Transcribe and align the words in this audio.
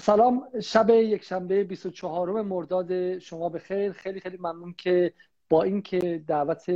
سلام 0.00 0.48
شب 0.62 0.90
یک 0.90 1.24
شنبه 1.24 1.64
24 1.64 2.42
مرداد. 2.42 3.18
شما 3.18 3.48
به 3.48 3.58
خیر 3.58 3.92
خیلی 3.92 4.20
خیلی 4.20 4.36
ممنون 4.36 4.74
که 4.78 5.12
با 5.50 5.62
اینکه 5.62 6.24
دعوت 6.26 6.66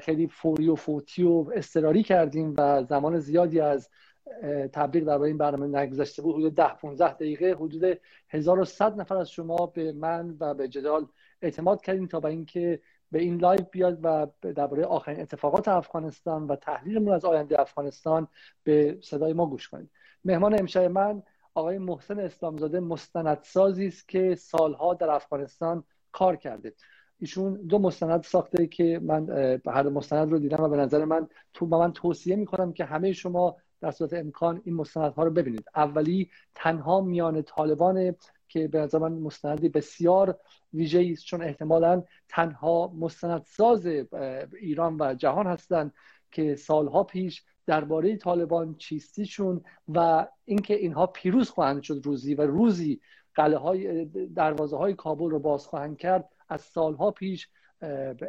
خیلی 0.00 0.26
فوری 0.26 0.68
و 0.68 0.74
فوتی 0.74 1.22
و 1.22 1.50
اضطراری 1.54 2.02
کردیم 2.02 2.54
و 2.58 2.84
زمان 2.84 3.18
زیادی 3.18 3.60
از 3.60 3.88
تبلیغ 4.72 5.04
در 5.04 5.22
این 5.22 5.38
برنامه 5.38 5.78
نگذشته 5.78 6.22
بود 6.22 6.36
حدود 6.36 6.54
10 6.54 6.68
15 6.68 7.12
دقیقه 7.14 7.52
حدود 7.52 8.00
1100 8.28 9.00
نفر 9.00 9.16
از 9.16 9.30
شما 9.30 9.66
به 9.66 9.92
من 9.92 10.36
و 10.40 10.54
به 10.54 10.68
جدال 10.68 11.06
اعتماد 11.42 11.82
کردید 11.82 12.06
تا 12.06 12.20
به 12.20 12.28
اینکه 12.28 12.80
به 13.12 13.18
این 13.18 13.40
live 13.40 13.60
بیاد 13.70 13.98
و 14.02 14.26
درباره 14.52 14.84
آخرین 14.84 15.20
اتفاقات 15.20 15.68
افغانستان 15.68 16.46
و 16.46 16.56
تحلیلمون 16.56 17.14
از 17.14 17.24
آینده 17.24 17.60
افغانستان 17.60 18.28
به 18.64 18.98
صدای 19.02 19.32
ما 19.32 19.46
گوش 19.46 19.68
کنید. 19.68 19.90
مهمان 20.24 20.58
امشب 20.58 20.82
من 20.82 21.22
آقای 21.54 21.78
محسن 21.78 22.20
اسلامزاده 22.20 22.80
مستندسازی 22.80 23.86
است 23.86 24.08
که 24.08 24.34
سالها 24.34 24.94
در 24.94 25.10
افغانستان 25.10 25.84
کار 26.12 26.36
کرده. 26.36 26.74
ایشون 27.18 27.54
دو 27.54 27.78
مستند 27.78 28.22
ساخته 28.22 28.66
که 28.66 29.00
من 29.02 29.30
هر 29.66 29.88
مستند 29.88 30.30
رو 30.30 30.38
دیدم 30.38 30.62
و 30.62 30.68
به 30.68 30.76
نظر 30.76 31.04
من 31.04 31.28
تو 31.54 31.66
من 31.66 31.92
توصیه 31.92 32.36
می‌کنم 32.36 32.72
که 32.72 32.84
همه 32.84 33.12
شما 33.12 33.56
در 33.80 33.90
صورت 33.90 34.12
امکان 34.12 34.62
این 34.64 34.74
مستندها 34.74 35.24
رو 35.24 35.30
ببینید. 35.30 35.64
اولی 35.74 36.30
تنها 36.54 37.00
میان 37.00 37.42
طالبان 37.42 38.14
که 38.48 38.68
به 38.68 38.78
نظر 38.78 38.98
من 38.98 39.12
مستندی 39.12 39.68
بسیار 39.68 40.38
ویژه 40.72 41.08
است 41.12 41.24
چون 41.24 41.42
احتمالا 41.42 42.02
تنها 42.28 42.92
مستندساز 42.98 43.86
ایران 44.60 44.96
و 45.00 45.14
جهان 45.14 45.46
هستند 45.46 45.94
که 46.30 46.56
سالها 46.56 47.04
پیش 47.04 47.44
درباره 47.70 48.16
طالبان 48.16 48.74
چیستیشون 48.74 49.60
و 49.88 50.26
اینکه 50.44 50.74
اینها 50.74 51.06
پیروز 51.06 51.50
خواهند 51.50 51.82
شد 51.82 52.00
روزی 52.04 52.34
و 52.34 52.42
روزی 52.42 53.00
قلعه 53.34 53.58
های 53.58 54.04
دروازه 54.34 54.76
های 54.76 54.94
کابل 54.94 55.30
رو 55.30 55.38
باز 55.38 55.66
خواهند 55.66 55.96
کرد 55.96 56.28
از 56.48 56.60
سالها 56.60 57.10
پیش 57.10 57.48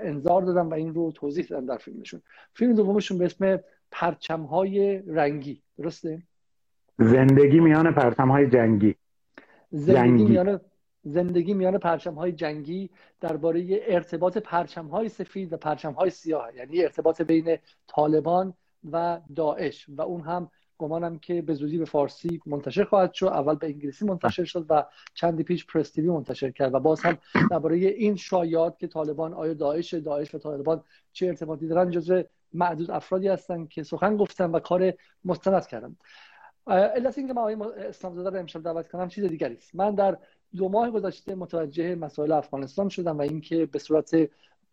انظار 0.01 0.41
دادم 0.41 0.69
و 0.69 0.73
این 0.73 0.93
رو 0.93 1.11
توضیح 1.11 1.45
دادم 1.45 1.65
در 1.65 1.77
فیلمشون. 1.77 2.21
فیلم 2.53 2.73
دومشون 2.73 3.17
به 3.17 3.25
اسم 3.25 3.59
پرچم 3.91 4.41
های 4.41 5.03
رنگی 5.07 5.61
درسته؟ 5.77 6.23
زندگی 6.99 7.59
میان 7.59 7.93
پرچم 7.93 8.31
های 8.31 8.49
جنگی. 8.49 8.95
زندگی 9.71 10.23
میان 10.23 10.59
زندگی 11.03 11.53
میان 11.53 11.77
پرچم 11.77 12.13
های 12.13 12.31
جنگی 12.31 12.89
درباره 13.21 13.81
ارتباط 13.87 14.37
پرچم 14.37 14.87
های 14.87 15.09
سفید 15.09 15.53
و 15.53 15.57
پرچم 15.57 15.91
های 15.91 16.09
سیاه 16.09 16.55
یعنی 16.55 16.83
ارتباط 16.83 17.21
بین 17.21 17.57
طالبان 17.87 18.53
و 18.91 19.21
داعش. 19.35 19.85
و 19.89 20.01
اون 20.01 20.21
هم 20.21 20.51
گمانم 20.77 21.19
که 21.19 21.41
به 21.41 21.53
زودی 21.53 21.77
به 21.77 21.85
فارسی 21.85 22.41
منتشر 22.45 22.83
خواهد 22.83 23.13
شد. 23.13 23.25
اول 23.25 23.55
به 23.55 23.67
انگلیسی 23.67 24.05
منتشر 24.05 24.43
شد 24.43 24.65
و 24.69 24.85
چندی 25.13 25.43
پیش 25.43 25.65
پرستیوی 25.65 26.09
منتشر 26.09 26.51
کرد. 26.51 26.73
و 26.73 26.79
باز 26.79 27.01
هم 27.01 27.17
درباره 27.51 27.77
این 27.77 28.15
شایعات 28.15 28.79
که 28.79 28.87
طالبان 28.87 29.33
آیا 29.33 29.53
داعش 29.53 29.93
داعش 29.93 30.35
و 30.35 30.37
طالبان 30.37 30.83
چه 31.13 31.27
ارتباطی 31.27 31.67
دارن 31.67 31.91
جزء 31.91 32.23
معدود 32.53 32.91
افرادی 32.91 33.27
هستن 33.27 33.65
که 33.65 33.83
سخن 33.83 34.17
گفتن 34.17 34.51
و 34.51 34.59
کار 34.59 34.93
مستند 35.25 35.67
کردن. 35.67 35.95
علت 36.67 37.17
اینکه 37.17 37.33
ما 37.33 37.41
آقای 37.41 37.55
اسلام 37.77 38.15
زاده 38.15 38.29
رو 38.29 38.37
امشب 38.37 38.63
دعوت 38.63 38.87
کنم 38.87 39.07
چیز 39.07 39.25
دیگری 39.25 39.55
است. 39.55 39.75
من 39.75 39.95
در 39.95 40.17
دو 40.55 40.69
ماه 40.69 40.89
گذشته 40.91 41.35
متوجه 41.35 41.95
مسائل 41.95 42.31
افغانستان 42.31 42.89
شدم 42.89 43.17
و 43.17 43.21
اینکه 43.21 43.65
به 43.65 43.79
صورت 43.79 44.15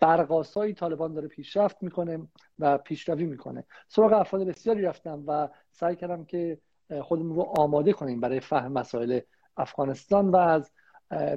برقاسایی 0.01 0.75
طالبان 0.75 1.15
داره 1.15 1.29
پیشرفت 1.29 1.83
می‌کنه 1.83 2.29
و 2.59 2.79
پیشروی 2.79 3.25
می‌کنه. 3.25 3.65
سراغ 3.89 4.13
افراد 4.13 4.43
بسیاری 4.43 4.83
رفتم 4.83 5.25
و 5.27 5.49
سعی 5.71 5.97
کردم 5.97 6.25
که 6.25 6.59
خودمون 7.03 7.37
رو 7.37 7.43
آماده 7.43 7.93
کنیم 7.93 8.21
برای 8.21 8.41
فهم 8.41 8.73
مسائل 8.73 9.21
افغانستان 9.57 10.31
و 10.31 10.37
از 10.37 10.71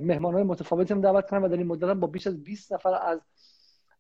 مهمان 0.02 0.34
های 0.34 0.44
متفاوتی 0.44 0.94
دعوت 0.94 1.30
کنم 1.30 1.44
و 1.44 1.48
در 1.48 1.58
این 1.58 1.68
مدت 1.68 1.94
با 1.94 2.08
بیش 2.08 2.28
از 2.28 2.44
20 2.44 2.74
نفر 2.74 2.94
از 2.94 3.22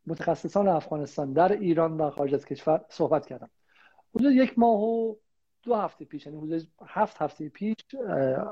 متخصصان 0.07 0.67
افغانستان 0.67 1.33
در 1.33 1.51
ایران 1.51 1.97
و 1.97 2.09
خارج 2.09 2.33
از 2.33 2.45
کشور 2.45 2.85
صحبت 2.89 3.25
کردم. 3.25 3.49
حدود 4.15 4.31
یک 4.31 4.59
ماه 4.59 4.81
و 4.81 5.15
دو 5.63 5.75
هفته 5.75 6.05
پیش 6.05 6.25
یعنی 6.25 6.37
حدود 6.37 6.67
هفت 6.87 7.21
هفته 7.21 7.49
پیش 7.49 7.75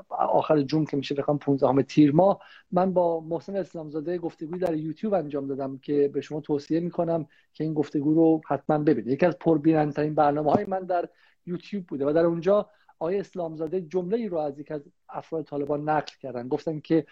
آخر 0.09 0.61
جون 0.61 0.85
که 0.85 0.97
میشه 0.97 1.15
بخوام 1.15 1.37
15 1.37 1.83
تیر 1.83 2.11
ماه 2.11 2.39
من 2.71 2.93
با 2.93 3.19
محسن 3.19 3.55
اسلامزاده 3.55 4.17
گفتگوی 4.17 4.59
در 4.59 4.75
یوتیوب 4.75 5.13
انجام 5.13 5.47
دادم 5.47 5.77
که 5.77 6.09
به 6.13 6.21
شما 6.21 6.41
توصیه 6.41 6.79
می‌کنم 6.79 7.27
که 7.53 7.63
این 7.63 7.73
گفتگو 7.73 8.13
رو 8.13 8.41
حتما 8.47 8.77
ببینید. 8.77 9.13
یکی 9.13 9.25
از 9.25 9.37
پربینندترین 9.39 10.15
برنامه 10.15 10.51
های 10.51 10.65
من 10.65 10.79
در 10.79 11.09
یوتیوب 11.45 11.85
بوده 11.85 12.05
و 12.05 12.13
در 12.13 12.25
اونجا 12.25 12.69
آقای 12.99 13.19
اسلامزاده 13.19 13.81
جمله 13.81 14.17
ای 14.17 14.27
رو 14.27 14.37
از 14.37 14.59
یک 14.59 14.71
از 14.71 14.81
افراد 15.09 15.45
طالبان 15.45 15.89
نقل 15.89 16.11
کردن. 16.21 16.47
گفتن 16.47 16.79
که 16.79 17.05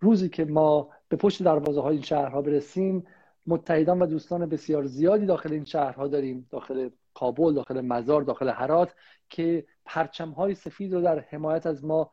روزی 0.00 0.28
که 0.28 0.44
ما 0.44 0.90
به 1.08 1.16
پشت 1.16 1.42
دروازه 1.42 1.80
های 1.80 1.94
این 1.94 2.04
شهرها 2.04 2.42
برسیم 2.42 3.06
متحدان 3.46 4.02
و 4.02 4.06
دوستان 4.06 4.46
بسیار 4.46 4.84
زیادی 4.84 5.26
داخل 5.26 5.52
این 5.52 5.64
شهرها 5.64 6.08
داریم 6.08 6.46
داخل 6.50 6.88
کابل 7.20 7.54
داخل 7.54 7.80
مزار 7.80 8.22
داخل 8.22 8.48
هرات 8.48 8.94
که 9.28 9.66
پرچم 9.84 10.30
های 10.30 10.54
سفید 10.54 10.94
رو 10.94 11.00
در 11.00 11.18
حمایت 11.18 11.66
از 11.66 11.84
ما 11.84 12.10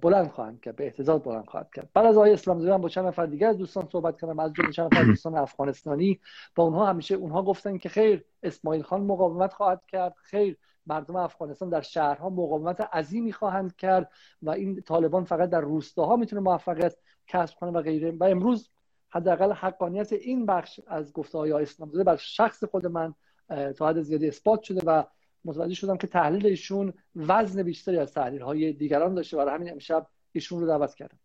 بلند 0.00 0.30
خواهند 0.30 0.60
کرد 0.60 0.76
به 0.76 0.84
احتضاد 0.84 1.22
بلند 1.22 1.46
خواهد 1.46 1.70
کرد. 1.74 1.90
بعد 1.94 2.06
از 2.06 2.16
آقای 2.16 2.32
اسلام 2.32 2.60
زاده 2.60 2.78
با 2.78 2.88
چند 2.88 3.06
نفر 3.06 3.26
دیگر 3.26 3.48
از 3.48 3.58
دوستان 3.58 3.88
صحبت 3.92 4.20
کردم 4.20 4.38
از 4.38 4.52
جمله 4.52 4.72
چند 4.72 4.94
نفر 4.94 5.04
دوستان 5.04 5.36
افغانستانی. 5.36 6.20
با 6.54 6.64
اونها 6.64 6.86
همیشه 6.86 7.14
اونها 7.14 7.42
گفتن 7.42 7.78
که 7.78 7.88
خیر 7.88 8.24
اسماعیل 8.42 8.82
خان 8.82 9.04
مقاومت 9.04 9.52
خواهد 9.52 9.82
کرد 9.88 10.14
خیر 10.22 10.56
مردم 10.86 11.16
افغانستان 11.16 11.68
در 11.68 11.80
شهرها 11.80 12.30
مقاومت 12.30 12.80
عظیمی 12.80 13.32
خواهند 13.32 13.76
کرد 13.76 14.10
و 14.42 14.50
این 14.50 14.82
طالبان 14.82 15.24
فقط 15.24 15.50
در 15.50 15.60
روستاها 15.60 16.16
می‌تونه 16.16 16.42
موفقیت 16.42 16.96
کسب 17.26 17.58
کنه 17.58 17.70
و 17.70 17.82
غیره. 17.82 18.10
و 18.10 18.24
امروز 18.24 18.70
حداقل 19.10 19.52
حقانیت 19.52 20.12
این 20.12 20.46
بخش 20.46 20.80
از 20.86 21.12
گفته 21.12 21.38
های 21.38 21.52
اسلام 21.52 21.90
زاده 21.90 22.04
بر 22.04 22.16
شخص 22.16 22.64
خود 22.64 22.86
من 22.86 23.14
تا 23.48 23.88
حد 23.88 24.00
زیادی 24.00 24.28
اثبات 24.28 24.62
شده 24.62 24.80
و 24.86 25.04
متوجه 25.44 25.74
شدم 25.74 25.96
که 25.96 26.06
تحلیل 26.06 26.46
ایشون 26.46 26.92
وزن 27.16 27.62
بیشتری 27.62 27.98
از 27.98 28.12
تحلیل 28.12 28.42
های 28.42 28.72
دیگران 28.72 29.14
داشته 29.14 29.36
برای 29.36 29.54
همین 29.54 29.72
امشب 29.72 30.06
ایشون 30.32 30.60
رو 30.60 30.66
دعوت 30.66 30.94
کردم. 30.94 31.18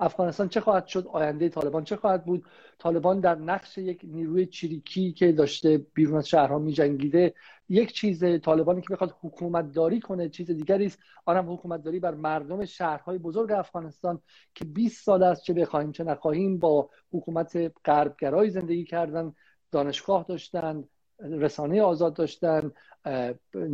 افغانستان 0.00 0.48
چه 0.48 0.60
خواهد 0.60 0.86
شد؟ 0.86 1.06
آینده 1.06 1.48
طالبان 1.48 1.84
چه 1.84 1.96
خواهد 1.96 2.24
بود؟ 2.24 2.44
طالبان 2.78 3.20
در 3.20 3.34
نقش 3.34 3.78
یک 3.78 4.00
نیروی 4.04 4.46
چریکی 4.46 5.12
که 5.12 5.32
داشته 5.32 5.78
بیرون 5.94 6.16
از 6.16 6.28
شهرها 6.28 6.58
میجنگیده 6.58 7.34
یک 7.68 7.92
چیز 7.92 8.24
طالبانی 8.40 8.80
که 8.80 8.88
بخواد 8.90 9.16
حکومت 9.20 9.72
داری 9.72 10.00
کنه 10.00 10.28
چیز 10.28 10.50
دیگری 10.50 10.86
است. 10.86 10.98
آنم 11.24 11.52
حکومت 11.52 11.82
داری 11.82 12.00
بر 12.00 12.14
مردم 12.14 12.64
شهرهای 12.64 13.18
بزرگ 13.18 13.52
افغانستان 13.52 14.22
که 14.54 14.64
20 14.64 15.04
سال 15.04 15.22
است 15.22 15.42
چه 15.42 15.52
بخواهیم 15.52 15.92
چه 15.92 16.04
نخواهیم 16.04 16.58
با 16.58 16.90
حکومت 17.12 17.72
غربگرایی 17.84 18.50
زندگی 18.50 18.84
کردن 18.84 19.32
دانشگاه 19.70 20.24
داشتن 20.28 20.84
رسانه 21.20 21.82
آزاد 21.82 22.14
داشتن 22.14 22.72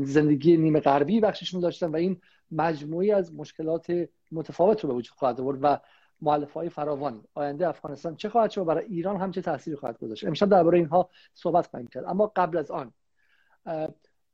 زندگی 0.05 0.57
نیمه 0.57 0.81
غربی 0.81 1.21
بخششون 1.21 1.61
داشتن 1.61 1.87
و 1.87 1.97
این 1.97 2.21
مجموعی 2.51 3.13
از 3.13 3.35
مشکلات 3.35 4.09
متفاوت 4.33 4.81
رو 4.81 4.89
به 4.89 4.95
وجود 4.95 5.19
خواهد 5.19 5.41
آورد 5.41 5.59
و 5.63 5.81
معلف 6.23 6.53
های 6.53 6.69
فراوان 6.69 7.25
آینده 7.35 7.69
افغانستان 7.69 8.17
چه 8.17 8.29
خواهد 8.29 8.51
شد 8.51 8.65
برای 8.65 8.85
ایران 8.85 9.17
هم 9.17 9.31
چه 9.31 9.43
تاثیری 9.43 9.77
خواهد 9.77 9.99
گذاشت؟ 9.99 10.25
امشب 10.25 10.49
درباره 10.49 10.79
اینها 10.79 11.11
صحبت 11.35 11.67
خواهیم 11.67 11.89
کرد. 11.89 12.05
اما 12.05 12.33
قبل 12.37 12.59
از 12.59 12.71
آن 12.71 12.93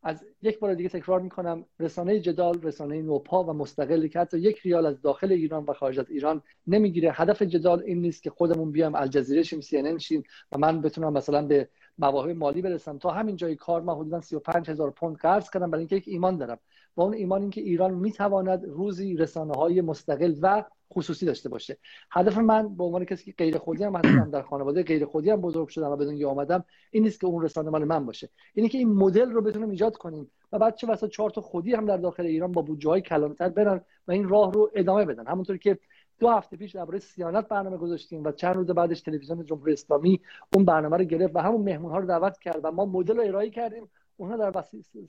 از 0.03 0.25
یک 0.43 0.59
بار 0.59 0.75
دیگه 0.75 0.89
تکرار 0.89 1.21
می‌کنم 1.21 1.65
رسانه 1.81 2.21
جدال 2.21 2.63
رسانه 2.63 3.03
نوپا 3.03 3.45
و 3.45 3.53
مستقلی 3.53 4.09
که 4.09 4.19
حتی 4.19 4.39
یک 4.39 4.59
ریال 4.59 4.87
از 4.87 5.03
داخل 5.03 5.33
ایران 5.33 5.65
و 5.65 5.73
خارج 5.73 5.99
از 5.99 6.11
ایران 6.11 6.43
نمی‌گیره. 6.67 7.13
هدف 7.13 7.43
جدال 7.43 7.83
این 7.83 8.01
نیست 8.01 8.23
که 8.23 8.31
خودمون 8.31 8.73
بیام 8.73 8.95
الجزیره 8.95 9.43
شیم 9.43 9.61
سی 9.61 10.01
شیم 10.01 10.23
و 10.53 10.59
من 10.59 10.81
بتونم 10.81 11.13
مثلا 11.13 11.47
به 11.47 11.69
مواهب 11.99 12.37
مالی 12.37 12.63
برسم. 12.63 12.99
تا 12.99 13.11
همین 13.11 13.37
جای 13.37 13.57
کار 13.57 13.83
من 13.83 13.95
حدودا 13.95 14.21
35 14.21 14.71
هزار 14.71 14.91
پوند 14.91 15.17
قرض 15.17 15.51
کردم 15.51 15.71
برای 15.71 15.81
اینکه 15.81 15.97
یک 15.97 16.05
ایمان 16.07 16.37
دارم. 16.37 16.59
و 16.97 17.03
اون 17.03 17.15
ایمان 17.15 17.41
این 17.41 17.51
که 17.51 17.61
ایران 17.61 17.95
می‌تواند 17.95 18.65
روزی 18.65 19.17
رسانه 19.17 19.55
های 19.55 19.81
مستقل 19.81 20.35
و 20.43 20.65
خصوصی 20.95 21.27
داشته 21.27 21.49
باشه. 21.49 21.79
هدف 22.11 22.39
من 22.39 22.77
به 22.77 22.85
عنوان 22.85 23.05
کسی 23.05 23.25
که 23.25 23.33
غیر 23.39 23.59
خودی 23.59 23.85
هم 23.85 23.97
هستم 23.97 24.31
در 24.31 24.43
خانواده 24.43 24.83
غیر 24.83 25.05
خودی 25.05 25.31
هم 25.31 25.41
بزرگ 25.41 25.69
شدم 25.69 25.91
و 25.91 25.97
به 25.97 26.05
دنیا 26.05 26.31
آمدم 26.31 26.65
این 26.91 27.03
نیست 27.03 27.21
که 27.21 27.27
اون 27.27 27.43
رسانه 27.43 27.71
مال 27.71 27.85
من 27.85 28.07
باشه. 28.07 28.29
اینه 28.55 28.69
که 28.69 28.79
این 28.79 28.93
مدل 28.93 29.31
رو 29.31 29.43
بتونیم 29.43 29.71
ایجاد 29.71 29.97
کنیم 29.97 30.31
و 30.53 30.59
بعد 30.59 30.77
چه 30.77 30.87
واسه 30.87 31.09
چهار 31.09 31.31
تا 31.31 31.41
خودی 31.41 31.75
هم 31.75 31.87
در 31.87 31.97
داخل 31.97 32.27
ایران 32.27 32.53
با 32.53 32.63
بودجه 32.63 32.89
های 32.89 33.01
کلانتر 33.01 33.49
برن 33.49 33.81
و 34.09 34.13
این 34.13 34.29
راه 34.29 34.53
رو 34.53 34.71
ادامه 34.75 35.05
بدن. 35.05 35.27
همونطور 35.27 35.57
که 35.57 35.79
دو 36.19 36.29
هفته 36.29 36.57
پیش 36.57 36.73
درباره 36.73 36.99
صیانت 36.99 37.49
برنامه 37.49 37.77
گذاشتیم 37.77 38.25
و 38.25 38.33
چند 38.33 38.55
روز 38.55 38.67
بعدش 38.67 39.01
تلویزیون 39.01 39.45
جمهوری 39.45 39.73
اسلامی 39.73 40.21
اون 40.55 40.65
برنامه 40.65 40.97
رو 40.97 41.05
گرفت 41.05 41.37
و 41.37 41.39
همون 41.39 41.61
مهمون 41.61 41.91
ها 41.91 41.99
رو 41.99 42.07
دعوت 42.07 42.39
کرد 42.39 42.61
و 42.63 42.71
ما 42.71 42.85
مدل 42.85 43.17
رو 43.17 43.23
ارائه 43.23 43.51
کردیم. 43.51 43.89
اونها 44.17 44.37
در 44.37 44.65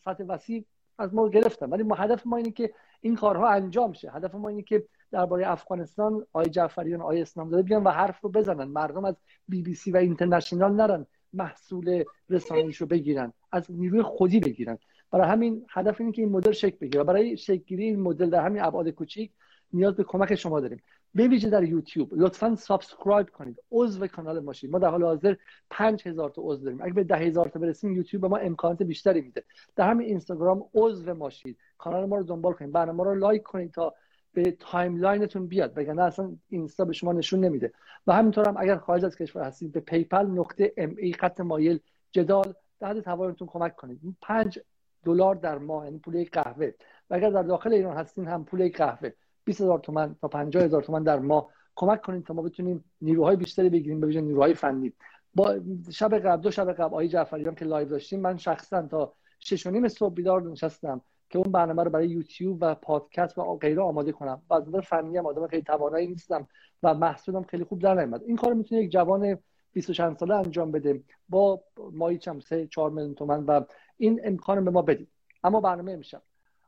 سطح 0.05 0.23
وسیع 0.23 0.65
از 0.97 1.13
ما 1.13 1.29
گرفتن. 1.29 1.69
ولی 1.69 1.83
ما 1.83 1.95
هدف 1.95 2.27
ما 2.27 2.37
اینه 2.37 2.51
که 2.51 2.73
این 3.01 3.15
کارها 3.15 3.49
انجام 3.49 3.93
شه. 3.93 4.11
هدف 4.11 4.35
ما 4.35 4.49
اینه 4.49 4.61
که 4.61 4.83
درباره 5.11 5.51
افغانستان 5.51 6.25
آقای 6.33 6.45
جعفریان 6.45 7.01
آقای 7.01 7.21
اسلام‌زاده 7.21 7.63
بیان 7.63 7.83
و 7.83 7.89
حرف 7.89 8.21
رو 8.21 8.29
بزنن. 8.29 8.63
مردم 8.63 9.05
از 9.05 9.15
بی 9.47 9.61
بی 9.61 9.73
سی 9.73 9.91
و 9.91 9.97
اینترنشنال 9.97 10.73
نرن 10.73 11.05
محصول 11.33 12.03
رسانه‌ایش 12.29 12.77
رو 12.77 12.87
بگیرن 12.87 13.33
از 13.51 13.71
نیروی 13.71 14.01
خودی 14.01 14.39
بگیرن. 14.39 14.77
برای 15.11 15.27
همین 15.27 15.65
هدف 15.69 16.01
اینه 16.01 16.11
که 16.11 16.21
این 16.21 16.31
مدل 16.31 16.51
شکل 16.51 16.77
بگیره. 16.81 17.03
برای 17.03 17.37
شکل 17.37 17.75
این 17.75 17.99
مدل 17.99 18.29
در 18.29 18.45
همین 18.45 18.61
ابعاد 18.61 18.89
کوچیک 18.89 19.31
نیاز 19.73 19.95
به 19.95 20.03
کمک 20.03 20.35
شما 20.35 20.59
داریم. 20.59 20.81
ویژه 21.15 21.49
در 21.49 21.63
یوتیوب 21.63 22.13
لطفا 22.13 22.55
subscribe 22.55 23.29
کنید. 23.29 23.63
عضو 23.71 24.07
کانال 24.07 24.39
ما 24.39 24.46
شین 24.46 24.71
ما 24.71 24.79
در 24.79 24.89
حال 24.89 25.03
حاضر 25.03 25.35
5000 25.69 26.29
تا 26.29 26.41
عضو 26.45 26.63
داریم. 26.63 26.81
اگه 26.81 26.93
به 26.93 27.03
10000 27.03 27.47
تا 27.47 27.59
برسیم 27.59 27.95
یوتیوب 27.95 28.21
به 28.21 28.27
ما 28.27 28.37
امکانات 28.37 28.83
بیشتری 28.83 29.21
میده. 29.21 29.43
در 29.75 29.89
همین 29.89 30.07
اینستاگرام 30.07 30.65
عضو 30.73 31.13
ما 31.13 31.22
شید 31.22 31.57
کانال 31.77 32.05
ما 32.05 32.17
رو 32.17 32.23
دنبال 32.23 32.53
کنید. 32.53 32.71
برنامه 32.71 33.03
رو 33.03 33.15
like 33.15 33.43
کنید 33.43 33.71
تا 33.71 33.93
به 34.37 34.51
timeline 34.59 35.23
تون 35.23 35.47
بیاد 35.47 35.77
وگرنه 35.77 36.03
اصلا 36.03 36.35
اینستا 36.49 36.85
به 36.85 36.93
شما 36.93 37.13
نشون 37.13 37.39
نمیده. 37.39 37.73
و 38.07 38.13
همینطور 38.13 38.47
هم 38.47 38.55
اگر 38.57 38.77
خارج 38.77 39.05
از 39.05 39.15
کشور 39.15 39.43
هستید 39.43 39.71
به 39.71 39.79
PayPal 39.79 40.25
نقطه 40.25 40.73
me 40.77 41.13
خط 41.13 41.39
مایل 41.39 41.79
جدال 42.11 42.53
در 42.79 42.87
حد 42.87 42.99
توانتون 42.99 43.47
کمک 43.47 43.75
کنید. 43.75 43.99
5 44.21 44.59
دلار 45.05 45.35
در 45.35 45.57
ماه 45.57 45.85
یعنی 45.85 45.99
پول 45.99 46.15
یک 46.15 46.31
قهوه. 46.31 46.71
و 47.09 47.15
اگر 47.15 47.29
در 47.29 47.43
داخل 47.43 47.73
ایران 47.73 47.97
هستین 47.97 48.27
هم 48.27 48.45
پول 48.45 48.59
یک 48.59 48.77
قهوه. 48.77 49.09
20 49.45 49.61
هزار 49.61 49.79
تومن 49.79 50.15
تا 50.21 50.27
50 50.27 50.63
هزار 50.63 50.81
در 50.81 51.19
ماه. 51.19 51.49
کمک 51.75 52.01
کنید 52.01 52.25
تا 52.25 52.33
ما 52.33 52.41
بتونیم 52.41 52.83
نیروهای 53.01 53.35
بیشتری 53.35 53.69
بگیریم 53.69 53.99
به 53.99 54.21
نیروهای 54.21 54.53
فنی. 54.53 54.93
با 55.35 55.59
شب 55.91 56.19
قبل 56.19 56.41
دو 56.41 56.51
شب 56.51 56.73
قبل 56.73 56.83
آقای 56.83 57.07
جعفریان 57.07 57.55
که 57.55 57.65
live 57.65 57.89
داشتیم 57.89 58.19
من 58.19 58.37
شخصا 58.37 58.81
تا 58.81 59.13
6 59.39 59.67
و 59.67 59.71
نیم 59.71 59.87
صبح 59.87 60.13
بیدار 60.13 60.41
نشستم. 60.41 61.01
که 61.29 61.39
اون 61.39 61.51
برنامه 61.51 61.83
رو 61.83 61.89
برای 61.89 62.07
یوتیوب 62.07 62.57
و 62.61 62.75
پادکست 62.75 63.37
و 63.37 63.57
غیره 63.57 63.81
آماده 63.81 64.11
کنم. 64.11 64.41
و 64.49 64.53
از 64.53 64.67
نظر 64.67 64.81
فنی 64.81 65.17
هم 65.17 65.25
آدم 65.25 65.47
خیلی 65.47 65.61
توانایی 65.61 66.07
نیستم 66.07 66.47
و 66.83 66.93
محصولم 66.93 67.43
خیلی 67.43 67.63
خوب 67.63 67.79
در 67.79 67.93
نمیاد 67.93 68.23
این 68.23 68.35
کار 68.35 68.53
می‌تونه 68.53 68.81
یک 68.81 68.91
جوان 68.91 69.37
20 69.73 69.91
چند 69.91 70.17
ساله 70.17 70.35
انجام 70.35 70.71
بده. 70.71 71.03
با 71.29 71.61
مایی 71.93 72.17
چم 72.17 72.39
3 72.39 72.67
4 72.67 72.89
میلیون 72.89 73.13
تومن 73.13 73.43
و 73.45 73.61
این 73.97 74.21
امکان 74.23 74.65
به 74.65 74.71
ما 74.71 74.81
بدید. 74.81 75.07
اما 75.43 75.61
برنامه 75.61 75.91
امشب. 75.91 76.21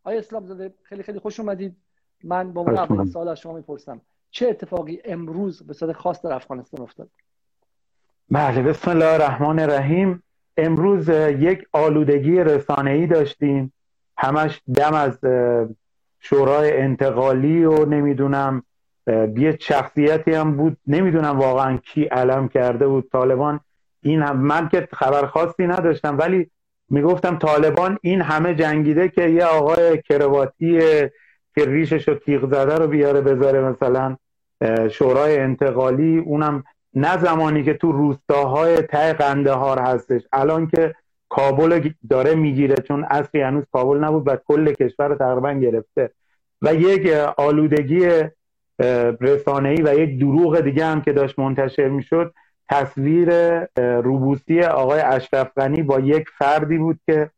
آیا 0.03 0.19
اسلام 0.19 0.45
زاده 0.45 0.73
خیلی 0.83 1.03
خیلی 1.03 1.19
خوش 1.19 1.39
اومدید. 1.39 1.75
من 2.23 2.53
با 2.53 2.61
اولین 2.61 3.05
سال 3.05 3.27
از 3.27 3.39
شما 3.39 3.53
می‌پرسم. 3.53 4.01
چه 4.31 4.49
اتفاقی 4.49 4.99
امروز 5.05 5.63
به 5.63 5.73
صورت 5.73 5.95
خاص 5.95 6.21
در 6.21 6.33
افغانستان 6.33 6.81
افتاد؟ 6.81 7.09
بله 8.31 8.61
بسم 8.61 8.91
الله 8.91 9.13
الرحمن 9.13 9.59
الرحیم. 9.59 10.23
امروز 10.57 11.09
یک 11.39 11.67
آلودگی 11.71 12.39
رسانه‌ای 12.39 13.07
داشتیم. 13.07 13.73
همش 14.21 14.61
دم 14.75 14.93
از 14.93 15.19
شورای 16.19 16.77
انتقالی 16.77 17.65
و 17.65 17.85
نمی‌دونم 17.85 18.63
یه 19.37 19.57
شخصیتی 19.59 20.33
هم 20.33 20.57
بود. 20.57 20.77
نمی‌دونم 20.87 21.39
واقعا 21.39 21.77
کی 21.77 22.03
علم 22.03 22.47
کرده 22.47 22.87
بود. 22.87 23.09
طالبان 23.11 23.59
این 24.01 24.21
هم 24.21 24.37
من 24.37 24.69
که 24.69 24.87
خبر 24.93 25.25
خاصی 25.25 25.67
نداشتم 25.67 26.17
ولی 26.17 26.49
می‌گفتم 26.89 27.37
طالبان 27.37 27.97
این 28.01 28.21
همه 28.21 28.55
جنگیده 28.55 29.09
که 29.09 29.27
یه 29.27 29.45
آقای 29.45 30.01
کرواتی 30.01 30.79
که 31.55 31.65
ریشش 31.65 32.07
رو 32.07 32.15
تیغ 32.15 32.45
زده 32.51 32.75
رو 32.77 32.87
بیاره 32.87 33.21
بذاره 33.21 33.61
مثلا 33.61 34.17
شورای 34.91 35.39
انتقالی. 35.39 36.17
اونم 36.17 36.63
نه 36.93 37.17
زمانی 37.17 37.63
که 37.63 37.73
تو 37.73 37.91
روستاهای 37.91 38.81
ته 38.81 39.13
قندهار 39.13 39.79
هستش. 39.79 40.21
الان 40.33 40.67
که 40.67 40.95
کابل 41.29 41.89
داره 42.09 42.35
می‌گیره 42.35 42.75
چون 42.75 43.03
اصلی 43.03 43.41
هنوز 43.41 43.63
کابل 43.71 43.97
نبود 43.97 44.27
و 44.27 44.35
کل 44.35 44.73
کشور 44.73 45.07
رو 45.07 45.15
تقریبا 45.15 45.53
گرفته. 45.53 46.11
و 46.61 46.73
یک 46.73 47.07
آلودگی 47.37 48.23
رسانه‌ای 49.21 49.81
و 49.81 49.99
یک 49.99 50.19
دروغ 50.19 50.59
دیگه 50.59 50.85
هم 50.85 51.01
که 51.01 51.13
داشت 51.13 51.39
منتشر 51.39 51.87
می‌شد 51.89 52.33
تصویر 52.69 53.59
روبوسی 53.77 54.61
آقای 54.61 54.99
اشرف 54.99 55.51
غنی 55.57 55.83
با 55.83 55.99
یک 55.99 56.29
فردی 56.37 56.77
بود 56.77 56.99
که 57.05 57.29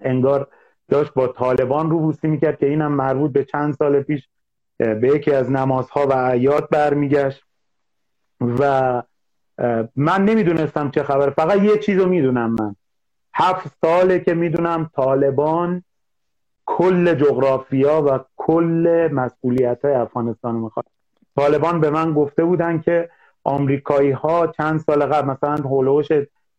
انگار 0.00 0.48
داشت 0.88 1.14
با 1.14 1.26
طالبان 1.26 1.90
روبوسی 1.90 2.28
می‌کرد 2.28 2.58
که 2.58 2.66
اینم 2.66 2.92
مربوط 2.92 3.32
به 3.32 3.44
چند 3.44 3.74
سال 3.74 4.02
پیش 4.02 4.28
به 4.78 5.10
یکی 5.14 5.32
از 5.32 5.50
نمازها 5.50 6.06
و 6.06 6.12
عیاد 6.12 6.68
برمیگشت. 6.70 7.44
و 8.40 9.02
من 9.96 10.24
نمی‌دونستم 10.24 10.90
چه 10.90 11.02
خبر 11.02 11.30
فقط 11.30 11.62
یه 11.62 11.78
چیز 11.78 11.98
رو 11.98 12.08
می‌دونم 12.08 12.56
من. 12.60 12.76
هفت 13.34 13.76
ساله 13.84 14.20
که 14.20 14.34
می‌دونم 14.34 14.90
طالبان 14.96 15.84
کل 16.66 17.14
جغرافیا 17.14 18.02
و 18.02 18.20
کل 18.36 19.08
مسئولیت 19.12 19.84
های 19.84 19.94
افغانستان 19.94 20.54
می‌خواد. 20.54 20.86
طالبان 21.36 21.80
به 21.80 21.90
من 21.90 22.14
گفته 22.14 22.44
بودن 22.44 22.80
که 22.80 23.10
آمریکایی 23.44 24.10
ها 24.10 24.46
چند 24.46 24.80
سال 24.80 25.06
قبل 25.06 25.28
مثلا 25.28 25.54
هولوش 25.54 26.08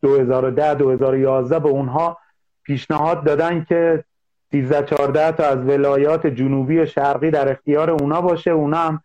2010 0.02 0.76
2011 0.76 1.60
به 1.60 1.70
اونها 1.70 2.18
پیشنهاد 2.64 3.24
دادن 3.24 3.66
که 3.70 4.04
13 4.52 4.84
14 4.84 5.32
تا 5.32 5.44
از 5.46 5.58
ولایات 5.58 6.28
جنوبی 6.28 6.80
و 6.80 6.86
شرقی 6.86 7.32
در 7.32 7.52
اختیار 7.52 7.90
اونا 7.90 8.22
باشه. 8.22 8.52
اونا 8.52 8.78
هم 8.78 9.04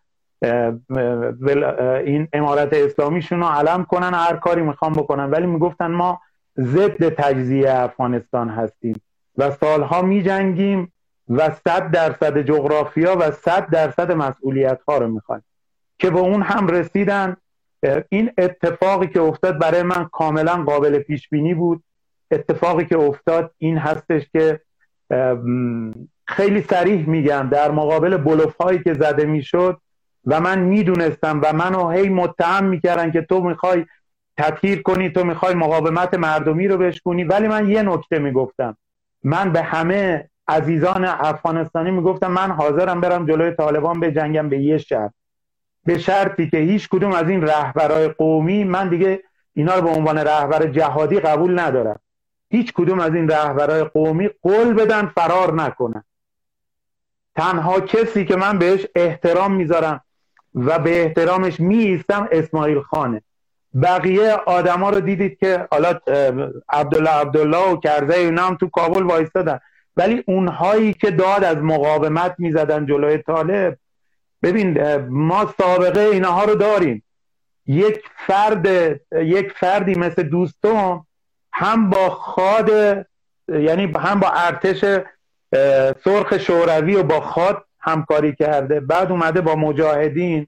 این 2.05 2.27
امارت 2.33 2.73
اسلامیشون 2.73 3.39
رو 3.39 3.45
علم 3.45 3.83
کنن 3.85 4.13
هر 4.13 4.35
کاری 4.35 4.61
می‌خوام 4.61 4.93
بکنن. 4.93 5.31
ولی 5.31 5.45
می‌گفتن 5.45 5.91
ما 5.91 6.21
ضد 6.59 7.09
تجزیه 7.09 7.73
افغانستان 7.73 8.49
هستیم 8.49 9.01
و 9.37 9.51
سالها 9.51 10.01
میجنگیم 10.01 10.93
و 11.29 11.49
صد 11.49 11.91
درصد 11.91 12.41
جغرافیا 12.41 13.17
و 13.19 13.31
صد 13.31 13.69
درصد 13.69 14.11
مسئولیت 14.11 14.79
ها 14.87 14.97
رو 14.97 15.07
می‌خوایم 15.07 15.43
که 15.99 16.09
به 16.09 16.19
اون 16.19 16.41
هم 16.41 16.67
رسیدن 16.67 17.35
این 18.09 18.31
اتفاقی 18.37 19.07
که 19.07 19.21
افتاد 19.21 19.59
برای 19.59 19.83
من 19.83 20.09
کاملا 20.11 20.63
قابل 20.63 20.99
پیش 20.99 21.29
بینی 21.29 21.53
بود. 21.53 21.83
اتفاقی 22.31 22.85
که 22.85 22.97
افتاد 22.97 23.51
این 23.57 23.77
هستش 23.77 24.23
که 24.31 24.61
خیلی 26.27 26.61
سریح 26.61 27.09
میگم 27.09 27.49
در 27.51 27.71
مقابل 27.71 28.17
بلوف 28.17 28.57
هایی 28.57 28.79
که 28.83 28.93
زده 28.93 29.25
می‌شد 29.25 29.77
و 30.25 30.41
من 30.41 30.59
می‌دونستم 30.59 31.41
و 31.43 31.53
منو 31.53 31.89
هی 31.89 32.09
متهم 32.09 32.65
می‌کردن 32.65 33.11
که 33.11 33.21
تو 33.21 33.41
می‌خوای 33.41 33.85
تطهیر 34.37 34.81
کنی 34.81 35.09
تو 35.09 35.23
می‌خوای 35.23 35.53
مقاومت 35.53 36.13
مردمی 36.13 36.67
رو 36.67 36.77
بشکنی 36.77 37.23
ولی 37.23 37.47
من 37.47 37.69
یه 37.69 37.81
نکته 37.81 38.19
می‌گفتم. 38.19 38.77
من 39.23 39.51
به 39.51 39.61
همه 39.61 40.29
عزیزان 40.47 41.05
افغانستانی 41.05 41.91
می‌گفتم 41.91 42.31
من 42.31 42.51
حاضرم 42.51 43.01
برم 43.01 43.25
جلوی 43.25 43.51
طالبان 43.51 43.99
به 43.99 44.11
جنگم 44.11 44.49
به 44.49 44.59
یه 44.59 44.77
شرط. 44.77 45.11
به 45.85 45.97
شرطی 45.97 46.49
که 46.49 46.57
هیچ 46.57 46.89
کدوم 46.89 47.11
از 47.11 47.29
این 47.29 47.41
رهبرای 47.41 48.07
قومی 48.07 48.63
من 48.63 48.89
دیگه 48.89 49.23
اینا 49.53 49.75
رو 49.75 49.81
به 49.81 49.89
عنوان 49.89 50.17
رهبر 50.17 50.67
جهادی 50.67 51.19
قبول 51.19 51.59
ندارم. 51.59 51.99
هیچ 52.49 52.73
کدوم 52.73 52.99
از 52.99 53.15
این 53.15 53.29
رهبرای 53.29 53.83
قومی 53.83 54.29
قول 54.41 54.73
بدن 54.73 55.05
فرار 55.05 55.53
نکنن. 55.53 56.03
تنها 57.35 57.79
کسی 57.79 58.25
که 58.25 58.35
من 58.35 58.57
بهش 58.57 58.87
احترام 58.95 59.53
می‌ذارم 59.53 60.01
و 60.55 60.79
به 60.79 61.03
احترامش 61.03 61.59
میایستم 61.59 62.27
اسماعیل 62.31 62.79
خانه. 62.79 63.21
بقیه 63.81 64.31
آدما 64.31 64.89
رو 64.89 64.99
دیدید 64.99 65.39
که 65.39 65.67
حالا 65.71 65.99
عبدالله 66.69 67.09
عبدالله 67.09 67.71
و 67.71 67.77
کرزه 67.77 68.13
اینا 68.13 68.47
هم 68.47 68.55
تو 68.55 68.67
کابل 68.69 69.03
وایستادن. 69.03 69.59
ولی 69.97 70.23
اونهایی 70.27 70.93
که 70.93 71.11
داد 71.11 71.43
از 71.43 71.57
مقاومت 71.57 72.35
می‌زدن 72.37 72.85
جلوی 72.85 73.17
طالب 73.17 73.77
ببین 74.43 74.95
ما 74.97 75.53
سابقه 75.57 76.01
اینها 76.01 76.43
رو 76.43 76.55
داریم. 76.55 77.03
یک 77.67 78.03
فرد 78.27 78.67
یک 79.11 79.51
فردی 79.51 79.95
مثل 79.95 80.23
دوستم 80.23 81.05
هم 81.53 81.89
با 81.89 82.09
خاد 82.09 82.69
یعنی 83.47 83.93
هم 83.99 84.19
با 84.19 84.29
ارتش 84.29 84.85
سرخ 86.03 86.37
شوروی 86.37 86.95
و 86.95 87.03
با 87.03 87.21
خاد 87.21 87.63
همکاری 87.79 88.35
کرده 88.35 88.79
بعد 88.79 89.11
اومده 89.11 89.41
با 89.41 89.55
مجاهدین. 89.55 90.47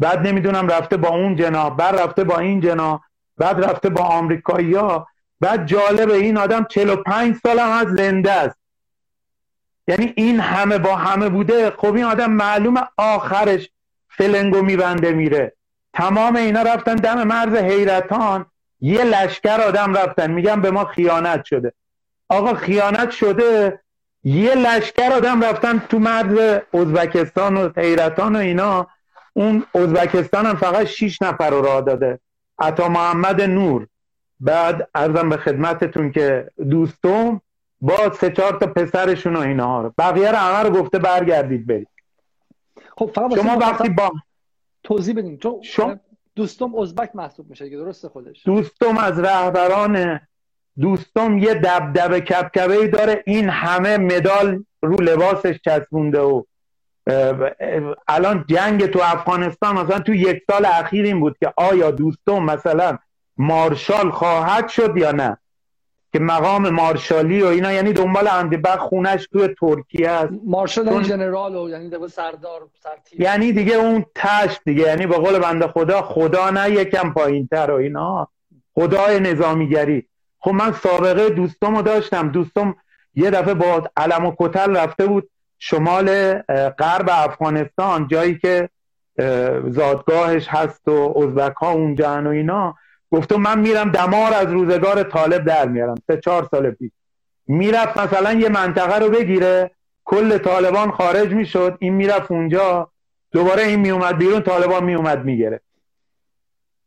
بعد 0.00 0.26
نمی‌دونم 0.26 0.68
رفته 0.68 0.96
با 0.96 1.08
اون 1.08 1.36
جنا 1.36 1.70
بعد 1.70 1.96
رفته 1.96 2.24
با 2.24 2.38
این 2.38 2.60
جنا 2.60 3.00
بعد 3.38 3.64
رفته 3.64 3.88
با 3.88 4.02
آمریکایی 4.02 4.74
ها 4.74 5.08
بعد 5.40 5.66
جالب 5.66 6.10
این 6.10 6.36
آدم 6.36 6.64
45 6.64 7.36
سال 7.42 7.58
هم 7.58 7.70
از 7.70 7.86
زنده 7.86 8.32
است. 8.32 8.58
یعنی 9.88 10.12
این 10.16 10.40
همه 10.40 10.78
با 10.78 10.96
همه 10.96 11.28
بوده. 11.28 11.70
خب 11.70 11.94
این 11.94 12.04
آدم 12.04 12.30
معلوم 12.30 12.88
آخرش 12.96 13.70
فلنگو 14.08 14.62
میبنده 14.62 15.12
میره. 15.12 15.52
تمام 15.92 16.36
اینا 16.36 16.62
رفتن 16.62 16.94
دم 16.94 17.22
مرز 17.22 17.54
حیرتان. 17.54 18.46
یه 18.80 19.04
لشکر 19.04 19.60
آدم 19.60 19.94
رفتن. 19.94 20.30
میگم 20.30 20.60
به 20.60 20.70
ما 20.70 20.84
خیانت 20.84 21.44
شده. 21.44 21.72
آقا 22.28 22.54
خیانت 22.54 23.10
شده. 23.10 23.80
یه 24.24 24.54
لشکر 24.54 25.12
آدم 25.12 25.44
رفتن 25.44 25.78
تو 25.78 25.98
مرز 25.98 26.60
ازبکستان 26.74 27.56
و 27.56 27.70
حیرتان 27.76 28.36
و 28.36 28.38
اینا. 28.38 28.86
اون 29.32 29.64
ازبکستان 29.74 30.46
هم 30.46 30.56
فقط 30.56 30.86
6 30.86 31.22
نفر 31.22 31.50
رو 31.50 31.62
راه 31.62 31.80
داده. 31.80 32.20
عطا 32.58 32.88
محمد 32.88 33.42
نور. 33.42 33.86
بعد 34.40 34.88
ارزم 34.94 35.28
به 35.28 35.36
خدمتتون 35.36 36.12
که 36.12 36.50
دوستم 36.70 37.40
با 37.80 38.12
سه 38.12 38.30
چهار 38.30 38.58
تا 38.58 38.66
پسرشون 38.66 39.36
و 39.36 39.40
اینا 39.40 39.82
رو. 39.82 39.94
بقیه 39.98 40.30
رو 40.30 40.36
همه 40.36 40.68
رو 40.68 40.82
گفته 40.82 40.98
برگردید 40.98 41.66
برید. 41.66 41.88
خب 42.96 43.10
فقط 43.14 43.34
شما 43.34 43.56
وقتی 43.56 43.88
با 43.88 44.12
توضیح 44.82 45.14
بدین. 45.14 45.38
چون 45.38 45.62
شما... 45.62 45.96
دوستم 46.36 46.74
ازبک 46.74 47.10
محسوب 47.14 47.50
میشه 47.50 47.70
که 47.70 47.76
درسته 47.76 48.08
خودش؟ 48.08 48.46
دوستم 48.46 48.98
از 48.98 49.20
رهبران 49.20 50.20
دوستم 50.80 51.38
یه 51.38 51.54
دبدبه 51.54 52.20
کبکبه 52.20 52.74
ای 52.74 52.88
داره. 52.88 53.22
این 53.26 53.48
همه 53.48 53.96
مدال 53.96 54.64
رو 54.82 54.96
لباسش 54.96 55.60
چسبونده 55.64 56.20
و 56.20 56.42
الان 58.08 58.44
جنگ 58.48 58.86
تو 58.86 59.00
افغانستان 59.02 59.76
مثلا 59.78 59.98
تو 59.98 60.14
یک 60.14 60.42
سال 60.50 60.66
اخیر 60.66 61.04
این 61.04 61.20
بود 61.20 61.36
که 61.38 61.52
آیا 61.56 61.90
دوستم 61.90 62.38
مثلا 62.38 62.98
مارشال 63.36 64.10
خواهد 64.10 64.68
شد 64.68 64.96
یا 64.96 65.12
نه؟ 65.12 65.38
که 66.12 66.18
مقام 66.18 66.68
مارشالی 66.68 67.42
و 67.42 67.46
اینا 67.46 67.72
یعنی 67.72 67.92
دنبال 67.92 68.56
بعد 68.56 68.78
خونش 68.78 69.26
توی 69.32 69.48
ترکیه 69.60 70.10
است 70.10 70.32
مارشال 70.46 70.86
یعنی 70.86 71.04
جنرال 71.04 71.56
و 71.56 71.70
یعنی 71.70 72.08
سردار 72.08 72.60
سرتیر. 72.82 73.20
یعنی 73.20 73.52
دیگه 73.52 73.74
اون 73.74 74.04
تشت 74.14 74.60
دیگه 74.64 74.82
یعنی 74.82 75.06
به 75.06 75.16
قول 75.16 75.38
بنده 75.38 75.66
خدا 75.66 76.02
خدا 76.02 76.50
نه 76.50 76.70
یکم 76.70 77.12
پایین 77.12 77.46
تر 77.46 77.70
و 77.70 77.74
اینا. 77.74 78.28
خدای 78.74 79.20
نظامیگری. 79.20 80.06
خب 80.38 80.50
من 80.50 80.72
سابقه 80.72 81.30
دوستامو 81.30 81.82
داشتم. 81.82 82.28
دوستم 82.28 82.76
یه 83.14 83.30
دفعه 83.30 83.54
با 83.54 83.90
علم 83.96 84.26
و 84.26 84.34
کتل 84.38 84.76
رفته 84.76 85.06
بود. 85.06 85.30
شمال 85.62 86.38
غرب 86.78 87.08
افغانستان 87.12 88.08
جایی 88.08 88.38
که 88.38 88.68
زادگاهش 89.68 90.46
هست 90.48 90.88
و 90.88 91.14
ازبک 91.16 91.56
ها 91.56 91.70
اونجا 91.70 92.22
و 92.24 92.28
اینا. 92.28 92.74
گفتم 93.12 93.36
من 93.36 93.58
میرم 93.58 93.90
دمار 93.90 94.34
از 94.34 94.52
روزگار 94.52 95.02
طالب 95.02 95.44
در 95.44 95.68
میارم. 95.68 95.94
سه 96.06 96.16
چهار 96.16 96.48
سال 96.50 96.70
پیش. 96.70 96.90
می‌رفت 97.46 97.98
مثلا 97.98 98.32
یه 98.32 98.48
منطقه 98.48 98.98
رو 98.98 99.10
بگیره 99.10 99.70
کل 100.04 100.38
طالبان 100.38 100.90
خارج 100.90 101.32
می‌شد 101.32 101.76
این 101.80 101.94
می‌رفت 101.94 102.30
اونجا. 102.30 102.90
دوباره 103.32 103.62
این 103.62 103.80
میومد 103.80 104.16
بیرون 104.16 104.42
طالبان 104.42 104.84
میومد 104.84 105.24
می‌گیره. 105.24 105.60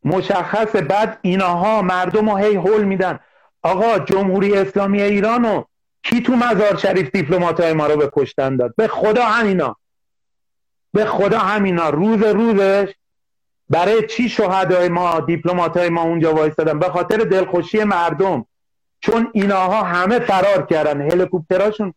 مشخصه 0.04 0.80
بعد 0.80 1.18
ایناها 1.22 1.82
مردم 1.82 2.30
رو 2.30 2.36
هی 2.36 2.54
هول 2.54 2.84
میدن. 2.84 3.20
آقا 3.62 3.98
جمهوری 3.98 4.54
اسلامی 4.54 5.02
ایرانو 5.02 5.64
کی 6.04 6.20
تو 6.20 6.36
مزار 6.36 6.76
شریف 6.76 7.10
دیپلمات 7.10 7.60
های 7.60 7.72
ما 7.72 7.86
رو 7.86 7.96
به 7.96 8.10
کشتن 8.12 8.56
داد؟ 8.56 8.74
به 8.76 8.88
خدا 8.88 9.24
همینا. 9.24 9.76
به 10.92 11.04
خدا 11.04 11.38
همینا. 11.38 11.88
روز 11.88 12.22
روزش 12.22 12.94
برای 13.70 14.06
چی 14.06 14.28
شهدای 14.28 14.88
ما 14.88 15.20
دیپلمات 15.20 15.76
های 15.76 15.88
ما 15.88 16.02
اونجا 16.02 16.34
وایستادن؟ 16.34 16.78
به 16.78 16.88
خاطر 16.88 17.16
دلخوشی 17.16 17.84
مردم. 17.84 18.46
چون 19.00 19.30
ایناها 19.32 19.82
همه 19.82 20.18
فرار 20.18 20.66
کردن. 20.66 21.10
هلیکوپتراشون 21.10 21.94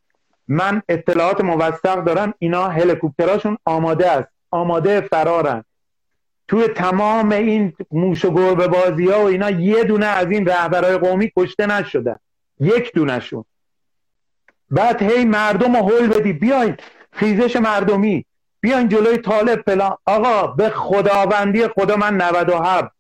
من 0.47 0.81
اطلاعات 0.89 1.41
موثق 1.41 2.03
دارم 2.03 2.33
اینا 2.39 2.67
هلیکوپتراشون 2.67 3.57
آماده 3.65 4.11
است. 4.11 4.29
آماده 4.51 5.01
فرارن. 5.01 5.63
توی 6.47 6.67
تمام 6.67 7.31
این 7.31 7.73
موش 7.91 8.25
و 8.25 8.33
گربه 8.33 8.67
بازی 8.67 9.07
ها 9.07 9.21
و 9.21 9.25
اینا 9.25 9.49
یه 9.49 9.83
دونه 9.83 10.05
از 10.05 10.31
این 10.31 10.45
رهبرای 10.45 10.97
قومی 10.97 11.31
کشته 11.37 11.65
نشدن. 11.65 12.15
یک 12.59 12.93
دونشون 12.93 13.45
بعد 14.71 15.03
هی 15.03 15.25
مردم 15.25 15.75
رو 15.75 15.89
حل 15.89 16.07
بدی. 16.07 16.33
بیاین 16.33 16.77
خیزش 17.11 17.55
مردمی. 17.55 18.25
بیاین 18.61 18.89
جلوی 18.89 19.17
طالب 19.17 19.61
فلان. 19.61 19.97
آقا 20.05 20.47
به 20.47 20.69
خداوندی 20.69 21.67
خدا 21.67 21.95
من 21.95 22.21
97 22.21 22.91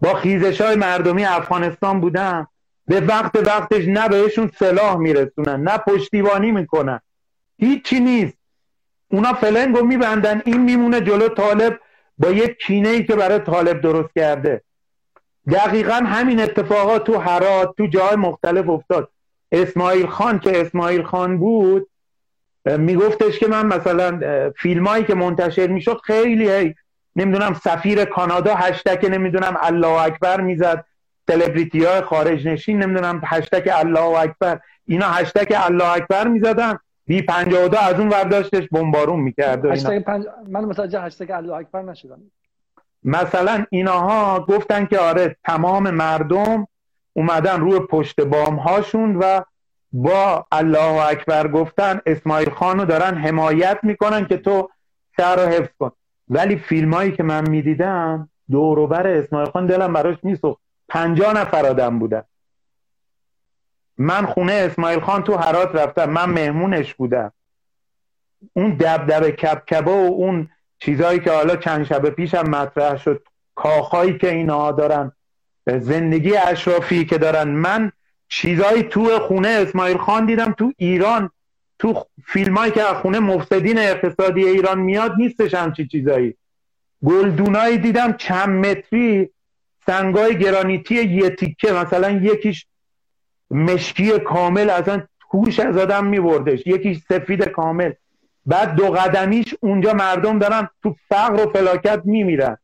با 0.00 0.14
خیزش 0.14 0.60
های 0.60 0.76
مردمی 0.76 1.24
افغانستان 1.24 2.00
بودم. 2.00 2.48
به 2.86 3.00
وقت 3.00 3.36
وقتش 3.36 3.84
نه 3.88 4.08
بهشون 4.08 4.50
سلاح 4.58 4.96
میرسونن 4.96 5.62
نه 5.62 5.78
پشتیبانی 5.78 6.50
می‌کنن. 6.50 7.00
هیچی 7.58 8.00
نیست. 8.00 8.38
اونا 9.10 9.32
فلنگو 9.32 9.82
میبندن. 9.84 10.42
این 10.44 10.60
میمونه 10.60 11.00
جلو 11.00 11.28
طالب 11.28 11.78
با 12.18 12.30
یک 12.30 12.58
کینه 12.58 12.88
ای 12.88 13.04
که 13.04 13.16
برای 13.16 13.38
طالب 13.38 13.80
درست 13.80 14.10
کرده. 14.14 14.62
دقیقا 15.52 15.94
همین 15.94 16.40
اتفاقات 16.40 17.04
تو 17.04 17.18
هرات 17.18 17.76
تو 17.76 17.86
جای 17.86 18.16
مختلف 18.16 18.68
افتاد. 18.68 19.08
اسماعیل 19.52 20.06
خان 20.06 20.38
که 20.38 20.60
اسماعیل 20.60 21.02
خان 21.02 21.38
بود 21.38 21.88
میگفتش 22.64 23.38
که 23.38 23.46
من 23.48 23.66
مثلا 23.66 24.20
فیلمایی 24.56 25.04
که 25.04 25.14
منتشر 25.14 25.66
می‌شد 25.66 26.00
خیلی 26.04 26.50
هی 26.50 26.74
نمی‌دونم 27.16 27.54
سفیر 27.54 28.04
کانادا 28.04 28.54
هشتک 28.54 29.04
نمی‌دونم 29.10 29.56
الله 29.60 30.02
اکبر 30.02 30.40
می‌زد 30.40 30.84
سلبریتی 31.26 31.84
های 31.84 32.00
خارج 32.00 32.48
نشین 32.48 32.82
نمی‌دونم 32.82 33.22
هشتک 33.24 33.68
الله 33.72 34.18
اکبر 34.20 34.60
اینا 34.86 35.06
هشتک 35.06 35.52
الله 35.56 35.88
اکبر 35.88 36.28
می‌زدن 36.28 36.78
بی 37.06 37.22
52 37.22 37.78
از 37.78 38.00
اون 38.00 38.08
ورداشتش 38.08 38.68
بمبارون 38.72 39.20
می‌کرد 39.20 39.66
هشتگ 39.66 39.98
پنج... 39.98 40.24
من 40.48 40.64
متوجه 40.64 41.00
هشتگ 41.00 41.30
الله 41.30 41.52
اکبر 41.52 41.82
نشدم. 41.82 42.20
مثلا 43.04 43.64
ایناها 43.70 44.40
گفتن 44.40 44.86
که 44.86 44.98
آره 44.98 45.36
تمام 45.44 45.90
مردم 45.90 46.66
اومدن 47.18 47.60
روی 47.60 47.80
پشت 47.80 48.20
بام 48.20 48.56
هاشون 48.56 49.16
و 49.16 49.40
با 49.92 50.46
الله 50.52 51.06
اکبر 51.06 51.48
گفتن 51.48 52.00
اسماعیل 52.06 52.50
خانو 52.50 52.84
دارن 52.84 53.14
حمایت 53.14 53.78
می‌کنن 53.82 54.26
که 54.26 54.36
تو 54.36 54.70
شهر 55.16 55.36
رو 55.36 55.42
حفظ 55.42 55.68
کن. 55.78 55.90
ولی 56.28 56.56
فیلم 56.56 56.94
هایی 56.94 57.12
که 57.12 57.22
من 57.22 57.48
می‌دیدم 57.48 58.28
دوروبر 58.50 59.06
اسماعیل 59.06 59.50
خان 59.50 59.66
دلم 59.66 59.92
براش 59.92 60.16
میسوخت. 60.22 60.60
پنجا 60.88 61.32
نفر 61.32 61.66
آدم 61.66 61.98
بودن. 61.98 62.22
من 63.98 64.26
خونه 64.26 64.52
اسماعیل 64.52 65.00
خان 65.00 65.22
تو 65.22 65.36
هرات 65.36 65.74
رفتم. 65.74 66.10
من 66.10 66.30
مهمونش 66.30 66.94
بودم. 66.94 67.32
اون 68.52 68.70
دبدب 68.70 69.30
کبکبه 69.30 69.90
و 69.90 70.12
اون 70.12 70.48
چیزهایی 70.78 71.20
که 71.20 71.32
حالا 71.32 71.56
چند 71.56 71.84
شب 71.84 72.10
پیشم 72.10 72.48
مطرح 72.50 72.96
شد 72.96 73.24
کاخهایی 73.54 74.18
که 74.18 74.30
اینا 74.30 74.72
دارن. 74.72 75.12
زندگی 75.68 76.36
اشرافی 76.36 77.04
که 77.04 77.18
دارن. 77.18 77.48
من 77.48 77.92
چیزایی 78.28 78.82
تو 78.82 79.18
خونه 79.18 79.48
اسماعیل 79.48 79.96
خان 79.96 80.26
دیدم 80.26 80.54
تو 80.58 80.72
ایران 80.76 81.30
تو 81.78 82.04
فیلمایی 82.26 82.72
که 82.72 82.82
از 82.82 82.96
خونه 82.96 83.18
مفسدین 83.18 83.78
اقتصادی 83.78 84.44
ایران 84.44 84.78
میاد 84.78 85.12
نیستش 85.18 85.54
همچی 85.54 85.86
چیزایی. 85.86 86.34
گلدونایی 87.04 87.78
دیدم 87.78 88.12
چند 88.12 88.66
متری 88.66 89.30
سنگای 89.86 90.38
گرانیتی 90.38 90.94
یه 90.94 91.30
تیکه 91.30 91.72
مثلا 91.72 92.10
یکیش 92.10 92.66
مشکی 93.50 94.18
کامل 94.18 94.70
اصلا 94.70 95.02
هوش 95.30 95.60
از 95.60 95.76
آدم 95.76 96.06
میبردش 96.06 96.66
یکیش 96.66 96.98
سفید 97.08 97.48
کامل. 97.48 97.92
بعد 98.46 98.74
دو 98.74 98.90
قدمیش 98.90 99.54
اونجا 99.60 99.92
مردم 99.92 100.38
دارن 100.38 100.68
تو 100.82 100.94
فقر 101.08 101.46
و 101.46 101.50
فلاکت 101.50 102.02
میمیرن. 102.04 102.56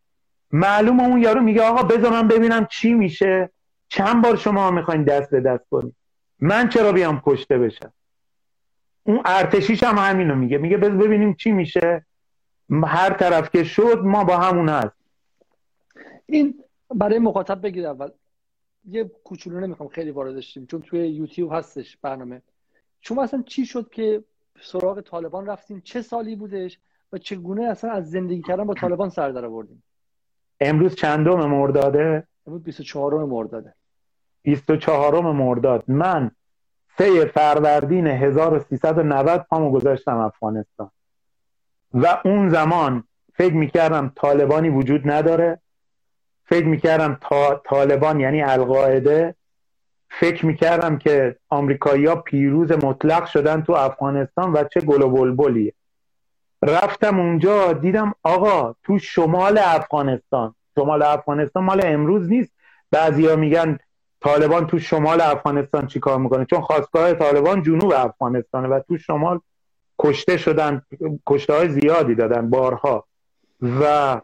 معلوم 0.54 1.00
اون 1.00 1.22
یارو 1.22 1.40
میگه 1.40 1.62
آقا 1.62 1.82
بذار 1.82 2.10
من 2.10 2.28
ببینم 2.28 2.66
چی 2.70 2.94
میشه. 2.94 3.50
چند 3.88 4.22
بار 4.22 4.36
شما 4.36 4.70
می‌خواین 4.70 5.04
دست 5.04 5.30
به 5.30 5.40
دست 5.40 5.64
کنید 5.70 5.94
من 6.40 6.68
چرا 6.68 6.92
بیام 6.92 7.22
کشته 7.26 7.58
بشم؟ 7.58 7.92
اون 9.02 9.22
ارتشیش 9.24 9.82
هم 9.82 9.98
همینو 9.98 10.34
میگه. 10.34 10.58
میگه 10.58 10.76
بذار 10.76 10.96
ببینیم 10.96 11.34
چی 11.34 11.52
میشه. 11.52 12.06
هر 12.70 13.12
طرف 13.12 13.50
که 13.50 13.64
شد 13.64 13.98
ما 14.04 14.24
با 14.24 14.36
همون 14.36 14.68
هست. 14.68 14.96
این 16.26 16.54
برای 16.94 17.18
مخاطب 17.18 17.62
بگید 17.62 17.84
اول. 17.84 18.10
یه 18.88 19.04
کوچولو 19.24 19.60
نمی‌خوام 19.60 19.88
خیلی 19.88 20.10
وارد 20.10 20.40
شیم 20.40 20.66
چون 20.66 20.82
توی 20.82 21.08
یوتیوب 21.08 21.52
هستش 21.52 21.96
برنامه. 21.96 22.42
شما 23.00 23.22
اصلا 23.22 23.42
چی 23.46 23.66
شد 23.66 23.90
که 23.90 24.24
سراغ 24.60 25.00
طالبان 25.00 25.46
رفتین؟ 25.46 25.80
چه 25.84 26.02
سالی 26.02 26.36
بودش 26.36 26.78
و 27.12 27.18
چگونه 27.18 27.64
اصلا 27.64 27.90
از 27.90 28.10
زندگی 28.10 28.42
کردن 28.42 28.64
با 28.64 28.74
طالبان 28.74 29.10
سر 29.10 29.30
در 29.30 29.44
آوردین؟ 29.44 29.82
امروز 30.60 30.94
چندم 30.94 31.46
مرداده 31.46 32.26
امروز 32.46 32.62
24 32.62 33.24
مرداده 33.24 33.74
24 34.42 35.20
مرداد 35.20 35.84
من 35.88 36.30
سه 36.98 37.24
فروردین 37.24 38.06
1390 38.06 39.46
پامو 39.50 39.70
گذاشتم 39.70 40.16
افغانستان. 40.16 40.90
و 41.94 42.20
اون 42.24 42.48
زمان 42.48 43.04
فکر 43.34 43.54
می‌کردم 43.54 44.12
طالبانی 44.16 44.68
وجود 44.68 45.10
نداره. 45.10 45.60
فکر 46.44 46.66
می‌کردم 46.66 47.18
تا... 47.20 47.62
طالبان 47.64 48.20
یعنی 48.20 48.42
القاعده. 48.42 49.34
فکر 50.08 50.46
می‌کردم 50.46 50.98
که 50.98 51.36
آمریکایی‌ها 51.48 52.16
پیروز 52.16 52.72
مطلق 52.72 53.26
شدن 53.26 53.62
تو 53.62 53.72
افغانستان 53.72 54.52
و 54.52 54.64
چه 54.74 54.80
گل 54.80 55.02
و 55.02 55.08
بلبلیه. 55.08 55.72
رفتم 56.62 57.20
اونجا 57.20 57.72
دیدم 57.72 58.14
آقا 58.22 58.74
تو 58.82 58.98
شمال 58.98 59.58
افغانستان 59.58 60.54
شمال 60.74 61.02
افغانستان 61.02 61.64
مال 61.64 61.80
امروز 61.86 62.28
نیست. 62.28 62.52
بعضیا 62.90 63.36
میگن 63.36 63.78
طالبان 64.20 64.66
تو 64.66 64.78
شمال 64.78 65.20
افغانستان 65.20 65.86
چیکار 65.86 66.18
می‌کنه؟ 66.18 66.44
چون 66.44 66.60
خواستگاه 66.60 67.14
طالبان 67.14 67.62
جنوب 67.62 67.92
افغانستانه 67.92 68.68
و 68.68 68.80
تو 68.88 68.98
شمال 68.98 69.40
کشته 69.98 70.36
شدن 70.36 70.82
کشته 71.26 71.54
های 71.54 71.68
زیادی 71.68 72.14
دادن 72.14 72.50
بارها. 72.50 73.04
و 73.62 74.20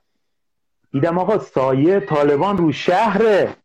دیدم 0.93 1.19
آقا 1.19 1.39
سایه 1.39 2.01
طالبان 2.01 2.57
رو 2.57 2.73
شهره. 2.73 3.57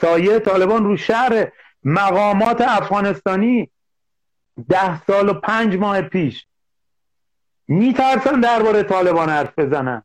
سایه 0.00 0.38
طالبان 0.38 0.84
رو 0.84 0.96
شهر 0.96 1.52
مقامات 1.84 2.60
افغانستانی 2.60 3.70
ده 4.68 5.04
سال 5.04 5.28
و 5.28 5.32
پنج 5.32 5.76
ماه 5.76 6.02
پیش. 6.02 6.46
میترسن 7.68 8.40
درباره 8.40 8.82
طالبان 8.82 9.28
حرف 9.28 9.58
بزنن 9.58 10.02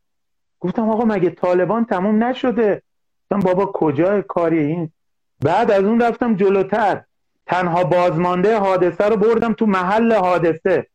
گفتم 0.60 0.90
آقا 0.90 1.04
مگه 1.04 1.30
طالبان 1.30 1.84
تموم 1.84 2.24
نشده؟ 2.24 2.82
گفتم 3.22 3.40
بابا 3.40 3.66
کجای 3.66 4.22
کاری 4.22 4.58
این؟ 4.58 4.92
بعد 5.40 5.70
از 5.70 5.84
اون 5.84 6.02
رفتم 6.02 6.36
جلوتر. 6.36 7.02
تنها 7.46 7.84
بازمانده 7.84 8.58
حادثه 8.58 9.04
رو 9.04 9.16
بردم 9.16 9.52
تو 9.52 9.66
محل 9.66 10.12
حادثه. 10.12 10.86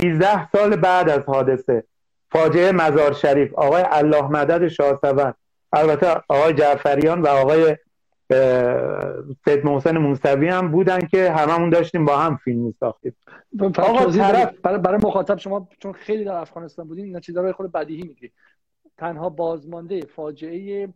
سیزده 0.00 0.50
سال 0.50 0.76
بعد 0.76 1.08
از 1.08 1.24
حادثه. 1.24 1.84
فاجعه 2.30 2.72
مزار 2.72 3.12
شریف 3.12 3.54
آقای 3.54 3.84
الله 3.90 4.22
مدد 4.22 4.68
شاه 4.68 5.00
البته 5.72 6.22
آقای 6.28 6.52
جعفریان 6.52 7.22
و 7.22 7.26
آقای 7.26 7.76
سید 9.44 9.64
محسن 9.64 9.98
موسوی 9.98 10.48
هم 10.48 10.68
بودن 10.68 10.98
که 11.00 11.32
هممون 11.32 11.70
داشتیم 11.70 12.04
با 12.04 12.16
هم 12.16 12.36
فیلم 12.36 12.58
میساختیم. 12.58 13.16
آقا 13.60 14.10
طرف 14.10 14.54
برای, 14.62 14.78
برای 14.78 14.98
مخاطب 15.04 15.38
شما 15.38 15.68
چون 15.78 15.92
خیلی 15.92 16.24
در 16.24 16.36
افغانستان 16.36 16.88
بودین 16.88 17.04
اینا 17.04 17.20
چیزا 17.20 17.42
رو 17.42 17.52
خود 17.52 17.72
بدیهی 17.72 18.02
میگی. 18.02 18.30
تنها 18.98 19.28
بازمانده 19.28 20.00
فاجعه 20.00 20.88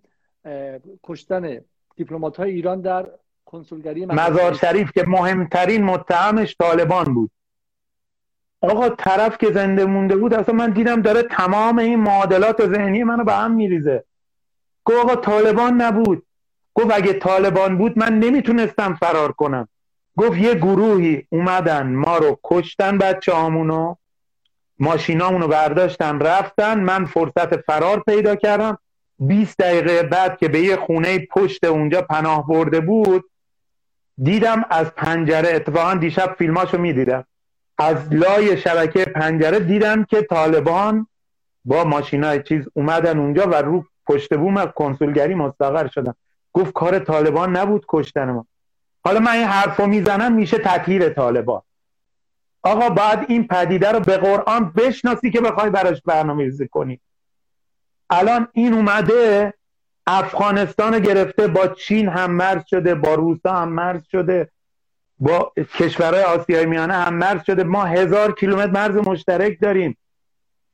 کشتن 1.02 1.60
دیپلمات 1.96 2.36
های 2.36 2.50
ایران 2.50 2.80
در 2.80 3.06
کنسولگری 3.44 4.06
مزار 4.06 4.54
شریف 4.54 4.92
که 4.92 5.04
مهمترین 5.06 5.84
متهمش 5.84 6.56
طالبان 6.60 7.04
بود. 7.04 7.30
آقا 8.60 8.88
طرف 8.88 9.38
که 9.38 9.52
زنده 9.52 9.84
مونده 9.84 10.16
بود 10.16 10.34
اصلا 10.34 10.54
من 10.54 10.70
دیدم 10.70 11.02
داره 11.02 11.22
تمام 11.22 11.78
این 11.78 12.00
معادلات 12.00 12.66
ذهنی 12.66 13.04
منو 13.04 13.24
به 13.24 13.32
هم 13.32 13.54
میریزه. 13.54 14.04
گفت 14.84 14.98
آقا 14.98 15.16
طالبان 15.16 15.82
نبود. 15.82 16.22
گفت 16.78 16.90
اگه 16.92 17.12
طالبان 17.12 17.78
بود 17.78 17.98
من 17.98 18.18
نمی‌تونستم 18.18 18.94
فرار 18.94 19.32
کنم. 19.32 19.68
گفت 20.16 20.38
یه 20.38 20.54
گروهی 20.54 21.26
اومدن 21.30 21.86
ما 21.86 22.18
رو 22.18 22.40
کشتن 22.44 22.98
بچه 22.98 23.34
همونو 23.34 23.94
ماشینامونو 24.78 25.48
برداشتن 25.48 26.18
رفتن. 26.18 26.80
من 26.80 27.04
فرصت 27.04 27.56
فرار 27.56 28.00
پیدا 28.00 28.36
کردم. 28.36 28.78
20 29.18 29.58
دقیقه 29.58 30.02
بعد 30.02 30.38
که 30.38 30.48
به 30.48 30.60
یه 30.60 30.76
خونه 30.76 31.18
پشت 31.18 31.64
اونجا 31.64 32.02
پناه 32.02 32.46
برده 32.46 32.80
بود 32.80 33.24
دیدم 34.22 34.64
از 34.70 34.94
پنجره 34.94 35.48
اتفاقا 35.54 35.94
دیشب 35.94 36.34
فیلماشو 36.38 36.78
می‌دیدم. 36.78 37.24
از 37.78 37.96
لای 38.12 38.58
شبکه 38.58 39.04
پنجره 39.04 39.60
دیدم 39.60 40.04
که 40.04 40.22
طالبان 40.22 41.06
با 41.64 41.84
ماشینای 41.84 42.42
چیز 42.42 42.68
اومدن 42.74 43.18
اونجا 43.18 43.46
و 43.46 43.54
رو 43.54 43.84
پشت 44.06 44.34
بوم 44.34 44.56
از 44.56 44.68
کنسولگری 44.68 45.34
مستقر 45.34 45.88
شدن. 45.88 46.14
گفت 46.58 46.72
کار 46.72 46.98
طالبان 46.98 47.56
نبود 47.56 47.84
کشتن 47.88 48.30
ما. 48.30 48.46
حالا 49.04 49.20
من 49.20 49.32
این 49.32 49.44
حرفو 49.44 49.86
می‌زنم 49.86 50.32
میشه 50.32 50.58
تطهیر 50.58 51.08
طالبان. 51.08 51.62
آقا 52.62 52.88
باید 52.88 53.18
این 53.28 53.46
پدیده 53.46 53.92
رو 53.92 54.00
به 54.00 54.16
قرآن 54.16 54.72
بشناسی 54.76 55.30
که 55.30 55.40
بخوای 55.40 55.70
براش 55.70 56.02
برنامه 56.04 56.44
ریزی 56.44 56.68
کنی. 56.68 57.00
الان 58.10 58.48
این 58.52 58.74
اومده 58.74 59.54
افغانستان 60.06 60.98
گرفته 60.98 61.46
با 61.46 61.68
چین 61.68 62.08
هم 62.08 62.30
مرز 62.30 62.62
شده 62.70 62.94
با 62.94 63.14
روسا 63.14 63.52
هم 63.52 63.68
مرز 63.68 64.02
شده 64.12 64.50
با 65.18 65.52
کشورهای 65.78 66.22
آسیای 66.22 66.66
میانه 66.66 66.94
هم 66.94 67.14
مرز 67.14 67.40
شده. 67.46 67.64
ما 67.64 67.84
هزار 67.84 68.34
کیلومتر 68.34 68.70
مرز 68.70 68.96
مشترک 68.96 69.60
داریم. 69.60 69.98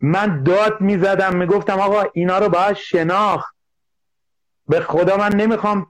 من 0.00 0.42
داد 0.42 0.80
می‌زدم 0.80 1.36
می‌گفتم 1.36 1.80
آقا 1.80 2.02
اینا 2.12 2.38
رو 2.38 2.48
باید 2.48 2.76
شناخت. 2.76 3.53
به 4.68 4.80
خدا 4.80 5.16
من 5.16 5.32
نمی‌خوام 5.32 5.86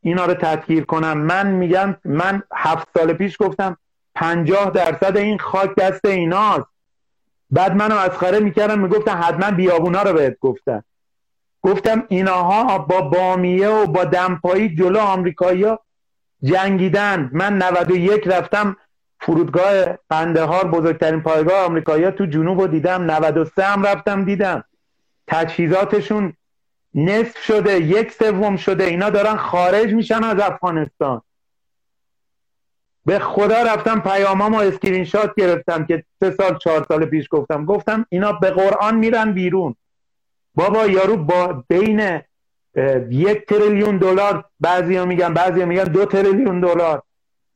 اینا 0.00 0.26
رو 0.26 0.34
تدگیر 0.34 0.84
کنم. 0.84 1.18
من 1.18 1.46
میگم 1.46 1.96
من 2.04 2.42
هفت 2.54 2.88
سال 2.98 3.12
پیش 3.12 3.36
گفتم 3.40 3.76
پنجاه 4.14 4.70
درصد 4.70 5.16
این 5.16 5.38
خاک 5.38 5.74
دست 5.74 6.04
ایناست. 6.04 6.66
بعد 7.50 7.76
منو 7.76 7.94
مسخره 7.94 8.40
می‌کردم 8.40 8.78
می‌گفتم 8.78 9.20
حتما 9.22 9.50
بیابونا 9.50 10.02
رو 10.02 10.12
بهت 10.12 10.38
گفتن. 10.40 10.82
گفتم 11.62 12.04
ایناها 12.08 12.78
با 12.78 13.00
بامیه 13.00 13.68
و 13.68 13.86
با 13.86 14.04
دمپایی 14.04 14.76
جلو 14.76 14.98
آمریکایی 14.98 15.66
جنگیدن. 16.42 17.30
من 17.32 17.62
91 17.62 18.28
رفتم 18.28 18.76
فرودگاه 19.20 19.84
قندهار 20.10 20.68
بزرگترین 20.68 21.20
پایگاه 21.20 21.64
آمریکایی 21.64 22.10
تو 22.10 22.26
جنوب 22.26 22.60
رو 22.60 22.66
دیدم. 22.66 23.10
93 23.10 23.64
هم 23.64 23.86
رفتم 23.86 24.24
دیدم. 24.24 24.64
تجهیزاتشون 25.26 26.32
نصف 26.98 27.38
شده 27.42 27.80
یک 27.80 28.12
سوم 28.12 28.56
شده 28.56 28.84
اینا 28.84 29.10
دارن 29.10 29.36
خارج 29.36 29.94
میشن 29.94 30.24
از 30.24 30.40
افغانستان. 30.40 31.22
به 33.06 33.18
خدا 33.18 33.62
رفتم 33.62 34.00
پیامام 34.00 34.54
و 34.54 34.58
اسکرین 34.58 35.04
شات 35.04 35.34
گرفتم 35.36 35.86
که 35.86 36.04
سه 36.20 36.30
سال 36.30 36.58
چهار 36.58 36.86
سال 36.88 37.04
پیش 37.04 37.28
گفتم. 37.30 37.64
گفتم 37.64 38.06
اینا 38.08 38.32
به 38.32 38.50
قرآن 38.50 38.96
میرن 38.96 39.32
بیرون. 39.32 39.74
بابا 40.54 40.86
یارو 40.86 41.16
با 41.16 41.64
بین 41.68 42.20
یک 43.10 43.46
تریلیون 43.46 43.96
دلار 43.98 44.44
بعضیا 44.60 45.04
میگن 45.04 45.34
بعضیا 45.34 45.66
میگن 45.66 45.84
دو 45.84 46.04
تریلیون 46.04 46.60
دلار. 46.60 47.02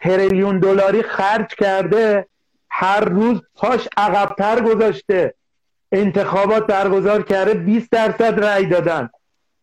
تریلیون 0.01 0.59
دلاری 0.59 1.03
خرج 1.03 1.55
کرده 1.55 2.27
هر 2.71 3.05
روز 3.05 3.43
پاش 3.55 3.89
عقبتر 3.97 4.61
گذاشته. 4.61 5.35
انتخابات 5.93 6.67
برگزار 6.67 7.23
کرده 7.23 7.55
20 7.55 7.91
درصد 7.91 8.45
رأی 8.45 8.67
دادن. 8.67 9.11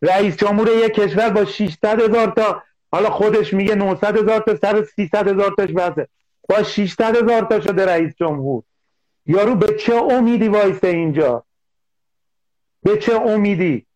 رئیس 0.02 0.36
جمهور 0.36 0.68
یک 0.68 0.94
کشور 0.94 1.28
با 1.28 1.44
600 1.44 2.00
هزار 2.00 2.26
تا 2.26 2.62
حالا 2.92 3.10
خودش 3.10 3.54
میگه 3.54 3.74
900 3.74 4.18
هزار 4.18 4.40
تا 4.40 4.56
سر 4.56 4.82
300 4.82 5.28
هزار 5.28 5.54
تاش 5.56 5.70
بسه. 5.70 6.08
با 6.48 6.62
600 6.62 7.16
هزار 7.16 7.42
تا 7.42 7.60
شده 7.60 7.86
رئیس 7.86 8.14
جمهور. 8.16 8.62
یارو 9.26 9.54
به 9.54 9.74
چه 9.74 9.94
امیدی 9.94 10.48
وایسه 10.48 10.88
اینجا؟ 10.88 11.44
به 12.82 12.96
چه 12.96 13.14
امیدی؟ 13.14 13.86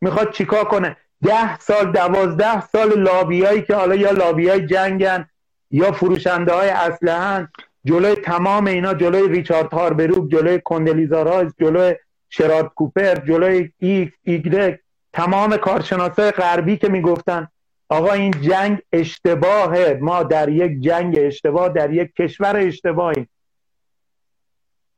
می‌خواد 0.00 0.32
چیکار 0.32 0.64
کنه؟ 0.64 0.96
ده 1.22 1.58
سال 1.58 1.92
دوازده 1.92 2.66
سال 2.66 3.00
لابیایی 3.00 3.62
که 3.62 3.74
حالا 3.74 3.94
یا 3.94 4.10
لابیای 4.10 4.66
جنگن 4.66 5.28
یا 5.70 5.92
فروشنده 5.92 6.52
های 6.52 6.68
اسلحه 6.70 7.48
جلوی 7.84 8.14
تمام 8.14 8.66
اینا 8.66 8.94
جلوی 8.94 9.28
ریچارد 9.28 9.72
هالبروک 9.72 10.30
جلوی 10.30 10.60
کاندولیزا 10.64 11.22
رایس 11.22 11.52
جلوی 11.60 11.94
شراد 12.28 12.72
کوپر 12.74 13.14
جلوی 13.14 13.72
ایکس 13.78 14.12
ایگرگ 14.22 14.80
تمام 15.18 15.56
کارشناسای 15.56 16.30
غربی 16.30 16.76
که 16.76 16.88
می‌گفتن 16.88 17.48
آقا 17.88 18.12
این 18.12 18.30
جنگ 18.30 18.78
اشتباهه 18.92 19.98
ما 20.00 20.22
در 20.22 20.48
یک 20.48 20.80
جنگ 20.80 21.18
اشتباه 21.20 21.68
در 21.68 21.92
یک 21.92 22.14
کشور 22.14 22.56
اشتباهیم. 22.56 23.28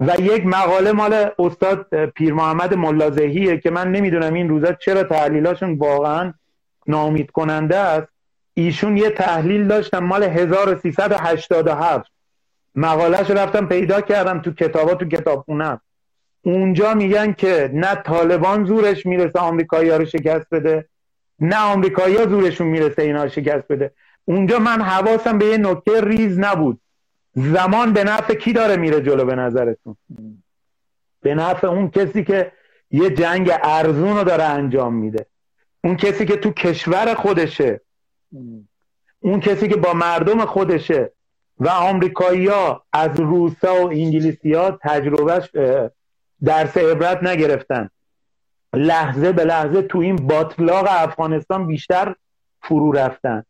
و 0.00 0.14
یک 0.20 0.46
مقاله 0.46 0.92
مال 0.92 1.30
استاد 1.38 2.06
پیر 2.06 2.32
محمد 2.32 2.74
ملازهیه 2.74 3.58
که 3.58 3.70
من 3.70 3.92
نمی‌دونم 3.92 4.34
این 4.34 4.48
روزا 4.48 4.72
چرا 4.72 5.02
تحلیلاشون 5.02 5.78
واقعا 5.78 6.34
نامید 6.86 7.30
کننده 7.30 7.76
است. 7.76 8.08
ایشون 8.54 8.96
یه 8.96 9.10
تحلیل 9.10 9.68
داشتن 9.68 9.98
مال 9.98 10.22
1387 10.22 12.10
مقالهش 12.74 13.30
رفتم 13.30 13.66
پیدا 13.66 14.00
کردم 14.00 14.40
تو 14.40 14.52
کتابا 14.52 14.94
تو 14.94 15.04
کتابخونم 15.04 15.80
اونجا 16.42 16.94
میگن 16.94 17.32
که 17.32 17.70
نه 17.72 17.94
طالبان 17.94 18.64
زورش 18.64 19.06
می‌رسه 19.06 19.38
آمریکایی 19.38 19.90
ها 19.90 19.96
رو 19.96 20.04
شکست 20.04 20.46
بده 20.50 20.88
نه 21.40 21.56
آمریکایی 21.56 22.16
ها 22.16 22.26
زورشون 22.26 22.66
می‌رسه 22.66 23.02
اینا 23.02 23.28
شکست 23.28 23.68
بده. 23.68 23.92
اونجا 24.24 24.58
من 24.58 24.82
حواسم 24.82 25.38
به 25.38 25.46
یه 25.46 25.56
نکته 25.56 26.00
ریز 26.00 26.38
نبود. 26.38 26.80
زمان 27.34 27.92
به 27.92 28.04
نفع 28.04 28.34
کی 28.34 28.52
داره 28.52 28.76
میره 28.76 29.00
جلو 29.00 29.24
به 29.24 29.34
نظرتون؟ 29.34 29.96
به 31.22 31.34
نفع 31.34 31.66
اون 31.66 31.90
کسی 31.90 32.24
که 32.24 32.52
یه 32.90 33.10
جنگ 33.10 33.50
ارزون 33.62 34.16
رو 34.16 34.24
داره 34.24 34.44
انجام 34.44 34.94
میده. 34.94 35.26
اون 35.84 35.96
کسی 35.96 36.26
که 36.26 36.36
تو 36.36 36.50
کشور 36.50 37.14
خودشه. 37.14 37.80
اون 39.20 39.40
کسی 39.40 39.68
که 39.68 39.76
با 39.76 39.92
مردم 39.92 40.44
خودشه. 40.44 41.12
و 41.58 41.68
آمریکایی 41.68 42.46
ها 42.46 42.84
از 42.92 43.20
روسا 43.20 43.74
و 43.74 43.88
انگلیسی 43.88 44.52
ها 44.52 44.78
تجربهش 44.82 45.50
درس 46.44 46.76
عبرت 46.76 47.22
نگرفتن. 47.22 47.90
لحظه 48.74 49.32
به 49.32 49.44
لحظه 49.44 49.82
تو 49.82 49.98
این 49.98 50.16
باطلاق 50.16 50.86
افغانستان 50.88 51.66
بیشتر 51.66 52.14
فرو 52.62 52.92
رفتن. 52.92 53.44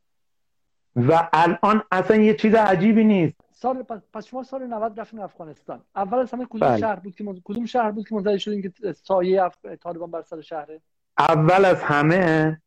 و 0.96 1.28
الان 1.32 1.82
اصلا 1.92 2.16
یه 2.16 2.34
چیز 2.34 2.54
عجیبی 2.54 3.04
نیست. 3.04 3.36
سال 3.52 3.82
پس 4.12 4.26
شما 4.26 4.42
سال 4.42 4.66
90 4.66 5.00
رفتین 5.00 5.20
افغانستان. 5.20 5.80
اول 5.96 6.18
از 6.18 6.30
همه 6.32 6.46
کدوم 6.50 6.68
بله. 6.68 6.78
شهر 6.78 6.96
بود 6.96 7.14
که 7.14 7.24
کدوم 7.44 7.66
شهر 7.66 7.90
بود 7.90 8.08
که 8.08 8.14
منتظر 8.14 8.38
شدین 8.38 8.62
که 8.62 8.92
سایه 8.92 9.42
اف... 9.42 9.54
طالبان 9.82 10.10
بر 10.10 10.22
سر 10.22 10.40
شهره؟ 10.40 10.80
اول 11.18 11.64
از 11.64 11.82
همه 11.82 12.60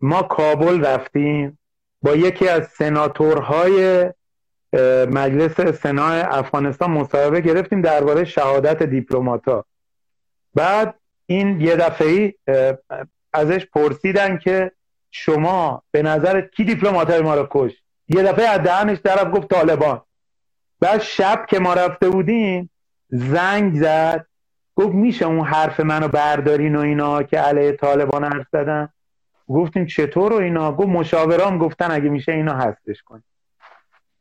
ما 0.00 0.22
کابل 0.22 0.84
رفتیم. 0.84 1.58
با 2.02 2.14
یکی 2.14 2.48
از 2.48 2.66
سناتورهای 2.66 4.04
مجلس 5.10 5.60
سنا 5.60 6.06
افغانستان 6.08 6.90
مصاحبه 6.90 7.40
گرفتیم 7.40 7.80
درباره 7.80 8.24
شهادت 8.24 8.82
دیپلماتا. 8.82 9.64
بعد 10.54 10.94
این 11.26 11.60
یه 11.60 11.76
دفعه 11.76 12.34
ازش 13.32 13.66
پرسیدن 13.66 14.38
که 14.38 14.72
شما 15.10 15.82
به 15.90 16.02
نظرت 16.02 16.50
کی 16.50 16.64
دیپلمات 16.64 17.10
ما 17.10 17.34
رو 17.34 17.46
کش 17.50 17.72
یه 18.08 18.22
دفعه 18.22 18.48
از 18.48 18.60
دهنش 18.60 18.98
طرف 19.04 19.34
گفت 19.34 19.48
طالبان. 19.50 20.02
بعد 20.80 21.00
شب 21.00 21.46
که 21.48 21.58
ما 21.58 21.74
رفته 21.74 22.08
بودیم 22.10 22.70
زنگ 23.08 23.74
زد 23.74 24.26
گفت 24.76 24.94
میشه 24.94 25.24
اون 25.24 25.40
حرف 25.40 25.80
منو 25.80 26.08
بردارین 26.08 26.76
و 26.76 26.80
اینا 26.80 27.22
که 27.22 27.38
علیه 27.38 27.72
طالبان 27.72 28.24
حرف 28.24 28.46
زدن؟ 28.52 28.88
گفتیم 29.48 29.86
چطور 29.86 30.32
و 30.32 30.36
اینا؟ 30.36 30.72
گفت 30.72 30.88
مشاورام 30.88 31.58
گفتن 31.58 31.90
اگه 31.90 32.08
میشه 32.08 32.32
اینا 32.32 32.54
هستش 32.54 33.02
کنیم. 33.02 33.24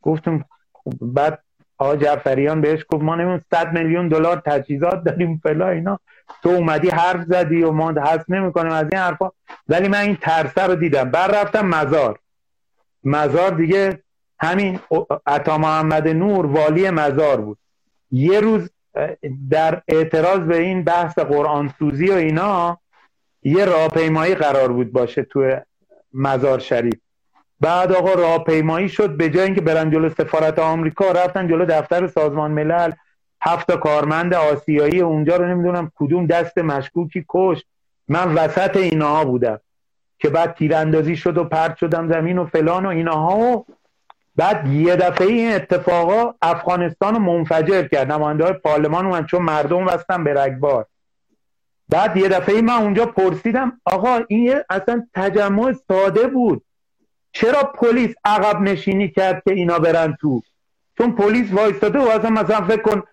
گفتیم 0.04 0.46
خب 0.74 0.94
بعد 1.02 1.40
آقا 1.78 1.96
جعفریان 1.96 2.62
بهش 2.62 2.86
گفت 2.90 3.04
ما 3.04 3.16
نمیم 3.16 3.46
100 3.52 3.74
میلیون 3.74 4.08
دلار 4.08 4.42
تجهیزات 4.46 5.04
داریم 5.04 5.42
فلا 5.44 5.70
اینا. 5.70 6.00
تو 6.44 6.50
اومدی 6.50 6.90
حرف 6.90 7.24
زدی 7.24 7.64
و 7.64 7.72
ما 7.72 7.92
حذف 7.92 8.30
نمی‌کنیم 8.30 8.72
از 8.72 8.86
این 8.92 9.02
حرفا. 9.02 9.30
ولی 9.68 9.88
من 9.88 10.00
این 10.00 10.18
ترسه 10.22 10.64
رو 10.64 10.76
دیدم. 10.76 11.12
بعد 11.12 11.36
رفتم 11.36 11.66
مزار. 11.66 12.20
مزار 13.04 13.52
دیگه 13.52 14.04
همین 14.40 14.80
عطا 15.28 15.58
محمد 15.58 16.08
نور 16.08 16.46
والی 16.46 16.90
مزار 16.90 17.42
بود. 17.42 17.58
یه 18.12 18.40
روز 18.40 18.70
در 19.50 19.82
اعتراض 19.88 20.40
به 20.40 20.58
این 20.58 20.84
بحث 20.84 21.20
قرآن 21.20 21.74
سوزی 21.80 22.08
و 22.08 22.14
اینا 22.14 22.78
یه 23.44 23.66
راهپیمایی 23.66 24.36
قرار 24.36 24.72
بود 24.72 24.92
باشه 24.92 25.24
تو 25.24 25.60
مزار 26.14 26.60
شریف. 26.60 27.03
بعد 27.64 27.92
آقا 27.92 28.14
راهپیمایی 28.14 28.90
شد 28.90 29.18
به 29.18 29.30
جای 29.30 29.46
اینکه 29.46 29.62
برن 29.62 29.92
جلو 29.92 30.10
سفارت 30.10 30.60
آمریکا 30.60 31.12
رفتن 31.12 31.48
جلو 31.48 31.66
دفتر 31.66 32.08
سازمان 32.08 32.52
ملل. 32.52 32.92
هفت 33.42 33.72
کارمند 33.72 34.34
آسیایی 34.34 35.02
اونجا 35.02 35.36
رو 35.36 35.46
نمی‌دونم 35.46 35.92
کدوم 35.96 36.26
دست 36.26 36.58
مشکوکی 36.58 37.26
کش 37.30 37.64
من 38.08 38.34
وسط 38.34 38.78
اینها 38.78 39.26
بودم 39.26 39.60
که 40.20 40.30
بعد 40.30 40.56
تیراندازی 40.56 41.16
شد 41.16 41.38
و 41.38 41.44
پرت 41.44 41.78
شدم 41.78 42.12
زمین 42.12 42.38
و 42.38 42.46
فلان 42.46 42.86
و 42.86 42.90
اینها 42.90 43.38
و 43.38 43.66
بعد 44.36 44.68
یه 44.68 44.96
دفعه 44.96 45.28
این 45.28 45.56
اتفاقا 45.56 46.34
افغانستان 46.42 47.14
رو 47.14 47.20
منفجر 47.20 47.88
کرد. 47.88 48.12
نماینده 48.12 48.44
های 48.44 48.54
پارلمان 48.54 49.06
اومد 49.06 49.26
چون 49.26 49.42
مردم 49.42 49.88
وستن 49.88 50.24
به 50.24 50.34
رگبار. 50.34 50.86
بعد 51.90 52.18
یه 52.18 52.30
دفعه 52.30 52.62
من 52.62 52.74
اونجا 52.74 53.06
پرسیدم 53.06 53.82
آقا 53.86 54.20
این 54.28 54.56
اصلا 54.70 55.08
تجمع 55.14 55.74
ساده 55.88 56.28
بود. 56.28 56.64
چرا 57.34 57.64
پلیس 57.64 58.16
عقب 58.26 58.62
نشینی 58.62 59.10
کرد 59.10 59.44
که 59.46 59.54
اینا 59.54 59.80
برن 59.80 60.18
تو؟ 60.22 60.42
چون 60.98 61.12
پلیس 61.12 61.52
وایستاده 61.52 62.00
و 62.00 62.08
اصلا 62.08 62.30
مثلا 62.30 62.62
فکر 62.62 62.82
کن 62.82 63.04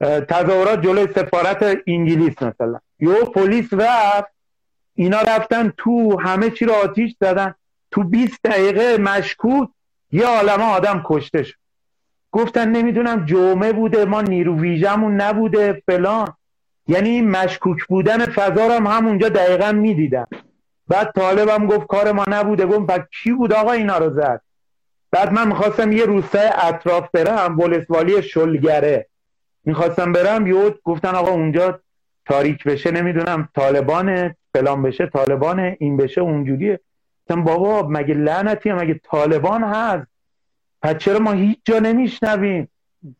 تظاهرات 0.00 0.82
جلوی 0.82 1.12
سفارت 1.14 1.78
انگلیس 1.86 2.42
مثلا. 2.42 2.80
یو 3.00 3.24
پلیس 3.24 3.72
رفت 3.72 4.32
اینا 4.94 5.20
رفتن 5.20 5.72
تو 5.76 6.20
همه 6.20 6.50
چی 6.50 6.64
رو 6.64 6.72
آتیش 6.72 7.16
زدن. 7.20 7.54
تو 7.90 8.04
20 8.04 8.38
دقیقه 8.44 8.96
مشکوک 8.98 9.68
یه 10.12 10.26
عالمه 10.26 10.64
آدم 10.64 11.02
کشته 11.04 11.42
شد. 11.42 11.54
گفتن 12.32 12.68
نمی‌دونم 12.68 13.24
جمعه 13.24 13.72
بوده 13.72 14.04
ما 14.04 14.22
نیرو 14.22 14.60
ویژمون 14.60 15.20
نبوده 15.20 15.82
فلان. 15.86 16.36
یعنی 16.86 17.22
مشکوک 17.22 17.84
بودن 17.88 18.26
فضا 18.26 18.66
رو 18.66 18.72
هم 18.72 18.86
همونجا 18.86 19.28
دقیقا 19.28 19.72
می‌دیدم 19.72 20.26
بعد 20.88 21.12
طالبم 21.12 21.66
گفت 21.66 21.86
کار 21.86 22.12
ما 22.12 22.24
نبوده. 22.28 22.66
گفت 22.66 22.86
پس 22.86 23.00
کی 23.22 23.32
بود 23.32 23.52
آقا 23.52 23.72
اینا 23.72 23.98
رو 23.98 24.10
زد؟ 24.14 24.40
بعد 25.10 25.32
من 25.32 25.48
می‌خواستم 25.48 25.92
یه 25.92 26.04
روستای 26.04 26.50
اطراف 26.62 27.08
برم 27.12 27.60
ولسوالی 27.60 28.22
شلگره. 28.22 29.06
می‌خواستم 29.64 30.12
برم 30.12 30.46
یه 30.46 30.74
گفتن 30.84 31.14
آقا 31.14 31.30
اونجا 31.30 31.80
تاریک 32.26 32.64
بشه 32.64 32.90
نمی‌دونم 32.90 33.48
طالبان 33.54 34.34
فلان 34.54 34.82
بشه 34.82 35.06
طالبان 35.06 35.76
این 35.78 35.96
بشه 35.96 36.20
اونجوریه. 36.20 36.80
گفتم 37.22 37.44
بابا 37.44 37.88
مگه 37.88 38.14
لعنتی؟ 38.14 38.72
مگه 38.72 39.00
طالبان 39.04 39.64
هست؟ 39.64 40.06
پس 40.82 40.96
چرا 40.96 41.18
ما 41.18 41.32
هیچ 41.32 41.58
جا 41.64 41.78
نمیشنویم؟ 41.78 42.68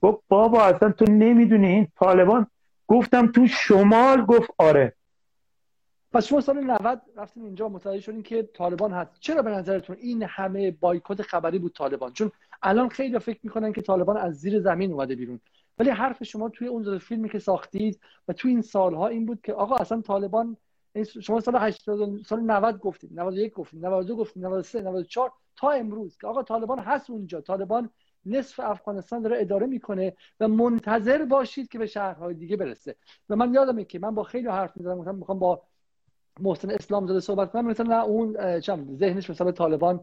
گفت 0.02 0.22
بابا 0.28 0.64
اصلا 0.64 0.90
تو 0.90 1.04
نمی‌دونی 1.09 1.66
این 1.66 1.88
طالبان؟ 2.00 2.46
گفتم 2.87 3.26
تو 3.26 3.46
شمال؟ 3.46 4.24
گفت 4.24 4.50
آره. 4.59 4.92
پس 6.12 6.27
شما 6.27 6.40
سال 6.40 6.61
90 6.61 7.03
رفتین 7.16 7.44
اینجا 7.44 7.68
متوجه 7.68 8.01
شدین 8.01 8.23
که 8.23 8.42
طالبان 8.42 8.92
هست. 8.92 9.21
چرا 9.21 9.42
به 9.42 9.51
نظرتون 9.51 9.97
این 9.97 10.23
همه 10.23 10.71
بایکوت 10.71 11.23
خبری 11.23 11.59
بود 11.59 11.73
طالبان؟ 11.73 12.12
چون 12.12 12.33
الان 12.62 12.88
خیلی 12.88 13.18
فکر 13.18 13.40
می‌کنن 13.42 13.73
که 13.73 13.83
طالبان 13.83 14.16
از 14.16 14.35
زیر 14.35 14.61
زمین 14.61 14.92
اومده 14.92 15.14
بیرون. 15.14 15.40
ولی 15.79 15.90
حرف 15.90 16.25
شما 16.25 16.49
توی 16.49 16.68
اون 16.68 16.99
فیلمی 16.99 17.29
که 17.29 17.38
ساختید 17.38 18.01
و 18.29 18.33
توی 18.33 18.51
این 18.51 18.62
سالها 18.62 19.09
این 19.09 19.27
بود 19.27 19.40
که 19.42 19.53
آقا 19.53 19.77
اصلا 19.77 20.01
طالبان 20.01 20.57
شما 21.21 21.40
سال 21.40 21.57
80 21.57 22.23
سال 22.23 22.40
90 22.40 22.79
گفتید 22.79 23.21
91 23.21 23.53
گفتید 23.53 23.87
92 23.87 24.16
گفتید 24.16 24.44
93 24.44 24.81
94 24.81 25.33
تا 25.57 25.71
امروز 25.71 26.18
که 26.18 26.27
آقا 26.27 26.42
طالبان 26.42 26.79
هست 26.79 27.11
اونجا. 27.11 27.40
طالبان 27.40 27.90
نصف 28.27 28.61
افغانستان 28.61 29.23
داره 29.23 29.40
اداره 29.40 29.66
می‌کنه 29.66 30.16
و 30.40 30.49
منتظر 30.49 31.25
باشید 31.25 31.68
که 31.68 31.79
به 31.79 31.87
شهرهای 31.87 32.35
دیگه 32.35 32.57
برسه. 32.57 32.97
و 33.29 33.37
من 33.37 33.55
یادمه 33.55 33.85
که 33.85 33.99
من 33.99 34.14
با 34.14 34.23
خیلی 34.23 34.49
حرف 34.49 34.77
می‌زدم 34.77 35.14
می‌خوام 35.14 35.38
با 35.38 35.62
محسن 36.40 36.70
اسلام 36.70 37.07
زاده 37.07 37.20
صحبت 37.20 37.53
کنم. 37.53 37.66
مثلا 37.66 38.03
اون 38.03 38.61
چم 38.61 38.96
ذهنش 38.96 39.31
مثلا 39.31 39.53
طالبان 39.53 40.01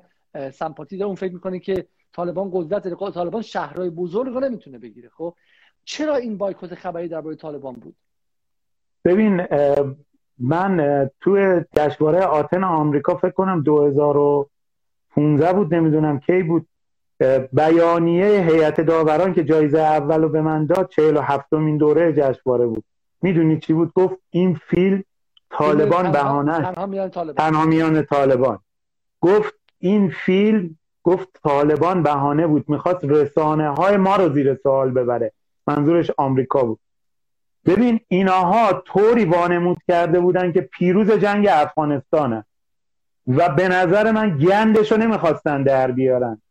سمپاتی 0.53 0.97
داره. 0.97 1.07
اون 1.07 1.15
فکر 1.15 1.33
می‌کنه 1.33 1.59
که 1.59 1.85
طالبان 2.13 2.49
قدرت 2.53 2.87
طالبان 3.13 3.41
شهرهای 3.41 3.89
بزرگ 3.89 4.33
رو 4.33 4.39
نمی‌تونه 4.39 4.77
بگیره. 4.77 5.09
خب 5.09 5.35
چرا 5.83 6.15
این 6.15 6.37
بایکوت 6.37 6.75
خبری 6.75 7.07
درباره 7.07 7.35
طالبان 7.35 7.73
بود؟ 7.73 7.95
ببین 9.05 9.41
من 10.39 11.09
توی 11.21 11.61
جشنواره 11.77 12.21
آتن 12.21 12.63
آمریکا 12.63 13.15
فکر 13.15 13.31
کنم 13.31 13.63
2015 13.63 15.53
بود 15.53 15.73
نمی‌دونم 15.73 16.19
کی 16.19 16.43
بود. 16.43 16.67
بیانیه 17.53 18.25
هیئت 18.25 18.81
داوران 18.81 19.33
که 19.33 19.43
جایزه 19.43 19.79
اول 19.79 20.21
رو 20.21 20.29
به 20.29 20.41
من 20.41 20.65
داد 20.65 20.89
47 20.89 21.53
این 21.53 21.77
دوره 21.77 22.13
جشنواره 22.13 22.65
بود. 22.65 22.83
می‌دونی 23.21 23.59
چی 23.59 23.73
بود؟ 23.73 23.93
گفت 23.93 24.15
این 24.29 24.59
فیلم 24.69 25.03
طالبان 25.57 26.11
بهانه 26.11 26.71
تنها 27.37 27.65
میان 27.65 28.05
طالبان. 28.05 28.59
گفت 29.21 29.53
این 29.79 30.13
فیلم 30.25 30.77
گفت 31.03 31.27
طالبان 31.43 32.03
بهانه 32.03 32.47
بود. 32.47 32.65
می‌خواست 32.67 33.03
رسانه 33.03 33.69
های 33.69 33.97
ما 33.97 34.15
رو 34.15 34.33
زیر 34.33 34.55
سوال 34.63 34.91
ببره. 34.91 35.31
منظورش 35.67 36.11
آمریکا 36.17 36.63
بود. 36.63 36.79
ببین 37.65 37.99
ایناها 38.07 38.83
طوری 38.85 39.25
وانمود 39.25 39.77
کرده 39.87 40.19
بودن 40.19 40.51
که 40.51 40.61
پیروز 40.61 41.11
جنگ 41.11 41.47
افغانستانه 41.51 42.45
و 43.27 43.49
به 43.49 43.67
نظر 43.67 44.11
من 44.11 44.37
گندش 44.37 44.91
رو 44.91 44.97
نمی‌خواستن 44.97 45.63
در 45.63 45.91
بیارن. 45.91 46.41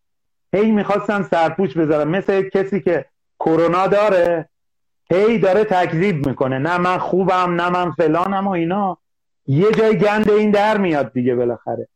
هی 0.54 0.70
می‌خواستن 0.72 1.22
سرپوش 1.22 1.76
بذارن. 1.76 2.08
مثل 2.08 2.48
کسی 2.48 2.80
که 2.80 3.04
کرونا 3.40 3.86
داره. 3.86 4.48
هی 5.10 5.38
داره 5.38 5.64
تکذیب 5.64 6.26
می‌کنه. 6.26 6.58
نه 6.58 6.78
من 6.78 6.98
خوبم 6.98 7.60
نه 7.60 7.70
من 7.70 7.90
فلانم 7.90 8.46
و 8.46 8.50
اینا. 8.50 8.98
یه 9.46 9.72
جای 9.72 9.98
گند 9.98 10.30
این 10.30 10.50
در 10.50 10.78
میاد 10.78 11.12
دیگه 11.12 11.34
بالاخره. 11.34 11.88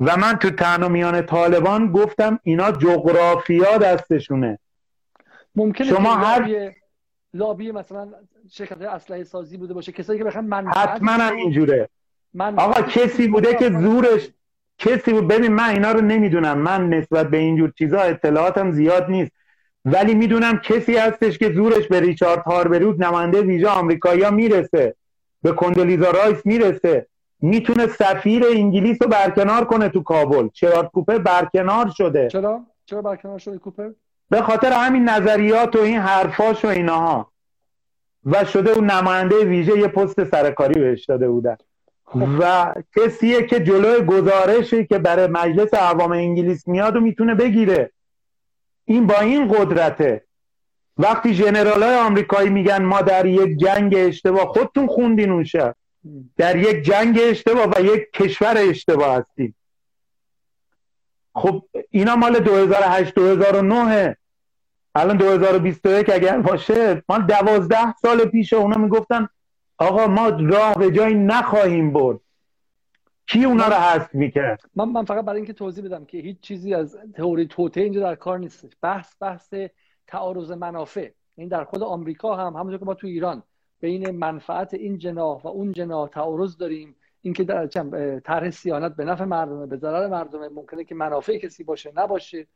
و 0.00 0.16
من 0.16 0.36
تو 0.36 0.50
تنها 0.50 0.88
میان 0.88 1.22
طالبان 1.22 1.92
گفتم 1.92 2.38
اینا 2.42 2.72
جغرافیا 2.72 3.78
دستشونه. 3.78 4.58
ممکنه 5.56 5.86
شما 5.86 6.14
هر 6.14 6.70
لابی 7.34 7.72
مثلا 7.72 8.08
شرکت 8.50 8.82
اسلحه 8.82 9.24
سازی 9.24 9.56
بوده 9.56 9.74
باشه. 9.74 9.92
کسایی 9.92 10.18
که 10.18 10.24
بخوان 10.24 10.44
من 10.44 10.66
حتما 10.66 11.12
هم 11.12 11.36
اینجوره. 11.36 11.88
من 12.34 12.58
آقا 12.58 12.82
کسی 12.82 13.28
بوده 13.28 13.54
که 13.54 13.70
زورش 13.70 14.28
کسی 14.78 15.12
بود 15.12 15.28
ببین 15.28 15.52
من 15.52 15.68
اینا 15.68 15.92
رو 15.92 16.00
نمی‌دونم. 16.00 16.58
من 16.58 16.88
نسبت 16.88 17.30
به 17.30 17.36
اینجور 17.36 17.72
چیزا 17.78 18.00
اطلاعاتم 18.00 18.70
زیاد 18.70 19.10
نیست. 19.10 19.32
ولی 19.84 20.14
می‌دونم 20.14 20.58
کسی 20.58 20.96
هستش 20.96 21.38
که 21.38 21.52
زورش 21.52 21.88
به 21.88 22.00
ریچارد 22.00 22.42
هاربرود 22.42 23.04
نماینده 23.04 23.42
ویژه 23.42 23.68
آمریکایی 23.68 24.30
می‌رسه. 24.30 24.94
به 25.42 25.52
کندولیزا 25.52 26.10
رایس 26.10 26.46
می‌رسه. 26.46 27.06
می‌تونه 27.40 27.86
سفیر 27.86 28.44
انگلیس 28.46 29.02
رو 29.02 29.08
برکنار 29.08 29.64
کنه 29.64 29.88
تو 29.88 30.02
کابل. 30.02 30.48
چرارد 30.52 30.86
کوپر 30.86 31.18
برکنار 31.18 31.88
شده. 31.96 32.28
چرا؟ 32.28 32.60
چرا 32.86 33.02
برکنار 33.02 33.38
شده 33.38 33.58
کوپر؟ 33.58 33.90
به 34.30 34.42
خاطر 34.42 34.72
همین 34.72 35.08
نظریات 35.08 35.76
و 35.76 35.78
این 35.78 35.98
حرفاش 35.98 36.64
و 36.64 36.68
اینها 36.68 37.30
و 38.26 38.44
شده 38.44 38.70
اون 38.70 38.90
نماینده 38.90 39.44
ویژه 39.44 39.78
یه 39.78 39.88
پست 39.88 40.24
سرکاری 40.24 40.80
بهش 40.80 41.04
داده 41.04 41.28
بودن. 41.28 41.56
خب. 42.04 42.22
و 42.40 42.74
کسیه 42.96 43.42
که 43.46 43.60
جلوی 43.60 44.04
گزارشی 44.04 44.86
که 44.86 44.98
برای 44.98 45.26
مجلس 45.26 45.74
عوام 45.74 46.12
انگلیس 46.12 46.68
میاد 46.68 46.96
و 46.96 47.00
می‌تونه 47.00 47.34
بگیره. 47.34 47.90
این 48.84 49.06
با 49.06 49.20
این 49.20 49.48
قدرته. 49.48 50.24
وقتی 50.98 51.34
جنرال 51.34 51.82
های 51.82 51.94
آمریکایی 51.94 52.50
میگن 52.50 52.82
ما 52.82 53.02
در 53.02 53.26
یک 53.26 53.58
جنگ 53.58 53.94
اشتباه 53.98 54.46
خودتون 54.46 54.86
خوندین 54.86 55.30
اون 55.30 55.44
شب. 55.44 55.76
در 56.36 56.56
یک 56.56 56.82
جنگ 56.84 57.18
اشتباه 57.22 57.66
و 57.76 57.80
یک 57.80 58.12
کشور 58.12 58.54
اشتباه 58.58 59.16
هستیم 59.16 59.54
خب 61.34 61.64
اینا 61.90 62.16
مال 62.16 62.38
2008 62.38 63.14
2009 63.14 64.16
الان 64.94 65.16
2021 65.16 66.10
اگر 66.10 66.38
باشه 66.38 67.02
مال 67.08 67.22
دوازده 67.22 67.94
سال 68.02 68.24
پیش 68.24 68.52
اونا 68.52 68.76
می‌گفتن 68.76 69.28
آقا 69.78 70.06
ما 70.06 70.28
راه 70.28 70.74
به 70.74 70.90
جایی 70.90 71.14
نخواهیم 71.14 71.92
برد. 71.92 72.20
کی 73.26 73.44
اونا 73.44 73.66
رو 73.66 73.74
حذف 73.74 74.14
می‌کرد؟ 74.14 74.60
من 74.74 74.88
من 74.88 75.04
فقط 75.04 75.24
برای 75.24 75.36
اینکه 75.36 75.52
توضیح 75.52 75.84
بدم 75.84 76.04
که 76.04 76.18
هیچ 76.18 76.40
چیزی 76.40 76.74
از 76.74 76.98
تئوری 77.14 77.46
توته 77.46 77.80
اینجا 77.80 78.00
در 78.00 78.14
کار 78.14 78.38
نیست 78.38 78.76
بحث 78.82 79.14
بحث 79.20 79.54
تعارض 80.06 80.50
منافع. 80.50 81.10
این 81.36 81.48
در 81.48 81.64
خود 81.64 81.82
آمریکا 81.82 82.36
هم 82.36 82.52
همونطور 82.52 82.78
که 82.78 82.84
ما 82.84 82.94
تو 82.94 83.06
ایران 83.06 83.42
بین 83.80 84.10
منفعت 84.10 84.74
این 84.74 84.98
جناح 84.98 85.42
و 85.42 85.48
اون 85.48 85.72
جناح 85.72 86.08
تعارض 86.08 86.56
داریم. 86.56 86.96
اینکه 87.22 87.44
در 87.44 87.66
طرح 88.20 88.50
سیانت 88.50 88.96
به 88.96 89.04
نفع 89.04 89.24
مردمه 89.24 89.66
به 89.66 89.76
ضرر 89.76 90.06
مردمه. 90.06 90.48
ممکنه 90.48 90.84
که 90.84 90.94
منافع 90.94 91.38
کسی 91.38 91.64
باشه 91.64 91.92
نباشه. 91.96 92.46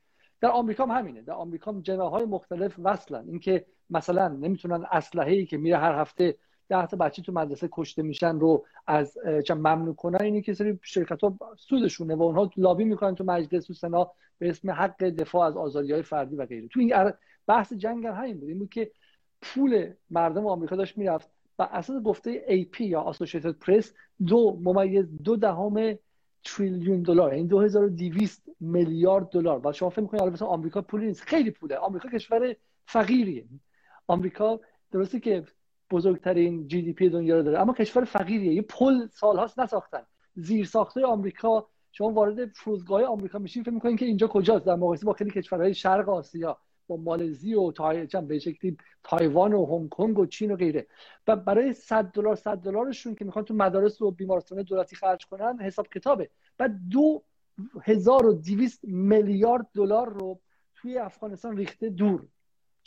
در 0.40 0.48
آمریکا 0.48 0.86
هم 0.86 0.90
همینه. 0.90 1.22
در 1.22 1.32
آمریکا 1.32 1.72
هم 1.72 1.82
های 2.00 2.24
مختلف 2.24 2.74
وصلن. 2.84 3.24
اینکه 3.28 3.64
مثلا 3.90 4.28
نمی‌تونن 4.28 4.86
اسلحه 4.90 5.32
ای 5.32 5.46
که 5.46 5.56
میره 5.56 5.78
هر 5.78 6.00
هفته 6.00 6.36
ده 6.68 6.86
تا 6.86 6.96
بچه 6.96 7.22
تو 7.22 7.32
مدرسه 7.32 7.68
کشته 7.72 8.02
میشن 8.02 8.38
رو 8.40 8.64
از 8.86 9.18
ممنوع 9.50 9.94
کنن 9.94 10.22
اینی 10.22 10.42
که 10.42 10.54
سری 10.54 10.78
شرکت 10.82 11.20
ها 11.24 11.38
سودشونه 11.56 12.14
و 12.14 12.22
اونها 12.22 12.50
لابی 12.56 12.84
می‌کنن 12.84 13.14
تو 13.14 13.24
مجلس 13.24 13.70
و 13.70 13.74
سنا 13.74 14.10
به 14.38 14.48
اسم 14.48 14.70
حق 14.70 15.04
دفاع 15.04 15.46
از 15.46 15.56
آزادی 15.56 15.92
های 15.92 16.02
فردی 16.02 16.36
و 16.36 16.46
غیره. 16.46 16.68
تو 16.68 16.80
این 16.80 17.12
بحث 17.46 17.72
جنگ 17.72 18.06
هم 18.06 18.14
همین 18.14 18.38
بود. 18.38 18.48
این 18.48 18.58
بود 18.58 18.70
که 18.70 18.90
پول 19.42 19.90
مردم 20.10 20.46
آمریکا 20.46 20.76
داشت 20.76 20.98
می‌رفت 20.98 21.30
و 21.58 21.68
اساس 21.72 22.02
گفته 22.02 22.44
AP 22.48 22.80
یا 22.80 23.02
اسوسییتد 23.02 23.50
پرس 23.50 23.92
دو 24.26 24.58
ممیز 24.62 25.06
دو 25.24 25.36
دهم 25.36 25.98
تریلیون 26.44 27.02
دلار 27.02 27.34
یعنی 27.34 27.48
2200 27.48 28.42
میلیارد 28.60 29.28
دلار. 29.28 29.60
و 29.64 29.72
شما 29.72 29.90
فکر 29.90 30.00
می‌کنید 30.00 30.22
البته 30.22 30.44
آمریکا 30.44 30.82
پولی 30.82 31.06
نیست. 31.06 31.22
خیلی 31.22 31.50
پوله. 31.50 31.76
آمریکا 31.76 32.08
کشور 32.08 32.56
فقیریه. 32.86 33.44
آمریکا 34.06 34.60
درسته 34.92 35.20
که 35.20 35.44
بزرگترین 35.90 36.68
GDP 36.68 37.08
دنیا 37.08 37.36
رو 37.36 37.42
داره. 37.42 37.58
اما 37.60 37.72
کشور 37.72 38.04
فقیریه. 38.04 38.54
یه 38.54 38.62
پل 38.62 39.06
سالهاست 39.06 39.58
نساختن. 39.58 40.02
زیرساخت 40.34 41.06
آمریکا 41.06 41.68
شما 41.92 42.10
وارد 42.10 42.52
فرودگاه 42.52 43.04
آمریکا 43.04 43.38
میشین 43.38 43.62
فکر 43.62 43.74
می‌کنین 43.74 43.96
که 43.96 44.06
اینجا 44.06 44.26
کجاست؟ 44.26 44.64
در 44.64 44.74
مقایسه 44.74 45.06
با 45.06 45.12
خیلی 45.12 45.30
کشورهای 45.30 45.74
شرق 45.74 46.08
آسیا 46.08 46.58
با 46.86 46.96
مالزی 46.96 47.54
و 47.54 47.72
تای... 47.72 48.06
به 48.28 48.38
شکلی 48.38 48.76
تایوان 49.04 49.52
و 49.52 49.66
هنگ 49.66 49.88
کنگ 49.88 50.18
و 50.18 50.26
چین 50.26 50.50
و 50.50 50.56
غیره. 50.56 50.86
و 51.26 51.36
برای 51.36 51.72
100 51.72 52.04
دلار 52.04 52.34
100 52.34 52.56
دلارشون 52.58 53.14
که 53.14 53.24
می‌خوان 53.24 53.44
تو 53.44 53.54
مدارس 53.54 54.02
و 54.02 54.10
بیمارستان 54.10 54.62
دولتی 54.62 54.96
خرج 54.96 55.26
کنن 55.26 55.58
حساب 55.60 55.88
کتابه. 55.88 56.30
و 56.58 56.68
دو 56.90 57.22
هزار 57.82 58.26
و 58.26 58.34
دیویست 58.34 58.80
میلیارد 58.84 59.66
دلار 59.74 60.08
رو 60.08 60.40
توی 60.74 60.98
افغانستان 60.98 61.56
ریخته 61.56 61.88
دور. 61.88 62.26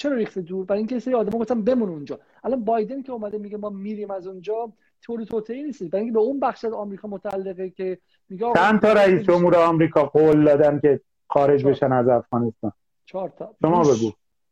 چرا 0.02 0.16
ریخته 0.16 0.42
دور؟ 0.42 0.66
برای 0.66 0.78
اینکه 0.78 1.00
سری 1.00 1.14
آدم‌ها 1.14 1.40
گفتن 1.40 1.64
بمون 1.64 1.90
اونجا. 1.90 2.20
الان 2.44 2.64
بایدن 2.66 3.02
که 3.02 3.12
اومده 3.12 3.38
میگه 3.38 3.58
ما 3.58 3.70
میریم 3.70 4.12
از 4.12 4.28
اونجا 4.28 4.74
طوری 5.02 5.26
توتی 5.26 5.64
نیست. 5.64 5.84
برای 5.84 6.04
اینکه 6.04 6.14
به 6.14 6.20
اون 6.20 6.40
بخش 6.40 6.66
از 6.66 6.74
آمریکا 6.74 7.08
متعلقه 7.08 7.70
که 7.70 7.98
میگه 8.30 8.54
چند 8.56 8.82
تا 8.82 8.94
رئیس 8.94 9.22
جمهور 9.22 9.56
آمریکا 9.56 10.06
قول 10.06 10.46
دادن 10.46 10.80
که 10.80 11.02
خارج 11.28 11.66
بشن 11.66 11.92
از 11.92 12.08
افغانستان. 12.08 12.72
چهار 13.06 13.30
تا. 13.30 13.56
شما 13.62 13.84
بگو. 13.84 14.12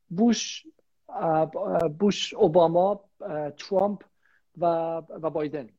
بوش 0.09 0.65
بوش 1.99 2.33
اوباما 2.33 3.03
ترامپ 3.57 4.03
و 4.57 4.65
و 5.21 5.29
بایدن. 5.29 5.69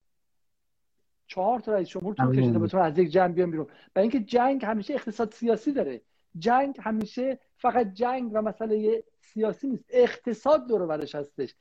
چهار 1.26 1.60
تا 1.60 1.72
رئیس 1.72 1.88
جمهور 1.88 2.14
طول 2.14 2.36
کشیده 2.36 2.58
بتونن 2.58 2.82
از 2.82 2.98
یک 2.98 3.10
جنگ 3.10 3.34
بیان 3.34 3.50
بیرون. 3.50 3.66
برای 3.94 4.08
اینکه 4.08 4.20
جنگ 4.20 4.64
همیشه 4.64 4.94
اقتصاد 4.94 5.32
سیاسی 5.32 5.72
داره. 5.72 6.00
جنگ 6.38 6.76
همیشه 6.80 7.38
فقط 7.60 7.92
جنگ 7.92 8.30
و 8.34 8.42
مسئله 8.42 9.04
سیاسی 9.20 9.68
نیست. 9.68 9.84
اقتصاد 9.88 10.68
دور 10.68 10.86
برش 10.86 11.14
هستش. 11.14 11.54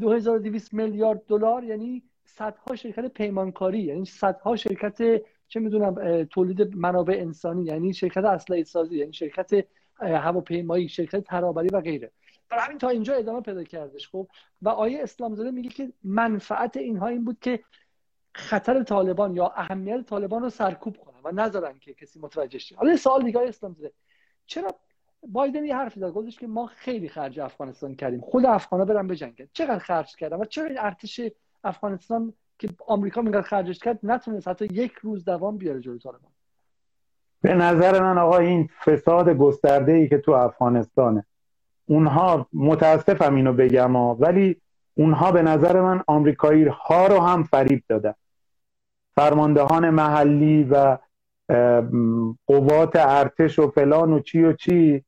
2200 0.00 0.74
میلیارد 0.74 1.24
دلار 1.26 1.64
یعنی 1.64 2.02
صدها 2.24 2.76
شرکت 2.76 3.06
پیمانکاری 3.06 3.80
یعنی 3.80 4.04
صدها 4.04 4.56
شرکت 4.56 5.22
چه 5.48 5.60
می‌دونم 5.60 6.24
تولید 6.24 6.76
منابع 6.76 7.14
انسانی 7.14 7.64
یعنی 7.64 7.94
شرکت 7.94 8.24
اسلحه 8.24 8.64
سازی 8.64 8.98
یعنی 8.98 9.12
شرکت 9.12 9.66
هواپیمایی 10.00 10.88
شرکت 10.88 11.24
ترابری 11.24 11.68
و 11.68 11.80
غیره. 11.80 12.10
برای 12.48 12.64
همین 12.64 12.78
تا 12.78 12.88
اینجا 12.88 13.14
ادامه 13.14 13.40
پیدا 13.40 13.64
کردش. 13.64 14.08
خب 14.08 14.28
و 14.62 14.68
آیه 14.68 15.02
اسلام 15.02 15.34
زاده 15.34 15.50
میگه 15.50 15.68
که 15.68 15.92
منفعت 16.04 16.76
اینها 16.76 17.06
این 17.06 17.24
بود 17.24 17.38
که 17.40 17.60
خطر 18.34 18.82
طالبان 18.82 19.36
یا 19.36 19.52
اهمیت 19.56 20.06
طالبان 20.06 20.42
رو 20.42 20.50
سرکوب 20.50 20.96
کنن 20.96 21.20
و 21.24 21.32
نذارن 21.32 21.78
که 21.78 21.94
کسی 21.94 22.20
متوجه 22.20 22.58
شه. 22.58 22.76
حالا 22.76 22.96
سوال 22.96 23.24
دیگه 23.24 23.40
اسلام 23.40 23.74
زاده. 23.74 23.92
چرا 24.46 24.74
بایدن 25.26 25.64
یه 25.64 25.76
حرفی 25.76 26.00
زد 26.00 26.10
گفتش 26.10 26.36
که 26.36 26.46
ما 26.46 26.66
خیلی 26.66 27.08
خرج 27.08 27.40
افغانستان 27.40 27.94
کردیم. 27.94 28.20
خود 28.20 28.46
افغانا 28.46 28.84
برن 28.84 29.06
بجنگن. 29.06 29.48
چقدر 29.52 29.78
خرج 29.78 30.16
کردن؟ 30.16 30.36
و 30.36 30.44
چرا 30.44 30.64
این 30.64 30.78
ارتش 30.78 31.20
افغانستان 31.64 32.32
که 32.58 32.68
آمریکا 32.86 33.22
میگه 33.22 33.42
خرجش 33.42 33.78
کرد 33.78 33.98
نتونست 34.02 34.48
حتی 34.48 34.64
یک 34.64 34.92
روز 34.92 35.24
دوام 35.24 35.56
بیاره 35.56 35.80
جلوی 35.80 35.98
طالبان؟ 35.98 36.30
به 37.42 37.54
نظر 37.54 38.02
من 38.02 38.18
آقا 38.18 38.38
این 38.38 38.68
فساد 38.84 39.28
گسترده 39.28 39.92
ای 39.92 40.08
که 40.08 40.18
تو 40.18 40.32
افغانستانه. 40.32 41.24
اونها 41.86 42.46
متاسفم 42.52 43.34
اینو 43.34 43.52
بگم 43.52 43.96
ها 43.96 44.14
ولی 44.14 44.56
اونها 44.94 45.32
به 45.32 45.42
نظر 45.42 45.80
من 45.80 46.02
آمریکایی 46.06 46.64
ها 46.64 47.06
رو 47.06 47.20
هم 47.20 47.44
فریب 47.44 47.82
دادن. 47.88 48.14
فرماندهان 49.14 49.90
محلی 49.90 50.64
و 50.64 50.98
قوات 52.46 52.92
ارتش 52.94 53.58
و 53.58 53.70
فلان 53.70 54.12
و 54.12 54.20
چی 54.20 54.44
و 54.44 54.52
چی 54.52 55.04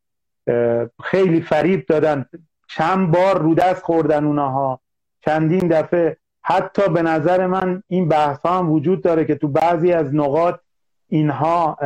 خیلی 1.03 1.41
فریب 1.41 1.87
دادن. 1.87 2.25
چند 2.69 3.11
بار 3.11 3.39
رو 3.39 3.55
دست 3.55 3.83
خوردن 3.83 4.25
اونها. 4.25 4.81
چندین 5.25 5.69
دفعه. 5.69 6.17
حتی 6.43 6.89
به 6.89 7.03
نظر 7.03 7.47
من 7.47 7.83
این 7.89 8.09
بحث 8.09 8.47
هم 8.47 8.73
وجود 8.73 9.03
داره 9.03 9.25
که 9.25 9.35
تو 9.35 9.49
بعضی 9.49 9.93
از 9.93 10.15
نقاط 10.15 10.61
اینها 11.09 11.77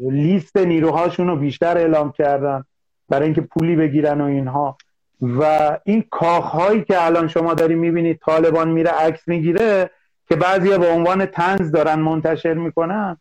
لیست 0.00 0.56
نیروهاشون 0.56 1.26
رو 1.26 1.36
بیشتر 1.36 1.78
اعلام 1.78 2.12
کردن 2.12 2.64
برای 3.08 3.24
اینکه 3.24 3.40
پولی 3.40 3.76
بگیرن 3.76 4.20
و 4.20 4.24
اینها. 4.24 4.76
و 5.22 5.78
این 5.84 6.04
کاخهایی 6.10 6.84
که 6.84 7.06
الان 7.06 7.28
شما 7.28 7.54
داری 7.54 7.74
می‌بینید 7.74 8.20
طالبان 8.26 8.68
میره 8.68 8.90
عکس 8.90 9.28
می‌گیره 9.28 9.90
که 10.28 10.36
بعضی 10.36 10.78
به 10.78 10.90
عنوان 10.90 11.26
تنز 11.26 11.70
دارن 11.70 11.98
منتشر 11.98 12.54
می‌کنن. 12.54 13.16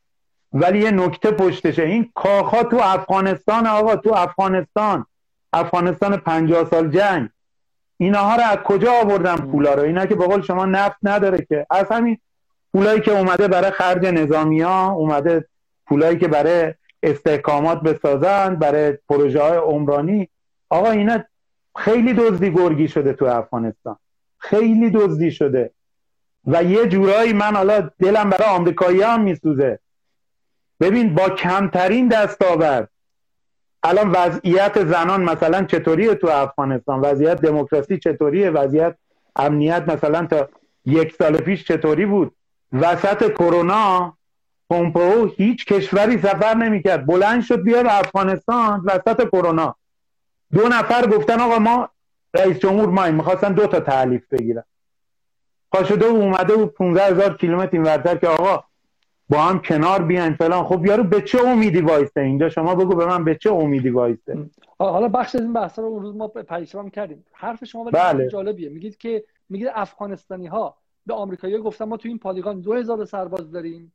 ولی 0.59 0.79
یه 0.79 0.91
نکته 0.91 1.31
پشتشه. 1.31 1.83
این 1.83 2.11
کاخها 2.15 2.63
تو 2.63 2.77
افغانستان 2.81 3.67
آقا 3.67 3.95
تو 3.95 4.13
افغانستان. 4.13 5.05
افغانستان 5.53 6.17
پنجاه 6.17 6.69
سال 6.69 6.89
جنگ. 6.89 7.29
اینها 7.97 8.35
رو 8.35 8.41
از 8.41 8.57
کجا 8.57 8.91
آوردن 8.91 9.35
پولا 9.35 9.73
رو؟ 9.73 9.83
اینا 9.83 10.05
که 10.05 10.15
به 10.15 10.25
قول 10.25 10.41
شما 10.41 10.65
نفت 10.65 10.97
نداره 11.03 11.45
که. 11.49 11.65
از 11.69 11.85
همین 11.91 12.17
پولایی 12.73 13.01
که 13.01 13.11
اومده 13.11 13.47
برای 13.47 13.71
خرج 13.71 14.05
نظامی 14.05 14.61
ها 14.61 14.91
اومده 14.91 15.45
پولایی 15.87 16.17
که 16.17 16.27
برای 16.27 16.73
استحکامات 17.03 17.81
بسازن 17.81 18.55
برای 18.55 18.97
پروژه 19.09 19.41
های 19.41 19.57
عمرانی. 19.57 20.29
آقا 20.69 20.91
اینا 20.91 21.23
خیلی 21.75 22.13
دزدی 22.13 22.51
گرگی 22.51 22.87
شده 22.87 23.13
تو 23.13 23.25
افغانستان. 23.25 23.97
خیلی 24.37 24.89
دزدی 24.89 25.31
شده. 25.31 25.71
و 26.47 26.63
یه 26.63 26.87
جورایی 26.87 27.33
من 27.33 27.55
حالا 27.55 27.89
دلم 27.99 28.29
برای 28.29 28.49
آمریکایی 28.49 29.01
هم 29.01 29.21
میسوزه. 29.21 29.79
ببین 30.79 31.15
با 31.15 31.29
کمترین 31.29 32.07
دستاورد. 32.07 32.89
الان 33.83 34.11
وضعیت 34.11 34.85
زنان 34.85 35.23
مثلا 35.23 35.63
چطوریه 35.63 36.15
تو 36.15 36.27
افغانستان؟ 36.27 37.01
وضعیت 37.01 37.41
دموکراسی 37.41 37.97
چطوریه؟ 37.97 38.49
وضعیت 38.49 38.95
امنیت 39.35 39.83
مثلا 39.87 40.25
تا 40.25 40.49
یک 40.85 41.13
سال 41.13 41.37
پیش 41.37 41.67
چطوری 41.67 42.05
بود؟ 42.05 42.35
وسط 42.73 43.31
کرونا 43.31 44.17
پومپو 44.69 45.25
هیچ 45.25 45.65
کشوری 45.65 46.17
سفر 46.17 46.53
نمی‌کرد. 46.53 47.05
بلند 47.05 47.43
شد 47.43 47.61
بیا 47.61 47.83
به 47.83 47.99
افغانستان 47.99 48.81
وسط 48.85 49.27
کرونا. 49.27 49.75
دو 50.53 50.67
نفر 50.67 51.07
گفتن 51.07 51.39
آقا 51.39 51.59
ما 51.59 51.89
رئیس 52.33 52.59
جمهور 52.59 52.89
ما 52.89 53.11
می‌خواستن 53.11 53.53
دو 53.53 53.67
تا 53.67 53.79
تعلیف 53.79 54.21
بگیرن. 54.31 54.63
پاشده 55.71 56.05
و 56.09 56.15
اومده 56.15 56.55
بود 56.55 56.73
15 56.73 57.03
هزار 57.05 57.37
کیلومتر 57.37 57.69
این 57.71 57.83
ورتر 57.83 58.15
که 58.15 58.27
آقا 58.27 58.63
با 59.29 59.37
هم 59.37 59.59
کنار 59.59 60.03
بیاین 60.03 60.33
فلان. 60.33 60.63
خب 60.63 60.85
یارو 60.85 61.03
به 61.03 61.21
چه 61.21 61.41
امیدی 61.47 61.81
وایسته؟ 61.81 62.21
اینجا 62.21 62.49
شما 62.49 62.75
بگو 62.75 62.95
به 62.95 63.05
من 63.05 63.23
به 63.23 63.35
چه 63.35 63.51
امیدی 63.53 63.89
وایسته؟ 63.89 64.49
حالا 64.77 65.07
بخش 65.07 65.35
از 65.35 65.41
این 65.41 65.53
بحثا 65.53 65.81
رو 65.81 65.87
اون 65.87 66.01
روز 66.01 66.15
ما 66.15 66.27
پریشان 66.27 66.89
کردیم. 66.89 67.25
حرف 67.33 67.65
شما 67.65 67.83
ولی 67.83 67.91
بله. 67.91 68.27
جالبیه. 68.29 68.69
میگید 68.69 68.97
که 68.97 69.23
میگید 69.49 69.67
افغانستانی 69.73 70.47
ها 70.47 70.77
به 71.05 71.13
آمریکایی‌ها 71.13 71.61
گفتن 71.61 71.85
ما 71.85 71.97
تو 71.97 72.07
این 72.07 72.19
پادگان 72.19 72.61
2000 72.61 73.05
سرباز 73.05 73.51
داریم 73.51 73.93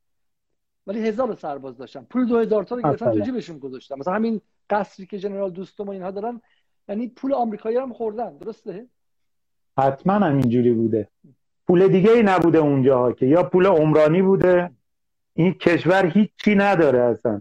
ولی 0.87 1.09
هزار 1.09 1.35
سرباز 1.35 1.79
داشتن. 1.79 2.07
پول 2.11 2.27
2000 2.27 2.64
تا 2.64 2.77
رو 2.77 2.83
گرفتن 2.83 3.12
تو 3.12 3.21
جیبشون 3.21 3.59
گذاشتن. 3.59 3.99
مثلا 3.99 4.14
همین 4.14 4.40
قصری 4.71 5.07
که 5.07 5.18
جنرال 5.18 5.51
دوستم 5.51 5.85
و 5.85 5.90
اینها 5.90 6.11
دارن 6.11 6.40
یعنی 6.88 7.09
پول 7.09 7.35
آمریکایی 7.35 7.77
هم 7.77 7.92
خوردن. 7.92 8.37
درسته؟ 8.37 8.87
حتما 9.79 10.12
هم 10.12 10.37
اینجوری 10.37 10.73
بوده. 10.73 11.09
پول 11.66 11.88
دیگه 11.88 12.11
ای 12.11 12.23
نبوده 12.23 12.59
اونجا 12.59 13.12
که. 13.12 13.27
یا 13.27 13.42
پول 13.42 13.66
عمرانی 13.66 14.23
بوده 14.23 14.71
این 15.35 15.53
کشور 15.53 16.07
هیچی 16.07 16.55
نداره 16.55 16.99
اصلا. 16.99 17.40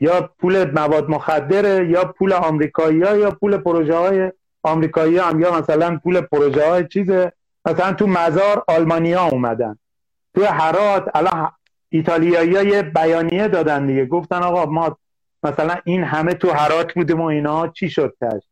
یا 0.00 0.30
پول 0.38 0.70
مواد 0.70 1.10
مخدره 1.10 1.88
یا 1.88 2.04
پول 2.04 2.32
آمریکایی 2.32 2.98
یا 2.98 3.30
پول 3.30 3.56
پروژه 3.56 3.96
های 3.96 4.32
آمریکایی 4.62 5.18
هم 5.18 5.40
یا 5.40 5.58
مثلا 5.58 5.98
پول 6.02 6.20
پروژه 6.20 6.68
های 6.68 6.86
چیزه. 6.88 7.32
مثلا 7.64 7.92
تو 7.92 8.06
مزار 8.06 8.64
آلمانیا 8.68 9.24
اومدن. 9.24 9.78
تو 10.34 10.44
هرات 10.44 11.10
الان 11.14 11.52
ایتالیایی 11.88 12.68
یه 12.68 12.82
بیانیه 12.82 13.48
دادن 13.48 13.86
دیگه. 13.86 14.06
گفتن 14.06 14.42
آقا 14.42 14.66
ما 14.66 14.98
مثلا 15.42 15.76
این 15.84 16.04
همه 16.04 16.34
تو 16.34 16.50
هرات 16.50 16.94
بودیم 16.94 17.20
و 17.20 17.24
اینا 17.24 17.68
چی 17.68 17.90
شد 17.90 18.16
تش 18.20 18.42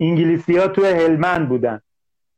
انگلیسی 0.00 0.56
ها 0.56 0.68
تو 0.68 0.84
هلمند 0.84 1.48
بودن. 1.48 1.80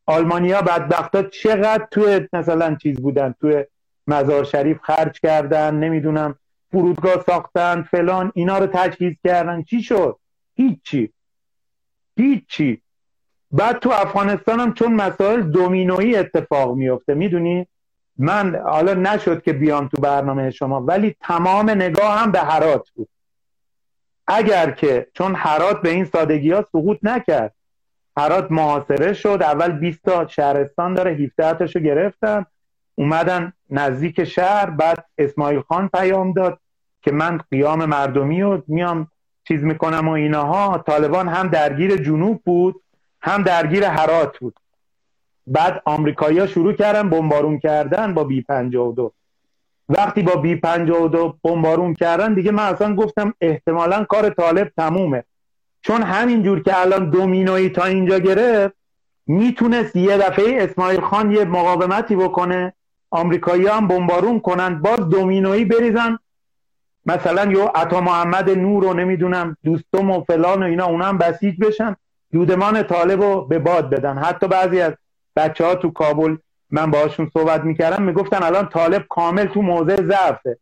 آلمانیا 0.07 0.63
بدبخت 0.63 1.15
ها 1.15 1.23
چقدر 1.23 1.87
تو 1.91 2.21
مثلا 2.33 2.75
چیز 2.75 2.97
بودن 3.01 3.35
تو 3.41 3.65
مزار 4.07 4.45
شریف 4.45 4.79
خرج 4.83 5.21
کردن 5.21 5.75
نمی‌دونم 5.75 6.39
فرودگاه 6.71 7.25
ساختن 7.27 7.83
فلان 7.83 8.33
اینا 8.35 8.59
رو 8.59 8.67
تجهیز 8.67 9.15
کردن. 9.25 9.63
چی 9.63 9.83
شد؟ 9.83 10.19
هیچی. 10.55 11.13
هیچی. 12.17 12.83
بعد 13.51 13.79
تو 13.79 13.91
افغانستان 13.91 14.61
هم 14.61 14.73
چون 14.75 14.95
مسائل 14.95 15.43
دومینویی 15.43 16.17
اتفاق 16.17 16.75
میفته 16.75 17.15
می‌دونی؟ 17.15 17.67
من 18.19 18.57
حالا 18.65 18.95
نشد 18.95 19.43
که 19.43 19.53
بیام 19.53 19.89
تو 19.89 19.97
برنامه 19.97 20.51
شما 20.51 20.81
ولی 20.81 21.17
تمام 21.21 21.71
نگاه 21.71 22.19
هم 22.19 22.33
به 22.33 22.39
حرات 22.39 22.91
بود. 22.91 23.09
اگر 24.27 24.71
که 24.71 25.07
چون 25.15 25.35
حرات 25.35 25.83
به 25.83 25.89
این 25.89 26.05
سادگی 26.05 26.53
ها 26.53 26.63
سقوط 26.63 26.99
نکرد. 27.03 27.55
حرات 28.17 28.53
محاصره 28.53 29.13
شد 29.13 29.39
اول 29.43 29.73
20 29.73 30.03
تا 30.03 30.27
شهرستان 30.27 30.95
داره 30.95 31.11
17 31.11 31.59
تاشو 31.59 31.81
گرفتن. 31.81 32.47
اومدن 32.99 33.53
نزدیک 33.71 34.25
شهر 34.25 34.71
بعد 34.71 35.05
اسماعیل 35.19 35.61
خان 35.61 35.89
پیام 35.89 36.33
داد 36.33 36.59
که 37.03 37.13
من 37.13 37.41
قیام 37.51 37.85
مردمی 37.85 38.43
رو 38.43 38.63
میام 38.67 39.09
چیز 39.49 39.63
می‌کنم 39.63 40.09
و 40.09 40.11
اینها. 40.11 40.85
طالبان 40.87 41.29
هم 41.29 41.49
درگیر 41.49 41.97
جنوب 41.97 42.43
بود 42.45 42.83
هم 43.21 43.43
درگیر 43.43 43.89
حرات 43.89 44.39
بود. 44.39 44.61
بعد 45.47 45.83
آمریکایی‌ها 45.85 46.47
شروع 46.47 46.73
کردن 46.73 47.11
بمبارون 47.11 47.59
کردن 47.59 48.15
با 48.15 48.25
بی 48.25 48.43
52 48.43 49.13
وقتی 49.89 50.23
با 50.23 50.37
بی 50.37 50.57
52 50.57 51.39
بمبارون 51.45 51.95
کردن 51.95 52.35
دیگه 52.35 52.51
من 52.51 52.63
اصلا 52.63 52.95
گفتم 52.95 53.35
احتمالا 53.41 54.05
کار 54.05 54.31
طالب 54.31 54.73
تمومه. 54.77 55.25
چون 55.83 56.03
همینجور 56.03 56.63
که 56.63 56.81
الان 56.81 57.11
دومینوی 57.11 57.69
تا 57.69 57.85
اینجا 57.85 58.19
گرفت 58.19 58.75
می‌تونست 59.27 59.97
یه 59.97 60.19
دفعه 60.19 60.63
اسماعیل 60.63 61.01
خان 61.01 61.31
یه 61.31 61.45
مقاومتی 61.45 62.17
بکنه 62.17 62.73
آمریکایی 63.17 63.67
هم 63.67 63.89
بمبارون 63.89 64.41
کنن 64.41 64.83
باز 64.83 65.09
دومینویی 65.09 65.65
بریزن. 65.65 66.19
مثلا 67.07 67.53
یو 67.53 67.65
عطا 67.75 68.01
محمد 68.01 68.51
نور 68.51 68.83
رو 68.83 68.95
نمی‌دونم 68.95 69.57
دوستم 69.65 70.11
و 70.11 70.25
فلان 70.25 70.63
و 70.63 70.67
اینا 70.67 70.87
اونا 70.87 71.13
بسیج 71.13 71.61
بشن 71.61 71.97
دودمان 72.33 72.83
طالب 72.83 73.23
رو 73.23 73.47
به 73.47 73.59
باد 73.59 73.91
بدن. 73.91 74.19
حتی 74.19 74.49
بعضی 74.49 74.81
از 74.81 74.93
بچه 75.37 75.65
ها 75.65 75.75
تو 75.75 75.91
کابل 75.91 76.37
من 76.71 76.91
باهاشون 76.91 77.31
صحبت 77.35 77.65
می‌کردم 77.65 78.03
می‌گفتن 78.03 78.43
الان 78.43 78.69
طالب 78.69 79.05
کامل 79.09 79.47
تو 79.47 79.63
موضع 79.63 79.97
ضعفه. 79.97 80.59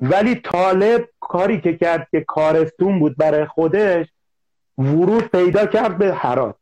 ولی 0.00 0.34
طالب 0.34 1.08
کاری 1.20 1.60
که 1.60 1.76
کرد 1.76 2.08
که 2.10 2.20
کارستون 2.20 2.98
بود 2.98 3.16
برای 3.16 3.46
خودش 3.46 4.06
ورود 4.78 5.24
پیدا 5.24 5.66
کرد 5.66 5.98
به 5.98 6.14
حرات 6.14 6.56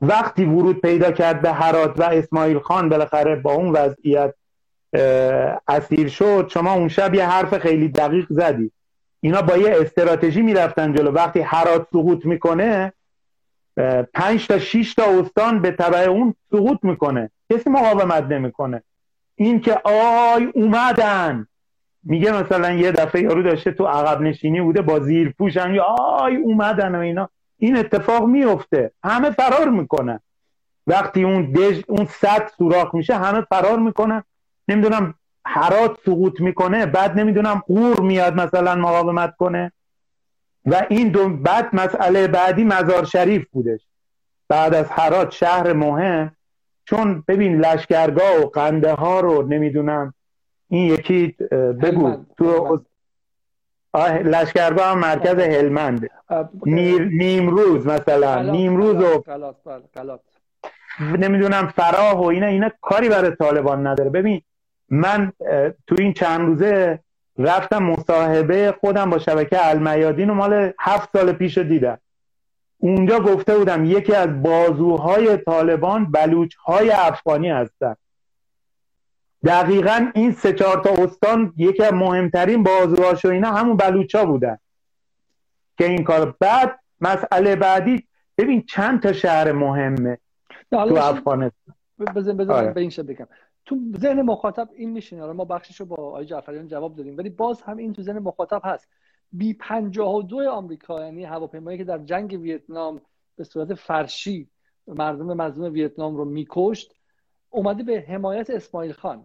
وقتی 0.00 0.44
ورود 0.44 0.80
پیدا 0.80 1.12
کرد 1.12 1.42
به 1.42 1.52
حرات 1.52 2.00
و 2.00 2.02
اسماعیل 2.02 2.58
خان 2.58 2.88
بالاخره 2.88 3.36
با 3.36 3.52
اون 3.52 3.72
وضعیت 3.72 4.34
اسیر 5.68 6.08
شد. 6.08 6.50
شما 6.52 6.72
اون 6.72 6.88
شب 6.88 7.14
یه 7.14 7.28
حرف 7.28 7.58
خیلی 7.58 7.88
دقیق 7.88 8.26
زدی. 8.30 8.70
اینا 9.20 9.42
با 9.42 9.56
یه 9.56 9.76
استراتژی 9.80 10.42
می‌رفتن 10.42 10.92
جلو. 10.92 11.10
وقتی 11.10 11.40
حرات 11.40 11.86
سقوط 11.92 12.26
می‌کنه 12.26 12.92
پنج 14.14 14.46
تا 14.46 14.58
شیش 14.58 14.94
تا 14.94 15.20
استان 15.20 15.62
به 15.62 15.70
تبع 15.70 15.98
اون 15.98 16.34
سقوط 16.50 16.78
می‌کنه. 16.82 17.30
کسی 17.52 17.70
مقاومت 17.70 18.24
نمی‌کنه. 18.24 18.82
این 19.34 19.60
که 19.60 19.80
آی 19.84 20.44
اومدن. 20.54 21.46
میگه 22.04 22.32
مثلا 22.32 22.72
یه 22.72 22.92
دفعه 22.92 23.22
یارو 23.22 23.42
داشته 23.42 23.70
تو 23.70 23.86
عقب 23.86 24.20
نشینی 24.20 24.60
بوده 24.60 24.82
با 24.82 25.00
زیر 25.00 25.34
یا 25.56 25.84
آی 25.98 26.36
اومدن 26.36 26.94
و 26.94 26.98
اینا. 26.98 27.30
این 27.58 27.76
اتفاق 27.76 28.24
میفته 28.26 28.90
همه 29.04 29.30
فرار 29.30 29.68
می‌کنن 29.68 30.20
وقتی 30.86 31.24
اون 31.24 31.52
دژ 31.52 31.82
اون 31.88 32.04
صد 32.06 32.50
سوراخ 32.58 32.94
میشه 32.94 33.14
همه 33.14 33.40
فرار 33.40 33.78
می‌کنن 33.78 34.24
نمی‌دونم 34.68 35.14
حرات 35.46 35.98
سقوط 36.06 36.40
می‌کنه. 36.40 36.86
بعد 36.86 37.18
نمی‌دونم 37.20 37.62
قور 37.66 38.00
میاد 38.00 38.34
مثلا 38.34 38.74
مقاومت 38.74 39.36
کنه. 39.36 39.72
و 40.66 40.86
این 40.90 41.08
دو 41.08 41.28
بعد 41.28 41.74
مسئله 41.74 42.28
بعدی 42.28 42.64
مزار 42.64 43.04
شریف 43.04 43.46
بودش. 43.52 43.80
بعد 44.48 44.74
از 44.74 44.90
حرات 44.92 45.30
شهر 45.30 45.72
مهم. 45.72 46.36
چون 46.84 47.24
ببین 47.28 47.60
لشکرگاه 47.60 48.40
و 48.42 48.46
قنده 48.46 48.92
ها 48.92 49.20
رو 49.20 49.42
نمی‌دونم. 49.42 50.14
این 50.68 50.92
یکی 50.94 51.36
بگو. 51.82 52.24
تو 52.38 52.80
لشکرگاه 54.24 54.86
هم 54.86 54.98
مرکز 54.98 55.38
هلمند. 55.38 56.10
نیمروز 57.10 57.86
مثلا 57.86 58.42
نیمروز 58.42 58.96
و 58.96 59.24
نمی‌دونم 61.00 61.72
فراه 61.76 62.20
و 62.20 62.24
اینا 62.24 62.46
اینا 62.46 62.70
کاری 62.80 63.08
برای 63.08 63.30
طالبان 63.30 63.86
نداره. 63.86 64.10
ببین 64.10 64.42
من 64.90 65.32
تو 65.86 65.96
این 65.98 66.12
چند 66.12 66.40
روزه 66.40 66.98
رفتم 67.38 67.82
مصاحبه 67.82 68.74
خودم 68.80 69.10
با 69.10 69.18
شبکه 69.18 69.68
المیادین 69.68 70.30
و 70.30 70.34
مال 70.34 70.72
هفت 70.78 71.08
سال 71.12 71.32
پیش 71.32 71.58
دیدم. 71.58 71.98
اونجا 72.78 73.20
گفته 73.20 73.58
بودم 73.58 73.84
یکی 73.84 74.14
از 74.14 74.42
بازوهای 74.42 75.36
طالبان 75.36 76.10
بلوچ 76.12 76.54
های 76.54 76.90
افغانی 76.90 77.50
هستن. 77.50 77.96
دقیقا 79.46 80.10
این 80.14 80.32
سه 80.32 80.52
چهار 80.52 80.82
تا 80.84 80.90
استان 80.90 81.52
یکی 81.56 81.82
از 81.82 81.92
مهمترین 81.92 82.62
بازوهاش 82.62 83.24
و 83.24 83.28
اینا 83.28 83.52
همون 83.52 83.76
بلوچا 83.76 84.24
بودن 84.24 84.58
که 85.78 85.86
این 85.86 86.04
کار. 86.04 86.36
بعد 86.40 86.80
مسئله 87.00 87.56
بعدی 87.56 88.06
ببین 88.38 88.62
چند 88.62 89.02
تا 89.02 89.12
شهر 89.12 89.52
مهمه 89.52 90.18
تو 90.70 90.76
افغانستان. 90.78 91.74
بزن 92.16 92.36
بزن 92.36 92.52
آره. 92.52 92.72
به 92.72 92.80
این 92.80 92.90
بگم. 93.08 93.26
تو 93.66 93.78
ذهن 93.98 94.22
مخاطب 94.22 94.68
این 94.74 94.90
میشینه. 94.90 95.32
ما 95.32 95.44
بخشش 95.44 95.80
رو 95.80 95.86
با 95.86 95.96
آقای 95.96 96.24
جعفریان 96.24 96.68
جواب 96.68 96.96
دادیم 96.96 97.16
ولی 97.16 97.30
باز 97.30 97.62
هم 97.62 97.76
این 97.76 97.92
تو 97.92 98.02
ذهن 98.02 98.18
مخاطب 98.18 98.60
هست. 98.64 98.88
بی 99.32 99.54
52 99.54 100.50
آمریکا 100.50 101.04
یعنی 101.04 101.24
هواپیمایی 101.24 101.78
که 101.78 101.84
در 101.84 101.98
جنگ 101.98 102.38
ویتنام 102.40 103.00
به 103.36 103.44
صورت 103.44 103.74
فرشی 103.74 104.48
مردم 104.86 105.26
مظلوم 105.26 105.72
ویتنام 105.72 106.16
رو 106.16 106.24
میکشت 106.24 106.94
اومده 107.50 107.82
به 107.82 108.04
حمایت 108.08 108.50
اسماعیل 108.50 108.92
خان. 108.92 109.24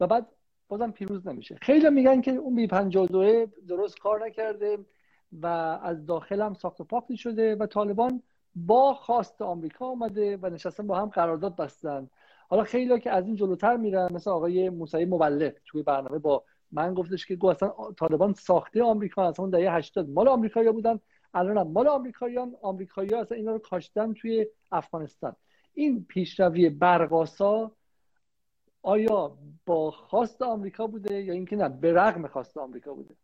و 0.00 0.06
بعد 0.06 0.26
بازم 0.68 0.90
پیروز 0.90 1.26
نمیشه. 1.26 1.58
خیلی 1.62 1.90
میگن 1.90 2.20
که 2.20 2.30
اون 2.30 2.54
بی 2.54 2.66
52 2.66 3.46
درست 3.68 3.98
کار 3.98 4.26
نکرده 4.26 4.78
و 5.32 5.46
از 5.82 6.06
داخل 6.06 6.42
هم 6.42 6.54
ساخت 6.54 6.80
و 6.80 6.84
پاختی 6.84 7.16
شده 7.16 7.56
و 7.56 7.66
طالبان 7.66 8.22
با 8.54 8.94
خواست 8.94 9.42
آمریکا 9.42 9.86
اومده 9.86 10.36
و 10.42 10.50
نشستن 10.50 10.86
با 10.86 10.98
هم 10.98 11.08
قرارداد 11.08 11.56
بستن. 11.56 12.10
حالا 12.48 12.64
خیلی 12.64 13.00
که 13.00 13.10
از 13.10 13.26
این 13.26 13.36
جلوتر 13.36 13.76
میرن 13.76 14.08
مثل 14.12 14.30
آقای 14.30 14.70
موسعی 14.70 15.04
مبلغ 15.04 15.52
توی 15.66 15.82
برنامه 15.82 16.18
با 16.18 16.44
من 16.72 16.94
گفتش 16.94 17.26
که 17.26 17.36
گو 17.36 17.46
اصلا 17.46 17.72
طالبان 17.98 18.32
ساخته 18.32 18.82
آمریکا 18.82 19.28
اصلا 19.28 19.46
دهه 19.46 19.74
80 19.74 20.10
مال 20.10 20.28
آمریکایی‌ها 20.28 20.72
بودن 20.72 21.00
الان 21.34 21.72
مال 21.72 21.88
آمریکاییان 21.88 22.56
آمریکایی‌ها 22.62 23.20
اصلا 23.20 23.36
اینا 23.36 23.52
رو 23.52 23.58
کاشتن 23.58 24.12
توی 24.12 24.46
افغانستان. 24.72 25.36
این 25.74 26.04
پیشروی 26.04 26.68
برقاسا 26.68 27.72
آیا 28.88 29.32
با 29.66 29.90
خواست 29.90 30.42
آمریکا 30.42 30.86
بوده 30.86 31.22
یا 31.22 31.34
اینکه 31.34 31.56
نه 31.56 31.68
به 31.68 31.92
رغم 31.92 32.26
خواست 32.26 32.56
آمریکا 32.56 32.94
بوده؟ 32.94 33.14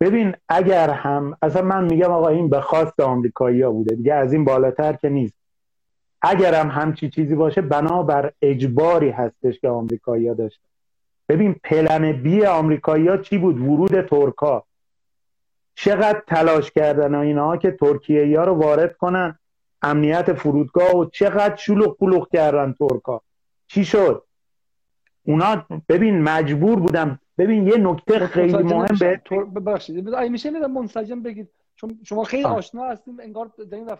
ببین 0.00 0.34
اگر 0.48 0.90
هم 0.90 1.36
اصلا 1.42 1.62
من 1.62 1.84
میگم 1.84 2.10
آقا 2.10 2.28
این 2.28 2.48
به 2.48 2.60
خواست 2.60 3.00
آمریکایی 3.00 3.66
بوده 3.66 3.94
دیگه 3.94 4.14
از 4.14 4.32
این 4.32 4.44
بالاتر 4.44 4.92
که 4.92 5.08
نیست. 5.08 5.34
اگر 6.22 6.54
هم 6.54 6.68
همچی 6.68 7.10
چیزی 7.10 7.34
باشه 7.34 7.60
بنابر 7.60 8.32
اجباری 8.42 9.10
هستش 9.10 9.60
که 9.60 9.68
آمریکایی 9.68 10.34
داشت 10.34 10.60
ببین 11.28 11.56
پلن 11.64 12.12
بی 12.12 12.44
آمریکایی 12.44 13.08
ها 13.08 13.16
چی 13.16 13.38
بود؟ 13.38 13.60
ورود 13.60 14.00
ترکا 14.00 14.64
چقدر 15.74 16.22
تلاش 16.26 16.70
کردن 16.70 17.14
و 17.14 17.18
اینها 17.18 17.56
که 17.56 17.70
ترکیه 17.70 18.38
ها 18.38 18.44
رو 18.44 18.54
وارد 18.54 18.96
کنن 18.96 19.38
امنیت 19.82 20.32
فرودگاه 20.32 20.96
و 20.96 21.04
چقدر 21.04 21.56
شلوغ 21.56 21.98
پلوغ 21.98 22.28
کردن 22.28 22.74
ترکا 22.78 23.22
چی 23.66 23.84
شد؟ 23.84 24.27
اونا 25.28 25.66
ببین 25.88 26.22
مجبور 26.22 26.78
بودم. 26.80 27.18
ببین 27.38 27.68
یه 27.68 27.76
نکته 27.76 28.26
خیلی 28.26 28.62
مهم 28.62 28.86
به 29.00 29.20
ببخشید. 29.54 30.08
میشه 30.08 30.50
منسجم 30.50 31.22
بگید. 31.22 31.48
چون 31.76 31.98
شما 32.04 32.24
خیلی 32.24 32.44
آشنا 32.44 32.84
هستیم 32.84 33.16
انگار 33.22 33.50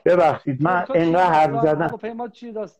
ببخشید 0.05 0.62
من 0.62 0.85
انگار 0.95 1.22
حرف 1.22 1.62
زدم. 1.62 1.99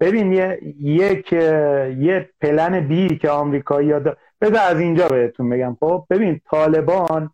ببین 0.01 0.33
یه 0.33 0.59
یک 0.81 1.33
یه 1.33 2.31
پلن 2.41 2.89
بی 2.89 3.19
که 3.19 3.31
آمریکایی 3.31 3.91
ها 3.93 4.01
بذار 4.41 4.61
از 4.71 4.81
اینجا 4.81 5.09
بهتون 5.09 5.51
بگم. 5.51 5.77
خب 5.81 6.07
ببین 6.11 6.41
طالبان 6.51 7.31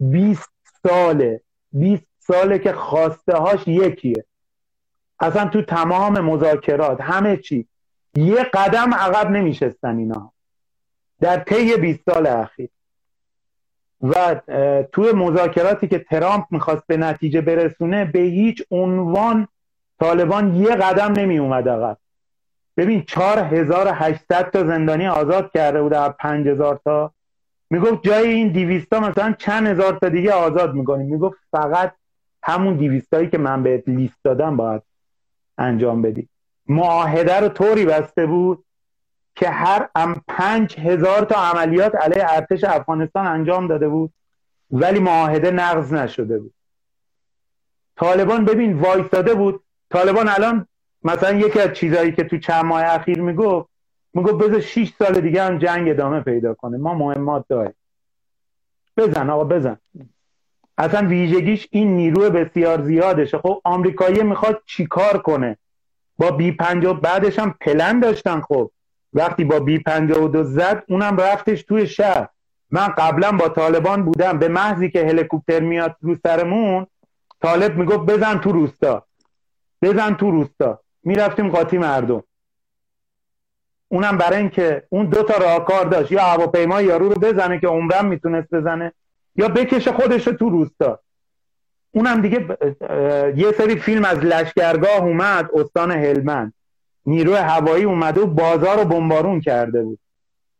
20 0.00 0.50
ساله. 0.82 1.40
20 1.72 2.02
ساله 2.18 2.58
که 2.58 2.72
خواسته 2.72 3.32
هاش 3.36 3.68
یکیه. 3.68 4.24
اصلا 5.20 5.48
تو 5.48 5.62
تمام 5.62 6.20
مذاکرات 6.20 7.00
همه 7.00 7.36
چی. 7.36 7.66
یه 8.16 8.44
قدم 8.44 8.94
عقب 8.94 9.30
نمیشستن 9.30 9.98
اینا. 9.98 10.33
در 11.20 11.36
طی 11.36 11.76
20 11.76 12.00
سال 12.10 12.26
اخیر. 12.26 12.68
و 14.02 14.40
توی 14.92 15.12
مذاکراتی 15.12 15.88
که 15.88 15.98
ترامپ 15.98 16.44
می‌خواست 16.50 16.82
به 16.86 16.96
نتیجه 16.96 17.40
برسونه 17.40 18.04
به 18.04 18.18
هیچ 18.18 18.62
عنوان 18.70 19.48
طالبان 20.00 20.54
یه 20.54 20.70
قدم 20.70 21.12
نمی 21.12 21.38
اومد 21.38 21.68
عقب. 21.68 21.96
ببین 22.76 23.02
4800 23.02 24.50
تا 24.50 24.64
زندانی 24.64 25.06
آزاد 25.06 25.50
کرده 25.54 25.82
بود 25.82 25.94
از 25.94 26.12
5000 26.18 26.80
تا. 26.84 27.12
می‌گفت 27.70 28.02
جای 28.02 28.28
این 28.32 28.48
200 28.48 28.90
تا 28.90 29.00
مثلا 29.00 29.32
چند 29.38 29.66
هزار 29.66 29.98
تا 29.98 30.08
دیگه 30.08 30.32
آزاد 30.32 30.74
می‌کنیم. 30.74 31.06
می‌گفت 31.06 31.38
فقط 31.50 31.94
همون 32.42 32.74
200 32.74 33.10
تایی 33.10 33.28
که 33.28 33.38
من 33.38 33.62
بهت 33.62 33.88
لیست 33.88 34.18
دادم 34.24 34.56
باید 34.56 34.82
انجام 35.58 36.02
بدی. 36.02 36.28
معاهده 36.68 37.40
رو 37.40 37.48
طوری 37.48 37.84
بسته 37.84 38.26
بود 38.26 38.64
که 39.36 39.50
هر 39.50 39.88
ام 39.94 40.22
پنج 40.28 40.80
هزار 40.80 41.24
تا 41.24 41.40
عملیات 41.40 41.94
علیه 41.94 42.26
ارتش 42.28 42.64
افغانستان 42.64 43.26
انجام 43.26 43.66
داده 43.66 43.88
بود 43.88 44.12
ولی 44.70 45.00
معاهده 45.00 45.50
نقض 45.50 45.92
نشده 45.92 46.38
بود. 46.38 46.54
طالبان 47.96 48.44
ببین 48.44 48.80
وایستاده 48.80 49.34
بود. 49.34 49.64
طالبان 49.90 50.28
الان 50.28 50.66
مثلا 51.02 51.32
یکی 51.32 51.60
از 51.60 51.72
چیزهایی 51.72 52.12
که 52.12 52.24
تو 52.24 52.38
چند 52.38 52.64
ماه 52.64 52.82
اخیر 52.82 53.20
می‌گفت 53.20 53.68
می‌گفت 54.14 54.34
بذار 54.44 54.60
6 54.60 54.92
سال 54.98 55.20
دیگه 55.20 55.42
هم 55.42 55.58
جنگ 55.58 55.88
ادامه 55.88 56.20
پیدا 56.20 56.54
کنه. 56.54 56.76
ما 56.76 56.94
مهمات 56.94 57.44
داریم. 57.48 57.74
بزن 58.96 59.30
آقا 59.30 59.44
بزن. 59.44 59.76
اصلا 60.78 61.08
ویژگیش 61.08 61.68
این 61.70 61.96
نیرو 61.96 62.30
بسیار 62.30 62.82
زیادشه. 62.82 63.38
خب 63.38 63.60
آمریکایی 63.64 64.22
می‌خواد 64.22 64.62
چیکار 64.66 65.18
کنه؟ 65.18 65.58
با 66.18 66.30
بی 66.30 66.52
50 66.52 67.00
بعدش 67.00 67.38
هم 67.38 67.54
پلن 67.60 68.00
داشتن 68.00 68.40
خب. 68.40 68.70
وقتی 69.14 69.44
با 69.44 69.60
بی 69.60 69.78
52 69.78 70.44
زد 70.44 70.84
اونم 70.88 71.16
رفتش 71.16 71.62
توی 71.62 71.86
شهر. 71.86 72.28
من 72.70 72.88
قبلا 72.88 73.32
با 73.32 73.48
طالبان 73.48 74.04
بودم. 74.04 74.38
به 74.38 74.48
محضی 74.48 74.90
که 74.90 75.06
هلیکوپتر 75.06 75.60
میاد 75.60 75.96
رو 76.00 76.16
سرمون 76.26 76.86
طالب 77.42 77.76
می‌گفت 77.76 77.98
بزن 77.98 78.38
تو 78.38 78.52
روستا. 78.52 79.06
بزن 79.82 80.14
تو 80.14 80.30
روستا. 80.30 80.80
می‌رفتیم 81.02 81.48
قاطی 81.48 81.78
مردم. 81.78 82.22
اونم 83.88 84.18
برای 84.18 84.38
اینکه 84.38 84.82
اون 84.88 85.06
دو 85.06 85.22
تا 85.22 85.34
راهکار 85.36 85.84
داشت. 85.84 86.12
یا 86.12 86.22
هواپیما 86.22 86.82
یارو 86.82 87.08
رو 87.08 87.14
بزنه 87.14 87.60
که 87.60 87.66
عمرم 87.66 88.06
می‌تونست 88.06 88.54
بزنه 88.54 88.92
یا 89.36 89.48
بکشه 89.48 89.92
خودش 89.92 90.24
تو 90.24 90.50
روستا. 90.50 91.00
اونم 91.90 92.20
دیگه 92.20 92.56
یه 93.36 93.52
سری 93.52 93.76
فیلم 93.76 94.04
از 94.04 94.18
لشکرگاه 94.18 95.04
اومد 95.04 95.50
استان 95.54 95.90
هلمند. 95.90 96.54
نیروی 97.06 97.34
هوایی 97.36 97.84
اومده 97.84 98.20
و 98.20 98.26
بازار 98.26 98.78
رو 98.78 98.84
بمبارون 98.84 99.40
کرده 99.40 99.82
بود. 99.82 99.98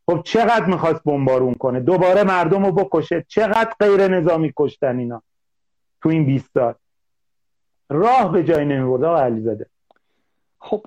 خب 0.06 0.22
چقدر 0.24 0.64
می‌خواست 0.64 1.04
بمبارون 1.04 1.54
کنه؟ 1.54 1.80
دوباره 1.80 2.22
مردم 2.22 2.66
رو 2.66 2.72
بکشه. 2.72 3.24
چقدر 3.28 3.72
غیر 3.80 4.08
نظامی 4.08 4.52
کشتن 4.56 4.98
اینا 4.98 5.22
تو 6.02 6.08
این 6.08 6.26
20 6.26 6.50
سال؟ 6.54 6.74
راه 7.88 8.32
به 8.32 8.44
جای 8.44 8.64
نمی‌برد 8.64 9.04
آقا 9.04 9.20
علیزاده. 9.20 9.66
خب 10.58 10.86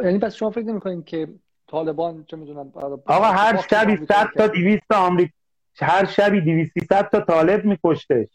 یعنی 0.00 0.18
پس 0.18 0.34
شما 0.34 0.50
فکر 0.50 0.64
نمی‌کنین 0.64 1.02
که 1.02 1.28
طالبان 1.68 2.24
چه 2.24 2.36
می‌دونم 2.36 2.72
آقا 3.06 3.24
هر 3.24 3.60
شبی 3.70 3.96
100 3.96 4.28
تا 4.36 4.46
200 4.46 4.82
تا 4.90 4.96
آمریکا 4.96 5.32
هر 5.80 6.04
شبی 6.04 6.40
200 6.40 6.72
تا 7.12 7.20
طالب 7.20 7.64
میکشتش. 7.64 8.28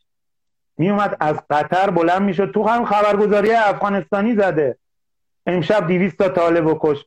میومد 0.78 1.18
از 1.20 1.40
قطر 1.50 1.90
بلند 1.90 2.22
می‌شد. 2.22 2.52
تو 2.52 2.68
هم 2.68 2.86
خبرگزاری 2.86 3.52
افغانستانی 3.52 4.36
زده. 4.36 4.78
امشب 5.46 5.88
200 5.88 6.18
تا 6.18 6.30
طالب 6.30 6.66
و 6.66 6.78
کش 6.82 7.06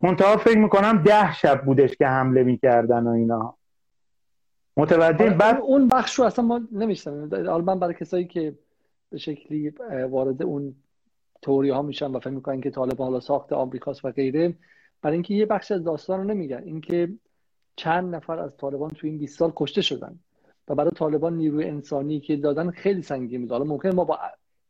منتها 0.00 0.36
فکر 0.36 0.58
می‌کنم 0.58 1.02
ده 1.02 1.34
شب 1.34 1.64
بودش 1.64 1.96
که 1.96 2.06
حمله 2.06 2.42
می‌کردن 2.42 3.06
و 3.06 3.10
اینا. 3.10 3.56
متوجه 4.76 5.24
آره، 5.24 5.34
بعد 5.34 5.60
اون 5.60 5.88
بخش 5.88 6.14
رو 6.14 6.24
اصلا 6.24 6.44
ما 6.44 6.60
نمیشتم 6.72 7.12
من 7.64 7.78
برای 7.78 7.94
کسایی 7.94 8.24
که 8.24 8.54
به 9.10 9.18
شکلی 9.18 9.72
وارد 10.10 10.42
اون 10.42 10.74
توری 11.42 11.70
ها 11.70 11.82
میشن 11.82 12.06
و 12.06 12.18
فکر 12.18 12.30
می‌کنن 12.30 12.60
که 12.60 12.70
طالب 12.70 13.02
حالا 13.02 13.20
ساخت 13.20 13.52
آمریکاست 13.52 14.04
و 14.04 14.10
غیره 14.10 14.54
برای 15.02 15.14
اینکه 15.14 15.34
یه 15.34 15.46
بخش 15.46 15.72
از 15.72 15.84
داستان 15.84 16.20
رو 16.20 16.24
نمیگن. 16.24 16.62
اینکه 16.64 17.12
چند 17.76 18.14
نفر 18.14 18.38
از 18.38 18.56
طالبان 18.56 18.90
تو 18.90 19.06
این 19.06 19.18
20 19.18 19.38
سال 19.38 19.52
کشته 19.56 19.82
شدن 19.82 20.18
و 20.68 20.74
برای 20.74 20.90
طالبان 20.90 21.36
نیروی 21.36 21.64
انسانی 21.64 22.20
که 22.20 22.36
دادن 22.36 22.70
خیلی 22.70 23.02
سنگین 23.02 23.40
بود. 23.40 23.50
حالا 23.52 23.64
ممکنه 23.64 23.92
ما 23.92 24.04
با 24.04 24.18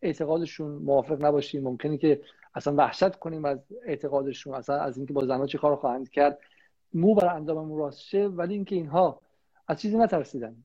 اعتقادشون 0.02 0.70
موافق 0.70 1.24
نباشیم. 1.24 1.62
ممکنه 1.62 1.98
که 1.98 2.20
اصلا 2.54 2.74
وحشت 2.74 3.16
کنیم 3.16 3.44
از 3.44 3.58
اعتقادشون 3.84 4.54
اصلا 4.54 4.80
از 4.80 4.96
اینکه 4.96 5.12
با 5.12 5.26
زنها 5.26 5.46
چه 5.46 5.58
کار 5.58 5.76
خواهند 5.76 6.10
کرد. 6.10 6.38
مو 6.94 7.14
بر 7.14 7.34
انداممون 7.34 7.78
راست 7.78 8.00
شه 8.00 8.26
ولی 8.26 8.54
اینکه 8.54 8.74
اینها 8.74 9.20
از 9.68 9.80
چیزی 9.80 9.98
نترسیدن. 9.98 10.56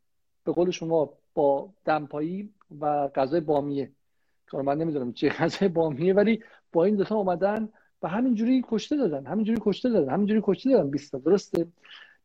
به 0.43 0.51
قول 0.51 0.71
شما 0.71 1.13
با 1.33 1.69
دمپایی 1.85 2.53
و 2.79 3.07
غذای 3.07 3.41
بامیه. 3.41 3.91
که 4.51 4.57
من 4.57 4.77
نمی‌دونم 4.77 5.13
چه 5.13 5.29
غذای 5.29 5.67
بامیه 5.67 6.13
ولی 6.13 6.43
با 6.71 6.85
این 6.85 6.95
دوتا 6.95 7.15
اومدن 7.15 7.69
و 8.03 8.07
همینجوری 8.07 8.65
کشته 8.67 8.97
دادن 8.97 9.25
همینجوری 9.25 9.59
کشته 9.61 9.89
دادن 9.89 10.13
همینجوری 10.13 10.41
کشته 10.43 10.69
دادن. 10.69 10.89
20 10.89 11.15
درسته؟ 11.15 11.67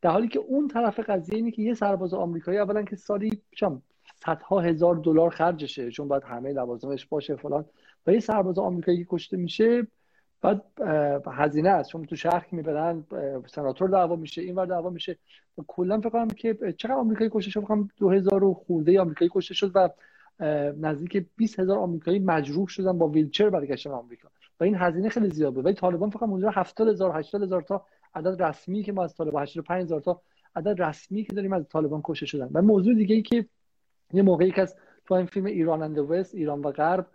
در 0.02 0.10
حالی 0.10 0.28
که 0.28 0.38
اون 0.38 0.68
طرف 0.68 1.00
قضیه 1.00 1.36
اینه 1.36 1.50
که 1.50 1.62
یه 1.62 1.74
سرباز 1.74 2.14
آمریکایی 2.14 2.58
اولا 2.58 2.82
که 2.82 2.96
سالی 2.96 3.42
چم 3.56 3.82
صدها 4.24 4.60
هزار 4.60 4.94
دلار 4.94 5.30
خرجشه 5.30 5.90
چون 5.90 6.08
باید 6.08 6.22
همه 6.22 6.52
لوازمش 6.52 7.06
باشه 7.06 7.36
فلان. 7.36 7.64
و 8.06 8.12
یه 8.12 8.20
سرباز 8.20 8.58
آمریکایی 8.58 9.06
کشته 9.08 9.36
میشه 9.36 9.86
بعد 10.42 10.62
هزینه 11.26 11.68
است. 11.68 11.90
چون 11.90 12.04
تو 12.04 12.16
شهر 12.16 12.46
که 12.50 12.56
می‌برن 12.56 13.04
سناتور 13.46 13.88
دعوا 13.88 14.16
میشه 14.16 14.42
اینور 14.42 14.66
دعوا 14.66 14.90
میشه. 14.90 15.18
کلا 15.66 16.00
فکر 16.00 16.08
کنم 16.08 16.28
که 16.28 16.74
چقدر 16.76 16.94
آمریکایی 16.94 17.30
کشته 17.34 17.50
شد؟ 17.50 17.60
فکر 17.60 17.84
2000 17.96 18.54
خورده 18.54 19.00
آمریکایی 19.00 19.30
کشته 19.34 19.54
شد 19.54 19.72
و 19.74 19.90
نزدیک 20.80 21.26
20 21.36 21.60
هزار 21.60 21.78
آمریکایی 21.78 22.18
مجروح 22.18 22.68
شدن 22.68 22.98
با 22.98 23.08
ویلچر 23.08 23.50
برگشتن 23.50 23.90
آمریکا. 23.90 24.28
و 24.60 24.64
این 24.64 24.74
هزینه 24.74 25.08
خیلی 25.08 25.30
زیاد 25.30 25.54
بود 25.54 25.64
ولی 25.64 25.74
طالبان 25.74 26.10
فقط 26.10 26.22
اونجا 26.22 26.50
70 26.50 26.88
هزار 26.88 27.18
80 27.18 27.42
هزار 27.42 27.62
تا 27.62 27.84
عدد 28.14 28.42
رسمی 28.42 28.82
که 28.82 28.92
ما 28.92 29.04
از 29.04 29.14
طالبان 29.14 29.42
85 29.42 29.82
هزار 29.82 30.00
تا 30.00 30.20
عدد 30.56 30.82
رسمی 30.82 31.24
که 31.24 31.32
داریم 31.32 31.52
از 31.52 31.68
طالبان 31.68 32.00
کشته 32.04 32.26
شدن. 32.26 32.50
و 32.52 32.62
موضوع 32.62 32.94
دیگه 32.94 33.14
ای 33.14 33.22
که 33.22 33.46
یه 34.12 34.22
موقعی 34.22 34.50
که 34.50 34.62
از 34.62 34.76
تو 35.06 35.14
این 35.14 35.26
فیلم 35.26 35.46
ایران 35.46 35.82
اند 35.82 35.98
وست 35.98 36.34
ایران 36.34 36.60
و 36.60 36.70
غرب 36.70 37.06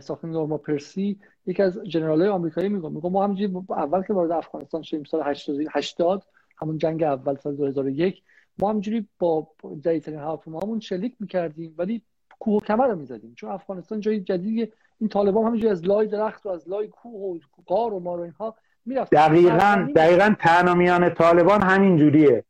ساخت 0.00 0.24
نورما 0.24 0.58
پرسی 0.58 1.18
یکی 1.46 1.62
از 1.62 1.78
جنرالای 1.78 2.28
آمریکایی 2.28 2.68
میگه 2.68 2.88
میگه 2.88 3.08
ما 3.08 3.24
همینجوری 3.24 3.66
اول 3.70 4.02
که 4.02 4.12
وارد 4.12 4.30
افغانستان 4.30 4.82
شدیم 4.82 5.04
سال 5.04 5.22
80 5.70 6.22
همون 6.56 6.78
جنگ 6.78 7.02
اول 7.02 7.36
سال 7.36 7.56
2001 7.56 8.22
ما 8.58 8.70
همینجوری 8.70 9.06
با 9.18 9.48
جدیدترین 9.80 10.18
هواپیماهامون 10.18 10.80
شلیک 10.80 11.14
می‌کردیم 11.20 11.74
ولی 11.78 12.02
کوه 12.38 12.56
و 12.56 12.60
کمر 12.60 12.86
رو 12.86 12.96
می‌زدیم. 12.96 13.34
چون 13.36 13.50
افغانستان 13.50 14.00
جای 14.00 14.20
جدیدی 14.20 14.72
این 15.00 15.08
طالبان 15.08 15.44
همینجوری 15.44 15.72
از 15.72 15.84
لای 15.84 16.06
درخت 16.06 16.46
و 16.46 16.48
از 16.48 16.68
لای 16.68 16.88
کوه 16.88 17.36
و 17.36 17.38
قار 17.66 17.94
و 17.94 18.00
مار 18.00 18.18
و 18.18 18.22
اینها 18.22 18.54
می‌رفت 18.86 19.14
دقیقا 19.14 19.88
دقیقا 19.96 20.34
تنها 20.40 20.74
میان 20.74 21.14
طالبان 21.14 21.62
همین 21.62 21.96
جوریه 21.96 22.44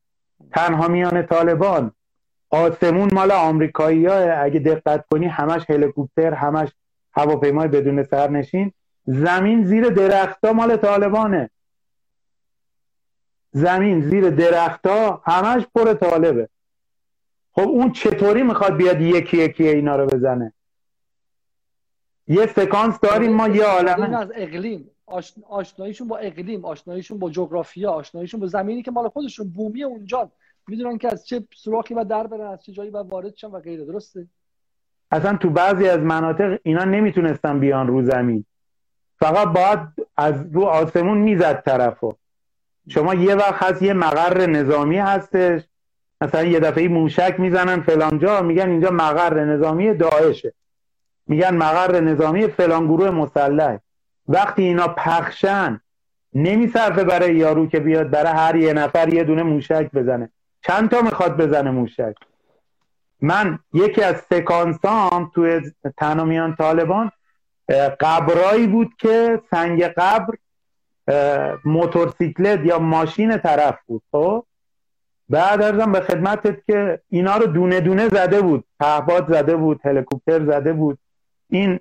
تنها 0.53 0.89
میان 0.89 1.27
طالبان. 1.27 1.93
آسمون 2.51 3.11
مال 3.13 3.31
آمریکایی 3.31 4.07
ها 4.07 4.15
اگه 4.15 4.61
دقت 4.61 5.05
کنی 5.11 5.27
همش 5.27 5.71
هلیکوپتر 5.71 6.35
همش 6.35 6.69
هواپیمای 7.13 7.69
بدون 7.69 8.03
سرنشین. 8.03 8.73
زمین 9.05 9.65
زیر 9.65 9.89
درختا 9.89 10.53
مال 10.53 10.77
طالبانه. 10.77 11.51
زمین 13.53 14.01
زیر 14.01 14.31
درختا 14.31 15.23
همش 15.25 15.67
پر 15.75 15.95
طالبه. 15.95 16.49
خب 17.53 17.69
اون 17.69 17.93
چطوری 17.93 18.43
می‌خواد 18.43 18.77
بیاد 18.77 19.01
یکی 19.01 19.37
یکی 19.37 19.69
اینا 19.69 19.97
رو 19.97 20.07
بزنه؟ 20.07 20.53
یه 22.29 22.47
سکانس 22.47 23.01
داریم 23.01 23.33
ما 23.33 23.49
یه 23.49 23.65
عالمه. 23.65 24.19
از 24.19 24.33
اقلیم. 24.35 24.91
آشناییشون 25.49 26.09
با 26.09 26.19
اقلیم 26.19 26.65
آشناییشون 26.65 27.19
با 27.19 27.31
جغرافیا 27.31 27.91
آشناییشون 27.91 28.41
با 28.41 28.47
زمینی 28.47 28.83
که 28.83 28.91
مال 28.91 29.09
خودشون 29.09 29.49
بومی 29.49 29.85
اونجا. 29.85 30.31
می‌دونن 30.69 30.99
که 30.99 31.09
از 31.13 31.27
چه 31.27 31.45
سوراخی 31.55 31.95
و 31.95 32.05
در 32.05 32.27
برن 32.27 32.47
از 32.47 32.65
چه 32.65 32.73
جایی 32.73 32.91
و 32.91 33.03
وارد 33.03 33.37
شن 33.37 33.51
و 33.51 33.61
غیره. 33.61 33.85
درسته؟ 33.85 34.27
اصلا 35.11 35.37
تو 35.37 35.51
بعضی 35.51 35.89
از 35.89 36.01
مناطق 36.01 36.59
اینا 36.63 36.85
نمی‌تونستن 36.85 37.59
بیان 37.59 37.87
رو 37.87 38.03
زمین. 38.03 38.45
فقط 39.19 39.49
باید 39.49 39.79
از 40.17 40.35
رو 40.53 40.63
آسمون 40.63 41.19
می‌زد 41.19 41.63
طرفو. 41.67 42.15
شما 42.89 43.15
یه 43.15 43.35
وقت 43.35 43.63
هست 43.63 43.83
یه 43.83 43.93
مقر 43.93 44.47
نظامی 44.47 44.99
هستش. 44.99 45.63
مثلا 46.21 46.45
یه 46.45 46.61
دفعه 46.61 46.89
موشک 46.89 47.35
می‌زنن 47.39 47.81
فلان 47.81 48.19
جا 48.19 48.43
میگن 48.43 48.69
اینجا 48.69 48.91
مقر 48.91 49.45
نظامی 49.45 49.95
داعشه. 49.95 50.53
میگن 51.27 51.57
مقر 51.57 52.01
نظامی 52.01 52.47
فلان 52.47 52.87
گروه 52.87 53.11
مسلح. 53.11 53.79
وقتی 54.29 54.63
اینا 54.63 54.89
پخشن 54.89 55.81
نمیصرفه 56.35 57.05
برای 57.05 57.37
یارو 57.37 57.67
که 57.67 57.81
بیاد 57.81 58.11
برای 58.11 58.33
هر 58.33 58.57
یه 58.57 58.73
نفر 58.73 59.15
یه 59.15 59.25
دونه 59.25 59.43
موشک 59.43 59.91
بزنه. 59.95 60.31
چند 60.63 60.91
تا 60.91 61.03
می‌خواد 61.03 61.37
بزنه 61.37 61.71
موشک؟ 61.71 62.15
من 63.23 63.59
یکی 63.73 64.03
از 64.03 64.17
سکانسام 64.31 65.31
توی 65.35 65.61
تنامیان 65.97 66.57
طالبان 66.57 67.11
قبرایی 68.01 68.67
بود 68.67 68.91
که 68.99 69.41
سنگ 69.51 69.83
قبر 69.83 70.35
موتورسیکلت 71.65 72.61
یا 72.65 72.79
ماشین 72.79 73.39
طرف 73.39 73.79
بود 73.87 74.03
خب؟ 74.13 74.45
بعد 75.29 75.63
ارزم 75.63 75.93
به 75.93 76.01
خدمتت 76.01 76.65
که 76.67 77.01
اینا 77.09 77.37
رو 77.37 77.47
دونه 77.47 77.81
دونه 77.81 78.09
زده 78.09 78.41
بود 78.41 78.65
پهباد 78.81 79.29
زده 79.29 79.57
بود 79.57 79.81
هلیکوپتر 79.85 80.45
زده 80.45 80.73
بود. 80.73 80.99
این 81.51 81.81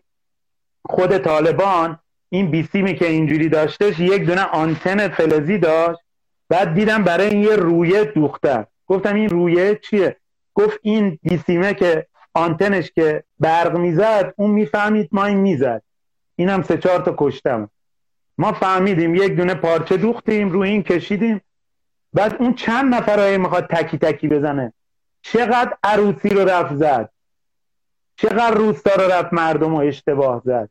خود 0.85 1.17
طالبان 1.17 1.99
این 2.29 2.51
بیسیمی 2.51 2.95
که 2.95 3.07
اینجوری 3.07 3.49
داشتش 3.49 3.99
یک 3.99 4.25
دونه 4.25 4.43
آنتن 4.43 5.07
فلزی 5.07 5.57
داشت. 5.57 5.99
بعد 6.49 6.73
دیدم 6.73 7.03
برای 7.03 7.27
این 7.27 7.43
یه 7.43 7.55
رویه 7.55 8.03
دوختن 8.03 8.65
گفتم 8.87 9.15
این 9.15 9.29
رویه 9.29 9.75
چیه؟ 9.75 10.15
گفت 10.60 10.80
این 10.82 11.20
بیسیمه 11.24 11.74
که 11.74 12.07
آنتنش 12.34 12.91
که 12.91 13.24
برق 13.39 13.78
می‌زد 13.78 14.34
اون 14.38 14.51
می‌فهمید 14.51 15.10
ما 15.12 15.26
این 15.26 15.38
می‌زد. 15.38 15.82
اینم 16.36 16.62
سه 16.62 16.78
چهار 16.78 16.99
تا 16.99 17.16
کشتم. 17.18 17.70
ما 18.38 18.51
فهمیدیم 18.51 19.16
یک 19.16 19.36
دونه 19.36 19.53
پارچه 19.55 19.97
دوختیم 19.97 20.49
روی 20.49 20.70
این 20.70 20.84
کشیدیم. 20.84 21.41
بعد 22.14 22.36
اون 22.39 22.53
چند 22.53 22.95
نفرهای 22.95 23.38
می‌خواد 23.38 23.68
تکی 23.68 23.97
تکی 23.97 24.28
بزنه. 24.28 24.74
چقدر 25.22 25.78
عروسی 25.84 26.30
رو 26.30 26.49
رفت 26.49 26.76
زد. 26.76 27.10
چقدر 28.16 28.53
روستا 28.53 28.95
رو 28.95 29.12
رفت 29.12 29.34
مردم 29.34 29.76
رو 29.76 29.88
اشتباه 29.88 30.41
زد. 30.45 30.70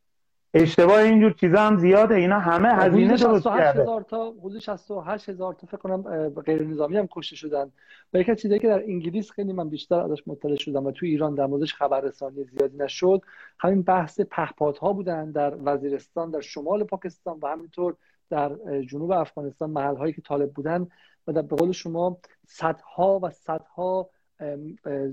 اشتباه 0.54 0.98
اینجور 0.98 1.32
چیزا 1.32 1.60
هم 1.60 1.76
زیاده. 1.76 2.14
اینا 2.14 2.38
همه 2.38 2.68
هزینه 2.68 3.16
درست 3.16 3.44
کرده. 3.44 3.82
هزار 3.82 4.02
تا 4.02 4.30
حدود 4.30 4.58
68 4.58 5.28
هزار 5.28 5.54
تا 5.54 5.66
فکر 5.66 5.76
کنم 5.76 6.28
غیر 6.28 6.62
نظامی 6.62 6.96
هم 6.96 7.06
کشته 7.10 7.36
شدن. 7.36 7.72
و 8.14 8.18
یک 8.18 8.30
چیزی 8.30 8.58
که 8.58 8.68
در 8.68 8.82
انگلیس 8.82 9.30
خیلی 9.30 9.52
من 9.52 9.68
بیشتر 9.68 10.00
ازش 10.00 10.22
مطلع 10.26 10.56
شدم 10.56 10.86
و 10.86 10.90
تو 10.90 11.06
ایران 11.06 11.34
در 11.34 11.46
موردش 11.46 11.74
خبررسانی 11.74 12.44
زیادی 12.44 12.76
نشد 12.76 13.22
همین 13.58 13.82
بحث 13.82 14.20
پهپادها 14.20 14.92
بودن 14.92 15.30
در 15.30 15.54
وزیرستان 15.64 16.30
در 16.30 16.40
شمال 16.40 16.84
پاکستان 16.84 17.38
و 17.42 17.46
همینطور 17.46 17.96
در 18.30 18.80
جنوب 18.80 19.10
افغانستان 19.10 19.70
محل 19.70 19.96
هایی 19.96 20.12
که 20.12 20.22
طالب 20.22 20.52
بودن 20.52 20.86
و 21.26 21.32
در 21.32 21.42
به 21.42 21.56
قول 21.56 21.72
شما 21.72 22.18
صدها 22.46 23.20
و 23.22 23.30
صدها 23.30 24.10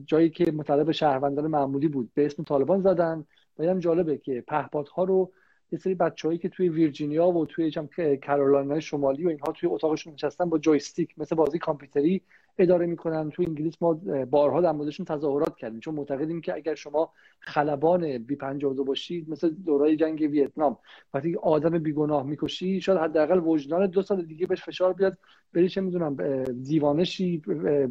جایی 0.05 0.29
که 0.29 0.51
مطلب 0.51 0.91
شهروندان 0.91 1.47
معمولی 1.47 1.87
بود. 1.87 2.11
به 2.13 2.25
اسم 2.25 2.43
طالبان 2.43 2.81
زدن. 2.81 3.25
و 3.59 3.63
هم 3.63 3.79
جالبه 3.79 4.17
که 4.17 4.43
پهپادها 4.47 5.03
رو 5.03 5.31
یه 5.71 5.79
سری 5.79 5.95
بچههایی 5.95 6.39
که 6.39 6.49
توی 6.49 6.69
ویرجینیا 6.69 7.27
و 7.27 7.45
توی 7.45 7.69
جم 7.71 7.89
کارولاینا 8.25 8.79
شمالی 8.79 9.25
و 9.25 9.29
اینها 9.29 9.51
توی 9.51 9.69
اتاقشون 9.69 10.13
نشستن 10.13 10.49
با 10.49 10.57
جویستیک 10.57 11.13
مثل 11.17 11.35
بازی 11.35 11.59
کامپیوتری 11.59 12.21
اداره 12.57 12.85
می‌کنن. 12.85 13.29
تو 13.29 13.43
انگلیس 13.47 13.73
ما 13.81 13.93
بارها 14.29 14.61
در 14.61 14.71
موردشون 14.71 15.05
تظاهرات 15.05 15.55
کردیم. 15.55 15.79
چون 15.79 15.95
معتقدیم 15.95 16.41
که 16.41 16.53
اگر 16.53 16.75
شما 16.75 17.11
خلبان 17.39 18.17
بی 18.17 18.35
52 18.35 18.83
باشید 18.83 19.29
مثل 19.29 19.49
دورای 19.49 19.95
جنگ 19.95 20.19
ویتنام 20.19 20.77
وقتی 21.13 21.35
آدم 21.35 21.79
بیگناه 21.79 22.23
می‌کشی 22.23 22.81
شاید 22.81 22.99
حداقل 22.99 23.39
وجدان 23.39 23.87
دو 23.87 24.01
سال 24.01 24.25
دیگه 24.25 24.47
بهش 24.47 24.63
فشار 24.63 24.93
بیاد 24.93 25.17
بری 25.53 25.69
چه 25.69 25.81
می‌دونم 25.81 26.43
دیوانشی 26.43 27.37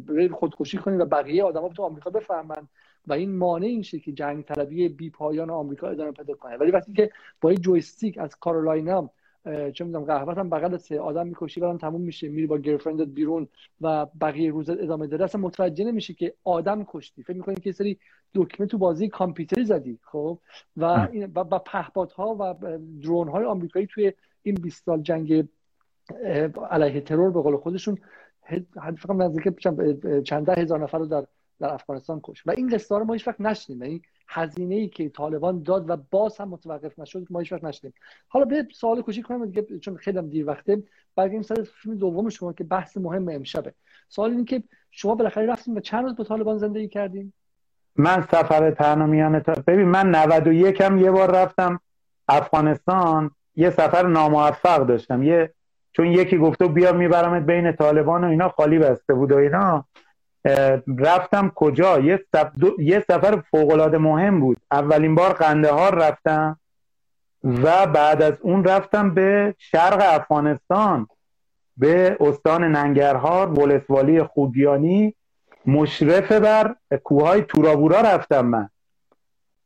بری 0.07 0.29
خودکشی 0.29 0.77
کنی 0.77 0.97
و 0.97 1.05
بقیه 1.05 1.43
آدما 1.43 1.69
تو 1.69 1.83
آمریکا 1.83 2.09
بفهمن 2.09 2.67
و 3.07 3.13
این 3.13 3.37
مانع 3.37 3.65
این 3.65 3.81
که 3.81 4.11
جنگ 4.11 4.43
طلبی 4.43 4.89
بی 4.89 5.09
پایان 5.09 5.49
آمریکا 5.49 5.87
ادامه 5.87 6.11
پیدا 6.11 6.33
کنه. 6.33 6.57
ولی 6.57 6.71
وقتی 6.71 6.93
که 6.93 7.11
با 7.41 7.49
این 7.49 7.61
جویستیک 7.61 8.17
از 8.17 8.35
کارولاینا 8.35 9.09
چه 9.73 9.83
می‌دونم 9.83 10.05
قهوه 10.05 10.33
هم 10.33 10.49
بغل 10.49 10.77
سه 10.77 10.99
آدم 10.99 11.27
می‌کشی 11.27 11.59
برام 11.59 11.77
تموم 11.77 12.01
میشه. 12.01 12.29
میری 12.29 12.47
با 12.47 12.57
گرفرندت 12.57 13.07
بیرون 13.07 13.47
و 13.81 14.05
بقیه 14.21 14.51
روز 14.51 14.69
ادامه 14.69 15.07
داره. 15.07 15.25
اصلا 15.25 15.41
متوجه 15.41 15.85
نمیشه 15.85 16.13
که 16.13 16.33
آدم 16.43 16.83
کشتی. 16.83 17.23
فکر 17.23 17.37
می‌کنی 17.37 17.55
که 17.55 17.71
سری 17.71 17.97
دکمه 18.35 18.67
تو 18.67 18.77
بازی 18.77 19.09
کامپیوتری 19.09 19.65
زدی 19.65 19.99
خب؟ 20.03 20.39
و 20.77 21.07
با 21.27 21.59
پهپادها 21.59 22.35
و 22.39 22.55
درون 23.01 23.27
های 23.27 23.45
آمریکایی 23.45 23.87
توی 23.87 24.13
این 24.43 24.55
20 24.55 24.85
سال 24.85 25.01
جنگ 25.01 25.47
علیه 26.71 27.01
ترور 27.01 27.31
به 27.31 27.41
قول 27.41 27.57
خودشون 27.57 27.97
فکر 28.97 29.13
نزدیک 29.13 29.59
چند 30.23 30.49
هزار 30.49 30.79
نفر 30.79 30.97
رو 30.97 31.05
در 31.05 31.25
در 31.59 31.73
افغانستان 31.73 32.19
کش 32.23 32.47
و 32.47 32.51
این 32.51 32.67
قصه 32.69 32.97
رو 32.97 33.05
ما 33.05 33.13
هیچ 33.13 33.27
وقت 33.27 33.41
نشنیم 33.41 33.83
یعنی 33.83 34.01
هزینه 34.27 34.75
ای 34.75 34.87
که 34.87 35.09
طالبان 35.09 35.63
داد 35.63 35.89
و 35.89 35.97
باز 36.11 36.37
هم 36.37 36.49
متوقف 36.49 36.99
نشد 36.99 37.27
ما 37.29 37.39
هیچ 37.39 37.51
وقت 37.51 37.63
نشنیم 37.63 37.93
حالا 38.27 38.45
به 38.45 38.67
سوال 38.73 39.01
کوچیک 39.01 39.25
کنم 39.25 39.45
دیگه 39.45 39.79
چون 39.79 39.97
خیلی 39.97 40.17
هم 40.17 40.29
دیر 40.29 40.47
وقته 40.47 40.83
برگردیم 41.15 41.41
سر 41.41 41.63
فیلم 41.63 41.95
دوم 41.95 42.29
شما 42.29 42.53
که 42.53 42.63
بحث 42.63 42.97
مهم 42.97 43.29
امشبه. 43.29 43.73
سوال 44.09 44.31
این 44.31 44.45
که 44.45 44.63
شما 44.91 45.15
بالاخره 45.15 45.45
رفتیم 45.45 45.75
و 45.75 45.79
چند 45.79 46.03
روز 46.03 46.15
با 46.15 46.23
طالبان 46.23 46.57
زندگی 46.57 46.87
کردیم 46.87 47.33
من 47.95 48.21
سفر 48.21 48.71
تنها 48.71 49.39
تا 49.39 49.53
ببین 49.67 49.87
من 49.87 50.15
91 50.15 50.81
هم 50.81 50.97
یه 50.97 51.11
بار 51.11 51.31
رفتم 51.31 51.79
افغانستان 52.27 53.31
یه 53.55 53.69
سفر 53.69 54.07
ناموفق 54.07 54.85
داشتم. 54.85 55.23
یه 55.23 55.53
چون 55.91 56.05
یکی 56.05 56.37
گفته 56.37 56.67
بیا 56.67 56.93
میبرمت 56.93 57.45
بین 57.45 57.71
طالبان 57.71 58.23
و 58.23 58.27
اینا 58.27 58.49
خالی 58.49 58.79
بسته 58.79 59.13
بود 59.13 59.31
و 59.31 59.37
اینا. 59.37 59.85
رفتم 60.97 61.51
کجا؟ 61.55 61.99
یه, 61.99 62.25
یه 62.79 63.05
سفر 63.07 63.41
فوقالعاده 63.51 63.97
مهم 63.97 64.39
بود. 64.39 64.57
اولین 64.71 65.15
بار 65.15 65.33
قندهار 65.33 65.95
رفتم 65.95 66.59
و 67.43 67.87
بعد 67.87 68.21
از 68.21 68.33
اون 68.41 68.63
رفتم 68.63 69.13
به 69.13 69.55
شرق 69.57 70.01
افغانستان 70.05 71.07
به 71.77 72.17
استان 72.19 72.63
ننگرهار 72.63 73.59
ولسوالی 73.59 74.23
خوگیانی 74.23 75.15
مشرف 75.65 76.31
بر 76.31 76.75
کوههای 77.03 77.41
تورابورا 77.41 78.01
رفتم 78.01 78.45
من. 78.45 78.69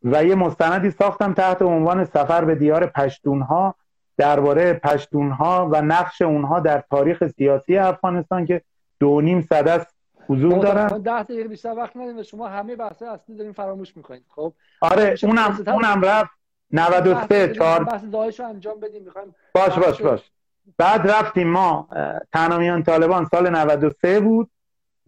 و 0.03 0.23
یه 0.23 0.35
مستندی 0.35 0.91
ساختم 0.91 1.33
تحت 1.33 1.61
عنوان 1.61 2.05
سفر 2.05 2.45
به 2.45 2.55
دیار 2.55 2.85
پشتونها 2.85 3.75
درباره 4.17 4.73
پشتونها 4.73 5.69
و 5.71 5.81
نقش 5.81 6.21
اونها 6.21 6.59
در 6.59 6.83
تاریخ 6.89 7.27
سیاسی 7.27 7.77
افغانستان 7.77 8.45
که 8.45 8.61
دو 8.99 9.21
نیم 9.21 9.41
صد 9.41 9.87
حضور 10.29 10.59
دارن 10.59 10.87
10 10.87 11.23
دقیقه 11.23 11.49
بیشتر 11.49 11.73
وقت 11.73 11.97
نداریم 11.97 12.23
شما 12.23 12.47
همه 12.47 12.75
بحث 12.75 13.01
اصلی 13.01 13.35
داریم 13.35 13.53
فراموش 13.53 13.97
می‌کنید. 13.97 14.25
خب؟ 14.29 14.53
آره 14.81 15.15
اونم 15.23 15.63
اونم 15.67 16.01
رفت. 16.01 16.29
93 16.71 17.53
4 17.53 17.83
بحث 17.83 18.03
داعش 18.03 18.39
رو 18.39 18.47
انجام 18.47 18.79
بدیم. 18.79 19.03
می‌خوایم 19.03 19.35
باش 19.55 19.79
باش 19.79 20.01
باش. 20.01 20.31
بعد 20.77 21.11
رفتیم 21.11 21.47
ما 21.47 21.87
تنامیان 22.33 22.83
طالبان 22.83 23.25
سال 23.25 23.49
93 23.49 24.19
بود 24.19 24.49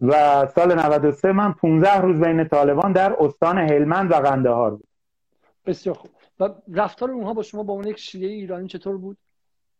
و 0.00 0.46
سال 0.54 0.74
93 0.74 1.32
من 1.32 1.52
15 1.52 2.00
روز 2.00 2.20
بین 2.20 2.48
طالبان 2.48 2.92
در 2.92 3.16
استان 3.20 3.58
هلمند 3.58 4.10
و 4.12 4.14
قندهار 4.14 4.70
بود. 4.70 4.88
بسیار 5.66 5.96
خوب. 5.96 6.10
و 6.40 6.48
رفتار 6.72 7.10
اونها 7.10 7.34
با 7.34 7.42
شما 7.42 7.62
با 7.62 7.72
اون 7.72 7.86
یک 7.86 7.98
شیعه 7.98 8.30
ایرانی 8.30 8.68
چطور 8.68 8.96
بود؟ 8.96 9.16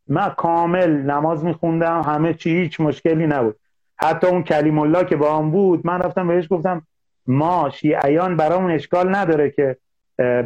من 0.07 0.29
کامل 0.29 0.91
نماز 0.91 1.45
میخوندم 1.45 2.01
همه 2.01 2.35
چی 2.35 2.51
هیچ 2.51 2.81
مشکلی 2.81 3.27
نبود. 3.27 3.57
حتی 4.03 4.27
اون 4.27 4.43
کلیم 4.43 4.79
الله 4.79 5.05
که 5.05 5.17
با 5.17 5.39
هم 5.39 5.51
بود 5.51 5.87
من 5.87 5.99
رفتم 5.99 6.29
بهش 6.29 6.47
گفتم 6.51 6.83
ما 7.27 7.71
شیعیان 7.71 8.37
برامون 8.37 8.71
اشکال 8.71 9.17
نداره 9.17 9.51
که 9.51 9.77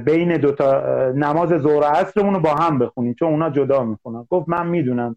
بین 0.04 0.36
دوتا 0.36 0.82
نماز 1.12 1.48
ظهر 1.48 1.80
و 1.80 1.84
عصرمون 1.84 2.34
رو 2.34 2.40
با 2.40 2.54
هم 2.54 2.78
بخونیم 2.78 3.14
چون 3.14 3.28
اونا 3.28 3.50
جدا 3.50 3.84
می‌خونن. 3.84 4.26
گفت 4.30 4.48
من 4.48 4.66
می‌دونم 4.66 5.16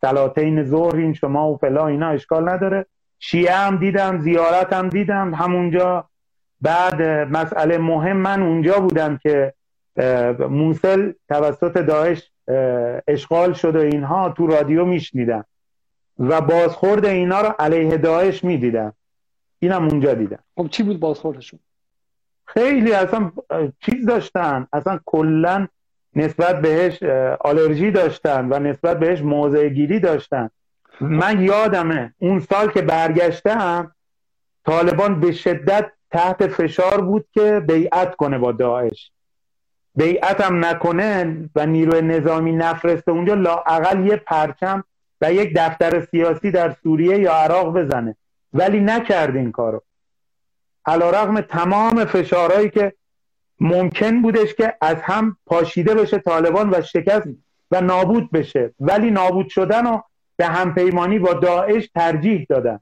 سلاتین 0.00 0.64
ظهر 0.64 0.96
این 0.96 1.14
شما 1.14 1.52
و 1.52 1.56
فلا 1.56 1.86
اینا 1.86 2.08
اشکال 2.08 2.48
نداره. 2.48 2.86
شیعه 3.18 3.54
هم 3.54 3.76
دیدم 3.76 4.18
زیارت 4.18 4.72
هم 4.72 4.88
دیدم 4.88 5.34
همونجا. 5.34 6.04
بعد 6.60 7.02
مسئله 7.32 7.78
مهم 7.78 8.16
من 8.16 8.42
اونجا 8.42 8.80
بودم 8.80 9.16
که 9.16 9.54
موسل 10.48 11.12
توسط 11.28 11.78
داعش 11.78 12.30
اشغال 13.08 13.52
شد 13.52 13.76
و 13.76 13.78
اینها 13.78 14.28
تو 14.28 14.46
رادیو 14.46 14.84
میشنیدم. 14.84 15.44
و 16.20 16.40
بازخورد 16.40 17.04
اینا 17.04 17.40
رو 17.40 17.54
علیه 17.58 17.96
داعش 17.96 18.44
می‌دیدم 18.44 18.92
اینم 19.58 19.88
اونجا 19.88 20.14
دیدم. 20.14 20.38
خب 20.56 20.68
چی 20.68 20.82
بود 20.82 21.00
بازخوردشون؟ 21.00 21.60
خیلی 22.44 22.92
اصلا 22.92 23.32
چیز 23.80 24.06
داشتن. 24.06 24.66
اصلا 24.72 25.00
کلا 25.04 25.68
نسبت 26.16 26.60
بهش 26.60 27.02
آلرژی 27.40 27.90
داشتن 27.90 28.48
و 28.52 28.58
نسبت 28.58 28.98
بهش 28.98 29.20
موضع 29.20 29.68
گیری 29.68 30.00
داشتن. 30.00 30.50
من 31.00 31.40
یادمه 31.40 32.14
اون 32.18 32.40
سال 32.40 32.70
که 32.70 32.82
برگشتم 32.82 33.94
طالبان 34.66 35.20
به 35.20 35.32
شدت 35.32 35.92
تحت 36.10 36.46
فشار 36.46 37.00
بود 37.00 37.26
که 37.32 37.60
بیعت 37.68 38.16
کنه 38.16 38.38
با 38.38 38.52
داعش. 38.52 39.10
بیعت 39.94 40.40
هم 40.40 40.64
نکنه 40.64 41.36
و 41.54 41.66
نیروی 41.66 42.02
نظامی 42.02 42.52
نفرسته 42.52 43.12
اونجا 43.12 43.34
لاقل 43.34 44.06
یه 44.06 44.16
پرچم 44.16 44.84
و 45.20 45.32
یک 45.32 45.52
دفتر 45.56 46.06
سیاسی 46.06 46.50
در 46.50 46.76
سوریه 46.82 47.18
یا 47.18 47.32
عراق 47.32 47.78
بزنه. 47.78 48.16
ولی 48.52 48.80
نکرد 48.80 49.36
این 49.36 49.52
کارو. 49.52 49.82
علا 50.86 51.10
رقم 51.10 51.40
تمام 51.40 52.04
فشارهایی 52.04 52.70
که 52.70 52.94
ممکن 53.60 54.22
بودش 54.22 54.54
که 54.54 54.74
از 54.80 54.96
هم 55.02 55.36
پاشیده 55.46 55.94
بشه 55.94 56.18
طالبان 56.18 56.70
و 56.70 56.82
شکست 56.82 57.28
و 57.70 57.80
نابود 57.80 58.30
بشه. 58.30 58.74
ولی 58.80 59.10
نابود 59.10 59.48
شدن 59.48 59.86
و 59.86 60.00
به 60.36 60.46
همپیمانی 60.46 61.18
با 61.18 61.32
داعش 61.32 61.88
ترجیح 61.94 62.46
دادن. 62.48 62.80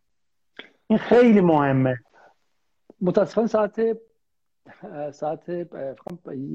این 0.86 0.98
خیلی 0.98 1.40
مهمه. 1.40 1.98
متاسفانه 3.00 3.46
ساعت 3.46 3.80
ساعت 5.12 5.48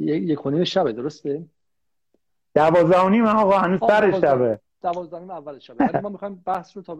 یک 0.01 0.45
و 0.45 0.65
شبه 0.65 0.91
درسته؟ 0.91 1.45
دوازده 2.55 2.99
و 2.99 3.09
نیم 3.09 3.25
آقا 3.25 3.57
هنوز 3.57 3.79
سر 3.87 4.11
شبه. 4.11 4.59
دوازدهم 4.83 5.31
اول 5.31 5.59
شب 5.59 5.75
ولی 5.79 5.99
ما 6.03 6.09
می‌خوایم 6.09 6.43
بحث 6.45 6.77
رو 6.77 6.83
تا 6.83 6.97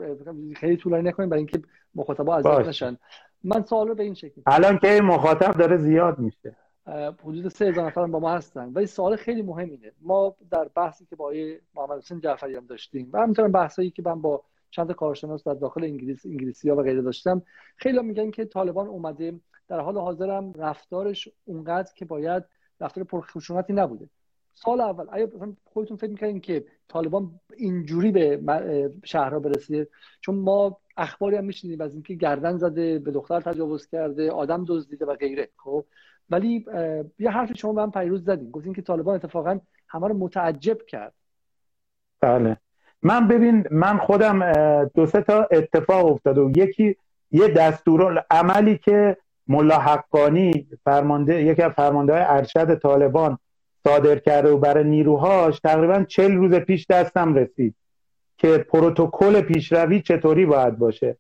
خیلی 0.56 0.78
طولانی 0.78 1.10
نکنیم 1.10 1.30
برای 1.30 1.40
اینکه 1.40 1.62
مخاطبا 1.96 2.36
اذیت 2.36 2.68
نشن. 2.68 2.98
من 3.44 3.64
سوال 3.64 3.88
رو 3.88 3.96
به 3.96 4.04
این 4.04 4.14
شکل 4.14 4.42
الان 4.46 4.78
که 4.78 5.02
مخاطب 5.04 5.58
داره 5.58 5.78
زیاد 5.78 6.20
میشه. 6.20 6.56
حدود 7.24 7.48
سه 7.48 7.66
هزار 7.66 7.86
نفر 7.86 8.06
با 8.06 8.20
ما 8.20 8.32
هستن. 8.32 8.72
ولی 8.74 8.86
سوال 8.86 9.16
خیلی 9.16 9.42
مهم 9.42 9.70
اینه. 9.70 9.92
ما 10.02 10.36
در 10.52 10.70
بحثی 10.76 11.06
که 11.06 11.16
با 11.16 11.34
محمد 11.76 11.98
حسین 11.98 12.20
جعفری 12.20 12.56
هم 12.56 12.66
داشتیم 12.66 13.10
و 13.14 13.20
همینطور 13.20 13.48
بحثایی 13.48 13.92
که 13.92 14.04
من 14.06 14.22
با 14.22 14.44
چند 14.72 14.92
کارشناس 14.92 15.44
در 15.44 15.54
داخل 15.54 15.84
انگلیس 15.84 16.26
انگلیسی 16.26 16.70
ها 16.70 16.76
و 16.76 16.82
غیره 16.82 17.02
داشتم 17.02 17.42
خیلی 17.76 18.00
میگن 18.02 18.32
که 18.32 18.46
طالبان 18.46 18.88
اومده 18.88 19.40
در 19.68 19.80
حال 19.80 19.98
حاضرم 19.98 20.54
رفتارش 20.54 21.30
اونقدر 21.46 21.94
که 21.96 22.06
باید 22.06 22.44
رفتار 22.82 23.04
پرخشونتی 23.04 23.74
نبوده. 23.74 24.10
سال 24.54 24.82
اول 24.82 25.10
آیا 25.10 25.30
خودتون 25.66 25.98
فکر 25.98 26.10
می‌کنین 26.10 26.40
که 26.40 26.66
طالبان 26.88 27.40
اینجوری 27.58 28.12
به 28.12 28.40
شهرها 29.04 29.40
برسه 29.40 29.88
چون 30.22 30.36
ما 30.36 30.78
اخباری 30.98 31.36
هم 31.36 31.46
میشنیم 31.46 31.82
از 31.82 31.94
اینکه 31.94 32.14
گردن 32.14 32.58
زده 32.58 33.00
به 33.00 33.12
دختر 33.12 33.40
تجاوز 33.42 33.88
کرده 33.88 34.32
آدم 34.32 34.66
دزدیده 34.68 35.06
و 35.06 35.16
غیره 35.16 35.50
خب؟ 35.58 35.86
ولی 36.30 36.66
یه 37.20 37.30
حرف 37.30 37.58
شما 37.58 37.72
من 37.72 37.92
پیروز 37.92 38.26
زدیم 38.26 38.52
گفتین 38.52 38.74
که 38.74 38.82
طالبان 38.82 39.16
اتفاقا 39.16 39.60
همه 39.88 40.08
رو 40.08 40.18
متعجب 40.18 40.78
کرد. 40.86 41.14
بله. 42.22 42.58
من 43.02 43.28
ببین 43.28 43.68
من 43.72 43.98
خودم 43.98 44.40
دو 44.96 45.06
سه 45.06 45.22
تا 45.22 45.48
اتفاق 45.52 46.06
افتاده 46.06 46.42
و 46.42 46.52
یکی 46.56 46.96
یه 47.32 47.48
دستور 47.48 48.26
عملی 48.32 48.78
که 48.78 49.18
ملا 49.48 49.78
حقانی 49.78 50.68
فرمانده 50.84 51.44
یکی 51.44 51.62
از 51.62 51.72
فرمانده 51.72 52.14
های 52.14 52.22
ارشد 52.22 52.80
طالبان 52.80 53.38
صادر 53.84 54.20
کرده 54.20 54.50
و 54.50 54.58
برای 54.58 54.84
نیروهاش 54.84 55.60
تقریبا 55.60 56.04
چل 56.04 56.32
روز 56.36 56.54
پیش 56.54 56.88
دستم 56.88 57.36
رسید 57.36 57.76
که 58.38 58.58
پروتکل 58.58 59.42
پیشروی 59.42 60.02
چطوری 60.02 60.46
باید 60.46 60.78
باشه. 60.78 61.18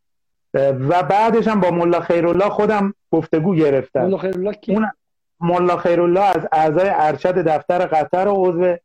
و 0.53 1.03
بعدش 1.03 1.47
هم 1.47 1.59
با 1.59 1.71
ملا 1.71 1.99
خیرالله 1.99 2.49
خودم 2.49 2.93
گفتگو 3.11 3.55
گرفتم. 3.55 4.05
ملا 4.05 4.17
خیرالله 4.17 4.53
کی؟ 4.53 4.73
اون 4.73 4.91
ملا 5.39 5.77
خیرالله 5.77 6.21
از 6.21 6.47
اعضای 6.51 6.89
ارشد 6.93 7.37
دفتر 7.37 7.85
قطر 7.85 8.27
و 8.27 8.45
عضو 8.45 8.75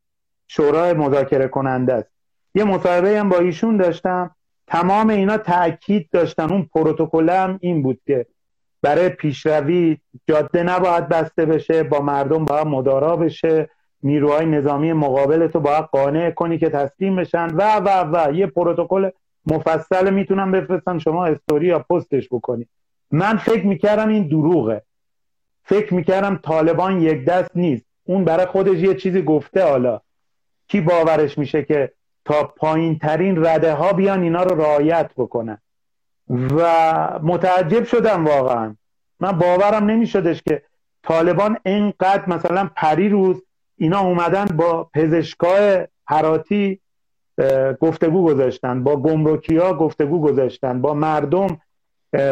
شورای 0.48 0.92
مذاکره 0.92 1.48
کننده 1.48 1.94
است. 1.94 2.10
یه 2.54 2.64
مصاحبه 2.64 3.20
هم 3.20 3.28
با 3.28 3.38
ایشون 3.38 3.76
داشتم. 3.76 4.30
تمام 4.66 5.08
اینا 5.08 5.38
تاکید 5.38 6.08
داشتن 6.12 6.52
اون 6.52 6.68
پروتکل 6.74 7.30
هم 7.30 7.58
این 7.62 7.82
بود 7.82 8.00
که 8.06 8.26
برای 8.82 9.08
پیشروی 9.08 9.98
جاده 10.28 10.62
نباید 10.62 11.08
بسته 11.08 11.46
بشه 11.46 11.82
با 11.82 12.00
مردم 12.00 12.44
باید 12.44 12.66
مدارا 12.66 13.16
بشه. 13.16 13.70
نیروهای 14.02 14.46
نظامی 14.46 14.92
مقابل 14.92 15.46
تو 15.46 15.60
باید 15.60 15.84
قانع 15.84 16.30
کنی 16.30 16.58
که 16.58 16.68
تسلیم 16.68 17.16
بشن. 17.16 17.46
و 17.46 17.76
و 17.76 17.88
و 18.12 18.34
یه 18.34 18.46
پروتکل 18.46 19.10
مفصل 19.46 20.10
می‌تونم 20.10 20.52
بفرستم 20.52 20.98
شما 20.98 21.26
استوری 21.26 21.66
یا 21.66 21.78
پستش 21.78 22.28
بکنی. 22.30 22.66
من 23.10 23.36
فکر 23.36 23.66
می‌کردم 23.66 24.08
این 24.08 24.28
دروغه. 24.28 24.82
فکر 25.64 25.94
می‌کردم 25.94 26.40
طالبان 26.42 27.00
یک 27.00 27.24
دست 27.24 27.50
نیست. 27.54 27.84
اون 28.04 28.24
برای 28.24 28.46
خودش 28.46 28.78
یه 28.78 28.94
چیزی 28.94 29.22
گفته 29.22 29.62
حالا. 29.62 30.00
کی 30.68 30.80
باورش 30.80 31.38
میشه 31.38 31.62
که 31.62 31.92
تا 32.24 32.44
پایین 32.56 32.98
ترین 32.98 33.46
رده 33.46 33.74
ها 33.74 33.92
بیان 33.92 34.22
اینا 34.22 34.42
رو 34.42 34.60
رعایت 34.60 35.10
بکنن؟ 35.16 35.58
و 36.30 36.62
متعجب 37.22 37.84
شدم 37.84 38.24
واقعا. 38.26 38.76
من 39.20 39.32
باورم 39.32 39.84
نمیشدش 39.84 40.42
که 40.42 40.62
طالبان 41.02 41.56
اینقدر 41.66 42.22
مثلا 42.26 42.70
پری 42.76 43.08
روز 43.08 43.42
اینا 43.76 44.00
اومدن 44.00 44.44
با 44.44 44.90
پزشکای 44.94 45.86
حراتی 46.06 46.80
گفتگو 47.80 48.24
گذاشتن 48.24 48.84
با 48.84 48.96
گمرکی 48.96 49.56
ها 49.56 49.74
گفتگو 49.74 50.20
گذاشتن 50.20 50.80
با 50.80 50.94
مردم 50.94 51.60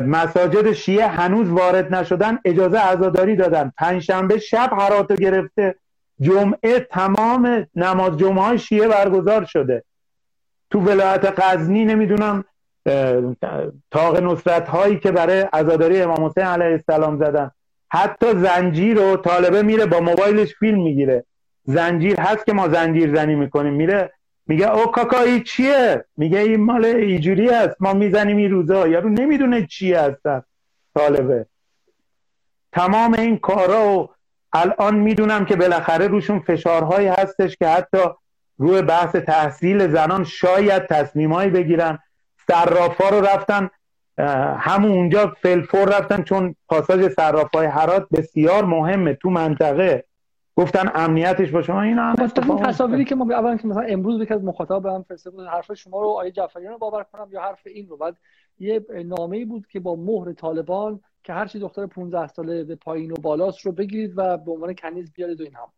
مساجد 0.02 0.72
شیعه 0.72 1.06
هنوز 1.06 1.48
وارد 1.48 1.94
نشدن 1.94 2.38
اجازه 2.44 2.78
عزاداری 2.78 3.36
دادن. 3.36 3.72
پنجشنبه 3.78 4.38
شب 4.38 4.70
حراتو 4.78 5.14
گرفته 5.14 5.74
جمعه 6.20 6.80
تمام 6.90 7.66
نماز 7.74 8.16
جمعه 8.16 8.44
های 8.44 8.58
شیعه 8.58 8.88
برگزار 8.88 9.44
شده. 9.44 9.84
تو 10.70 10.80
ولایت 10.80 11.40
غزنی 11.40 11.84
نمی‌دونم 11.84 12.44
تاق 13.90 14.22
نصرت 14.22 14.68
هایی 14.68 14.98
که 14.98 15.12
برای 15.12 15.40
عزاداری 15.40 16.02
امام 16.02 16.24
حسین 16.26 16.44
علیه 16.44 16.66
السلام 16.66 17.18
زدن. 17.18 17.50
حتی 17.90 18.26
زنجیر 18.34 18.96
رو 18.96 19.16
طالبه 19.16 19.62
میره 19.62 19.86
با 19.86 20.00
موبایلش 20.00 20.54
فیلم 20.54 20.82
می‌گیره. 20.82 21.24
زنجیر 21.64 22.20
هست 22.20 22.46
که 22.46 22.52
ما 22.52 22.68
زنجیر 22.68 23.14
زنی 23.14 23.34
می‌کنیم. 23.34 23.74
میره 23.74 24.12
میگه 24.46 24.74
او 24.74 24.86
کاکایی 24.86 25.40
چیه؟ 25.40 26.04
میگه 26.16 26.38
این 26.38 26.60
مال 26.60 26.84
ایجوری 26.84 27.50
است 27.50 27.76
ما 27.80 27.92
می‌زنیم 27.92 28.36
این 28.36 28.50
روزا. 28.50 28.88
یارو 28.88 29.08
نمی‌دونه 29.08 29.66
چی 29.66 29.92
هستن 29.92 30.42
طالبه. 30.94 31.46
تمام 32.72 33.14
این 33.14 33.38
کارا 33.38 33.88
و 33.88 34.08
الان 34.52 34.94
می‌دونم 34.94 35.44
که 35.44 35.56
بالاخره 35.56 36.06
روشون 36.06 36.40
فشارهایی 36.40 37.06
هستش 37.06 37.56
که 37.56 37.66
حتی 37.68 37.98
روی 38.58 38.82
بحث 38.82 39.16
تحصیل 39.16 39.88
زنان 39.88 40.24
شاید 40.24 40.86
تصمیمایی 40.86 41.50
بگیرن. 41.50 41.98
صرافا 42.50 43.08
رو 43.08 43.20
رفتن 43.20 43.70
همون 44.58 44.90
اونجا 44.90 45.34
فلفور 45.42 45.98
رفتن 45.98 46.22
چون 46.22 46.54
پاساژ 46.68 47.12
صرافای 47.12 47.66
حرات 47.66 48.06
بسیار 48.12 48.64
مهمه 48.64 49.14
تو 49.14 49.30
منطقه. 49.30 50.04
گفتن 50.58 50.90
امنیتش 50.94 51.50
با 51.50 51.62
شما 51.62 51.82
این 51.82 51.98
هم 51.98 52.14
تصاویری 52.62 53.04
که 53.04 53.14
ما 53.14 53.24
اولا 53.34 53.56
که 53.56 53.68
مثلا 53.68 53.82
امروز 53.82 54.22
یک 54.22 54.32
از 54.32 54.44
مخاطب 54.44 54.82
به 54.82 54.92
هم 54.92 55.02
فرستاد 55.02 55.34
حرف 55.40 55.74
شما 55.74 56.02
رو 56.02 56.08
آیه 56.08 56.30
جعفریان 56.30 56.72
رو 56.72 56.78
باور 56.78 57.02
کنم 57.02 57.28
یا 57.30 57.42
حرف 57.42 57.60
این 57.66 57.88
رو. 57.88 57.96
بعد 57.96 58.16
یه 58.58 58.86
نامه 59.04 59.44
بود 59.44 59.66
که 59.66 59.80
با 59.80 59.96
مهر 59.96 60.32
طالبان 60.32 61.00
که 61.24 61.32
هر 61.32 61.46
چی 61.46 61.58
دختر 61.58 61.86
15 61.86 62.26
ساله 62.26 62.64
به 62.64 62.76
پایین 62.76 63.10
و 63.10 63.14
بالاست 63.14 63.66
رو 63.66 63.72
بگیرید 63.72 64.12
و 64.16 64.36
به 64.36 64.52
عنوان 64.52 64.74
کنیز 64.74 65.12
بیارید 65.12 65.40
و 65.40 65.44
این 65.44 65.54
هم. 65.54 65.72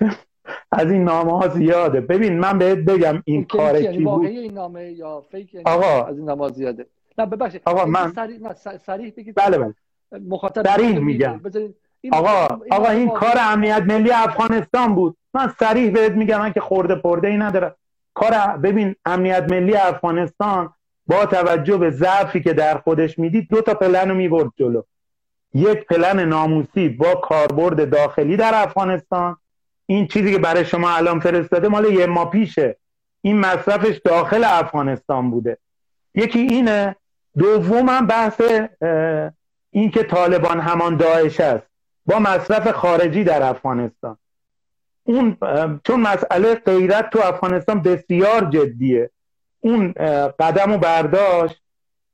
از 0.72 0.90
این 0.90 1.04
نامه 1.04 1.38
ها 1.38 1.48
زیاده. 1.48 2.00
ببین 2.00 2.38
من 2.38 2.58
بهت 2.58 2.78
بگم 2.78 3.22
این 3.24 3.44
کار 3.44 3.80
یعنی 3.80 4.04
بود؟ 4.04 4.24
این 4.24 4.54
نامه 4.54 4.92
یا 4.92 5.24
فیک 5.30 5.54
یعنی 5.54 5.64
آقا. 5.66 6.04
از 6.04 6.16
این 6.16 6.26
نامه 6.26 6.48
زیاده. 6.48 6.86
نه 7.18 7.26
ببخشید. 7.26 7.62
آقا 7.64 7.84
من 7.86 8.12
سریع 8.86 9.10
بگید. 9.10 9.34
بله 9.34 9.58
بله. 9.58 9.74
مخاطب 10.28 10.62
در 10.62 10.76
این 10.78 10.98
میگم. 10.98 11.40
آقا 12.12 12.58
آقا 12.70 12.88
این 12.88 13.08
کار 13.08 13.34
امنیت 13.38 13.82
ملی 13.82 14.10
افغانستان 14.10 14.94
بود. 14.94 15.16
من 15.34 15.52
سریع 15.60 15.90
بهت 15.90 16.12
میگم 16.12 16.38
من 16.38 16.52
که 16.52 16.60
خورده 16.60 16.94
پرده 16.94 17.28
ای 17.28 17.36
ندارم. 17.36 17.74
کار 18.14 18.56
ببین 18.56 18.94
امنیت 19.04 19.52
ملی 19.52 19.74
افغانستان 19.74 20.72
با 21.06 21.26
توجه 21.26 21.76
به 21.76 21.90
ضعفی 21.90 22.42
که 22.42 22.52
در 22.52 22.78
خودش 22.78 23.18
می‌دید 23.18 23.48
دو 23.50 23.60
تا 23.60 23.74
پلن 23.74 24.08
رو 24.08 24.14
می‌برد 24.14 24.50
جلو. 24.56 24.82
یک 25.54 25.86
پلن 25.86 26.28
ناموسی 26.28 26.88
با 26.88 27.14
کاربرد 27.14 27.90
داخلی 27.90 28.36
در 28.36 28.52
افغانستان 28.54 29.36
این 29.90 30.06
چیزی 30.06 30.32
که 30.32 30.38
برای 30.38 30.64
شما 30.64 30.90
الان 30.90 31.20
فرستاده 31.20 31.68
مال 31.68 31.84
یه 31.84 32.06
ما 32.06 32.24
پیشه. 32.24 32.76
این 33.22 33.38
مصرفش 33.38 34.00
داخل 34.04 34.44
افغانستان 34.44 35.30
بوده. 35.30 35.58
یکی 36.14 36.38
اینه 36.38 36.96
دوم 37.38 37.88
هم 37.88 38.06
بحث 38.06 38.40
این 39.70 39.90
که 39.90 40.02
طالبان 40.02 40.60
همان 40.60 40.96
داعش 40.96 41.40
است. 41.40 41.66
با 42.06 42.18
مصرف 42.18 42.70
خارجی 42.70 43.24
در 43.24 43.42
افغانستان. 43.42 44.18
اون 45.04 45.36
چون 45.84 46.00
مسئله 46.00 46.54
غیرت 46.54 47.10
تو 47.10 47.20
افغانستان 47.22 47.82
بسیار 47.82 48.44
جدیه. 48.44 49.10
اون 49.60 49.92
قدم 50.38 50.72
و 50.72 50.78
برداشت 50.78 51.62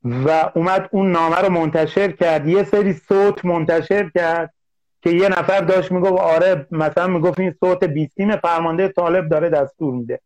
و 0.05 0.51
اومد 0.55 0.89
اون 0.91 1.11
نامه 1.11 1.37
رو 1.37 1.49
منتشر 1.49 2.11
کرد. 2.11 2.47
یه 2.47 2.63
سری 2.63 2.93
صوت 2.93 3.45
منتشر 3.45 4.09
کرد. 4.09 4.53
که 5.05 5.11
یه 5.11 5.29
نفر 5.29 5.61
داشت 5.61 5.91
می‌گفت 5.91 6.21
آره 6.21 6.67
مثلا 6.71 7.07
می‌گفت 7.07 7.39
این 7.39 7.55
صوت 7.59 7.83
بیستیم 7.83 8.35
فرمانده 8.35 8.87
طالب 8.87 9.29
داره 9.29 9.49
دستور 9.49 9.93
میده. 9.93 10.19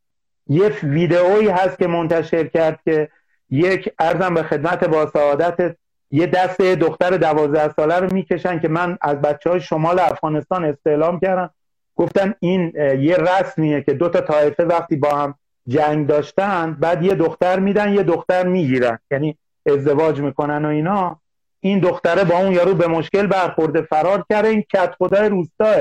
یه 0.47 0.71
ویدئویی 0.83 1.47
هست 1.47 1.77
که 1.77 1.87
منتشر 1.87 2.47
کرد 2.47 2.79
که 2.85 3.09
یک 3.49 3.93
ارزم 3.99 4.33
به 4.33 4.43
خدمت 4.43 4.83
با 4.83 5.05
سعادت 5.05 5.75
یه 6.11 6.27
دست 6.27 6.61
دختر 6.61 7.09
دوازده 7.09 7.73
ساله 7.73 7.95
رو 7.95 8.13
می‌کشن 8.13 8.59
که 8.59 8.67
من 8.67 8.97
از 9.01 9.21
بچه 9.21 9.49
های 9.49 9.61
شمال 9.61 9.99
افغانستان 9.99 10.65
استعلام 10.65 11.19
کردم. 11.19 11.49
گفتن 11.95 12.33
این 12.39 12.73
یه 12.99 13.17
رسمیه 13.17 13.81
که 13.81 13.93
دو 13.93 14.09
تا 14.09 14.21
طایفه 14.21 14.63
وقتی 14.65 14.95
با 14.95 15.09
هم 15.09 15.35
جنگ 15.67 16.07
داشتن 16.07 16.77
بعد 16.79 17.03
یه 17.03 17.13
دختر 17.13 17.59
میدن 17.59 17.93
یه 17.93 18.03
دختر 18.03 18.47
می‌گیرن. 18.47 18.99
یعنی 19.11 19.37
ازدواج 19.65 20.21
می‌کنن 20.21 20.65
و 20.65 20.67
اینا. 20.67 21.21
این 21.59 21.79
دختره 21.79 22.23
با 22.23 22.37
اون 22.37 22.51
یارو 22.51 22.73
به 22.73 22.87
مشکل 22.87 23.27
برخورده 23.27 23.81
فرار 23.81 24.25
کرده 24.29 24.47
این 24.47 24.61
کت 24.61 24.95
خدای 24.99 25.29
روستاه. 25.29 25.75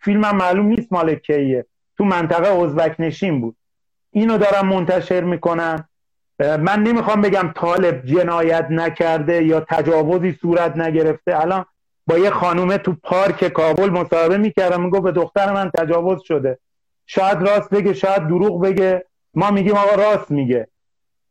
فیلم 0.00 0.24
هم 0.24 0.36
معلوم 0.36 0.66
نیست 0.66 0.92
مال 0.92 1.14
کیه. 1.14 1.66
تو 1.98 2.04
منطقه 2.04 2.48
ازبک 2.48 2.96
نشین 2.98 3.40
بود. 3.40 3.56
اینو 4.10 4.38
دارن 4.38 4.66
منتشر 4.66 5.20
می‌کنن. 5.20 5.88
من 6.38 6.82
نمی‌خوام 6.82 7.20
بگم 7.20 7.52
طالب 7.56 8.06
جنایت 8.06 8.66
نکرده 8.70 9.44
یا 9.44 9.60
تجاوزی 9.60 10.38
صورت 10.42 10.76
نگرفته. 10.76 11.40
الان 11.40 11.64
با 12.06 12.18
یه 12.18 12.30
خانومه 12.30 12.78
تو 12.78 12.96
پارک 13.02 13.48
کابل 13.48 13.90
مصاحبه 13.90 14.38
می‌کردم. 14.38 14.82
میگو 14.82 15.00
به 15.00 15.12
دختر 15.12 15.52
من 15.52 15.70
تجاوز 15.78 16.22
شده. 16.22 16.58
شاید 17.06 17.42
راست 17.42 17.70
بگه 17.70 17.92
شاید 17.92 18.22
دروغ 18.26 18.62
بگه. 18.62 19.04
ما 19.34 19.50
میگیم 19.50 19.74
آقا 19.74 19.94
راست 19.94 20.30
میگه. 20.30 20.68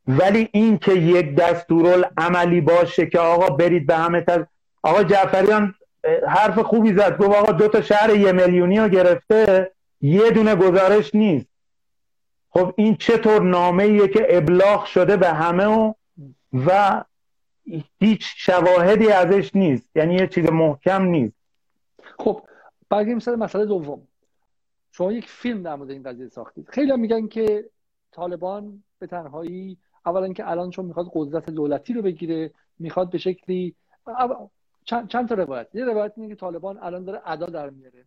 ولی 0.08 0.48
این 0.52 0.78
که 0.78 0.92
یک 0.92 1.34
دستورال 1.34 2.06
عملی 2.16 2.60
باشه 2.60 3.06
که 3.06 3.18
آقا 3.18 3.56
برید 3.56 3.86
به 3.86 3.96
همه 3.96 4.20
تر... 4.20 4.46
آقا 4.82 5.02
جعفریان 5.02 5.74
حرف 6.28 6.58
خوبی 6.58 6.94
زد. 6.94 7.18
گفت 7.18 7.36
آقا 7.36 7.52
دو 7.52 7.68
تا 7.68 7.82
شهر 7.82 8.16
یه 8.16 8.32
میلیونی 8.32 8.78
رو 8.78 8.88
گرفته 8.88 9.72
یه 10.00 10.30
دونه 10.30 10.54
گزارش 10.56 11.14
نیست. 11.14 11.46
خب 12.50 12.74
این 12.76 12.96
چطور 12.96 13.42
نامه 13.42 13.84
ایه 13.84 14.08
که 14.08 14.26
ابلاغ 14.30 14.84
شده 14.84 15.16
به 15.16 15.28
همه 15.28 15.66
و, 15.66 15.92
و 16.66 17.04
هیچ 18.00 18.34
شواهدی 18.36 19.08
ازش 19.08 19.50
نیست. 19.54 19.96
یعنی 19.96 20.14
یه 20.14 20.26
چیز 20.26 20.50
محکم 20.50 21.02
نیست. 21.02 21.36
خب 22.18 22.42
برگردیم 22.90 23.18
سر 23.18 23.34
مسئله 23.34 23.66
دوم. 23.66 24.08
شما 24.92 25.12
یک 25.12 25.28
فیلم 25.28 25.62
در 25.62 25.74
مورد 25.74 25.90
این 25.90 26.02
قضیه 26.02 26.28
ساختید. 26.28 26.68
خیلی 26.68 26.96
میگن 26.96 27.26
که 27.26 27.64
طالبان 28.12 28.82
به 28.98 29.06
تنهایی 29.06 29.78
اولا 30.06 30.32
که 30.32 30.50
الان 30.50 30.70
چون 30.70 30.84
می‌خواد 30.84 31.10
قدرت 31.12 31.50
دولتی 31.50 31.92
رو 31.92 32.02
بگیره 32.02 32.50
می‌خواد 32.78 33.10
به 33.10 33.18
شکلی 33.18 33.74
چند, 34.84 35.08
چند 35.08 35.28
تا 35.28 35.34
روایت. 35.34 35.74
یه 35.74 35.84
روایت 35.84 36.12
اینه 36.16 36.28
که 36.28 36.34
طالبان 36.34 36.78
الان 36.82 37.04
داره 37.04 37.22
ادا 37.24 37.46
در 37.46 37.70
میاره. 37.70 38.04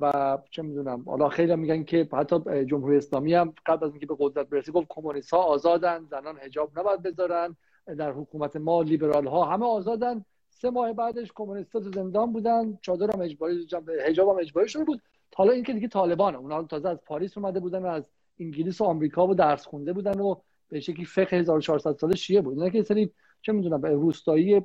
و 0.00 0.38
چه 0.50 0.62
می‌دونم 0.62 1.02
حالا 1.06 1.28
خیلی 1.28 1.56
میگن 1.56 1.84
که 1.84 2.08
حتی 2.12 2.64
جمهوری 2.64 2.96
اسلامی 2.96 3.34
هم 3.34 3.54
قبل 3.66 3.86
از 3.86 3.90
اینکه 3.90 4.06
به 4.06 4.16
قدرت 4.18 4.48
برسه 4.48 4.72
گفت 4.72 4.86
کمونیست 4.88 5.30
ها 5.30 5.38
آزادن 5.38 6.04
زنان 6.10 6.36
حجاب 6.36 6.78
نباید 6.78 7.02
بذارن 7.02 7.56
در 7.86 8.12
حکومت 8.12 8.56
ما 8.56 8.82
لیبرال 8.82 9.26
ها 9.26 9.44
همه 9.44 9.66
آزادن. 9.66 10.24
سه 10.50 10.70
ماه 10.70 10.92
بعدش 10.92 11.32
کمونیست 11.34 11.72
تو 11.72 11.80
زندان 11.80 12.32
بودن 12.32 12.78
چادر 12.82 13.10
هم 13.14 13.20
اجباری 13.20 13.66
حجاب 14.06 14.28
هم 14.28 14.36
اجباری 14.40 14.68
شده 14.68 14.84
بود. 14.84 15.02
حالا 15.34 15.52
اینکه 15.52 15.72
دیگه 15.72 15.88
طالبان 15.88 16.34
اونا 16.34 16.62
تازه 16.62 16.88
از 16.88 16.98
پاریس 17.06 17.38
اومده 17.38 17.60
بودن 17.60 17.82
و 17.82 17.86
از 17.86 18.10
انگلیس 18.38 18.80
و 18.80 18.84
آمریکا 18.84 19.26
و 19.26 19.34
درس 19.34 19.66
خونده 19.66 19.92
بودن 19.92 20.20
و 20.20 20.34
به 20.72 20.80
شکلی 20.80 21.04
فقه 21.04 21.36
1400 21.36 21.92
ساله 21.92 22.16
شیعه 22.16 22.40
بود. 22.40 22.58
اینا 22.58 22.68
که 22.68 22.82
سری 22.82 23.12
چه 23.42 23.52
می‌دونم 23.52 23.82
روستایی 23.82 24.60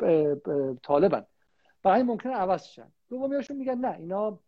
طالبن. 0.83 1.25
برای 1.83 2.03
ممکنه 2.03 2.33
عوض 2.33 2.63
شن. 2.63 2.91
دومیاشون 3.09 3.57
میگن 3.57 3.77
نه 3.77 3.95
اینا 3.99 4.39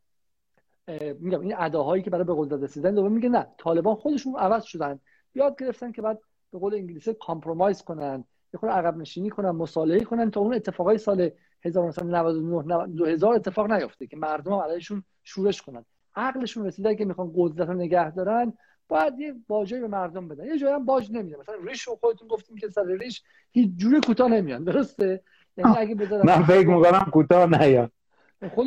میگم 1.19 1.39
این 1.39 1.55
اداهایی 1.57 2.03
که 2.03 2.09
برای 2.09 2.23
به 2.23 2.33
قدرت 2.37 2.63
رسیدن 2.63 2.95
دوم 2.95 3.11
میگه 3.11 3.29
نه 3.29 3.47
طالبان 3.57 3.95
خودشون 3.95 4.35
عوض 4.35 4.63
شدن. 4.63 4.99
یاد 5.35 5.59
گرفتن 5.59 5.91
که 5.91 6.01
بعد 6.01 6.19
به 6.51 6.59
قول 6.59 6.73
انگلیسی 6.73 7.13
compromise 7.13 7.81
کنن 7.81 8.23
یه 8.53 8.59
خورده 8.59 8.75
عقب 8.75 8.97
نشینی 8.97 9.29
کنن 9.29 9.49
مصالحه 9.49 9.99
کنن 9.99 10.31
تا 10.31 10.41
اون 10.41 10.53
اتفاقای 10.53 10.97
سال 10.97 11.29
1999 11.65 12.87
2000 12.87 13.35
اتفاق 13.35 13.71
نیفته 13.71 14.07
که 14.07 14.17
مردم 14.17 14.53
علیشون 14.53 15.03
شورش 15.23 15.61
کنن. 15.61 15.85
عقلشون 16.15 16.65
رسیده 16.65 16.95
که 16.95 17.05
می‌خوان 17.05 17.31
قدرت 17.35 17.67
رو 17.67 17.73
نگه 17.73 18.11
دارن 18.11 18.53
باید 18.89 19.19
یه 19.19 19.35
باجی 19.47 19.79
به 19.79 19.87
مردم 19.87 20.27
بدن. 20.27 20.45
یه 20.45 20.57
جایی 20.57 20.73
هم 20.73 20.85
باج 20.85 21.11
نمیده. 21.11 21.37
مثلا 21.39 21.55
ریش 21.63 21.81
رو 21.81 21.95
خودتون 21.95 22.27
گفتیم 22.27 22.57
که 22.57 22.67
سر 22.69 22.85
ریش 22.85 23.23
هیچ 23.51 23.69
جوری 23.75 23.99
کوتاه 23.99 24.27
نمیان. 24.27 24.63
درسته؟ 24.63 25.21
یعنی 25.57 25.77
اگه 25.77 25.95
من 26.23 26.43
فکر 26.43 26.67
می‌کنم 26.67 27.09
کوتاه 27.13 27.45
نیاد 27.45 27.91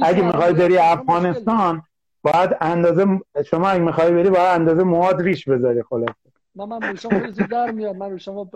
اگه 0.03 0.23
می‌خوای 0.23 0.53
بری 0.53 0.79
افغانستان 0.79 1.83
باید 2.23 2.57
اندازه 2.61 3.07
شما 3.47 3.69
اگه 3.69 3.83
می‌خوای 3.83 4.11
بری 4.11 4.31
باید 4.31 4.61
اندازه 4.61 4.83
مواد 4.83 5.23
ریش 5.23 5.49
بذاری 5.49 5.83
خلاص 5.83 6.15
ما 6.55 6.67
من 6.67 6.83
روشم 6.83 7.31
در 7.31 7.71
میاد. 7.71 7.97
من 7.97 8.11
روشم 8.11 8.49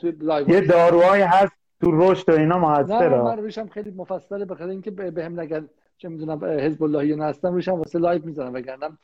توی 0.00 0.10
لایو 0.20 0.48
یه 0.48 0.60
داروهایی 0.60 1.22
هست 1.22 1.52
تو 1.80 1.90
رشد 1.92 2.28
و 2.28 2.32
اینا 2.32 2.58
موثره 2.58 3.22
من 3.22 3.38
روشم 3.38 3.66
خیلی 3.66 3.90
مفصله 3.90 4.44
بخاطر 4.44 4.68
اینکه 4.68 4.90
بهم 4.90 5.40
نگن 5.40 5.68
چه 5.98 6.08
می‌دونم 6.08 6.44
حزب 6.44 6.82
اللهی 6.82 7.12
هستم 7.12 7.54
روشم 7.54 7.72
واسه 7.72 7.98
لایو 7.98 8.24
می‌ذارم 8.24 8.54
وگرنه 8.54 8.98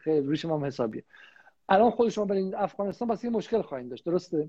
خیلی 0.00 0.26
روشم 0.26 0.52
هم 0.52 0.64
حسابیه. 0.64 1.02
الان 1.68 1.90
خود 1.90 2.08
شما 2.08 2.24
برین 2.24 2.54
افغانستان 2.54 3.08
واسه 3.08 3.24
یه 3.24 3.30
مشکل 3.30 3.62
خواهید 3.62 3.90
داشت. 3.90 4.04
درسته؟ 4.04 4.48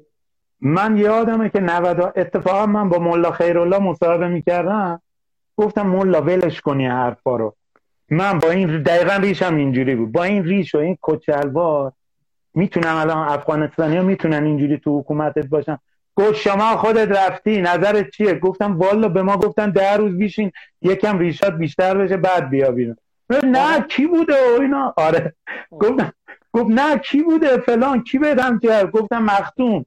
من 0.61 0.97
یادمه 0.97 1.49
که 1.49 1.59
90 1.59 2.13
اتفاقا 2.15 2.65
من 2.65 2.89
با 2.89 2.99
ملا 2.99 3.31
خیرالله 3.31 3.79
مصاحبه 3.79 4.27
می‌کردم. 4.27 5.01
گفتم 5.57 5.87
ملا 5.87 6.21
ولش 6.21 6.61
کنی 6.61 6.85
حرفا 6.85 7.35
رو. 7.35 7.55
من 8.09 8.39
با 8.39 8.51
این 8.51 8.83
دقیقا 8.83 9.15
ریشم 9.15 9.55
اینجوری 9.55 9.95
بود. 9.95 10.11
با 10.11 10.23
این 10.23 10.43
ریش 10.43 10.75
و 10.75 10.77
این 10.77 10.97
کچلوار 11.01 11.91
می‌تونم 12.53 12.95
الان 12.95 13.27
افغانستانی 13.27 13.97
ها 13.97 14.03
می‌تونن 14.03 14.43
اینجوری 14.43 14.77
تو 14.77 14.99
حکومتت 14.99 15.45
باشن. 15.45 15.77
گفت 16.15 16.33
شما 16.33 16.77
خودت 16.77 17.07
رفتی 17.07 17.61
نظرت 17.61 18.09
چیه؟ 18.09 18.33
گفتم 18.33 18.77
والا 18.79 19.09
به 19.09 19.21
ما 19.21 19.37
گفتن 19.37 19.69
ده 19.69 19.97
روز 19.97 20.17
بیشین 20.17 20.51
یکم 20.81 21.19
ریشات 21.19 21.53
بیشتر 21.53 21.97
بشه 21.97 22.17
بعد 22.17 22.49
بیا 22.49 22.71
بیرون. 22.71 22.97
نه 23.43 23.82
کی 23.82 24.07
بوده 24.07 24.57
و 24.57 24.61
اینا؟ 24.61 24.93
آره. 24.97 25.36
گفتم 25.71 26.13
گفت 26.53 26.69
نه 26.69 26.97
کی 26.97 27.21
بوده 27.23 27.57
فلان؟ 27.57 28.03
کی 28.03 28.19
بدم 28.19 28.59
کرد؟ 28.59 28.91
گفتم 28.91 29.23
مختوم 29.23 29.86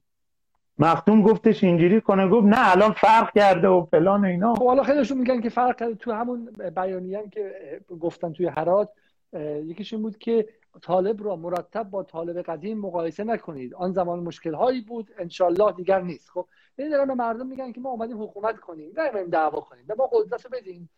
مختوم 0.79 1.21
گفتش 1.21 1.63
اینجوری 1.63 2.01
کنه. 2.01 2.27
گفت 2.27 2.47
نه 2.47 2.71
الان 2.71 2.91
فرق 2.91 3.33
کرده 3.33 3.67
و 3.67 3.85
فلان 3.91 4.21
و 4.21 4.27
اینا. 4.27 4.55
خب 4.55 4.65
حالا 4.65 4.83
خیلیشون 4.83 5.17
میگن 5.17 5.41
که 5.41 5.49
فرق 5.49 5.79
کرده. 5.79 5.95
تو 5.95 6.11
همون 6.11 6.49
بیانیه 6.75 7.23
که 7.31 7.51
گفتن 7.99 8.33
توی 8.33 8.45
هرات 8.45 8.89
یکیش 9.63 9.93
این 9.93 10.01
بود 10.01 10.17
که 10.17 10.47
طالب 10.81 11.23
را 11.23 11.35
مرتب 11.35 11.83
با 11.83 12.03
طالب 12.03 12.41
قدیم 12.41 12.79
مقایسه 12.79 13.23
نکنید. 13.23 13.73
آن 13.73 13.91
زمان 13.93 14.19
مشکل 14.19 14.53
هایی 14.53 14.81
بود. 14.81 15.11
انشالله 15.17 15.71
دیگر 15.71 16.01
نیست. 16.01 16.29
خب 16.29 16.47
این 16.77 16.89
دارن 16.89 17.07
به 17.07 17.13
مردم 17.13 17.47
میگن 17.47 17.71
که 17.71 17.81
ما 17.81 17.89
اومدیم 17.89 18.23
حکومت 18.23 18.59
کنیم. 18.59 18.91
نه 18.97 19.23
دعوا 19.23 19.59
کنیم. 19.59 19.85
ما 19.97 20.09
قدرت 20.13 20.45
رو 20.45 20.51
بدیم 20.53 20.89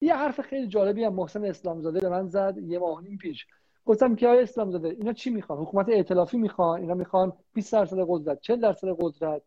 یه 0.00 0.16
حرف 0.16 0.40
خیلی 0.40 0.66
جالبی 0.66 1.04
هم 1.04 1.14
محسن 1.14 1.44
اسلامزاده 1.44 2.00
به 2.00 2.08
من 2.08 2.26
زد 2.26 2.58
یه 2.58 2.78
ماه 2.78 3.02
نیم 3.02 3.18
پیش. 3.18 3.46
گفتم 3.84 4.16
که 4.16 4.28
آیا 4.28 4.40
اسلام 4.40 4.70
زاده 4.70 4.88
اینا 4.88 5.12
چی 5.12 5.30
می‌خوان؟ 5.30 5.58
حکومت 5.58 5.88
ائتلافی 5.88 6.38
می‌خوان؟ 6.38 6.80
اینا 6.80 6.94
می‌خوان 6.94 7.32
20 7.54 7.72
درصد 7.72 7.96
قدرت 8.08 8.40
40 8.40 8.60
درصد 8.60 8.88
قدرت. 8.98 9.42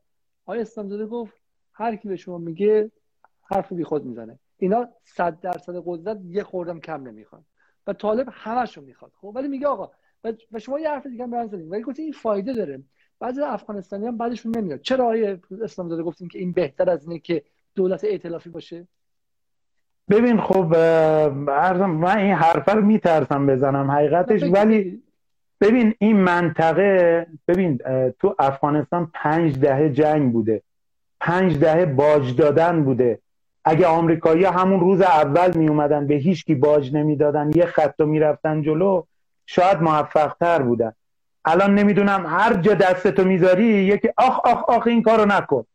آیا 0.45 0.61
اسلام 0.61 0.89
زاده 0.89 1.05
گفت 1.05 1.33
هر 1.73 1.95
کی 1.95 2.07
به 2.07 2.15
شما 2.15 2.37
میگه 2.37 2.91
حرف 3.43 3.73
بی 3.73 3.83
خود 3.83 4.05
می‌زنه. 4.05 4.39
اینا 4.57 4.87
100 5.03 5.39
درصد 5.39 5.83
قدرت 5.85 6.19
یه 6.25 6.43
خوردم 6.43 6.79
کم 6.79 7.07
نمی‌خوان. 7.07 7.45
و 7.87 7.93
طالب 7.93 8.27
همشو 8.31 8.81
می‌خواد. 8.81 9.11
خب 9.21 9.31
ولی 9.35 9.47
میگه 9.47 9.67
آقا 9.67 9.91
و 10.51 10.59
شما 10.59 10.79
یه 10.79 10.89
حرف 10.89 11.07
دیگه 11.07 11.23
هم 11.23 11.47
زدین. 11.47 11.69
ولی 11.69 11.81
گفت 11.81 11.99
این 11.99 12.11
فایده 12.11 12.53
داره. 12.53 12.83
بعضی 13.19 13.41
افغانستانی 13.41 14.07
هم 14.07 14.17
بعدشون 14.17 14.57
نمیاد. 14.57 14.81
چرا 14.81 15.05
آیه 15.05 15.41
اسلام 15.61 15.89
زاده 15.89 16.03
گفتیم 16.03 16.27
که 16.27 16.39
این 16.39 16.51
بهتر 16.51 16.89
از 16.89 17.07
اینه 17.07 17.19
که 17.19 17.43
دولت 17.75 18.03
ائتلافی 18.03 18.49
باشه؟ 18.49 18.87
ببین 20.09 20.41
خب 20.41 20.73
ارزم 21.47 21.89
من 21.89 22.17
این 22.17 22.33
حرفه 22.33 22.71
رو 22.71 22.81
میترسم 22.81 23.47
بزنم 23.47 23.91
حقیقتش 23.91 24.43
ولی 24.43 25.03
ببین 25.61 25.93
این 25.99 26.17
منطقه 26.17 27.27
ببین 27.47 27.79
تو 28.19 28.35
افغانستان 28.39 29.11
پنج 29.13 29.59
دهه 29.59 29.89
جنگ 29.89 30.33
بوده 30.33 30.61
پنج 31.19 31.59
دهه 31.59 31.85
باج 31.85 32.35
دادن 32.35 32.83
بوده. 32.83 33.19
اگه 33.65 33.87
آمریکایی 33.87 34.45
همون 34.45 34.79
روز 34.79 35.01
اول 35.01 35.57
می 35.57 35.67
اومدن 35.67 36.07
به 36.07 36.15
هیچ 36.15 36.45
کی 36.45 36.55
باج 36.55 36.95
نمی‌دادن 36.95 37.51
یه 37.55 37.65
خط 37.65 37.93
رو 37.99 38.05
می‌رفتن 38.05 38.61
جلو 38.61 39.03
شاید 39.45 39.81
موفق 39.81 40.33
تر 40.39 40.61
بودن. 40.61 40.93
الان 41.45 41.75
نمی‌دونم 41.75 42.25
هر 42.27 42.53
جا 42.53 42.73
دستتو 42.73 43.23
می‌ذاری 43.23 43.65
یکی 43.65 44.09
آخ 44.17 44.39
آخ 44.39 44.69
آخ 44.69 44.87
این 44.87 45.03
کارو 45.03 45.25
نکن. 45.25 45.65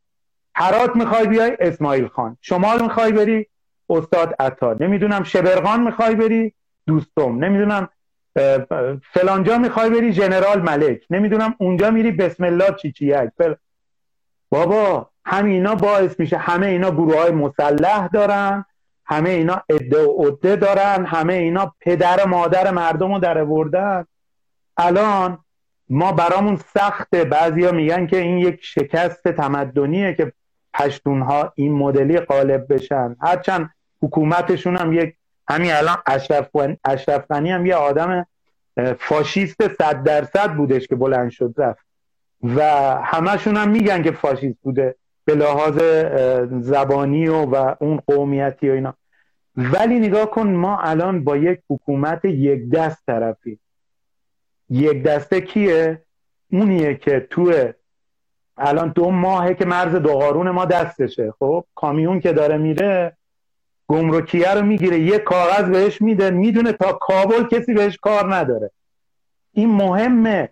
هرات 0.55 0.97
می‌خوای 0.97 1.27
بیای 1.27 1.57
اسماعیل 1.61 2.07
خان. 2.09 2.37
شمال 2.41 2.83
می‌خوای 2.83 3.13
بری 3.13 3.47
استاد 3.91 4.35
عطا. 4.39 4.77
نمی‌دونم 4.81 5.23
شبرغان 5.23 5.83
می‌خوای 5.83 6.15
بری 6.15 6.55
دوستم. 6.87 7.45
نمی‌دونم 7.45 7.89
فلانجا 9.13 9.59
می‌خوای 9.59 9.91
بری 9.91 10.13
جنرال 10.13 10.63
ملک. 10.63 11.05
نمی‌دونم 11.11 11.55
اونجا 11.59 11.91
میری 11.91 12.11
بسم 12.11 12.45
الله 12.45 12.73
چیچیک 12.83 13.29
فل... 13.39 13.55
بابا 14.51 15.11
همینا 15.25 15.75
باعث 15.75 16.21
میشه. 16.21 16.37
همه 16.37 16.67
اینا 16.67 16.91
گروه 16.91 17.21
های 17.23 17.31
مسلح 17.31 18.07
دارن 18.07 18.65
همه 19.05 19.31
اینا 19.31 19.63
عده 19.71 20.07
و 20.07 20.27
عده 20.27 20.57
دارن 20.57 21.05
همه 21.05 21.33
اینا 21.35 21.75
پدر 21.81 22.25
مادر 22.25 22.71
مردم 22.71 23.13
رو 23.13 23.19
در 23.19 23.45
بردن 23.45 24.05
الان 24.77 25.39
ما 25.89 26.13
برامون 26.13 26.57
سخته. 26.57 27.25
بعضیا 27.25 27.73
میگن 27.73 28.07
که 28.07 28.19
این 28.19 28.39
یک 28.39 28.59
شکست 28.63 29.29
تمدنیه 29.29 30.15
که 30.15 30.33
پشتون 30.75 31.23
ها 31.23 31.53
این 31.57 31.73
مدلی 31.73 32.21
غالب 32.21 32.73
بشن. 32.73 33.17
هرچند 33.21 33.71
حکومتشون 34.03 34.77
هم 34.77 34.93
یک 34.93 35.15
همین 35.49 35.73
الان 35.73 35.97
اشرف 36.85 37.27
غنی 37.31 37.51
هم 37.51 37.67
یه 37.67 37.75
آدم 37.75 38.27
فاشیست 38.99 39.69
صد 39.69 40.03
درصد 40.03 40.53
بودش 40.53 40.87
که 40.87 40.97
بلند 40.97 41.31
شد 41.31 41.55
رفت. 41.57 41.87
و 42.43 42.63
همشون 43.05 43.57
هم 43.57 43.71
میگن 43.71 44.03
که 44.03 44.11
فاشیست 44.11 44.59
بوده 44.63 44.95
به 45.25 45.35
لحاظ 45.35 45.79
زبانی 46.61 47.29
و, 47.29 47.37
و 47.37 47.75
اون 47.81 48.01
قومیتی 48.07 48.71
و 48.71 48.73
اینا. 48.73 48.95
ولی 49.57 49.99
نگاه 49.99 50.31
کن 50.31 50.49
ما 50.49 50.79
الان 50.79 51.25
با 51.25 51.37
یک 51.37 51.61
حکومت 51.71 52.25
یک 52.25 52.71
دست 52.71 53.07
طرفی. 53.07 53.59
یک 54.71 55.03
دسته 55.03 55.41
کیه؟ 55.41 56.03
اونیه 56.53 56.95
که 56.95 57.27
تو 57.31 57.53
الان 58.57 58.93
دو 58.95 59.11
ماهه 59.11 59.55
که 59.55 59.65
مرز 59.65 59.95
دو 59.95 60.13
قارون 60.13 60.51
ما 60.51 60.65
دستشه. 60.65 61.35
خب 61.39 61.65
کامیون 61.75 62.21
که 62.21 62.33
داره 62.33 62.57
میره 62.57 63.17
گمرکیه 63.89 64.55
رو 64.55 64.63
می‌گیره 64.63 65.01
یه 65.01 65.19
کاغذ 65.19 65.65
بهش 65.65 66.03
میده 66.03 66.31
می‌دونه 66.31 66.73
تا 66.73 66.93
کابل 66.93 67.45
کسی 67.45 67.75
بهش 67.75 67.97
کار 67.97 68.35
نداره. 68.37 68.71
این 69.53 69.71
مهمه. 69.71 70.49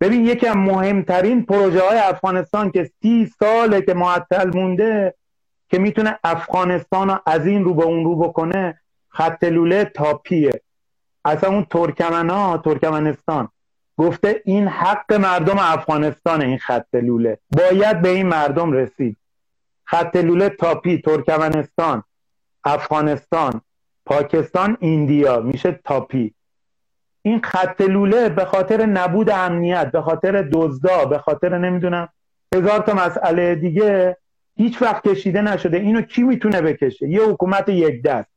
ببین 0.00 0.26
یکی 0.26 0.46
از 0.46 0.56
مهمترین 0.56 1.42
پروژه 1.42 1.88
های 1.88 1.98
افغانستان 1.98 2.70
که 2.70 2.90
سی 3.02 3.30
ساله 3.38 3.82
که 3.82 3.94
معطل 3.94 4.50
مونده 4.54 5.14
که 5.68 5.78
می‌تونه 5.78 6.18
افغانستان 6.24 7.10
رو 7.10 7.18
از 7.26 7.46
این 7.46 7.64
رو 7.64 7.74
به 7.74 7.84
اون 7.84 8.04
رو 8.04 8.16
بکنه 8.16 8.80
خط 9.08 9.44
لوله 9.44 9.84
تاپیه. 9.84 10.60
اصلا 11.24 11.50
اون 11.50 11.66
ترکمن 11.70 12.30
ها 12.30 12.58
ترکمنستان. 12.58 13.48
گفته 13.96 14.42
این 14.44 14.68
حق 14.68 15.12
مردم 15.12 15.58
افغانستان 15.58 16.42
این 16.42 16.58
خط 16.58 16.94
لوله. 16.94 17.38
باید 17.50 18.02
به 18.02 18.08
این 18.08 18.26
مردم 18.26 18.72
رسید. 18.72 19.16
خط 19.84 20.16
لوله 20.16 20.48
تاپی 20.48 20.98
ترکمنستان. 20.98 22.02
افغانستان 22.64 23.60
پاکستان 24.06 24.76
India 24.80 25.40
میشه 25.40 25.80
تاپی. 25.84 26.34
این 27.22 27.42
خط 27.42 27.80
لوله 27.80 28.28
به 28.28 28.44
خاطر 28.44 28.86
نبود 28.86 29.30
امنیت 29.30 29.90
به 29.90 30.02
خاطر 30.02 30.48
دزدا 30.52 31.04
به 31.04 31.18
خاطر 31.18 31.58
نمی‌دونم 31.58 32.08
هزار 32.54 32.78
تا 32.78 32.94
مسئله 32.94 33.54
دیگه 33.54 34.16
هیچ 34.56 34.82
وقت 34.82 35.08
کشیده 35.08 35.42
نشده. 35.42 35.76
اینو 35.76 36.02
کی 36.02 36.22
می‌تونه 36.22 36.60
بکشه؟ 36.60 37.08
یه 37.08 37.22
حکومت 37.22 37.68
یک 37.68 38.02
دست. 38.02 38.28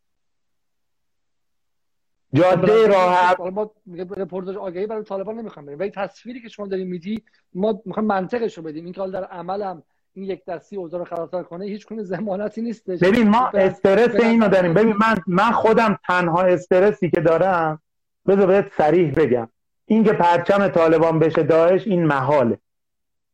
جاده 2.34 2.88
راه 2.88 3.36
ما 3.52 3.72
رپورتاج 4.18 4.58
آگهی 4.58 4.88
برای 4.88 5.04
طالبان 5.04 5.36
نمی‌خوام 5.36 5.66
بریم. 5.66 5.80
ولی 5.80 5.90
تصویری 5.90 6.42
که 6.42 6.50
شما 6.50 6.68
داریم 6.68 6.88
میدی 6.88 7.24
ما 7.54 7.82
می‌خوایم 7.86 8.08
منطقش 8.08 8.58
رو 8.58 8.64
بدیم. 8.64 8.84
این 8.84 8.94
که 8.94 9.08
در 9.08 9.24
عملم 9.24 9.84
این 10.16 10.26
یک 10.26 10.46
دستی 10.46 10.76
اوضاع 10.76 11.00
رو 11.00 11.06
خرابتر 11.06 11.44
کنه 11.44 11.66
هیچ 11.66 11.86
کنه 11.86 12.04
ضمانتی 12.04 12.62
نیست 12.62 12.90
ببین 12.90 13.30
ما 13.30 13.48
استرس 13.48 14.16
اینو 14.16 14.48
داریم. 14.48 14.74
ببین 14.74 14.94
من 14.94 15.18
من 15.28 15.52
خودم 15.52 16.00
تنها 16.08 16.42
استرسی 16.42 17.10
که 17.10 17.22
دارم 17.22 17.82
بذار 18.28 18.48
بهت 18.48 18.72
صریح 18.78 19.12
بگم. 19.12 19.50
این 19.86 20.04
که 20.04 20.14
پرچم 20.14 20.68
طالبان 20.68 21.20
بشه 21.20 21.44
داعش 21.44 21.88
این 21.88 22.06
محاله. 22.06 22.58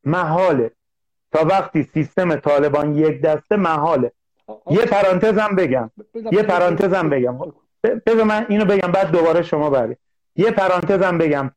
محاله. 0.03 0.71
تا 1.31 1.45
وقتی 1.45 1.83
سیستم 1.83 2.35
طالبان 2.35 2.95
یک 2.95 3.21
دسته 3.21 3.55
محاله. 3.55 4.11
یه 4.69 4.85
پرانتزم 4.85 5.55
بگم. 5.57 5.91
یه 6.31 6.43
پرانتزم 6.43 7.09
بگم. 7.09 7.37
بذار 8.05 8.23
من 8.23 8.45
اینو 8.49 8.65
بگم 8.65 8.91
بعد 8.91 9.11
دوباره 9.11 9.41
شما 9.41 9.69
بری 9.69 9.95
یه 10.35 10.51
پرانتزم 10.51 11.17
بگم. 11.17 11.51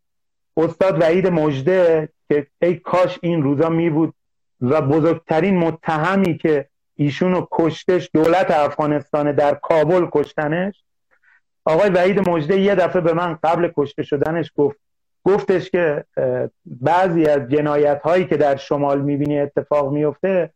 استاد 0.57 1.01
وحید 1.01 1.27
مجده 1.27 2.09
که 2.29 2.47
ای 2.63 2.75
کاش 2.75 3.19
این 3.23 3.43
روزا 3.43 3.69
می 3.69 3.91
بود 3.91 4.15
و 4.61 4.83
بزرگترین 4.83 5.59
متهمی 5.59 6.39
که 6.39 6.69
ایشونو 6.97 7.47
کشتش 7.51 8.11
دولت 8.15 8.51
افغانستان 8.51 9.33
در 9.33 9.55
کابل 9.55 10.07
کشتنش 10.13 10.85
آقای 11.65 11.91
وحید 11.91 12.29
مجده 12.29 12.61
یه 12.61 12.75
دفعه 12.75 13.01
به 13.01 13.13
من 13.13 13.39
قبل 13.43 13.71
کشته 13.77 14.03
شدنش 14.03 14.53
گفت 14.57 14.77
گفتش 15.25 15.71
که 15.71 16.05
بعضی 16.67 17.27
از 17.27 17.49
جنایت 17.49 18.03
هایی 18.03 18.25
که 18.25 18.37
در 18.37 18.57
شمال 18.57 19.01
می‌بینی 19.01 19.41
اتفاق 19.41 19.93
میفته 19.93 20.51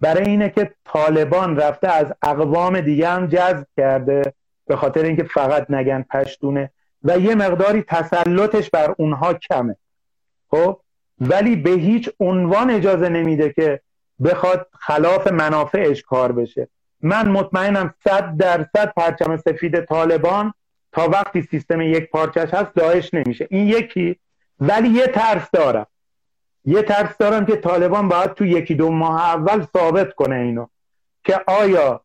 برای 0.00 0.24
اینه 0.24 0.50
که 0.50 0.74
طالبان 0.84 1.56
رفته 1.56 1.88
از 1.88 2.06
اقوام 2.22 2.80
دیگه 2.80 3.08
هم 3.08 3.26
جذب 3.26 3.66
کرده 3.76 4.34
به 4.66 4.76
خاطر 4.76 5.02
اینکه 5.02 5.24
فقط 5.24 5.70
نگن 5.70 6.02
پشتونه. 6.02 6.70
و 7.02 7.18
یه 7.18 7.34
مقداری 7.34 7.82
تسلطش 7.82 8.70
بر 8.70 8.94
اونها 8.98 9.34
کمه. 9.34 9.76
خب؟ 10.50 10.80
ولی 11.20 11.56
به 11.56 11.70
هیچ 11.70 12.10
عنوان 12.20 12.70
اجازه 12.70 13.08
نمیده 13.08 13.52
که 13.52 13.80
بخواد 14.24 14.66
خلاف 14.78 15.26
منافعش 15.26 16.02
کار 16.02 16.32
بشه. 16.32 16.68
من 17.02 17.28
مطمئنم 17.28 17.94
صد 18.04 18.36
درصد 18.36 18.92
پرچم 18.96 19.36
سفید 19.36 19.80
طالبان 19.80 20.54
تا 20.92 21.08
وقتی 21.08 21.42
سیستم 21.42 21.80
یک 21.80 22.10
پارچش 22.10 22.54
هست 22.54 22.74
داعش 22.74 23.14
نمیشه. 23.14 23.46
این 23.50 23.66
یکی. 23.66 24.16
ولی 24.60 24.88
یه 24.88 25.06
ترس 25.06 25.50
دارم. 25.52 25.86
یه 26.64 26.82
ترس 26.82 27.18
دارم 27.18 27.46
که 27.46 27.56
طالبان 27.56 28.08
باید 28.08 28.34
تو 28.34 28.44
یکی 28.44 28.74
دو 28.74 28.90
ماه 28.90 29.20
اول 29.20 29.66
ثابت 29.72 30.14
کنه 30.14 30.36
اینو 30.36 30.66
که 31.24 31.40
آیا 31.46 32.00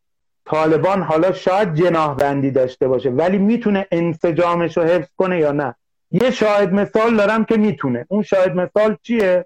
طالبان 0.45 1.01
حالا 1.01 1.31
شاید 1.31 1.73
جناح 1.75 2.15
بندی 2.15 2.51
داشته 2.51 2.87
باشه 2.87 3.09
ولی 3.09 3.37
می‌تونه 3.37 3.87
انسجامش 3.91 4.77
رو 4.77 4.83
حفظ 4.83 5.09
کنه 5.17 5.39
یا 5.39 5.51
نه. 5.51 5.75
یه 6.11 6.31
شاهد 6.31 6.73
مثال 6.73 7.17
دارم 7.17 7.45
که 7.45 7.57
می‌تونه. 7.57 8.05
اون 8.09 8.23
شاهد 8.23 8.55
مثال 8.55 8.97
چیه؟ 9.03 9.45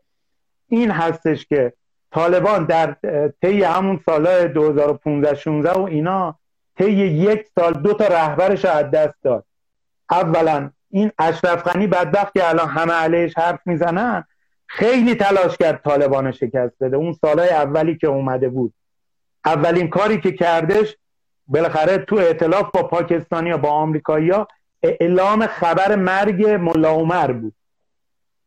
این 0.67 0.91
هستش 0.91 1.45
که 1.45 1.73
طالبان 2.11 2.65
در 2.65 2.95
طی 3.41 3.63
همون 3.63 3.99
سالهای 4.05 4.47
2015 4.47 5.35
16 5.35 5.71
و 5.71 5.81
اینا 5.81 6.39
طی 6.77 6.91
یک 6.91 7.47
سال 7.55 7.73
دو 7.73 7.93
تا 7.93 8.07
رهبرش 8.07 8.65
از 8.65 8.91
دست 8.91 9.15
داد. 9.23 9.45
اولا 10.11 10.69
این 10.89 11.11
اشرف 11.19 11.63
غنی 11.63 11.87
بدبخت 11.87 12.33
که 12.33 12.49
الان 12.49 12.69
همه 12.69 12.93
علیش 12.93 13.37
حرف 13.37 13.59
می‌زنن 13.65 14.23
خیلی 14.67 15.15
تلاش 15.15 15.57
کرد 15.57 15.81
طالبان 15.83 16.31
شکست 16.31 16.73
بده. 16.81 16.97
اون 16.97 17.13
سالهای 17.13 17.49
اولی 17.49 17.97
که 17.97 18.07
اومده 18.07 18.49
بود. 18.49 18.73
اولین 19.45 19.89
کاری 19.89 20.21
که 20.21 20.31
کردش 20.31 20.95
بالاخره 21.47 21.97
تو 21.97 22.15
اعتلاف 22.15 22.71
با 22.73 22.83
پاکستانی 22.83 23.49
یا 23.49 23.57
با 23.57 23.69
آمریکایی 23.69 24.29
ها 24.29 24.47
اعلام 24.83 25.47
خبر 25.47 25.95
مرگ 25.95 26.45
ملا 26.45 26.89
عمر 26.89 27.31
بود. 27.31 27.53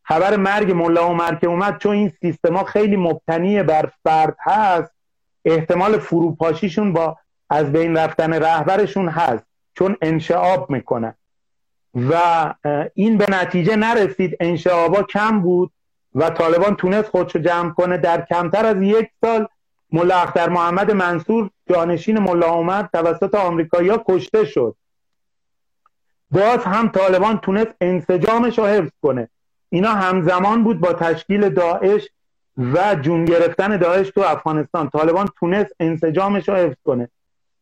خبر 0.03 0.37
مرگ 0.37 0.73
ملا 0.73 1.01
عمر 1.01 1.35
که 1.35 1.47
اومد 1.47 1.79
چون 1.79 1.93
این 1.93 2.13
سیستما 2.21 2.65
خیلی 2.65 2.97
مبتنی 2.97 3.63
بر 3.63 3.91
فرد 4.05 4.37
هست 4.41 4.91
احتمال 5.45 5.99
فروپاشیشون 5.99 6.93
با 6.93 7.19
از 7.51 7.73
بین 7.73 7.97
رفتن 7.97 8.33
رهبرشون 8.33 9.09
هست 9.09 9.45
چون 9.75 9.97
انشعاب 10.03 10.71
می‌کنن. 10.71 11.15
و 11.95 12.15
این 12.95 13.19
به 13.19 13.27
نتیجه 13.29 13.77
نرسید 13.77 14.37
انشعابا 14.41 15.03
کم 15.03 15.41
بود 15.41 15.71
و 16.15 16.31
طالبان 16.31 16.77
تونست 16.77 17.09
خودشو 17.09 17.39
جمع 17.39 17.71
کنه. 17.71 17.99
در 17.99 18.21
کمتر 18.21 18.67
از 18.67 18.77
یک 18.83 19.09
سال 19.21 19.49
ملا 19.93 20.17
اختر 20.17 20.49
محمد 20.49 20.91
منصور 20.91 21.51
جانشین 21.71 22.19
ملا 22.19 22.47
عمر 22.47 22.83
توسط 22.83 23.35
آمریکایی‌ها 23.35 24.05
کشته 24.09 24.45
شد. 24.45 24.77
باز 26.37 26.65
هم 26.65 26.89
طالبان 26.89 27.39
تونست 27.39 27.75
انسجامش 27.81 28.59
رو 28.59 28.67
حفظ 28.67 28.91
کنه. 29.03 29.29
اینا 29.69 29.89
همزمان 29.89 30.65
بود 30.65 30.81
با 30.81 30.93
تشکیل 30.93 31.49
داعش 31.49 32.09
و 32.75 32.95
جون 32.95 33.25
گرفتن 33.25 33.77
داعش 33.77 34.11
تو 34.11 34.21
افغانستان. 34.21 34.91
طالبان 34.91 35.29
تونست 35.41 35.73
انسجامش 35.81 36.49
رو 36.49 36.55
حفظ 36.55 36.77
کنه. 36.85 37.09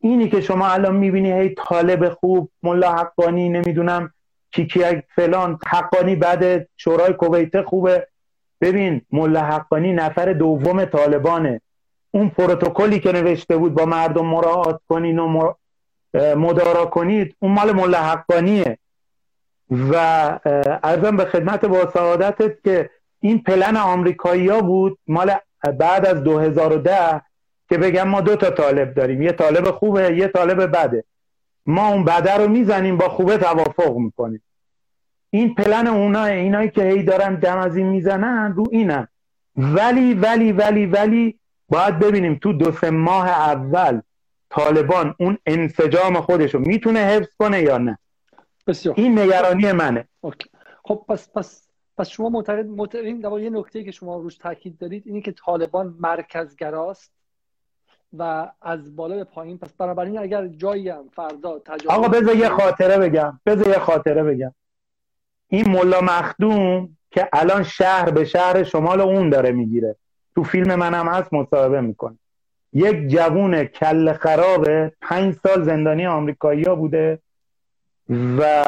اینی 0.00 0.28
که 0.28 0.40
شما 0.40 0.68
الان 0.68 0.96
می‌بینی 0.96 1.32
هی 1.32 1.54
طالب 1.68 2.08
خوب 2.08 2.50
ملا 2.62 2.92
حقانی 2.92 3.48
نمی‌دونم 3.48 4.12
کیکی 4.52 5.02
فلان 5.14 5.58
حقانی 5.66 6.16
بعد 6.16 6.68
شورای 6.76 7.12
کویت 7.12 7.62
خوبه. 7.62 8.06
ببین 8.60 9.00
ملا 9.12 9.40
حقانی 9.40 9.92
نفر 9.92 10.32
دوم 10.32 10.84
طالبانه. 10.84 11.60
اون 12.10 12.28
پروتکلی 12.28 13.00
که 13.00 13.12
نوشته 13.12 13.56
بود 13.56 13.74
با 13.74 13.84
مردم 13.84 14.26
مراعات 14.26 14.80
کنین 14.88 15.18
و 15.18 15.52
مدارا 16.14 16.86
کنید 16.86 17.36
اون 17.38 17.52
مال 17.52 17.72
ملا 17.72 17.98
حقانیه. 17.98 18.78
و 19.70 19.96
ارزم 20.82 21.16
به 21.16 21.24
خدمت 21.24 21.64
با 21.64 21.90
سعادتت 21.90 22.62
که 22.64 22.90
این 23.20 23.42
پلن 23.42 23.76
آمریکایی 23.76 24.60
بود 24.60 24.98
مال 25.06 25.30
بعد 25.78 26.06
از 26.06 26.22
2010 26.22 27.22
که 27.68 27.78
بگم 27.78 28.08
ما 28.08 28.20
دو 28.20 28.36
تا 28.36 28.50
طالب 28.50 28.94
داریم. 28.94 29.22
یه 29.22 29.32
طالب 29.32 29.70
خوبه 29.70 30.16
یه 30.16 30.28
طالب 30.28 30.76
بده. 30.76 31.04
ما 31.66 31.88
اون 31.88 32.04
بده 32.04 32.36
رو 32.36 32.48
می‌زنیم 32.48 32.96
با 32.96 33.08
خوبه 33.08 33.36
توافق 33.36 33.96
می‌کنیم. 33.96 34.42
این 35.30 35.54
پلن 35.54 35.86
اونا 35.86 36.24
اینایی 36.24 36.70
که 36.70 36.82
هی 36.82 37.02
دارن 37.02 37.34
دم 37.34 37.58
از 37.58 37.76
این 37.76 37.86
می‌زنن 37.86 38.52
رو 38.56 38.64
اینن. 38.70 39.08
ولی 39.56 40.14
ولی 40.14 40.52
ولی 40.52 40.86
ولی 40.86 41.38
باید 41.68 41.98
ببینیم 41.98 42.38
تو 42.42 42.52
دو 42.52 42.72
سه 42.72 42.90
ماه 42.90 43.28
اول 43.28 44.00
طالبان 44.54 45.14
اون 45.18 45.38
انسجام 45.46 46.20
خودش 46.20 46.54
رو 46.54 46.60
می‌تونه 46.60 46.98
حفظ 47.00 47.28
کنه 47.38 47.60
یا 47.60 47.78
نه؟ 47.78 47.98
بسیار. 48.66 48.94
این 48.98 49.18
نگرانی 49.18 49.72
منه. 49.72 50.08
خب 50.82 51.04
پس 51.08 51.28
پس 51.34 51.68
پس 51.98 52.08
شما 52.08 52.28
معتقد 52.28 52.66
معتقد 52.66 53.04
یه 53.40 53.50
نکته 53.50 53.84
که 53.84 53.90
شما 53.90 54.16
روش 54.16 54.36
تاکید 54.36 54.78
دارید 54.78 55.02
اینه 55.06 55.20
که 55.20 55.32
طالبان 55.32 55.94
مرکزگراست 56.00 57.12
و 58.18 58.50
از 58.62 58.96
بالا 58.96 59.16
به 59.16 59.24
پایین. 59.24 59.58
پس 59.58 59.72
بنابراین 59.72 60.18
اگر 60.18 60.46
جایی 60.46 60.88
هم 60.88 61.08
فردا 61.16 61.58
تجاوز 61.58 61.98
آقا 61.98 62.08
بذار 62.08 62.36
یه 62.36 62.48
خاطره 62.48 62.98
بگم. 62.98 63.40
بذار 63.46 63.68
یه 63.68 63.78
خاطره 63.78 64.22
بگم. 64.22 64.54
این 65.48 65.68
ملا 65.68 66.00
مخدوم 66.00 66.96
که 67.10 67.28
الان 67.32 67.62
شهر 67.62 68.10
به 68.10 68.24
شهر 68.24 68.64
شمال 68.64 69.00
اون 69.00 69.30
داره 69.30 69.52
می‌گیره. 69.52 69.96
تو 70.34 70.44
فیلم 70.44 70.74
منم 70.74 71.08
هست 71.08 71.32
مصاحبه 71.32 71.80
می‌کنه. 71.80 72.18
یک 72.74 73.08
جوون 73.08 73.64
کل 73.64 74.12
خرابه 74.12 74.92
پنج 75.00 75.34
سال 75.42 75.62
زندانی 75.62 76.06
آمریکایی 76.06 76.62
ها 76.64 76.74
بوده 76.74 77.18
و 78.10 78.64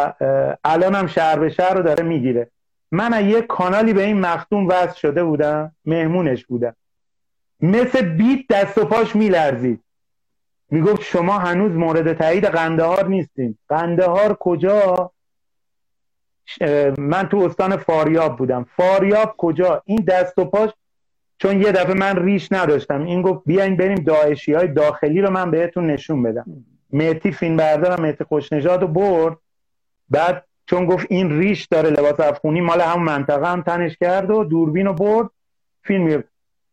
الان 0.65 0.95
هم 0.95 1.07
شهر 1.07 1.39
به 1.39 1.49
شهر 1.49 1.75
رو 1.75 1.83
داره 1.83 2.05
می‌گیره. 2.05 2.51
من 2.91 3.13
از 3.13 3.25
یک 3.25 3.47
کانالی 3.47 3.93
به 3.93 4.05
این 4.05 4.21
مختوم 4.21 4.69
وصل 4.69 4.95
شده 4.95 5.25
بودم 5.25 5.73
مهمونش 5.85 6.47
بودم. 6.47 6.77
مثل 7.61 8.03
بیت 8.03 8.47
دست 8.51 8.79
و 8.79 8.85
پاش 8.85 9.17
میلرزید. 9.17 9.81
می‌گفت 10.71 11.03
شما 11.03 11.39
هنوز 11.39 11.73
مورد 11.73 12.13
تایید 12.13 12.45
قندهار 12.45 13.09
نیستین. 13.09 13.59
قندهار 13.69 14.37
کجا؟ 14.41 15.13
من 16.99 17.29
تو 17.29 17.39
استان 17.39 17.77
فاریاب 17.77 18.37
بودم. 18.37 18.67
فاریاب 18.77 19.35
کجا؟ 19.39 19.83
این 19.85 20.05
دست 20.09 20.39
و 20.39 20.45
پاش 20.45 20.71
چون 21.39 21.63
یه 21.63 21.73
دفعه 21.73 21.95
من 21.95 22.17
ریش 22.17 22.53
نداشتم. 22.53 23.05
این 23.05 23.23
گفت 23.23 23.43
بیاین 23.47 23.77
بریم 23.77 23.95
داعشی 23.95 24.53
های 24.53 24.69
داخلی 24.69 25.21
رو 25.21 25.31
من 25.31 25.51
بهتون 25.51 25.87
نشون 25.87 26.23
بدم. 26.23 26.47
مهتی 26.93 27.33
فیلم 27.33 27.57
بردارم 27.57 28.03
مهتی 28.03 28.25
خوشنژاد 28.25 28.83
رو 28.83 28.89
برد. 28.89 29.37
بعد 30.11 30.45
چون 30.67 30.87
گفت 30.87 31.07
این 31.11 31.39
ریش 31.39 31.67
داره 31.67 31.91
لباس 31.91 32.21
افغونی 32.21 32.61
مال 32.61 32.81
هم 32.81 33.03
منطقه 33.03 33.47
هم 33.47 33.63
تنش 33.63 33.97
کرد 33.97 34.31
و 34.31 34.45
دوربین 34.45 34.87
رو 34.87 34.93
برد. 34.93 35.31
فیلم 35.83 36.25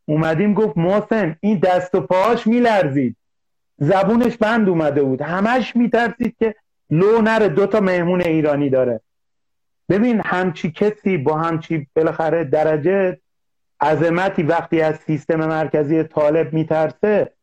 اومدیم 0.05 0.53
گفت 0.53 0.77
محسن 0.77 1.35
این 1.39 1.59
دست 1.59 1.95
و 1.95 2.01
پاهاش 2.01 2.47
میلرزید. 2.47 3.15
زبونش 3.77 4.37
بند 4.37 4.69
اومده 4.69 5.03
بود. 5.03 5.21
همش 5.21 5.75
میترسید 5.75 6.35
که 6.39 6.55
لو 6.89 7.21
نره. 7.21 7.49
دو 7.49 7.67
تا 7.67 7.79
مهمون 7.79 8.21
ایرانی 8.21 8.69
داره. 8.69 9.01
ببین 9.89 10.21
همچی 10.25 10.71
کسی 10.71 11.17
با 11.17 11.37
همچی 11.37 11.87
بالاخره 11.95 12.43
درجه 12.43 13.19
عظمتی 13.83 14.43
وقتی 14.43 14.81
از 14.81 14.99
سیستم 14.99 15.35
مرکزی 15.35 16.03
طالب 16.03 16.53
میترسه 16.53 17.33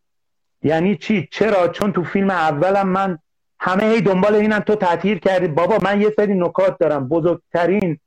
یعنی 0.62 0.96
چی؟ 0.96 1.28
چرا؟ 1.32 1.68
چون 1.68 1.92
تو 1.92 2.04
فیلم 2.04 2.30
اولم 2.30 2.88
من 2.88 3.18
همه 3.60 3.84
هی 3.84 4.00
دنبال 4.00 4.34
اینم 4.34 4.58
تو 4.58 4.74
تطهیر 4.74 5.18
کردی. 5.18 5.48
بابا 5.48 5.78
من 5.82 6.00
یه 6.00 6.10
سری 6.10 6.34
نکات 6.34 6.78
دارم. 6.78 7.08
بزرگترین 7.08 7.98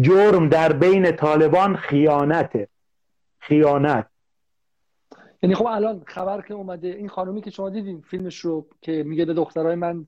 جرم 0.00 0.48
در 0.48 0.72
بین 0.72 1.12
طالبان 1.12 1.76
خیانته. 1.76 2.68
خیانت. 3.38 4.06
یعنی 5.42 5.54
خب 5.54 5.66
الان 5.66 6.02
خبر 6.06 6.40
که 6.40 6.54
اومده 6.54 6.88
این 6.88 7.08
خانومی 7.08 7.40
که 7.40 7.50
شما 7.50 7.70
دیدین 7.70 8.00
فیلمش 8.00 8.38
رو 8.38 8.66
که 8.80 9.02
میگه 9.02 9.24
به 9.24 9.34
دخترای 9.34 9.74
من 9.74 10.06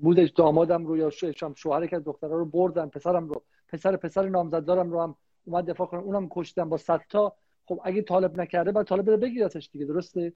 بودش 0.00 0.30
دامادم 0.30 0.86
رو 0.86 0.96
یا 0.96 1.10
شوهر 1.56 1.86
که 1.86 1.96
از 1.96 2.04
دخترها 2.04 2.36
رو 2.36 2.44
بردن 2.44 2.86
پسرم 2.86 3.28
رو 3.28 3.42
پسر 3.68 3.96
پسر 3.96 4.28
نامزددارم 4.28 4.90
رو 4.90 5.02
هم 5.02 5.16
اومد 5.44 5.70
دفاع 5.70 5.86
کنه. 5.86 6.00
اونم 6.00 6.28
کشتن 6.30 6.68
با 6.68 6.76
صد 6.76 7.00
تا. 7.08 7.32
خب 7.66 7.80
اگه 7.84 8.02
طالب 8.02 8.40
نکرده 8.40 8.72
بعد 8.72 8.86
طالب 8.86 9.04
بره 9.04 9.16
بگیرتش 9.16 9.70
دیگه 9.72 9.84
درسته؟ 9.84 10.32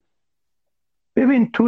ببین 1.15 1.51
تو 1.51 1.63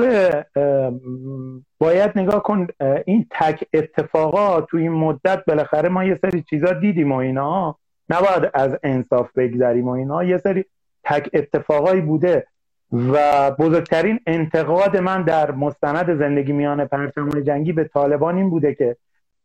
باید 1.80 2.12
نگاه 2.16 2.44
کن 2.44 2.68
این 3.06 3.26
تک 3.32 3.64
اتفاقا 3.74 4.62
تو 4.62 4.78
این 4.78 4.92
مدت 4.92 5.46
بالاخره 5.46 5.90
ما 5.90 6.04
یه 6.04 6.16
سری 6.16 6.44
چیزا 6.50 6.74
دیدیم 6.74 7.12
و 7.12 7.16
اینا. 7.16 7.78
نباید 8.10 8.52
از 8.54 8.78
انصاف 8.84 9.32
بگذریم 9.38 9.88
و 9.88 9.92
اینا. 9.92 10.24
یه 10.24 10.38
سری 10.38 10.66
تک 11.04 11.30
اتفاقایی 11.34 12.02
بوده 12.02 12.48
و 12.92 13.52
بزرگترین 13.52 14.20
انتقاد 14.28 14.98
من 14.98 15.24
در 15.24 15.52
مستند 15.52 16.20
زندگی 16.20 16.52
میان 16.52 16.86
پرچمای 16.86 17.44
جنگی 17.44 17.74
به 17.74 17.84
طالبان 17.84 18.38
این 18.38 18.50
بوده 18.50 18.76
که 18.76 18.98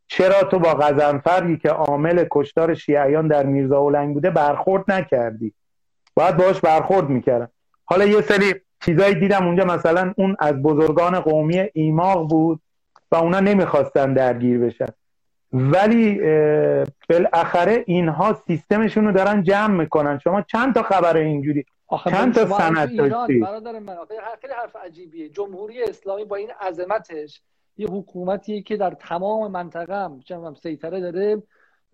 چرا 0.09 0.43
تو 0.43 0.59
با 0.59 0.75
غزنفری 0.75 1.57
که 1.57 1.69
عامل 1.69 2.25
کشتار 2.31 2.75
شیعیان 2.75 3.29
در 3.29 3.47
میرزا 3.47 3.79
اولنگ 3.79 4.15
بوده 4.15 4.31
برخورد 4.31 4.85
نکردی؟ 4.89 5.53
باید 6.15 6.37
باش 6.37 6.61
برخورد 6.61 7.09
می‌کردن 7.09 7.49
حالا 7.85 8.05
یه 8.05 8.21
سری 8.21 8.55
چیزایی 8.85 9.15
دیدم 9.15 9.47
اونجا 9.47 9.65
مثلا 9.65 10.15
اون 10.17 10.37
از 10.39 10.63
بزرگان 10.63 11.21
قومی 11.21 11.71
ایماق 11.73 12.29
بود 12.29 12.61
و 13.11 13.17
اونا 13.17 13.41
نمی‌خواستن 13.41 14.13
درگیر 14.13 14.59
بشن. 14.59 14.87
ولی 15.53 16.19
بالاخره 17.09 17.85
اینها 17.87 18.33
سیستمشون 18.47 19.05
رو 19.05 19.13
دارن 19.13 19.43
جمع 19.43 19.75
می‌کنن. 19.75 20.19
شما 20.25 20.43
چند 20.43 20.75
تا 20.75 20.83
خبر 20.83 21.17
اینجوری؟ 21.17 21.65
چند 22.11 22.35
تا 22.35 22.59
سند 22.59 22.97
داشتی؟ 22.97 23.39
برادر 23.39 23.79
من 23.79 23.97
خیلی 24.41 24.53
حرف 24.53 24.77
عجیبیه. 24.77 25.29
جمهوری 25.29 25.83
اسلامی 25.83 26.25
با 26.25 26.37
این 26.37 26.51
عظمتش 26.61 27.43
یه 27.79 27.89
حکومتیه 27.89 28.63
که 28.63 28.77
در 28.77 28.91
تمام 28.91 29.51
منطقه 29.51 29.95
هم 30.31 30.55
سیطره 30.55 31.01
داره. 31.01 31.43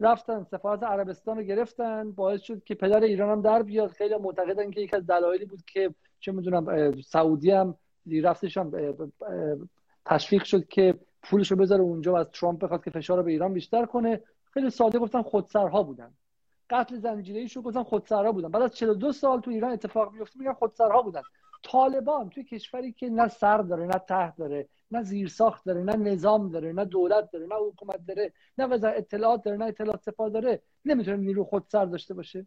رفتن 0.01 0.47
سفارت 0.51 0.83
عربستان 0.83 1.37
رو 1.37 1.43
گرفتن 1.43 2.13
باعث 2.13 2.41
شد 2.41 2.65
که 2.65 2.75
پدر 2.75 3.01
ایران 3.01 3.31
هم 3.31 3.43
در 3.43 3.63
بیاد. 3.63 3.91
خیلی 3.91 4.17
معتقدن 4.17 4.71
که 4.71 4.81
یک 4.81 4.95
از 4.95 5.07
دلایلی 5.07 5.45
بود 5.45 5.63
که 5.67 5.95
چه 6.21 6.33
می‌دونم 6.33 6.93
سعودی 7.01 7.51
هم 7.51 7.75
رفتش 8.23 8.57
هم 8.57 8.73
تشویق 10.07 10.45
شد 10.45 10.69
که 10.69 10.95
پولش 11.23 11.51
رو 11.51 11.57
بذاره 11.57 11.83
اونجا 11.83 12.13
و 12.13 12.17
از 12.17 12.31
ترامپ 12.31 12.65
بخواد 12.65 12.85
که 12.85 12.91
فشار 12.91 13.17
رو 13.17 13.23
به 13.23 13.31
ایران 13.31 13.53
بیشتر 13.53 13.87
کنه. 13.87 14.21
خیلی 14.55 14.71
ساده 14.71 14.99
گفتن 14.99 15.23
خودسرها 15.23 15.83
بودن. 15.83 16.11
قتل 16.71 16.97
زنجیره 16.97 17.47
شو 17.47 17.63
گفتن 17.63 17.83
خودسرها 17.83 18.33
بودن. 18.33 18.49
بعد 18.49 18.63
از 18.63 18.77
42 18.77 19.13
سال 19.13 19.41
تو 19.41 19.51
ایران 19.51 19.73
اتفاق 19.73 20.13
میفته 20.13 20.39
میگن 20.39 20.53
خودسرها 20.53 21.03
بودن. 21.03 21.23
طالبان 21.63 22.29
توی 22.29 22.45
کشوری 22.45 22.93
که 22.93 23.09
نه 23.09 23.29
سر 23.29 23.59
داره 23.59 23.87
نه 23.87 24.01
ته 24.09 24.33
داره 24.39 24.69
نه 24.91 25.03
زیرساخت 25.03 25.65
داره 25.65 25.83
نه 25.83 25.97
نظام 25.97 26.49
داره 26.49 26.73
نه 26.73 26.85
دولت 26.85 27.31
داره 27.31 27.47
نه 27.47 27.55
حکومت 27.69 28.07
داره 28.07 28.33
نه 28.59 28.67
وزارت 28.67 28.97
اطلاعات 28.97 29.43
داره 29.45 29.57
نه 29.57 29.65
اطلاعات 29.65 30.03
سپاه 30.03 30.31
داره 30.31 30.63
نمی‌تونه 30.85 31.17
نیرو 31.17 31.45
خودسر 31.45 31.85
داشته 31.85 32.15
باشه؟ 32.15 32.47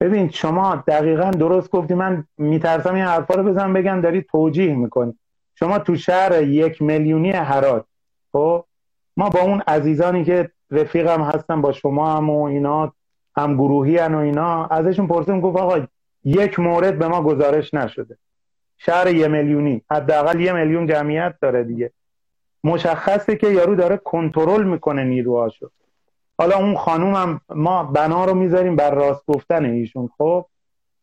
ببین 0.00 0.30
شما 0.30 0.84
دقیقا 0.86 1.30
درست 1.30 1.70
گفتی. 1.70 1.94
من 1.94 2.24
میترسم 2.38 2.94
این 2.94 3.04
حرفا 3.04 3.34
رو 3.34 3.42
بزنم 3.42 3.72
بگم 3.72 4.00
داری 4.00 4.22
توجیه 4.22 4.74
می‌کنی. 4.74 5.18
شما 5.54 5.78
تو 5.78 5.96
شهر 5.96 6.42
یک 6.42 6.82
میلیونی 6.82 7.30
هرات 7.30 7.84
خب؟ 8.32 8.64
ما 9.16 9.28
با 9.28 9.40
اون 9.40 9.62
عزیزانی 9.66 10.24
که 10.24 10.50
رفیقم 10.70 11.22
هستن 11.22 11.62
با 11.62 11.72
شما 11.72 12.16
هم 12.16 12.30
و 12.30 12.42
اینا 12.42 12.92
هم 13.36 13.54
گروهی 13.54 13.98
و 13.98 14.16
اینا 14.16 14.66
ازشون 14.66 15.06
پرسیم 15.06 15.40
گفت 15.40 15.58
آقا 15.58 15.86
یک 16.24 16.58
مورد 16.58 16.98
به 16.98 17.08
ما 17.08 17.22
گزارش 17.22 17.74
نشده. 17.74 18.16
شهر 18.78 19.06
یه 19.14 19.28
میلیونی. 19.28 19.82
حداقل 19.90 20.40
یه 20.40 20.52
میلیون 20.52 20.86
جمعیت 20.86 21.34
داره 21.40 21.64
دیگه. 21.64 21.90
مشخصه 22.64 23.36
که 23.36 23.48
یارو 23.48 23.74
داره 23.74 23.96
کنترل 23.96 24.64
می‌کنه 24.64 25.04
نیروهاشو. 25.04 25.70
حالا 26.38 26.56
اون 26.56 26.76
خانوم 26.76 27.14
هم 27.14 27.40
ما 27.48 27.84
بنا 27.84 28.24
رو 28.24 28.34
می‌ذاریم 28.34 28.76
بر 28.76 28.94
راست 28.94 29.22
گفتن 29.26 29.64
ایشون 29.64 30.08
خب؟ 30.18 30.46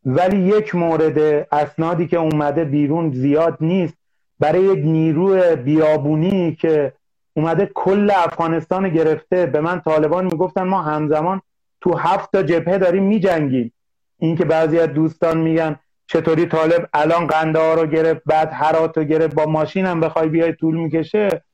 ولی 0.04 0.36
یک 0.36 0.74
مورد 0.74 1.18
اسنادی 1.52 2.06
که 2.06 2.16
اومده 2.16 2.64
بیرون 2.64 3.12
زیاد 3.12 3.56
نیست. 3.60 3.94
برای 4.38 4.62
یک 4.62 4.84
نیرو 4.84 5.56
بیابونی 5.56 6.54
که 6.54 6.92
اومده 7.34 7.70
کل 7.74 8.10
افغانستان 8.14 8.88
گرفته 8.88 9.46
به 9.46 9.60
من 9.60 9.80
طالبان 9.80 10.24
می‌گفتن 10.24 10.62
ما 10.62 10.82
همزمان 10.82 11.42
تو 11.80 11.94
هفت 11.94 12.32
تا 12.32 12.42
جبهه 12.42 12.78
داریم 12.78 13.02
میجنگیم. 13.02 13.72
این 14.20 14.36
که 14.36 14.44
بعضی 14.44 14.78
از 14.78 14.88
دوستان 14.88 15.38
میگن 15.38 15.78
چطوری 16.06 16.46
طالب 16.46 16.88
الان 16.94 17.26
قنده 17.26 17.74
رو 17.74 17.86
گرفت 17.86 18.22
بعد 18.26 18.50
هرات 18.52 18.98
رو 18.98 19.04
گرفت 19.04 19.34
با 19.34 19.46
ماشین 19.46 19.86
هم 19.86 20.00
بخوای 20.00 20.28
بیای 20.28 20.52
طول 20.52 20.76
می‌کشه؟ 20.76 21.44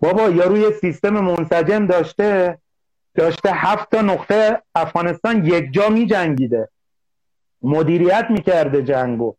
بابا 0.00 0.28
یا 0.30 0.44
روی 0.44 0.72
سیستم 0.72 1.10
منسجم 1.10 1.86
داشته 1.86 2.58
داشته 3.14 3.50
هفت 3.52 3.90
تا 3.90 4.02
نقطه 4.02 4.62
افغانستان 4.74 5.44
یک 5.44 5.72
جا 5.72 5.88
می 5.88 6.06
جنگیده 6.06 6.68
مدیریت 7.62 8.26
می‌کرده 8.30 8.82
جنگو. 8.82 9.34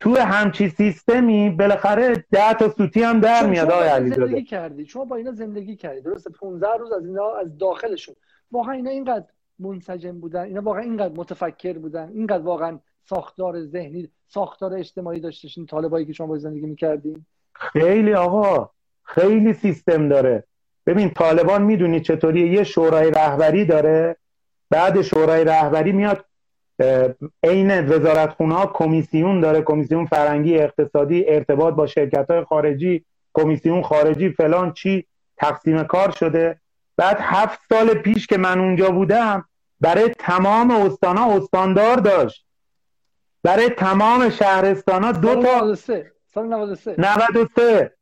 تو 0.00 0.16
همچی 0.16 0.68
سیستمی 0.68 1.50
بالاخره 1.50 2.24
ده 2.30 2.54
تا 2.54 2.68
سوتی 2.68 3.02
هم 3.02 3.20
در 3.20 3.46
میاد 3.46 3.70
آقای 3.70 4.10
زندگی 4.10 4.44
کردی. 4.44 4.86
شما 4.86 5.04
با 5.04 5.16
اینا 5.16 5.32
زندگی 5.32 5.76
کردی. 5.76 6.00
درسته 6.00 6.30
15 6.30 6.66
روز 6.78 6.92
از 6.92 7.06
اینا 7.06 7.34
از 7.34 7.58
داخلشون. 7.58 8.14
واقعا 8.52 8.72
اینا 8.72 8.90
اینقدر 8.90 9.24
منسجم 9.58 10.20
بودن 10.20 10.42
اینا 10.42 10.60
واقعا 10.60 10.82
اینقدر 10.82 11.14
متفکر 11.16 11.78
بودن 11.78 12.10
اینقدر 12.14 12.42
واقعا 12.42 12.78
ساختار 13.08 13.64
ذهنی 13.64 14.08
ساختار 14.26 14.74
اجتماعی 14.74 15.20
داشتش 15.20 15.58
این 15.58 15.66
طالبایی 15.66 16.06
که 16.06 16.12
شما 16.12 16.26
با 16.26 16.38
زندگی 16.38 16.66
می‌کردین. 16.66 17.26
خیلی 17.52 18.14
آقا 18.14 18.70
خیلی 19.02 19.52
سیستم 19.52 20.08
داره. 20.08 20.44
ببین 20.86 21.10
طالبان 21.10 21.62
می‌دونی 21.62 22.00
چطوری 22.00 22.48
یه 22.48 22.64
شورای 22.64 23.10
رهبری 23.10 23.64
داره؟ 23.64 24.16
بعد 24.70 25.02
شورای 25.02 25.44
رهبری 25.44 25.92
میاد 25.92 26.24
عین 27.42 27.88
وزارت 27.88 28.40
ها 28.40 28.66
کمیسیون 28.66 29.40
داره 29.40 29.62
کمیسیون 29.62 30.06
فرنگی 30.06 30.58
اقتصادی 30.58 31.24
ارتباط 31.28 31.74
با 31.74 31.86
شرکت 31.86 32.30
های 32.30 32.44
خارجی 32.44 33.04
کمیسیون 33.34 33.82
خارجی 33.82 34.30
فلان 34.30 34.72
چی 34.72 35.06
تقسیم 35.36 35.82
کار 35.82 36.10
شده. 36.10 36.60
بعد 36.96 37.16
هفت 37.20 37.60
سال 37.68 37.94
پیش 37.94 38.26
که 38.26 38.38
من 38.38 38.60
اونجا 38.60 38.90
بودم 38.90 39.44
برای 39.80 40.08
تمام 40.18 40.70
استانا 40.70 41.36
استاندار 41.36 41.96
داشت. 41.96 42.44
برای 43.42 43.68
تمام 43.68 44.30
شهرستان 44.30 45.04
ها 45.04 45.12
دو 45.12 45.42
تا 45.42 45.74
سال 46.34 46.46
93 46.46 46.94
93 46.98 47.92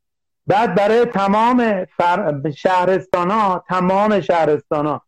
بعد 0.46 0.74
برای 0.74 1.04
تمام 1.04 1.84
فر... 1.84 2.50
شهرستان 2.56 3.30
ها 3.30 3.64
تمام 3.68 4.20
شهرستان 4.20 4.86
ها 4.86 5.02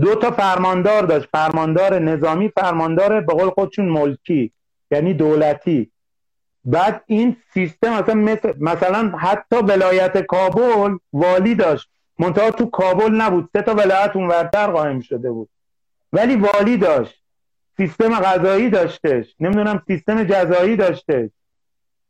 دو 0.00 0.14
تا 0.14 0.30
فرماندار 0.30 1.02
داشت. 1.02 1.28
فرماندار 1.32 1.98
نظامی 1.98 2.48
فرماندار 2.48 3.20
به 3.20 3.34
قول 3.34 3.50
خودشون 3.50 3.88
ملکی 3.88 4.52
یعنی 4.90 5.14
دولتی. 5.14 5.92
بعد 6.64 7.04
این 7.06 7.36
سیستم 7.54 7.98
مثلا 7.98 8.14
مثل 8.14 8.52
مثلا 8.60 9.18
حتی 9.18 9.56
ولایت 9.56 10.18
کابل 10.18 10.96
والی 11.12 11.54
داشت. 11.54 11.88
منتها 12.18 12.50
تو 12.50 12.66
کابل 12.66 13.10
نبود. 13.10 13.48
سه 13.52 13.62
تا 13.62 13.74
ولایت 13.74 14.16
اونورتر 14.16 14.66
قائم 14.66 15.00
شده 15.00 15.30
بود. 15.30 15.48
ولی 16.12 16.36
والی 16.36 16.76
داشت. 16.76 17.22
سیستم 17.76 18.20
غذایی 18.20 18.70
داشتش. 18.70 19.34
نمی‌دونم 19.40 19.82
سیستم 19.86 20.24
جزایی 20.24 20.76
داشته 20.76 21.30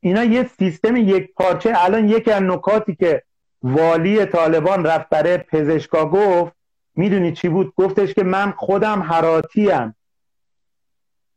اینا 0.00 0.24
یه 0.24 0.50
سیستم 0.59 0.96
یک 0.96 1.34
پارچه. 1.34 1.72
الان 1.76 2.09
یکی 2.09 2.30
از 2.30 2.42
نکاتی 2.42 2.94
که 2.94 3.22
والی 3.62 4.24
طالبان 4.24 4.86
رفت 4.86 5.09
برای 5.09 5.38
پزشکا 5.38 6.07
گفت 6.07 6.53
می‌دونی 6.96 7.32
چی 7.32 7.48
بود؟ 7.48 7.72
گفتش 7.76 8.14
که 8.14 8.24
من 8.24 8.50
خودم 8.50 9.03
حراتیم. 9.03 9.96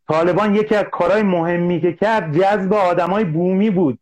طالبان 0.08 0.56
یکی 0.56 0.76
از 0.76 0.86
کارهای 0.92 1.24
مهمی 1.24 1.82
که 1.82 1.94
کرد 1.94 2.38
جذب 2.38 2.74
آدمای 2.74 3.24
بومی 3.24 3.70
بود. 3.70 4.00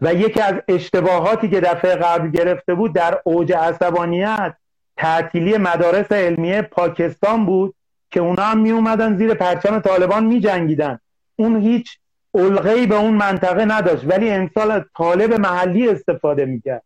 و 0.00 0.14
یکی 0.14 0.40
از 0.40 0.54
اشتباهاتی 0.68 1.48
که 1.48 1.60
دفعه 1.60 1.94
قبل 1.94 2.30
گرفته 2.30 2.74
بود 2.74 2.94
در 2.94 3.20
اوج 3.24 3.52
عصبانیت 3.52 4.54
تعطیلی 4.96 5.56
مدارس 5.56 6.12
علمیه 6.12 6.62
پاکستان 6.62 7.46
بود 7.46 7.74
که 8.10 8.20
اونا 8.20 8.42
هم 8.42 8.58
می 8.58 8.70
اومدن 8.70 9.16
زیر 9.16 9.34
پرچم 9.34 9.80
طالبان 9.80 10.24
می 10.24 10.40
جنگیدن. 10.40 10.98
اون 11.36 11.60
هیچ 11.60 11.98
علقهی 12.34 12.86
به 12.86 12.94
اون 12.94 13.14
منطقه 13.14 13.64
نداشت 13.64 14.04
ولی 14.04 14.30
امسال 14.30 14.84
طالب 14.96 15.32
محلی 15.32 15.88
استفاده 15.88 16.44
می‌کرد 16.44 16.82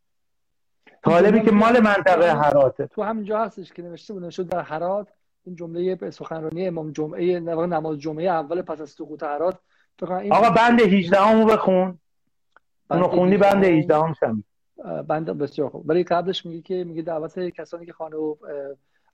طالبی 1.05 1.41
که 1.41 1.51
مال 1.51 1.81
منطقه 1.81 2.33
حراته 2.33 2.87
تو 2.87 3.03
همینجا 3.03 3.45
هستش 3.45 3.73
که 3.73 3.83
نوشته 3.83 4.13
بود 4.13 4.25
نشد 4.25 4.49
در 4.49 4.61
حرات 4.61 5.09
این 5.47 5.57
جمله 5.57 6.11
سخنرانی 6.11 6.67
امام 6.67 6.93
جمعه 6.93 7.41
نماز 7.41 7.99
جمعه 7.99 8.25
اول 8.25 8.63
پس 8.63 8.81
از 8.81 8.91
سقوط 8.91 9.23
حرات. 9.23 9.59
آقا 10.31 10.51
بند 10.51 10.81
18 10.81 11.21
همو 11.21 11.47
بخون. 11.47 11.99
اونو 12.91 13.09
خوندی 13.09 13.37
بند 13.37 13.65
18 13.65 13.97
هم 13.97 14.13
شم 14.13 14.45
بند 15.09 15.39
بسیار 15.39 15.69
خوب. 15.69 15.89
ولی 15.89 16.05
قبلش 16.05 16.47
میگه 16.47 16.63
که 16.63 16.85
میگه 16.85 17.03
دعوت 17.03 17.39
کسانی 17.39 17.87
که 17.87 17.93
خانه 17.93 18.17
و 18.17 18.35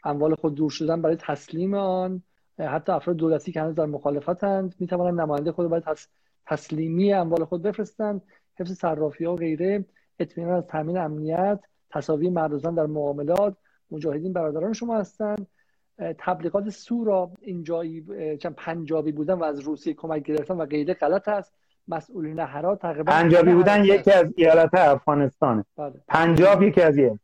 اموال 0.04 0.34
خود 0.34 0.54
دور 0.54 0.70
شدن 0.70 1.02
برای 1.02 1.16
تسلیم 1.16 1.74
آن 1.74 2.22
حتی 2.58 2.92
افراد 2.92 3.16
دولتی 3.16 3.52
که 3.52 3.60
هنوز 3.60 3.74
در 3.74 3.86
مخالفتند 3.86 4.74
می‌توانند 4.78 5.20
نماینده 5.20 5.52
خود 5.52 5.70
برای 5.70 5.96
تسلیمی 6.46 7.12
اموال 7.12 7.44
خود 7.44 7.62
بفرستند 7.62 8.22
حفظ 8.58 8.72
صرافی 8.72 9.24
ها 9.24 9.32
و 9.32 9.36
غیره. 9.36 9.84
اطمینان 10.18 10.54
از 10.54 10.66
تامین 10.66 10.98
امنیت 10.98 11.60
تصاوی 11.90 12.30
مردزان 12.30 12.74
در 12.74 12.86
معاملات 12.86 13.56
مجاهدین 13.90 14.32
برادران 14.32 14.72
شما 14.72 14.98
هستند. 14.98 15.46
تبلیغات 16.18 16.70
سو 16.70 17.04
را 17.04 17.30
اینجایی 17.40 18.00
پنجابی 18.56 19.12
بودن 19.12 19.34
و 19.34 19.44
از 19.44 19.60
روسیه 19.60 19.94
کمک 19.94 20.22
گرفتن 20.22 20.54
و 20.54 20.66
غیره 20.66 20.94
غلط 20.94 21.28
است. 21.28 21.52
مسئولین 21.88 22.38
هرات 22.38 22.82
تقریبا 22.82 23.12
پنجابی 23.12 23.54
بودن 23.54 23.84
یکی 23.84 24.12
از 24.12 24.32
ایالت 24.36 24.74
افغانستان 24.74 25.64
بله. 25.76 25.92
پنجاب 26.08 26.62
یکی 26.62 26.82
از 26.82 26.96
یه. 26.96 27.18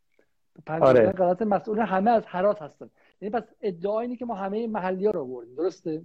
آره. 0.66 1.12
غلط 1.12 1.42
مسئول 1.42 1.78
همه 1.78 2.10
از 2.10 2.22
هرات 2.26 2.62
هستن. 2.62 2.90
یعنی 3.20 3.34
پس 3.34 3.42
ادعا 3.60 4.00
اینه 4.00 4.16
که 4.16 4.24
ما 4.24 4.34
همه 4.34 4.66
محلی 4.66 5.06
ها 5.06 5.12
رو 5.12 5.26
بردیم 5.26 5.54
درسته؟ 5.54 6.02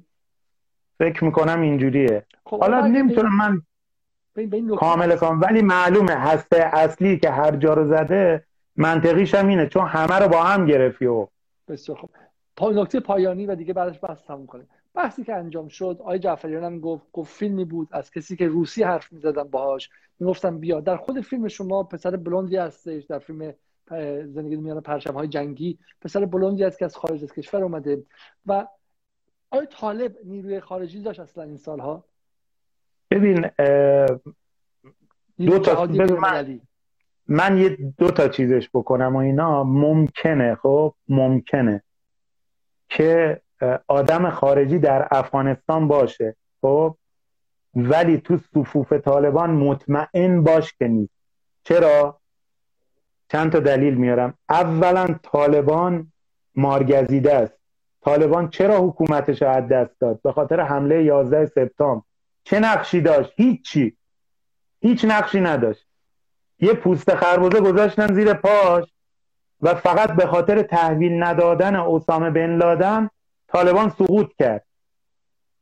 فکر 0.99 1.23
می‌کنم 1.23 1.61
اینجوریه. 1.61 2.25
خب 2.45 2.59
حالا 2.61 2.87
نمی‌تونم 2.87 3.37
من 3.37 3.61
کامل 4.75 5.15
کامل 5.15 5.43
ولی 5.43 5.61
معلومه 5.61 6.15
هسته 6.15 6.69
اصلی 6.73 7.17
که 7.17 7.29
هر 7.29 7.55
جا 7.55 7.73
رو 7.73 7.87
زده 7.87 8.43
منطقیش 8.75 9.35
هم 9.35 9.47
اینه 9.47 9.67
چون 9.67 9.85
همه 9.85 10.19
رو 10.19 10.27
با 10.27 10.43
هم 10.43 10.65
گرفی 10.65 11.05
و 11.05 11.27
بسیار 11.67 11.97
خوب. 11.97 12.09
پا 12.57 12.69
نکته 12.69 12.99
پایانی 12.99 13.45
و 13.45 13.55
دیگه 13.55 13.73
بعدش 13.73 13.99
بحث 14.03 14.23
تموم 14.23 14.45
کنیم. 14.45 14.67
بحثی 14.97 15.23
که 15.23 15.35
انجام 15.35 15.67
شد 15.67 15.97
آقای 15.99 16.19
جعفریان 16.19 16.63
هم 16.63 16.79
گفت 16.79 17.11
گفت 17.13 17.35
فیلمی 17.35 17.65
بود 17.65 17.87
از 17.91 18.11
کسی 18.11 18.35
که 18.35 18.47
روسی 18.47 18.83
حرف 18.83 19.13
می‌زدن 19.13 19.43
باهاش. 19.43 19.89
می‌گفتم 20.19 20.59
بیا. 20.59 20.79
در 20.79 20.97
خود 20.97 21.21
فیلم 21.21 21.47
شما 21.47 21.83
پسر 21.83 22.15
بلوندی 22.15 22.57
هستش 22.57 23.03
در 23.03 23.19
فیلم 23.19 23.53
زندگی 24.25 24.55
میان 24.55 24.81
پرچم 24.81 25.13
های 25.13 25.27
جنگی. 25.27 25.79
پسر 26.01 26.25
بلوندی 26.25 26.63
است 26.63 26.79
که 26.79 26.85
از 26.85 26.97
خارج 26.97 27.23
از 27.23 27.33
کشور 27.33 27.63
اومده. 27.63 28.03
و 28.45 28.67
آیا 29.49 29.65
طالب 29.65 30.15
نیروی 30.23 30.59
خارجی 30.59 31.01
داشت 31.01 31.19
اصلا 31.19 31.43
این 31.43 31.57
سالها. 31.57 32.03
ببین 33.11 33.49
دو 35.37 35.59
تا 35.59 35.85
من, 35.85 36.59
من 37.27 37.57
یه 37.57 37.77
دو 37.97 38.11
تا 38.11 38.27
چیزش 38.27 38.69
بکنم 38.73 39.15
و 39.15 39.19
اینا. 39.19 39.63
ممکنه 39.63 40.55
خب؟ 40.55 40.93
ممکنه 41.07 41.83
که 42.89 43.41
آدم 43.87 44.29
خارجی 44.29 44.79
در 44.79 45.07
افغانستان 45.11 45.87
باشه 45.87 46.35
خب؟ 46.61 46.97
ولی 47.75 48.17
تو 48.17 48.37
صفوف 48.37 48.93
طالبان 48.93 49.49
مطمئن 49.49 50.43
باش 50.43 50.73
که 50.73 50.87
نیست. 50.87 51.13
چرا؟ 51.63 52.19
چند 53.31 53.51
تا 53.51 53.59
دلیل 53.59 53.95
میارم. 53.95 54.33
اولا 54.49 55.07
طالبان 55.23 56.11
مارگزیده 56.55 57.33
است. 57.33 57.53
طالبان 58.01 58.49
چرا 58.49 58.77
حکومتش 58.77 59.41
از 59.41 59.67
دست 59.67 59.99
داد؟ 59.99 60.21
به 60.21 60.31
خاطر 60.31 60.59
حمله 60.59 61.03
11 61.03 61.45
سپتامبر. 61.45 62.03
چه 62.43 62.59
نقشی 62.59 63.01
داشت؟ 63.01 63.33
هیچی. 63.35 63.97
هیچ 64.79 65.05
نقشی 65.05 65.41
نداشت. 65.41 65.87
یه 66.59 66.73
پوست 66.73 67.15
خربوزه 67.15 67.61
گذاشتن 67.61 68.13
زیر 68.13 68.33
پاش 68.33 68.93
و 69.61 69.75
فقط 69.75 70.11
به 70.11 70.25
خاطر 70.25 70.61
تحویل 70.61 71.23
ندادن 71.23 71.75
اسامه 71.75 72.29
بن 72.29 72.55
لادن 72.55 73.09
طالبان 73.57 73.89
سقوط 73.89 74.27
کرد. 74.39 74.65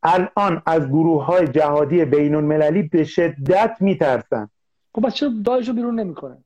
الان 0.04 0.62
از 0.66 0.88
گروه 0.88 1.26
های 1.26 1.48
جهادی 1.48 2.06
بین 2.06 2.36
المللی 2.36 2.82
به 2.84 3.04
شدت 3.04 3.78
میترسن. 3.80 4.50
خب 4.96 5.10
چرا 5.10 5.30
داعش 5.46 5.68
رو 5.68 5.74
بیرون 5.74 6.00
نمی‌کنه؟ 6.00 6.38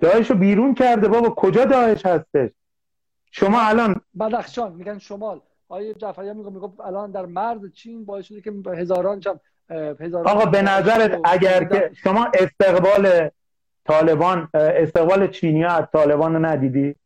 داعش 0.00 0.30
رو 0.30 0.36
بیرون 0.36 0.74
کرده. 0.74 1.08
بابا 1.08 1.28
کجا 1.30 1.64
داعش 1.64 2.06
هستش؟ 2.06 2.50
شما 3.30 3.60
الان 3.60 4.00
بدخشان 4.20 4.72
میگن 4.72 4.98
شمال. 4.98 5.40
آیه 5.68 5.94
جعفری 5.94 6.32
میگه 6.32 6.50
میگه 6.50 6.80
الان 6.80 7.10
در 7.10 7.26
مرز 7.26 7.72
چین 7.72 8.04
باعث 8.04 8.24
شده 8.24 8.40
که 8.40 8.52
هزاران 8.70 9.20
چم 9.20 9.40
هزاران 10.00 10.28
آقا 10.28 10.46
به 10.50 10.62
نظرت 10.62 11.20
اگر 11.24 11.64
که 11.64 11.90
شما 11.94 12.28
استقبال 12.34 13.30
طالبان 13.84 14.48
استقبال 14.54 15.26
چینی 15.26 15.64
از 15.64 15.84
طالبان 15.92 16.34
رو 16.34 16.46
ندیدی؟ 16.46 16.96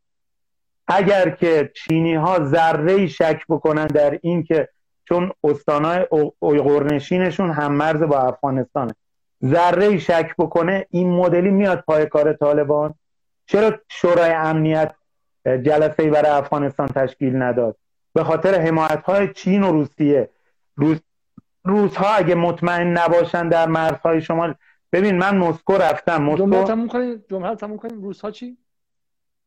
اگر 0.88 1.30
که 1.30 1.72
چینی 1.74 2.14
ها 2.14 2.44
ذره 2.44 3.06
شک 3.06 3.40
بکنن 3.48 3.86
در 3.86 4.18
این 4.22 4.42
که 4.42 4.68
چون 5.04 5.32
استانهای 5.44 6.06
اویغورنشینشون 6.38 7.50
هم 7.50 7.72
مرز 7.72 8.02
با 8.02 8.18
افغانستانه. 8.18 8.94
ذره 9.44 9.98
شک 9.98 10.34
بکنه 10.38 10.86
این 10.90 11.10
مدلی 11.10 11.50
میاد 11.50 11.80
پای 11.80 12.06
کار 12.06 12.32
طالبان. 12.32 12.94
چرا 13.46 13.72
شورای 13.88 14.30
امنیت 14.30 14.94
جلسه 15.44 16.10
برای 16.10 16.30
افغانستان 16.30 16.88
تشکیل 16.88 17.42
نداد؟ 17.42 17.76
به 18.12 18.24
خاطر 18.24 18.60
حمایت 18.60 19.02
های 19.02 19.32
چین 19.32 19.62
و 19.62 19.72
روسیه. 19.72 20.30
روس 20.76 20.98
روس 21.64 21.96
ها 21.96 22.14
اگه 22.14 22.34
مطمئن 22.34 22.86
نباشن 22.98 23.48
در 23.48 23.66
مرزهای 23.66 24.22
شمال 24.22 24.54
ببین 24.92 25.18
من 25.18 25.36
مسکو 25.36 25.72
رفتم. 25.72 26.22
مسکو 26.22 26.38
جمله 26.38 26.64
تموم 26.64 26.88
کنیم. 26.88 27.24
جمله 27.30 27.54
تموم 27.54 27.76
کنیم. 27.76 28.02
روس 28.02 28.20
ها 28.20 28.30
چی؟ 28.30 28.56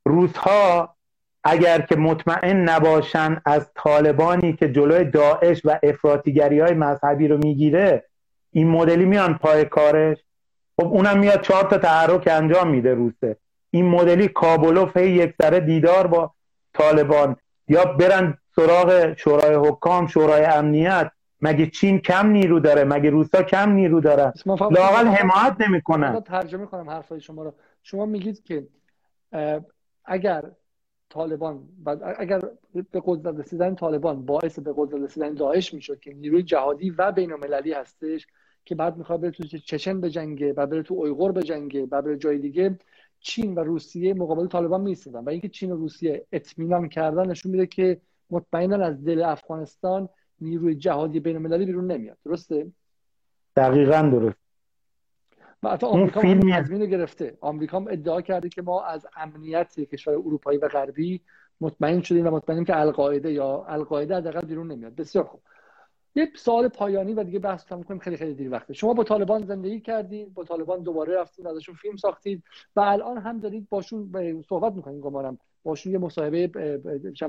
روس 0.06 0.38
ها 0.38 0.96
اگر 1.44 1.82
که 1.82 1.96
مطمئن 1.96 2.70
نباشن 2.70 3.42
از 3.46 3.72
طالبانی 3.76 4.54
که 4.54 4.72
جلوی 4.72 5.04
داعش 5.04 5.62
و 5.66 5.80
افراطیگری 5.84 6.60
های 6.60 6.74
مذهبی 6.74 7.28
رو 7.28 7.38
می‌گیره 7.38 8.06
این 8.52 8.68
مدلی 8.68 9.06
میان 9.06 9.38
پای 9.38 9.66
کارش. 9.66 10.18
خب 10.78 10.88
اونم 10.88 11.20
میاد 11.20 11.42
چهار 11.42 11.64
تا 11.64 11.78
تحرک 11.78 12.28
انجام 12.32 12.70
میده 12.70 12.94
روسه. 12.94 13.38
این 13.72 13.86
مدلی 13.86 14.28
کابلوف 14.28 14.98
هی 14.98 15.10
یک 15.10 15.34
سره 15.42 15.60
دیدار 15.60 16.08
با 16.08 16.32
طالبان. 16.74 17.36
یا 17.68 17.86
برن 17.86 18.38
سراغ 18.56 19.14
شورای 19.18 19.56
حکام 19.56 20.08
شورای 20.08 20.46
امنیت. 20.46 21.12
مگه 21.42 21.68
چین 21.68 22.00
کم 22.00 22.28
نیرو 22.28 22.60
داره؟ 22.60 22.84
مگه 22.84 23.10
روسا 23.10 23.44
کم 23.44 23.72
نیرو 23.72 24.02
داره؟ 24.02 24.34
لاقل 24.46 25.08
حمایت 25.08 25.56
نمی‌کنن. 25.60 26.20
ترجمه 26.20 26.66
کنم 26.66 26.90
حرفای 26.90 27.22
شما 27.22 27.44
رو. 27.44 27.54
شما 27.84 28.06
میگید 28.06 28.44
که 28.44 28.68
اگر 30.06 30.44
طالبان 31.12 31.60
اگر 32.18 32.42
به 32.92 33.02
قدرت 33.06 33.40
رسیدن 33.40 33.76
طالبان 33.76 34.26
باعث 34.26 34.60
به 34.60 34.74
قدرت 34.78 35.02
رسیدن 35.02 35.34
داعش 35.34 35.74
می‌شد 35.74 36.00
که 36.00 36.14
نیروی 36.14 36.44
جهادی 36.44 36.90
و 36.90 37.12
بین 37.12 37.32
المللی 37.32 37.74
هستش 37.74 38.28
که 38.66 38.76
بعد 38.76 38.98
می‌خواد 38.98 39.22
بره 39.22 39.32
تو 39.32 39.44
چچن 39.44 40.02
بجنگه 40.02 40.54
و 40.54 40.66
بره 40.66 40.84
تو 40.84 40.94
اویغور 40.94 41.32
بجنگه 41.32 41.88
و 41.92 42.02
بره 42.02 42.18
جای 42.18 42.38
دیگه 42.38 42.80
چین 43.20 43.56
و 43.56 43.60
روسیه 43.60 44.14
مقابل 44.14 44.48
طالبان 44.48 44.82
میستدن 44.82 45.20
و 45.20 45.30
اینکه 45.30 45.50
چین 45.50 45.72
و 45.72 45.76
روسیه 45.76 46.26
اطمینان 46.32 46.90
کردن 46.90 47.28
نشون 47.28 47.52
میده 47.52 47.68
که 47.68 48.02
مطمئنا 48.30 48.86
از 48.86 49.06
دل 49.06 49.24
افغانستان 49.24 50.10
نیروی 50.42 50.76
جهادی 50.76 51.20
بین 51.20 51.36
المللی 51.36 51.66
بیرون 51.66 51.92
نمیاد. 51.92 52.18
درسته؟ 52.26 52.72
دقیقا 53.56 54.02
درست. 54.02 54.41
و 55.64 55.70
حتی 55.70 55.88
آمریکا 55.88 56.22
هم 56.22 56.40
گرفته. 56.86 57.38
آمریکا 57.42 57.78
هم 57.78 57.88
ادعا 57.90 58.22
کرده 58.22 58.50
که 58.50 58.62
ما 58.62 58.84
از 58.84 59.08
امنیت 59.16 59.80
کشور 59.80 60.14
اروپایی 60.14 60.60
و 60.60 60.68
غربی 60.68 61.22
مطمئن 61.62 62.02
شدیم 62.02 62.28
و 62.28 62.32
مطمئنیم 62.32 62.66
که 62.66 62.80
القاعده 62.80 63.32
یا 63.32 63.66
القاعده 63.68 64.16
حداقل 64.16 64.42
بیرون 64.42 64.72
نمیاد. 64.72 64.96
بسیار 64.96 65.26
خوب. 65.26 65.42
یه 66.16 66.30
سوال 66.36 66.68
پایانی 66.68 67.14
و 67.14 67.24
دیگه 67.24 67.40
بحث 67.40 67.66
تموم 67.66 67.84
کنیم. 67.84 68.00
خیلی 68.00 68.18
خیلی 68.18 68.34
دیر 68.34 68.52
وقته. 68.52 68.74
شما 68.74 68.94
با 68.94 69.04
طالبان 69.04 69.46
زندگی 69.46 69.80
کردید 69.80 70.34
با 70.34 70.44
طالبان 70.44 70.84
دوباره 70.84 71.16
رفتید 71.16 71.48
ازشون 71.48 71.76
فیلم 71.76 71.98
ساختید 71.98 72.44
و 72.76 72.80
الان 72.80 73.18
هم 73.18 73.40
دارید 73.40 73.70
باشون 73.70 74.12
صحبت 74.50 74.74
می‌کنید 74.74 75.02
گمانم 75.02 75.38
باشون 75.64 75.94
یه 75.94 76.00
مصاحبه 76.00 76.52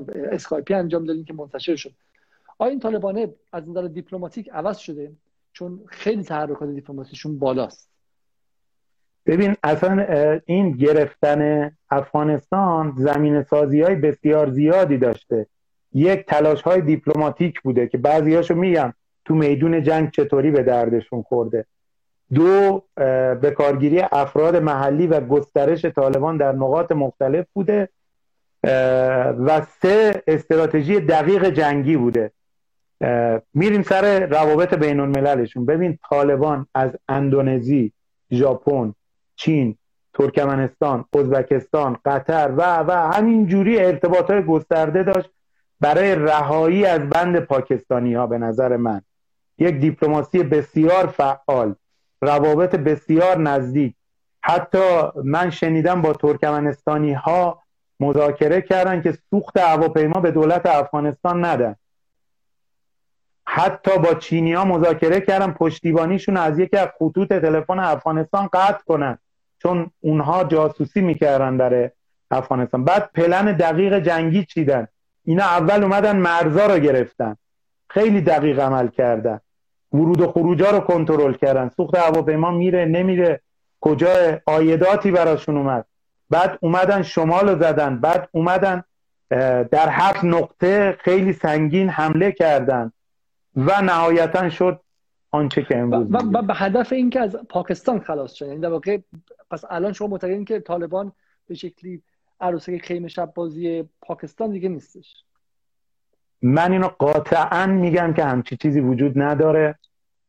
اسکایپی 0.07 0.73
انجام 0.73 1.05
دادین 1.05 1.25
که 1.25 1.33
منتشر 1.33 1.75
شد 1.75 1.91
آیا 2.57 2.71
این 2.71 2.79
طالبانه 2.79 3.33
از 3.53 3.69
نظر 3.69 3.87
دیپلماتیک 3.87 4.49
عوض 4.53 4.77
شده؟ 4.77 5.11
چون 5.53 5.83
خیلی 5.87 6.23
تحرکات 6.23 6.69
دیپلماتیشون 6.69 7.39
بالاست. 7.39 7.92
ببین 9.25 9.55
اصلا 9.63 10.05
این 10.45 10.71
گرفتن 10.71 11.71
افغانستان 11.89 12.93
زمینه 12.97 13.43
سازی 13.43 13.81
های 13.81 13.95
بسیار 13.95 14.49
زیادی 14.49 14.97
داشته. 14.97 15.47
یک 15.93 16.25
تلاش 16.25 16.61
های 16.61 16.81
دیپلماتیک 16.81 17.61
بوده 17.61 17.87
که 17.87 17.97
بعضی 17.97 18.35
هاشو 18.35 18.55
میگم 18.55 18.93
تو 19.25 19.35
میدون 19.35 19.83
جنگ 19.83 20.11
چطوری 20.11 20.51
به 20.51 20.63
دردشون 20.63 21.21
خورده. 21.21 21.65
دو 22.33 22.83
به 23.41 23.53
کارگیری 23.57 23.99
افراد 24.11 24.55
محلی 24.55 25.07
و 25.07 25.21
گسترش 25.21 25.85
طالبان 25.85 26.37
در 26.37 26.51
نقاط 26.51 26.91
مختلف 26.91 27.45
بوده. 27.53 27.89
و 29.39 29.61
سه 29.81 30.23
استراتژی 30.27 30.99
دقیق 30.99 31.49
جنگی 31.49 31.97
بوده. 31.97 32.31
میریم 33.53 33.81
سر 33.81 34.25
روابط 34.25 34.73
بین 34.73 34.99
المللشون 34.99 35.65
ببین 35.65 35.99
طالبان 36.09 36.67
از 36.75 36.91
اندونزی 37.09 37.91
ژاپن 38.31 38.93
چین 39.43 39.77
ترکمنستان 40.13 41.05
ازبکستان 41.13 41.97
قطر 42.05 42.51
و 42.57 42.79
و 42.79 42.91
همین 42.91 43.47
جوری 43.47 43.79
ارتباط 43.79 44.31
های 44.31 44.43
گسترده 44.43 45.03
داشت 45.03 45.29
برای 45.79 46.15
رهایی 46.15 46.85
از 46.85 47.09
بند 47.09 47.39
پاکستانی 47.39 48.13
ها 48.13 48.27
به 48.27 48.37
نظر 48.37 48.77
من. 48.77 49.01
یک 49.57 49.75
دیپلماسی 49.75 50.43
بسیار 50.43 51.07
فعال 51.07 51.75
روابط 52.21 52.75
بسیار 52.75 53.37
نزدیک. 53.37 53.95
حتی 54.41 55.01
من 55.23 55.49
شنیدم 55.49 56.01
با 56.01 56.13
ترکمنستانی 56.13 57.13
ها 57.13 57.63
مذاکره 57.99 58.61
کردن 58.61 59.01
که 59.01 59.17
سوخت 59.29 59.57
هواپیما 59.57 60.19
به 60.19 60.31
دولت 60.31 60.65
افغانستان 60.65 61.45
ندن. 61.45 61.75
حتی 63.45 63.97
با 63.97 64.13
چینی 64.13 64.53
ها 64.53 64.65
مذاکره 64.65 65.21
کردن 65.21 65.51
پشتیبانیشون 65.51 66.37
از 66.37 66.59
یکی 66.59 66.77
از 66.77 66.87
خطوط 66.99 67.33
تلفن 67.33 67.79
افغانستان 67.79 68.49
قطع 68.53 68.83
کنن. 68.87 69.17
چون 69.63 69.91
اونها 70.01 70.43
جاسوسی 70.43 71.01
می‌کردن 71.01 71.57
در 71.57 71.91
افغانستان. 72.31 72.83
بعد 72.83 73.09
پلن 73.15 73.45
دقیق 73.45 73.99
جنگی 73.99 74.45
چیدن. 74.45 74.87
اینا 75.25 75.43
اول 75.43 75.83
اومدن 75.83 76.15
مرزا 76.15 76.65
رو 76.65 76.79
گرفتن. 76.79 77.37
خیلی 77.89 78.21
دقیق 78.21 78.59
عمل 78.59 78.87
کردن. 78.87 79.39
ورود 79.93 80.21
و 80.21 80.31
خروجا 80.31 80.69
رو 80.71 80.79
کنترل 80.79 81.33
کردن. 81.33 81.69
سوخت 81.77 81.95
هواپیما 81.95 82.51
میره 82.51 82.85
نمیره. 82.85 83.41
کجا 83.81 84.39
آیداتی 84.45 85.11
براشون 85.11 85.57
اومد. 85.57 85.85
بعد 86.29 86.57
اومدن 86.61 87.01
شمال 87.01 87.49
رو 87.49 87.59
زدن. 87.59 87.99
بعد 87.99 88.29
اومدن 88.31 88.83
در 89.71 89.89
هفت 89.89 90.23
نقطه 90.23 90.97
خیلی 90.99 91.33
سنگین 91.33 91.89
حمله 91.89 92.31
کردن. 92.31 92.91
و 93.55 93.81
نهایتا 93.81 94.49
شد 94.49 94.79
آنچه 95.31 95.63
که 95.63 95.77
امروز 95.77 96.07
و, 96.11 96.41
به 96.41 96.53
هدف 96.53 96.93
اینکه 96.93 97.19
از 97.19 97.35
پاکستان 97.49 97.99
خلاص 97.99 98.33
شد 98.33 98.47
یعنی 98.47 98.59
در 98.59 98.69
واقع 98.69 98.97
پس 99.49 99.63
الان 99.69 99.93
شما 99.93 100.07
معتقدین 100.07 100.45
که 100.45 100.59
طالبان 100.59 101.11
به 101.47 101.55
شکلی 101.55 102.01
عروسک 102.39 102.77
خیمه 102.77 103.07
شب 103.07 103.33
بازی 103.35 103.89
پاکستان 104.01 104.51
دیگه 104.51 104.69
نیستش. 104.69 105.15
من 106.41 106.71
اینو 106.71 106.87
قاطعا 106.87 107.65
میگم 107.65 108.13
که 108.13 108.23
همچی 108.23 108.57
چیزی 108.57 108.79
وجود 108.79 109.21
نداره. 109.21 109.79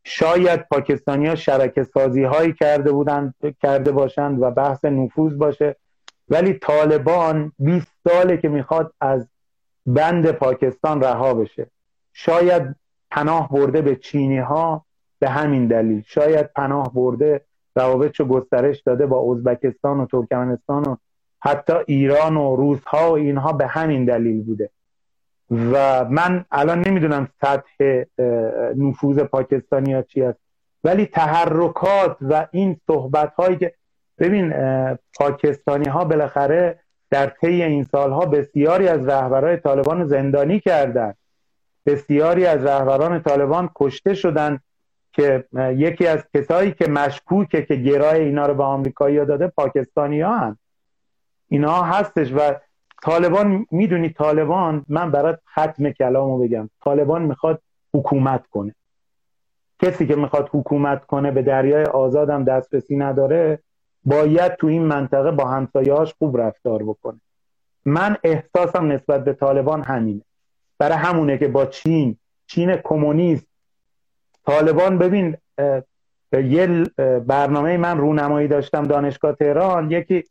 شاید 0.04 0.68
پاکستانی 0.68 1.26
ها 1.26 1.34
شرکه 1.34 1.84
سازی 1.84 2.22
هایی 2.22 2.52
کرده 2.52 2.92
بودن 2.92 3.34
کرده 3.62 3.92
باشند 3.92 4.42
و 4.42 4.50
بحث 4.50 4.84
نفوذ 4.84 5.34
باشه. 5.34 5.76
ولی 6.28 6.52
طالبان 6.52 7.52
20 7.58 7.86
ساله 8.08 8.36
که 8.36 8.48
می‌خواد 8.48 8.94
از 9.00 9.28
بند 9.86 10.30
پاکستان 10.30 11.00
رها 11.00 11.34
بشه. 11.34 11.70
شاید 12.12 12.76
پناه 13.10 13.48
برده 13.48 13.82
به 13.82 13.96
چینی 13.96 14.38
ها 14.38 14.86
به 15.18 15.28
همین 15.28 15.66
دلیل. 15.66 16.02
شاید 16.06 16.52
پناه 16.52 16.94
برده 16.94 17.44
روابطش 17.76 18.20
گسترش 18.20 18.80
داده 18.80 19.06
با 19.06 19.32
ازبکستان 19.32 20.00
و 20.00 20.06
ترکمنستان 20.06 20.84
و 20.84 20.96
حتی 21.40 21.72
ایران 21.86 22.36
و 22.36 22.56
روزها 22.56 23.10
و 23.10 23.14
اینها 23.14 23.52
به 23.52 23.66
همین 23.66 24.04
دلیل 24.04 24.42
بوده. 24.42 24.70
و 25.50 26.04
من 26.04 26.44
الان 26.50 26.88
نمی‌دونم 26.88 27.28
سطح 27.40 28.02
نفوذ 28.76 29.18
پاکستانی 29.18 29.92
ها 29.92 30.02
چی 30.02 30.22
است 30.22 30.38
ولی 30.84 31.06
تحرکات 31.06 32.16
و 32.20 32.46
این 32.50 32.80
صحبت 32.86 33.34
هایی 33.34 33.56
که 33.56 33.74
ببین 34.18 34.52
پاکستانی 35.18 35.88
ها 35.88 36.04
بالاخره 36.04 36.80
در 37.10 37.26
طی 37.26 37.62
این 37.62 37.84
سالها 37.84 38.26
بسیاری 38.26 38.88
از 38.88 39.08
رهبرای 39.08 39.56
طالبان 39.56 40.06
زندانی 40.06 40.60
کردند 40.60 41.16
بسیاری 41.86 42.46
از 42.46 42.64
رهبران 42.64 43.22
طالبان 43.22 43.70
کشته 43.76 44.14
شدن. 44.14 44.60
که 45.14 45.44
یکی 45.76 46.06
از 46.06 46.24
کسایی 46.34 46.72
که 46.72 46.88
مشکوکه 46.88 47.62
که 47.62 47.74
گرای 47.74 48.24
اینا 48.24 48.46
رو 48.46 48.54
به 48.54 48.62
آمریکایی 48.62 49.24
داده 49.24 49.46
پاکستانی 49.46 50.20
ها 50.20 50.38
هن. 50.38 50.56
اینا 51.48 51.82
هستش 51.82 52.32
و 52.32 52.54
طالبان 53.02 53.66
می‌دونی 53.70 54.08
طالبان 54.08 54.84
من 54.88 55.10
برات 55.10 55.40
ختم 55.52 55.90
کلامو 55.90 56.38
بگم. 56.38 56.70
طالبان 56.84 57.22
می‌خواد 57.22 57.62
حکومت 57.94 58.46
کنه. 58.46 58.74
کسی 59.82 60.06
که 60.06 60.16
می‌خواد 60.16 60.48
حکومت 60.52 61.04
کنه 61.04 61.30
به 61.30 61.42
دریای 61.42 61.84
آزادم 61.84 62.44
دسترسی 62.44 62.96
نداره 62.96 63.58
باید 64.04 64.56
تو 64.56 64.66
این 64.66 64.82
منطقه 64.82 65.30
با 65.30 65.44
همسایه‌هاش 65.44 66.14
خوب 66.18 66.40
رفتار 66.40 66.82
بکنه. 66.82 67.20
من 67.84 68.16
احساسم 68.24 68.92
نسبت 68.92 69.24
به 69.24 69.32
طالبان 69.32 69.82
همینه. 69.82 70.22
برای 70.78 70.96
همونه 70.96 71.38
که 71.38 71.48
با 71.48 71.66
چین 71.66 72.16
چین 72.46 72.76
کمونیست 72.76 73.46
طالبان 74.46 74.98
ببین 74.98 75.36
یه 76.32 76.66
برنامه 77.26 77.76
من 77.76 77.98
رونمایی 77.98 78.48
داشتم 78.48 78.82
دانشگاه 78.82 79.32
تهران 79.32 79.90
یکی 79.90 80.24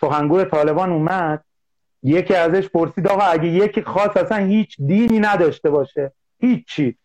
سخنگوی 0.00 0.44
طالبان 0.44 0.92
اومد 0.92 1.44
یکی 2.02 2.34
ازش 2.34 2.68
پرسید 2.68 3.08
آقا 3.08 3.22
اگه 3.22 3.46
یکی 3.48 3.82
خاص 3.82 4.16
اصلا 4.16 4.38
هیچ 4.38 4.76
دینی 4.86 5.18
نداشته 5.20 5.70
باشه 5.70 6.12
هیچی 6.40 6.96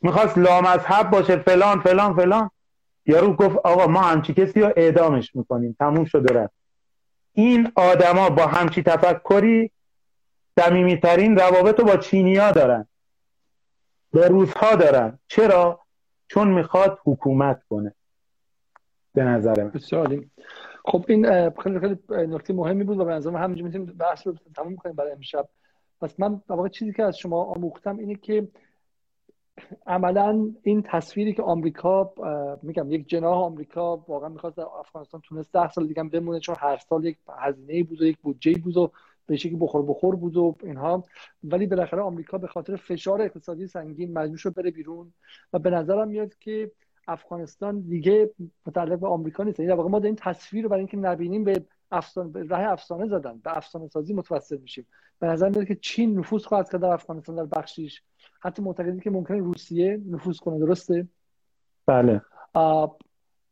می‌خواست 0.00 0.38
لامذهب 0.38 1.10
باشه 1.10 1.36
فلان 1.36 1.80
فلان 1.80 2.16
فلان. 2.16 2.50
یارو 3.06 3.32
گفت 3.32 3.56
آقا 3.56 3.86
ما 3.86 4.00
همچی 4.00 4.34
کسی 4.34 4.60
رو 4.60 4.72
اعدامش 4.76 5.36
می‌کنیم. 5.36 5.76
تموم 5.78 6.04
شده 6.04 6.34
رفت. 6.34 6.54
این 7.32 7.72
آدما 7.74 8.30
با 8.30 8.46
همچی 8.46 8.82
تفکری 8.82 9.70
صمیمیترین 10.60 11.38
روابط 11.38 11.80
رو 11.80 11.86
با 11.86 11.96
چینیا 11.96 12.50
دارن. 12.50 12.88
با 14.14 14.26
روزها 14.26 14.76
دارن. 14.76 15.18
چرا؟ 15.28 15.80
چون 16.28 16.48
می‌خواد 16.48 16.98
حکومت 17.04 17.62
کنه. 17.70 17.94
به 19.14 19.24
نظر 19.24 19.64
من. 19.64 19.72
خب 20.84 21.04
این 21.08 21.50
خیلی 21.50 21.80
خیلی 21.80 21.96
نکته 22.10 22.54
مهمی 22.54 22.84
بود 22.84 22.98
و 22.98 23.04
به 23.04 23.12
نظر 23.12 23.36
همینجا 23.36 23.64
می‌تونیم 23.64 23.86
بحث 23.86 24.26
رو 24.26 24.34
تموم 24.56 24.76
کنیم 24.76 24.96
برای 24.96 25.12
امشب. 25.12 25.48
پس 26.00 26.20
من 26.20 26.40
واقعا 26.48 26.68
چیزی 26.68 26.92
که 26.92 27.02
از 27.02 27.18
شما 27.18 27.44
آموختم 27.44 27.98
اینه 27.98 28.14
که 28.14 28.48
عملا 29.86 30.50
این 30.62 30.82
تصویری 30.82 31.34
که 31.34 31.42
آمریکا 31.42 32.12
میگم 32.62 32.92
یک 32.92 33.08
جناح 33.08 33.38
آمریکا 33.38 33.96
واقعا 33.96 34.28
می‌خواست 34.28 34.56
در 34.56 34.66
افغانستان 34.80 35.20
تونست 35.20 35.52
ده 35.52 35.68
سال 35.68 35.86
دیگه 35.86 36.02
بمونه 36.02 36.40
چون 36.40 36.56
هر 36.58 36.76
سال 36.88 37.04
یک 37.04 37.18
هزینه 37.38 37.82
بود 37.82 38.02
و 38.02 38.04
یک 38.04 38.18
بودجه 38.18 38.58
بود 38.58 38.76
و 38.76 38.90
به 39.26 39.36
شکلی 39.36 39.56
بخور 39.56 39.82
بخور 39.82 40.16
بود 40.16 40.36
و 40.36 40.56
اینها. 40.62 41.04
ولی 41.44 41.66
بالاخره 41.66 42.02
آمریکا 42.02 42.38
به 42.38 42.46
خاطر 42.46 42.76
فشار 42.76 43.22
اقتصادی 43.22 43.66
سنگین 43.66 44.12
مجبور 44.12 44.36
شد 44.36 44.54
بره 44.54 44.70
بیرون 44.70 45.12
و 45.52 45.58
به 45.58 45.70
نظرم 45.70 46.08
میاد 46.08 46.34
که 46.38 46.70
افغانستان 47.08 47.80
دیگه 47.80 48.30
متعلق 48.66 48.98
به 48.98 49.06
آمریکا 49.08 49.42
نیست. 49.42 49.60
یعنی 49.60 49.72
واقعا 49.72 49.88
ما 49.88 49.98
این 49.98 50.16
تصویر 50.16 50.62
رو 50.62 50.68
برای 50.68 50.80
اینکه 50.80 50.96
نبینیم 50.96 51.44
به 51.44 51.64
افسانه 51.90 52.30
به 52.30 52.42
راه 52.42 52.60
افسانه 52.60 53.06
زدن 53.08 53.38
به 53.38 53.56
افسانه 53.56 53.88
سازی 53.88 54.14
متوسل 54.14 54.56
میشیم. 54.56 54.86
به 55.18 55.26
نظر 55.26 55.48
میاد 55.48 55.66
که 55.66 55.74
چین 55.74 56.18
نفوذ 56.18 56.44
خواهد 56.44 56.70
کرد 56.70 56.80
در 56.80 56.88
افغانستان 56.88 57.36
در 57.36 57.44
بخشیش. 57.44 58.02
حتی 58.40 58.62
معتقدی 58.62 59.00
که 59.00 59.10
ممکنه 59.10 59.38
روسیه 59.38 60.00
نفوذ 60.06 60.36
کنه 60.36 60.58
درسته؟ 60.58 61.08
بله. 61.86 62.20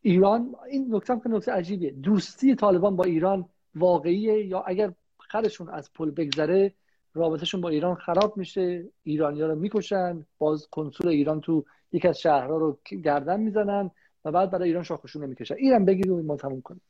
ایران 0.03 0.55
این 0.70 0.94
نکته 0.94 1.20
که 1.20 1.28
نکته 1.28 1.53
عجیبیه. 1.53 1.90
دوستی 1.90 2.55
طالبان 2.55 2.97
با 2.97 3.05
ایران 3.05 3.49
واقعیه 3.74 4.47
یا 4.47 4.61
اگر 4.61 4.93
خرشون 5.32 5.68
از 5.68 5.92
پل 5.92 6.10
بگذره 6.10 6.72
رابطهشون 7.14 7.60
با 7.60 7.68
ایران 7.68 7.94
خراب 7.94 8.36
میشه 8.36 8.84
ایرانیا 9.02 9.46
رو 9.46 9.54
می‌کشن 9.54 10.24
باز 10.38 10.68
کنسول 10.70 11.09
ایران 11.09 11.40
تو 11.40 11.64
یکی 11.92 12.09
از 12.09 12.20
شهرها 12.20 12.56
رو 12.56 12.78
گردن 13.04 13.40
می‌زنن 13.40 13.90
و 14.24 14.32
بعد 14.32 14.50
برای 14.50 14.68
ایران 14.68 14.82
شاخشون 14.82 15.26
می‌کشن. 15.26 15.54
ایران 15.54 15.84
بگید 15.84 16.09
و 16.09 16.22
ما 16.22 16.36
تموم 16.36 16.60
کنیم. 16.60 16.80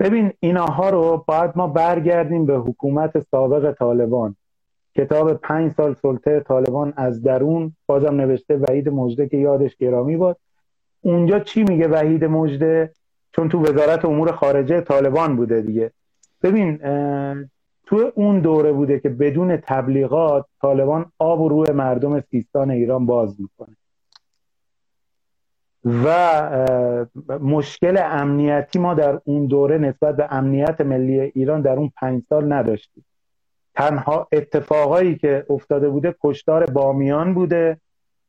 ببین 0.00 0.32
اینها 0.40 0.90
رو 0.90 1.24
باید 1.28 1.50
ما 1.54 1.66
برگردیم 1.66 2.46
به 2.46 2.54
حکومت 2.56 3.26
سابق 3.30 3.72
طالبان. 3.72 4.36
کتاب 4.94 5.32
پنج 5.34 5.72
سال 5.76 5.96
سلطه 6.02 6.40
طالبان 6.40 6.92
از 6.96 7.22
درون 7.22 7.72
بازم 7.86 8.14
نوشته 8.14 8.56
وحید 8.56 8.88
مجده 8.88 9.28
که 9.28 9.36
یادش 9.36 9.76
گرامی 9.76 10.16
بود. 10.16 10.36
اونجا 11.00 11.40
چی 11.40 11.62
میگه 11.62 11.88
وحید 11.88 12.24
مجده؟ 12.24 12.92
چون 13.32 13.48
تو 13.48 13.62
وزارت 13.62 14.04
امور 14.04 14.32
خارجه 14.32 14.80
طالبان 14.80 15.36
بوده 15.36 15.62
دیگه. 15.62 15.90
ببین 16.42 16.80
تو 17.86 18.12
اون 18.14 18.40
دوره 18.40 18.72
بوده 18.72 18.98
که 19.00 19.08
بدون 19.08 19.56
تبلیغات 19.56 20.46
طالبان 20.60 21.12
آب 21.18 21.40
و 21.40 21.48
روی 21.48 21.72
مردم 21.72 22.20
سیستان 22.20 22.70
ایران 22.70 23.06
باز 23.06 23.40
می‌کنه. 23.40 23.76
و 26.04 26.08
مشکل 27.40 27.98
امنیتی 28.02 28.78
ما 28.78 28.94
در 28.94 29.20
اون 29.24 29.46
دوره 29.46 29.78
نسبت 29.78 30.16
به 30.16 30.26
امنیت 30.30 30.80
ملی 30.80 31.20
ایران 31.20 31.60
در 31.60 31.76
اون 31.76 31.92
پنج 31.96 32.22
سال 32.28 32.52
نداشتیم. 32.52 33.04
تنها 33.74 34.28
اتفاقایی 34.32 35.16
که 35.16 35.46
افتاده 35.50 35.88
بوده 35.88 36.14
کشتار 36.22 36.66
بامیان 36.66 37.34
بوده 37.34 37.80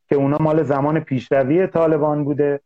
که 0.08 0.16
اونا 0.16 0.36
مال 0.40 0.62
زمان 0.62 1.00
پیشروی 1.00 1.66
طالبان 1.66 2.24
بوده 2.24 2.60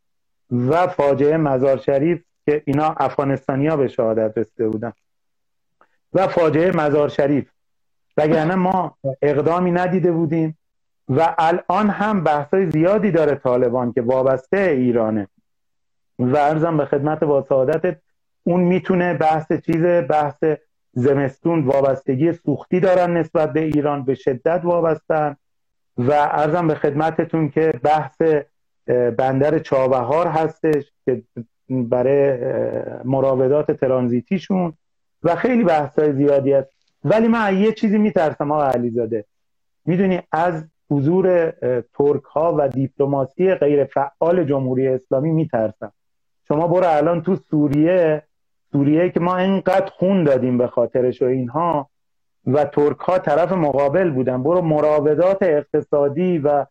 و 0.50 0.86
فاجعه 0.86 1.36
مزار 1.36 1.76
شریف 1.76 2.24
که 2.46 2.62
اینا 2.64 2.94
افغانستانی 2.96 3.66
ها 3.66 3.76
به 3.76 3.88
شهادت 3.88 4.38
رسیده 4.38 4.68
بودن. 4.68 4.92
و 6.14 6.28
فاجعه 6.28 6.76
مزار 6.76 7.08
شریف. 7.08 7.50
وگرنه 8.16 8.54
ما 8.54 8.96
اقدامی 9.22 9.70
ندیده 9.70 10.12
بودیم 10.12 10.58
و 11.08 11.34
الان 11.38 11.90
هم 11.90 12.24
بحثای 12.24 12.70
زیادی 12.70 13.10
داره 13.10 13.34
طالبان 13.34 13.92
که 13.92 14.02
وابسته 14.02 14.56
ایرانه. 14.56 15.28
و 16.18 16.36
ارزم 16.36 16.76
به 16.76 16.84
خدمت 16.84 17.24
با 17.24 17.46
سعادتت 17.48 17.96
اون 18.44 18.60
می‌تونه 18.60 19.14
بحث 19.14 19.52
چیز 19.52 19.84
بحث 19.84 20.44
زمستون 20.92 21.64
وابستگی 21.64 22.32
سوختی 22.32 22.80
دارن 22.80 23.16
نسبت 23.16 23.52
به 23.52 23.60
ایران 23.60 24.04
به 24.04 24.14
شدت 24.14 24.60
وابستن. 24.64 25.36
و 25.98 26.12
ارزم 26.12 26.68
به 26.68 26.74
خدمتتون 26.74 27.48
که 27.48 27.72
بحث 27.82 28.22
بندر 29.18 29.58
چابهار 29.58 30.26
هستش 30.26 30.84
که 31.04 31.22
برای 31.68 32.38
مراودات 33.04 33.72
ترانزیتیشون 33.72 34.72
و 35.24 35.36
خیلی 35.36 35.64
بحث 35.64 35.98
های 35.98 36.12
زیادی 36.12 36.52
هست. 36.52 36.68
ولی 37.04 37.28
من 37.28 37.58
یه 37.58 37.72
چیزی 37.72 37.98
میترسم 37.98 38.52
آقا 38.52 38.64
علیزاده. 38.64 39.24
می‌دونی 39.86 40.20
از 40.32 40.64
حضور 40.90 41.50
ترک 41.94 42.22
ها 42.22 42.54
و 42.58 42.68
دیپلماسی 42.68 43.54
غیر 43.54 43.84
فعال 43.84 44.44
جمهوری 44.44 44.88
اسلامی 44.88 45.30
میترسم. 45.30 45.92
شما 46.48 46.66
برو 46.66 46.86
الان 46.86 47.22
تو 47.22 47.36
سوریه 47.36 48.22
سوریه 48.72 49.10
که 49.10 49.20
ما 49.20 49.36
اینقدر 49.36 49.86
خون 49.86 50.24
دادیم 50.24 50.58
به 50.58 50.66
خاطرش 50.66 51.22
و 51.22 51.24
اینها 51.24 51.88
و 52.46 52.64
ترک 52.64 52.98
ها 52.98 53.18
طرف 53.18 53.52
مقابل 53.52 54.10
بودن. 54.10 54.42
برو 54.42 54.62
مراودات 54.62 55.42
اقتصادی 55.42 56.38
و 56.38 56.66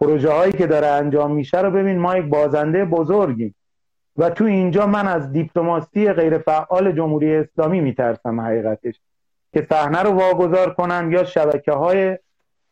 پروژه 0.00 0.30
هایی 0.30 0.52
که 0.52 0.66
داره 0.66 0.86
انجام 0.86 1.34
میشه 1.34 1.60
رو 1.60 1.70
ببین 1.70 1.98
ما 1.98 2.16
یک 2.16 2.24
بازنده 2.24 2.84
بزرگیم. 2.84 3.54
و 4.16 4.30
تو 4.30 4.44
اینجا 4.44 4.86
من 4.86 5.08
از 5.08 5.32
دیپلماسی 5.32 6.12
غیر 6.12 6.38
فعال 6.38 6.92
جمهوری 6.92 7.36
اسلامی 7.36 7.80
میترسم 7.80 8.40
حقیقتش. 8.40 8.94
که 9.52 9.66
صحنه 9.70 10.02
رو 10.02 10.10
واگذار 10.10 10.74
کنن 10.74 11.12
یا 11.12 11.24
شبکه 11.24 11.72
های 11.72 12.18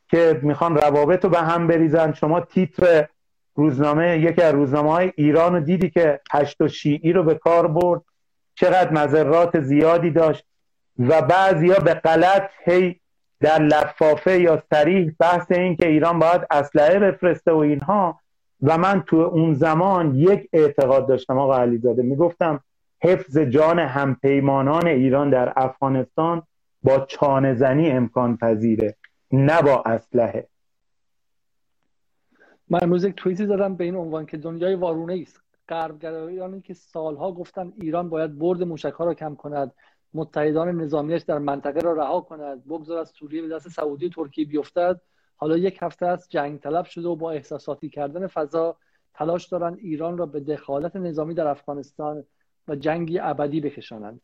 که 0.09 0.41
می‌خوان 0.43 0.77
روابط 0.77 1.25
رو 1.25 1.31
به 1.31 1.39
هم 1.39 1.67
بریزن. 1.67 2.13
شما 2.13 2.41
تیتر 2.41 3.09
روزنامه 3.55 4.19
یکی 4.19 4.43
از 4.43 4.55
روزنامه 4.55 4.91
های 4.91 5.13
ایران 5.17 5.55
رو 5.55 5.61
دیدی 5.61 5.91
که 5.91 6.21
هشت 6.33 6.61
و 6.61 6.69
شیعی 6.69 7.13
رو 7.13 7.23
به 7.23 7.35
کار 7.35 7.67
برد. 7.67 8.01
چقدر 8.55 8.93
مذرات 8.93 9.61
زیادی 9.61 10.11
داشت. 10.11 10.45
و 10.99 11.23
بعضیا 11.23 11.79
به 11.79 11.95
غلط 11.95 12.51
هی 12.65 13.01
در 13.41 13.59
لفافه 13.59 14.41
یا 14.41 14.63
سریح 14.71 15.13
بحث 15.19 15.53
این 15.53 15.77
که 15.77 15.89
ایران 15.89 16.19
باید 16.19 16.47
اسلحه 16.51 16.99
بفرسته 16.99 17.53
و 17.53 17.57
اینها. 17.57 18.21
و 18.63 18.79
من 18.79 19.03
تو 19.07 19.17
اون 19.17 19.55
زمان 19.55 20.15
یک 20.15 20.49
اعتقاد 20.53 21.09
داشتم 21.09 21.39
آقا 21.39 21.59
علیزاده. 21.59 22.03
می‌گفتم 22.03 22.61
حفظ 23.03 23.39
جان 23.39 23.79
همپیمانان 23.79 24.87
ایران 24.87 25.31
در 25.31 25.53
افغانستان 25.57 26.43
با 26.83 26.99
چانه 26.99 27.55
زنی 27.55 27.91
امکان 27.91 28.37
پذیره 28.37 28.97
نه 29.33 29.63
با 29.63 29.83
اسلحه. 29.87 30.47
من 32.69 32.79
امروز 32.83 33.05
یک 33.05 33.15
توییتی 33.15 33.47
دادم 33.47 33.75
به 33.75 33.85
این 33.85 33.97
عنوان 33.97 34.27
که 34.27 34.37
دنیای 34.37 34.75
وارونه 34.75 35.19
است. 35.23 35.41
غربگرایانی 35.69 36.61
که 36.61 36.75
سالها 36.75 37.33
گفتن 37.33 37.73
ایران 37.77 38.09
باید 38.09 38.39
برد 38.39 38.63
موشک 38.63 38.93
ها 38.93 39.05
را 39.05 39.15
کم 39.15 39.35
کند. 39.35 39.73
متحدان 40.15 40.81
نظامیش 40.81 41.23
در 41.23 41.39
منطقه 41.39 41.81
را 41.81 41.93
رها 41.93 42.21
کند. 42.21 42.65
بگذار 42.65 43.05
سوریه 43.05 43.43
به 43.43 43.49
دست 43.49 43.69
سعودی 43.69 44.11
ترکیه 44.11 44.45
بیفتد. 44.45 45.01
حالا 45.41 45.57
یک 45.57 45.79
هفته 45.83 46.07
است 46.07 46.31
جنگ 46.31 46.61
طلب 46.61 46.85
شده 46.85 47.09
و 47.09 47.17
با 47.17 47.31
احساساتی 47.31 47.89
کردن 47.89 48.27
فضا 48.27 48.77
تلاش 49.15 49.49
دارند 49.49 49.79
ایران 49.79 50.19
را 50.19 50.27
به 50.27 50.41
دخالت 50.41 50.97
نظامی 50.97 51.35
در 51.35 51.47
افغانستان 51.47 52.25
و 52.69 52.77
جنگی 52.77 53.19
ابدی 53.19 53.61
بکشانند. 53.61 54.21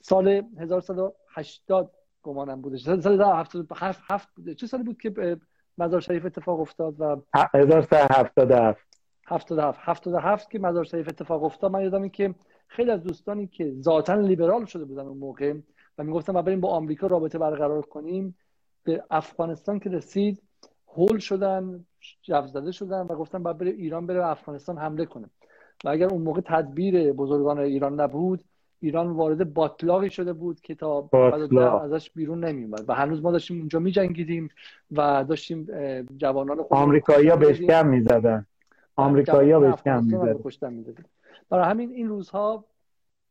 سال 0.00 0.42
1180 0.58 1.94
گمانم 2.22 2.60
بوده. 2.60 2.76
سال 2.76 3.22
77 3.22 4.28
بوده 4.36 4.54
چه 4.54 4.66
سالی 4.66 4.82
بود 4.82 5.00
که 5.00 5.38
مزار 5.78 6.00
شریف 6.00 6.24
اتفاق 6.24 6.60
افتاد 6.60 7.00
و 7.00 7.22
1377 7.54 8.86
77 9.26 9.80
77 9.82 10.50
که 10.50 10.58
مزار 10.58 10.84
شریف 10.84 11.08
اتفاق 11.08 11.44
افتاد. 11.44 11.72
من 11.72 11.82
یادم 11.82 12.08
که 12.08 12.34
خیلی 12.66 12.90
از 12.90 13.02
دوستانی 13.02 13.46
که 13.46 13.74
ذاتا 13.80 14.14
لیبرال 14.14 14.64
شده 14.64 14.84
بودن 14.84 15.06
اون 15.06 15.18
موقع 15.18 15.54
و 15.98 16.04
می‌گفتن 16.04 16.32
ما 16.32 16.42
بریم 16.42 16.60
با 16.60 16.68
آمریکا 16.68 17.06
رابطه 17.06 17.38
برقرار 17.38 17.82
کنیم 17.82 18.36
به 18.84 19.04
افغانستان 19.10 19.78
که 19.78 19.90
رسید 19.90 20.42
هول 20.96 21.18
شدن 21.18 21.84
جو 22.22 22.46
زده 22.46 22.72
شدن 22.72 23.00
و 23.00 23.06
گفتن 23.06 23.42
باید 23.42 23.58
بره 23.58 23.70
ایران 23.70 24.06
بره 24.06 24.26
افغانستان 24.26 24.78
حمله 24.78 25.04
کنه. 25.04 25.30
و 25.84 25.88
اگر 25.88 26.06
اون 26.06 26.22
موقع 26.22 26.40
تدبیر 26.40 27.12
بزرگان 27.12 27.58
ایران 27.58 28.00
نبود 28.00 28.44
ایران 28.80 29.10
وارد 29.10 29.54
باطلاقی 29.54 30.10
شده 30.10 30.32
بود 30.32 30.60
که 30.60 30.74
تا 30.74 31.08
ازش 31.82 32.10
بیرون 32.10 32.44
نمیومد 32.44 32.84
و 32.88 32.94
هنوز 32.94 33.22
ما 33.22 33.32
داشتیم 33.32 33.58
اونجا 33.58 33.78
میجنگیدیم 33.78 34.48
و 34.90 35.24
داشتیم 35.28 35.66
جوانان 36.16 36.64
آمریکایی‌ها 36.70 37.36
بهش 37.36 37.60
کم 37.60 37.86
می‌زدن. 37.86 38.46
آمریکایی‌ها 38.96 39.60
بهش 39.60 39.82
کم 39.82 40.04
می‌زدن. 40.04 41.04
برای 41.50 41.70
همین 41.70 41.90
این 41.90 42.08
روزها 42.08 42.64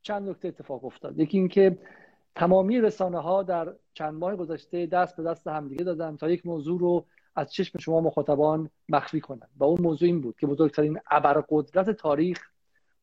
چند 0.02 0.30
نکته 0.30 0.48
اتفاق 0.48 0.86
افتاد. 0.86 1.20
یکی 1.20 1.38
اینکه 1.38 1.78
تمامی 2.36 2.82
رسانه 2.82 3.20
ها 3.20 3.44
در 3.44 3.74
چند 3.94 4.14
ماه 4.14 4.36
گذشته 4.36 4.86
دست 4.86 5.18
به 5.18 5.24
دست 5.24 5.48
همدیگه 5.48 5.84
دادن 5.84 6.16
تا 6.16 6.30
یک 6.30 6.46
موضوع 6.46 6.80
رو 6.80 7.06
از 7.38 7.54
چشم 7.54 7.80
شما 7.80 8.02
مخاطبان 8.02 8.70
مخفی 8.90 9.22
کنند 9.22 9.50
و 9.58 9.64
اون 9.64 9.82
موضوع 9.82 10.08
این 10.08 10.22
بود 10.22 10.36
که 10.40 10.48
بزرگترین 10.48 11.00
ابرقدرت 11.12 11.90
تاریخ 11.90 12.40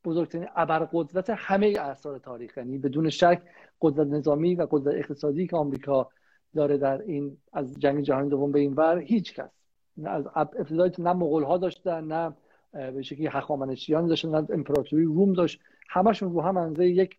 بزرگترین 0.04 0.48
ابرقدرت 0.56 1.30
همه 1.30 1.74
اثار 1.80 2.18
تاریخ 2.18 2.56
یعنی 2.56 2.78
بدون 2.78 3.10
شک 3.10 3.42
قدرت 3.80 4.06
نظامی 4.06 4.54
و 4.54 4.66
قدرت 4.70 4.94
اقتصادی 4.94 5.46
که 5.46 5.56
آمریکا 5.56 6.10
داره 6.54 6.78
در 6.78 7.02
این 7.02 7.36
از 7.52 7.74
جنگ 7.78 8.02
جهانی 8.02 8.28
دوم 8.28 8.52
به 8.52 8.60
این 8.60 8.74
ور 8.74 8.98
هیچ 8.98 9.34
کس. 9.34 9.50
نه 9.96 10.10
از 10.10 10.24
ابتدای 10.34 10.90
نه 10.98 11.12
مغول 11.12 11.42
ها 11.42 11.58
داشتن 11.58 12.04
نه 12.04 12.34
به 12.72 13.02
شکلی 13.02 13.26
هخامنشیان 13.26 14.06
داشتن 14.06 14.28
نه 14.28 14.46
امپراتوری 14.50 15.04
روم 15.04 15.32
داشت. 15.32 15.60
همشون 15.88 16.32
رو 16.32 16.40
هم 16.40 16.56
اندازه 16.56 16.86
یک 16.86 17.16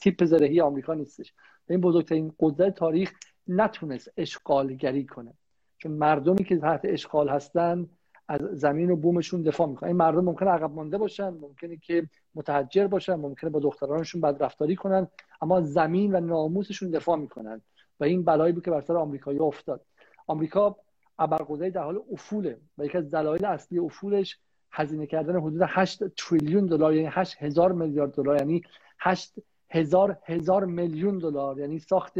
تیپ 0.00 0.24
زرهی 0.24 0.60
آمریکا 0.60 0.94
نیستش. 0.94 1.32
این 1.68 1.80
بزرگترین 1.80 2.32
قدرت 2.40 2.74
تاریخ 2.74 3.12
نتونست 3.48 4.12
اشغالگری 4.16 5.06
کنه. 5.06 5.34
چون 5.78 5.92
مردمی 5.92 6.44
که 6.44 6.56
تحت 6.56 6.80
اشغال 6.84 7.28
هستن 7.28 7.86
از 8.28 8.40
زمین 8.40 8.90
و 8.90 8.96
بومشون 8.96 9.42
دفاع 9.42 9.66
می‌کنن. 9.66 9.88
این 9.88 9.96
مردم 9.96 10.24
ممکنه 10.24 10.50
عقب 10.50 10.70
مانده 10.70 10.98
باشن 10.98 11.28
ممکنه 11.28 11.76
که 11.76 12.08
متحجر 12.34 12.86
باشن 12.86 13.14
ممکنه 13.14 13.50
با 13.50 13.60
دخترانشون 13.60 14.20
بدرفتاری 14.20 14.76
کنن 14.76 15.08
اما 15.42 15.60
زمین 15.60 16.14
و 16.14 16.20
ناموسشون 16.20 16.90
دفاع 16.90 17.16
می‌کنن. 17.16 17.62
و 18.00 18.04
این 18.04 18.24
بلایی 18.24 18.52
بود 18.52 18.64
که 18.64 18.70
بر 18.70 18.80
سر 18.80 18.96
آمریکایی 18.96 19.38
افتاد. 19.38 19.84
آمریکا 20.26 20.76
ابرقدرت 21.18 21.72
در 21.72 21.82
حال 21.82 22.00
افوله 22.12 22.58
و 22.78 22.84
یکی 22.84 22.98
از 22.98 23.10
دلایل 23.10 23.44
اصلی 23.44 23.78
افولش 23.78 24.38
هزینه 24.72 25.06
کردن 25.06 25.40
حدود 25.40 25.62
8 25.66 26.04
تریلیون 26.08 26.66
دلار 26.66 26.94
یعنی 26.94 27.08
8 27.12 27.42
هزار 27.42 27.72
میلیارد 27.72 28.14
دلار 28.14 28.36
یعنی 28.36 28.62
8 29.00 29.34
هزار 29.70 30.18
هزار 30.24 30.64
میلیون 30.64 31.18
دلار 31.18 31.58
یعنی 31.58 31.78
ساخت 31.78 32.18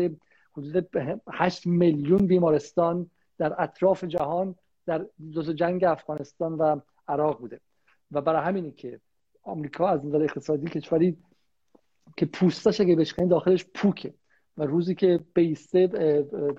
حدود 0.56 0.88
8 1.32 1.66
میلیون 1.66 2.26
بیمارستان 2.26 3.10
در 3.38 3.62
اطراف 3.62 4.04
جهان 4.04 4.54
در 4.86 5.06
دو 5.32 5.42
جنگ 5.42 5.84
افغانستان 5.84 6.52
و 6.52 6.80
عراق 7.08 7.38
بوده. 7.38 7.60
و 8.10 8.20
برای 8.20 8.42
همینه 8.42 8.70
که 8.70 9.00
آمریکا 9.42 9.88
از 9.88 10.06
نظر 10.06 10.22
اقتصادی 10.22 10.70
کشوری 10.70 11.16
که 12.16 12.26
پوستش 12.26 12.80
اگه 12.80 12.96
بشکنید 12.96 13.30
داخلش 13.30 13.64
پوکه. 13.74 14.14
و 14.58 14.62
روزی 14.62 14.94
که 14.94 15.20
بیسته 15.34 15.88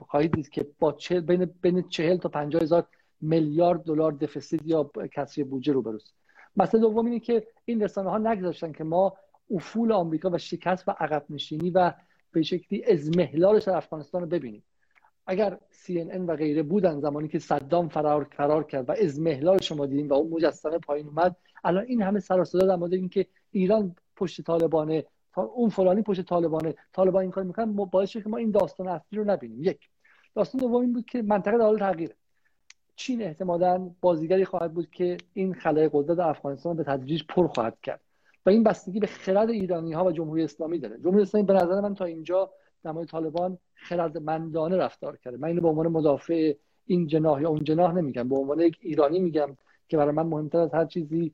خواهید 0.07 0.31
دید 0.31 0.49
که 0.49 0.68
با 0.80 0.91
چه 0.91 1.22
بین 1.22 1.45
بین 1.45 1.89
40 1.89 2.18
تا 2.18 2.30
50 2.30 2.61
هزار 2.61 2.88
میلیارد 3.22 3.84
دلار 3.84 4.11
دفیسیت 4.11 4.61
یا 4.65 4.91
کسری 5.14 5.43
بودجه 5.43 5.73
رو 5.73 5.81
بروز. 5.81 6.14
مسئله 6.57 6.81
دوم 6.81 7.06
اینه 7.06 7.19
که 7.19 7.47
این 7.65 7.84
رسانه 7.84 8.10
ها 8.10 8.18
نگذاشتن 8.18 8.72
که 8.72 8.84
ما 8.84 9.18
افول 9.51 9.91
آمریکا 9.91 10.30
و 10.30 10.38
شکست 10.38 10.88
و 10.88 10.91
عقب 10.91 11.26
نشینی 11.30 11.69
و 11.69 11.93
به 12.31 12.41
شکلی 12.41 12.84
ازمهلالش 12.85 13.64
در 13.64 13.77
افغانستان 13.77 14.22
رو 14.22 14.27
ببینیم. 14.27 14.64
اگر 15.30 15.57
CNN 15.72 16.19
و 16.27 16.35
غیره 16.35 16.64
بودن 16.64 16.99
زمانی 16.99 17.27
که 17.27 17.39
صدام 17.39 17.89
فرار 17.89 18.27
فرار 18.38 18.64
کرد 18.64 18.89
و 18.89 18.91
ازمهلال 18.91 19.61
شما 19.61 19.85
دیدیم 19.85 20.07
و 20.07 20.14
اون 20.14 20.30
مجسمه 20.31 20.77
پایین 20.77 21.07
اومد 21.07 21.35
الان 21.64 21.85
این 21.88 22.01
همه 22.01 22.19
سر 22.19 22.43
صدا 22.43 22.68
در 22.68 22.76
مورد 22.76 22.93
اینکه 22.93 23.26
ایران 23.51 23.95
پشت 24.15 24.41
طالبانه 24.41 25.06
اون 25.35 25.69
فلانی 25.69 26.01
پشت 26.01 26.22
طالبانه 26.22 26.76
طالبان 26.93 27.22
این 27.22 27.31
کار 27.31 27.43
می‌کنن 27.43 27.73
باعث 27.73 28.11
که 28.11 28.30
ما 28.30 28.38
این 28.38 28.51
داستان 28.51 28.88
اصلی 28.88 29.19
رو 29.19 29.26
نبینیم. 29.26 29.64
یک 29.64 29.80
داستان 30.35 30.61
دوم 30.61 30.81
این 30.81 30.93
بود 30.93 31.06
که 31.06 31.22
منطقه 31.22 31.57
در 31.57 31.64
حال 31.64 31.80
تغییره. 31.80 32.15
چین 32.95 33.22
احتمالا 33.22 33.89
بازیگری 34.01 34.45
خواهد 34.45 34.73
بود 34.73 34.89
که 34.91 35.18
این 35.34 35.53
خلای 35.53 35.89
قدرت 35.93 36.19
افغانستان 36.19 36.76
به 36.76 36.84
تدریج 36.84 37.23
پر 37.30 37.47
خواهد 37.47 37.77
کرد. 37.84 38.01
و 38.45 38.49
این 38.49 38.64
بستگی 38.64 38.99
به 38.99 39.07
خرد 39.07 39.49
ایرانی 39.49 39.93
ها 39.93 40.06
و 40.06 40.11
جمهوری 40.11 40.43
اسلامی 40.43 40.80
داره. 40.80 40.97
جمهوری 40.97 41.22
اسلامی 41.22 41.47
به 41.47 41.53
نظر 41.53 41.81
من 41.81 41.95
تا 41.95 42.06
اینجا 42.06 42.51
مورد 42.85 43.07
طالبان 43.07 43.57
خردمندانه 43.80 44.77
رفتار 44.77 45.18
کرده. 45.18 45.38
من 45.38 45.47
اینو 45.47 45.61
به 45.61 45.68
عنوان 45.68 45.88
مدافع 45.88 46.53
این 46.85 47.07
جناح 47.07 47.41
یا 47.41 47.49
اون 47.49 47.64
جناح 47.64 47.93
نمیگم 47.93 48.30
به 48.30 48.35
عنوان 48.35 48.60
یک 48.60 48.77
ایرانی 48.81 49.19
میگم 49.19 49.57
که 49.88 49.97
برای 49.97 50.11
من 50.11 50.23
مهمتر 50.23 50.57
از 50.57 50.73
هر 50.73 50.85
چیزی 50.85 51.34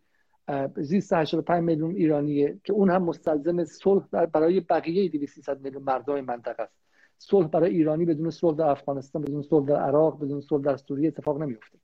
زیست 0.77 1.13
85 1.13 1.63
میلیون 1.63 1.95
ایرانیه 1.95 2.59
که 2.63 2.73
اون 2.73 2.89
هم 2.89 3.03
مستلزم 3.03 3.63
صلح 3.63 4.25
برای 4.25 4.59
بقیه 4.59 5.09
200 5.09 5.49
میلیون 5.49 5.83
مردم 5.83 6.21
منطقه 6.21 6.63
است. 6.63 6.75
صلح 7.17 7.47
برای 7.47 7.71
ایرانی 7.71 8.05
بدون 8.05 8.29
صلح 8.29 8.57
در 8.57 8.67
افغانستان 8.67 9.21
بدون 9.21 9.41
صلح 9.41 9.65
در 9.65 9.75
عراق 9.75 10.23
بدون 10.23 10.41
صلح 10.41 10.63
در 10.63 10.77
سوریه 10.77 11.07
اتفاق 11.07 11.41
نمیفته 11.41 11.77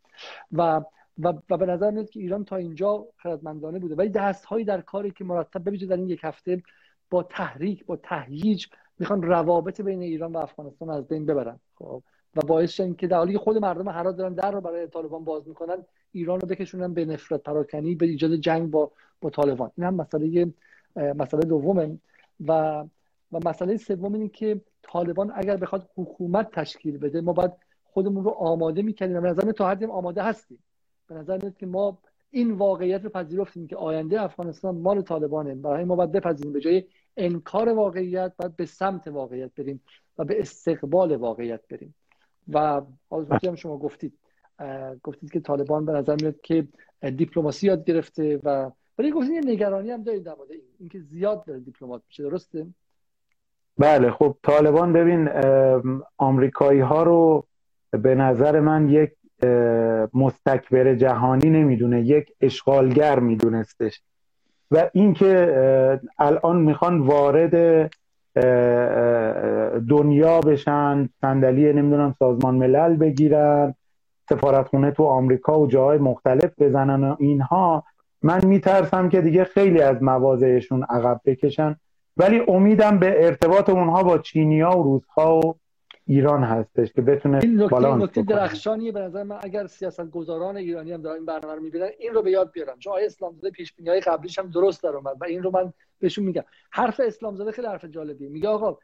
و 0.52 0.82
و, 1.20 1.34
و 1.50 1.58
به 1.58 1.66
نظر 1.66 1.92
میاد 1.92 2.10
که 2.10 2.20
ایران 2.20 2.46
تا 2.46 2.56
اینجا 2.56 3.06
خردمندانه 3.18 3.80
بوده. 3.80 3.96
ولی 3.96 4.10
دست 4.10 4.46
هایی 4.46 4.66
در 4.66 4.82
کاری 4.82 5.12
که 5.12 5.24
مرتب 5.24 5.62
ببینید 5.62 5.90
در 5.90 5.96
این 5.96 6.10
یک 6.10 6.20
هفته 6.24 6.64
با 7.10 7.24
تحریک 7.24 7.86
با 7.86 7.96
تهییج 7.96 8.68
می‌خوان 9.02 9.22
روابط 9.23 9.82
بین 9.82 10.02
ایران 10.02 10.34
و 10.34 10.38
افغانستان 10.38 10.90
از 10.90 11.07
بین 11.07 11.26
ببرن. 11.26 11.60
خب. 11.76 12.03
و 12.36 12.41
باعث 12.48 12.72
شدن 12.72 12.94
که 12.94 13.07
در 13.07 13.18
حالی 13.18 13.38
خود 13.38 13.57
مردم 13.57 13.88
هرات 13.88 14.15
دارن 14.18 14.34
در 14.34 14.52
رو 14.52 14.61
برای 14.61 14.88
طالبان 14.88 15.23
باز 15.23 15.48
می‌کنن 15.48 15.78
ایران 16.11 16.40
رو 16.40 16.48
بکشونن 16.48 16.94
به 16.94 17.06
نفرت 17.06 17.44
پراکنی 17.44 17.95
به 17.95 18.06
ایجاد 18.06 18.36
جنگ 18.36 18.72
با 18.72 18.91
با 19.22 19.30
طالبان. 19.30 19.72
این 19.78 19.88
هم 19.88 19.94
مسئله 19.94 20.53
مسئله 20.95 21.41
دومه. 21.41 21.98
و 22.48 22.84
و 23.32 23.40
مسئله 23.45 23.78
سوم 23.78 24.14
اینه 24.14 24.28
که 24.28 24.61
طالبان 24.82 25.32
اگر 25.36 25.57
بخواد 25.57 25.90
حکومت 25.95 26.52
تشکیل 26.52 26.98
بده 26.98 27.22
ما 27.22 27.34
باید 27.34 27.52
خودمون 27.84 28.23
رو 28.23 28.30
آماده 28.30 28.82
می‌کنیم 28.82 29.22
به 29.22 29.30
نظر 29.30 29.52
تا 29.52 29.69
حدی 29.69 29.86
آماده 29.86 30.23
هستیم. 30.23 30.60
به 31.07 31.15
نظر 31.15 31.38
میاد 31.41 31.57
که 31.57 31.65
ما 31.65 31.98
این 32.32 32.52
واقعیت 32.52 33.03
رو 33.03 33.10
پذیرفتیم 33.10 33.68
که 33.68 33.76
آینده 33.76 34.22
افغانستان 34.22 34.78
مال 34.78 35.02
طالبانه. 35.02 35.56
برای 35.56 35.84
ما 35.84 35.95
باید 35.95 36.11
بپذیریم. 36.11 36.53
به 36.53 36.60
جای 36.60 36.84
انکار 37.18 37.70
واقعیت 37.70 38.34
باید 38.38 38.56
به 38.56 38.66
سمت 38.66 39.08
واقعیت 39.08 39.52
بریم 39.56 39.82
و 40.18 40.26
به 40.26 40.40
استقبال 40.40 41.16
واقعیت 41.16 41.62
بریم. 41.70 41.96
و 42.54 42.82
حالا 43.10 43.56
شما 43.56 43.78
گفتید 43.78 44.14
گفتید 45.04 45.32
که 45.32 45.40
طالبان 45.40 45.86
به 45.86 45.92
نظر 45.92 46.16
میاد 46.22 46.42
که 46.42 46.68
دیپلماسی 47.18 47.68
یاد 47.68 47.86
گرفته 47.86 48.40
و 48.44 48.72
ولی 48.98 49.12
گفتید 49.12 49.32
یه 49.32 49.42
نگرانی 49.54 49.92
هم 49.92 50.04
دارید 50.04 50.24
در 50.24 50.36
مورد 50.36 50.52
این 50.52 50.62
اینکه 50.80 51.00
زیاد 51.00 51.46
داره 51.46 51.60
دیپلمات 51.60 52.02
میشه 52.08 52.24
درسته؟ 52.24 52.68
بله 53.78 54.12
خب 54.12 54.38
طالبان 54.44 54.94
ببین 54.94 55.30
آمریکایی 56.18 56.80
ها 56.80 57.04
رو 57.04 57.46
به 57.92 58.16
نظر 58.16 58.60
من 58.60 58.90
یک 58.90 59.12
مستکبر 60.14 60.96
جهانی 60.96 61.50
نمی‌دونه 61.50 62.02
یک 62.02 62.34
اشغالگر 62.42 63.20
میدونستش. 63.20 64.02
و 64.72 64.89
اینکه 64.93 65.99
الان 66.19 66.61
می‌خوان 66.61 66.99
وارد 66.99 67.91
دنیا 69.89 70.41
بشن 70.41 71.10
صندلی 71.22 71.73
نمی‌دونم 71.73 72.15
سازمان 72.19 72.56
ملل 72.56 72.95
بگیرن 72.95 73.76
سفارتخونه 74.30 74.91
تو 74.91 75.03
آمریکا 75.03 75.60
و 75.60 75.68
جاهای 75.68 75.98
مختلف 75.98 76.52
بزنن 76.60 77.03
و 77.03 77.15
اینها. 77.19 77.84
من 78.22 78.45
میترسم 78.45 79.10
که 79.10 79.22
دیگه 79.22 79.43
خیلی 79.43 79.81
از 79.81 80.03
مواضعشون 80.03 80.84
عقب 80.84 81.22
بکشن. 81.26 81.76
ولی 82.18 82.41
امیدم 82.48 82.99
به 82.99 83.26
ارتباط 83.26 83.69
اونها 83.69 84.03
با 84.03 84.18
چینیا 84.18 84.77
و 84.77 84.84
روسها 84.84 85.39
و 85.39 85.56
ایران 86.06 86.44
هستش 86.44 86.94
که 86.94 87.02
بتونه 87.02 87.40
این 87.44 87.61
نکته 87.61 87.95
نکته 87.95 88.22
درخشانیه 88.22 88.91
به 88.91 88.99
نظر 88.99 89.23
من. 89.23 89.40
اگر 89.41 89.68
سیاست 89.68 90.10
گذاران 90.10 90.57
ایرانی 90.57 90.91
هم 90.91 91.02
دارن 91.02 91.15
این 91.15 91.26
برنامه 91.26 91.56
رو 91.56 91.61
می‌بینن 91.61 91.90
این 91.99 92.14
رو 92.14 92.22
به 92.22 92.32
یاد 92.32 92.52
بیارن. 92.52 92.80
چون 92.80 92.94
آیه 92.94 93.06
اسلام 93.06 93.36
زاده 93.36 93.49
پیش 93.49 93.73
های 93.88 93.99
قبلیش 93.99 94.40
هم 94.40 94.49
درست 94.49 94.84
در 94.84 94.90
اومد 94.90 95.15
و 95.22 95.26
این 95.26 95.44
رو 95.44 95.52
من 95.52 95.73
بهشون 95.99 96.26
میگم. 96.26 96.44
حرف 96.72 97.02
اسلام 97.03 97.36
زاده 97.36 97.52
خیلی 97.52 97.68
حرف 97.68 97.86
جالبیه. 97.86 98.30
میگه 98.30 98.48
آقا 98.48 98.78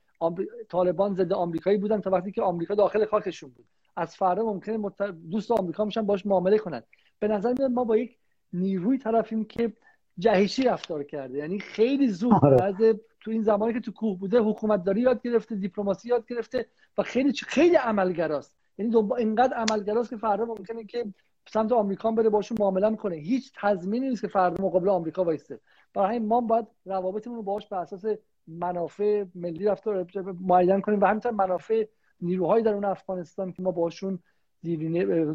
طالبان 0.70 1.14
ضد 1.14 1.34
آمریکایی 1.34 1.78
بودن 1.78 2.02
تا 2.02 2.10
وقتی 2.10 2.32
که 2.32 2.42
آمریکا 2.42 2.76
داخل 2.76 3.06
خاکشون 3.06 3.50
بود. 3.50 3.66
از 3.96 4.16
فردا 4.16 4.44
ممکنه 4.44 4.78
مت... 4.78 5.02
دوست 5.32 5.52
آمریکا 5.52 5.86
میشن 5.86 6.02
باش 6.02 6.26
معامله 6.26 6.58
کنن. 6.58 6.84
به 7.20 7.28
نظر 7.28 7.54
میاد 7.60 7.72
ما 7.72 7.84
با 7.84 7.98
یک 7.98 8.18
نیروی 8.54 8.98
طرفیم 8.98 9.46
که 9.46 9.74
جهشی 10.20 10.64
رفتار 10.64 11.04
کرده. 11.04 11.38
یعنی 11.38 11.60
خیلی 11.60 12.08
زود 12.08 12.34
آره. 12.44 13.00
تو 13.28 13.32
این 13.32 13.44
زمانی 13.44 13.74
که 13.74 13.80
تو 13.80 13.92
کوه 13.92 14.20
بوده 14.20 14.40
حکومت 14.40 14.84
داری 14.84 15.02
یاد 15.02 15.22
گرفته 15.22 15.56
دیپلماسی 15.56 16.10
یاد 16.10 16.28
گرفته 16.28 16.66
و 16.98 17.04
خیلی 17.04 17.34
خیلی 17.34 17.76
عملگراست. 17.76 18.56
یعنی 18.78 18.96
اینقدر 19.18 19.54
عملگراست 19.54 20.10
که 20.10 20.18
فردا 20.18 20.46
ممکنه 20.46 20.84
که 20.84 21.06
سمت 21.50 21.72
آمریکا 21.72 22.12
بره 22.12 22.30
باشون 22.30 22.58
معامله 22.60 22.96
کنه 22.96 23.16
هیچ 23.16 23.52
تضمینی 23.56 24.10
نیست 24.10 24.22
که 24.22 24.28
فردا 24.28 24.64
مقابل 24.64 24.90
آمریکا 24.90 25.24
وایسته 25.24 25.60
برای 25.94 26.16
همین 26.16 26.28
ما 26.28 26.42
باید 26.42 26.66
روابطمون 26.86 27.36
رو 27.36 27.44
باهاش 27.44 27.68
بر 27.68 27.80
اساس 27.80 28.06
منافع 28.48 29.26
ملی 29.36 29.66
رفتار 29.66 30.08
معین 30.42 30.82
کنیم 30.82 31.02
و 31.02 31.06
همینطور 31.06 31.32
منافع 31.32 31.86
نیروهایی 32.22 32.64
در 32.64 32.74
اون 32.74 32.86
افغانستان 32.86 33.52
که 33.52 33.62
ما 33.64 33.72
باشون 33.72 34.20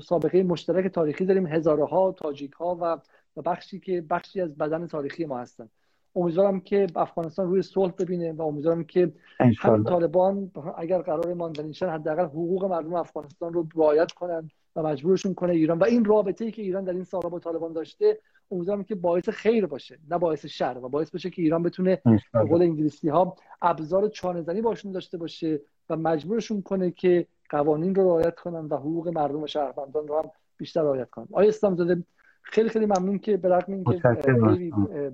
سابقه 0.02 0.42
مشترک 0.42 0.92
تاریخی 0.92 1.24
داریم. 1.26 1.46
هزاره 1.46 1.84
ها 1.84 2.12
تاجیک 2.12 2.52
ها 2.52 3.00
و 3.36 3.42
بخشی 3.42 3.80
که 3.80 4.00
بخشی 4.00 4.40
از 4.40 4.56
بدن 4.56 4.86
تاریخی 4.86 5.24
ما 5.24 5.38
هستن. 5.38 5.68
امیدوارم 6.16 6.60
که 6.60 6.86
افغانستان 6.96 7.46
روی 7.46 7.62
صلح 7.62 7.92
ببینه 7.98 8.32
و 8.32 8.42
امیدوارم 8.42 8.84
که 8.84 9.12
هم 9.58 9.84
طالبان 9.84 10.50
اگر 10.78 10.98
قرار 10.98 11.34
ماندنیشن 11.34 11.88
حداقل 11.88 12.24
حقوق 12.24 12.64
مردم 12.64 12.94
افغانستان 12.94 13.52
رو 13.52 13.66
رعایت 13.76 14.12
کنن 14.12 14.50
و 14.76 14.82
مجبورشون 14.82 15.34
کنه 15.34 15.52
ایران. 15.52 15.78
و 15.78 15.84
این 15.84 16.04
رابطه 16.04 16.44
ای 16.44 16.50
که 16.50 16.62
ایران 16.62 16.84
در 16.84 16.92
این 16.92 17.04
سالها 17.04 17.28
با 17.28 17.38
طالبان 17.38 17.72
داشته 17.72 18.18
امیدوارم 18.50 18.84
که 18.84 18.94
باعث 18.94 19.28
خیر 19.28 19.66
باشه 19.66 19.98
نه 20.10 20.18
باعث 20.18 20.46
شر 20.46 20.78
و 20.82 20.88
باعث 20.88 21.10
بشه 21.10 21.30
که 21.30 21.42
ایران 21.42 21.62
بتونه 21.62 22.02
به 22.32 22.44
قول 22.48 22.62
انگلیسی 22.62 23.08
ها 23.08 23.36
ابزار 23.62 24.08
چانه 24.08 24.42
زنی 24.42 24.60
باشون 24.60 24.92
داشته 24.92 25.18
باشه 25.18 25.60
و 25.90 25.96
مجبورشون 25.96 26.62
کنه 26.62 26.90
که 26.90 27.26
قوانین 27.50 27.94
رو 27.94 28.04
رعایت 28.04 28.34
کنن 28.34 28.66
و 28.66 28.76
حقوق 28.76 29.08
مردم 29.08 29.42
و 29.42 29.46
شهروندان 29.46 30.08
رو 30.08 30.18
هم 30.18 30.30
بیشتر 30.56 30.82
رعایت 30.82 31.10
کنن. 31.10 31.28
آقای 31.32 31.48
اسلام 31.48 31.76
زاده 31.76 32.02
خیلی 32.42 32.68
خیلی 32.68 32.86
ممنون 32.86 33.18
که 33.18 33.36
به 33.36 33.48
رغم 33.48 33.72
اینکه 33.72 34.00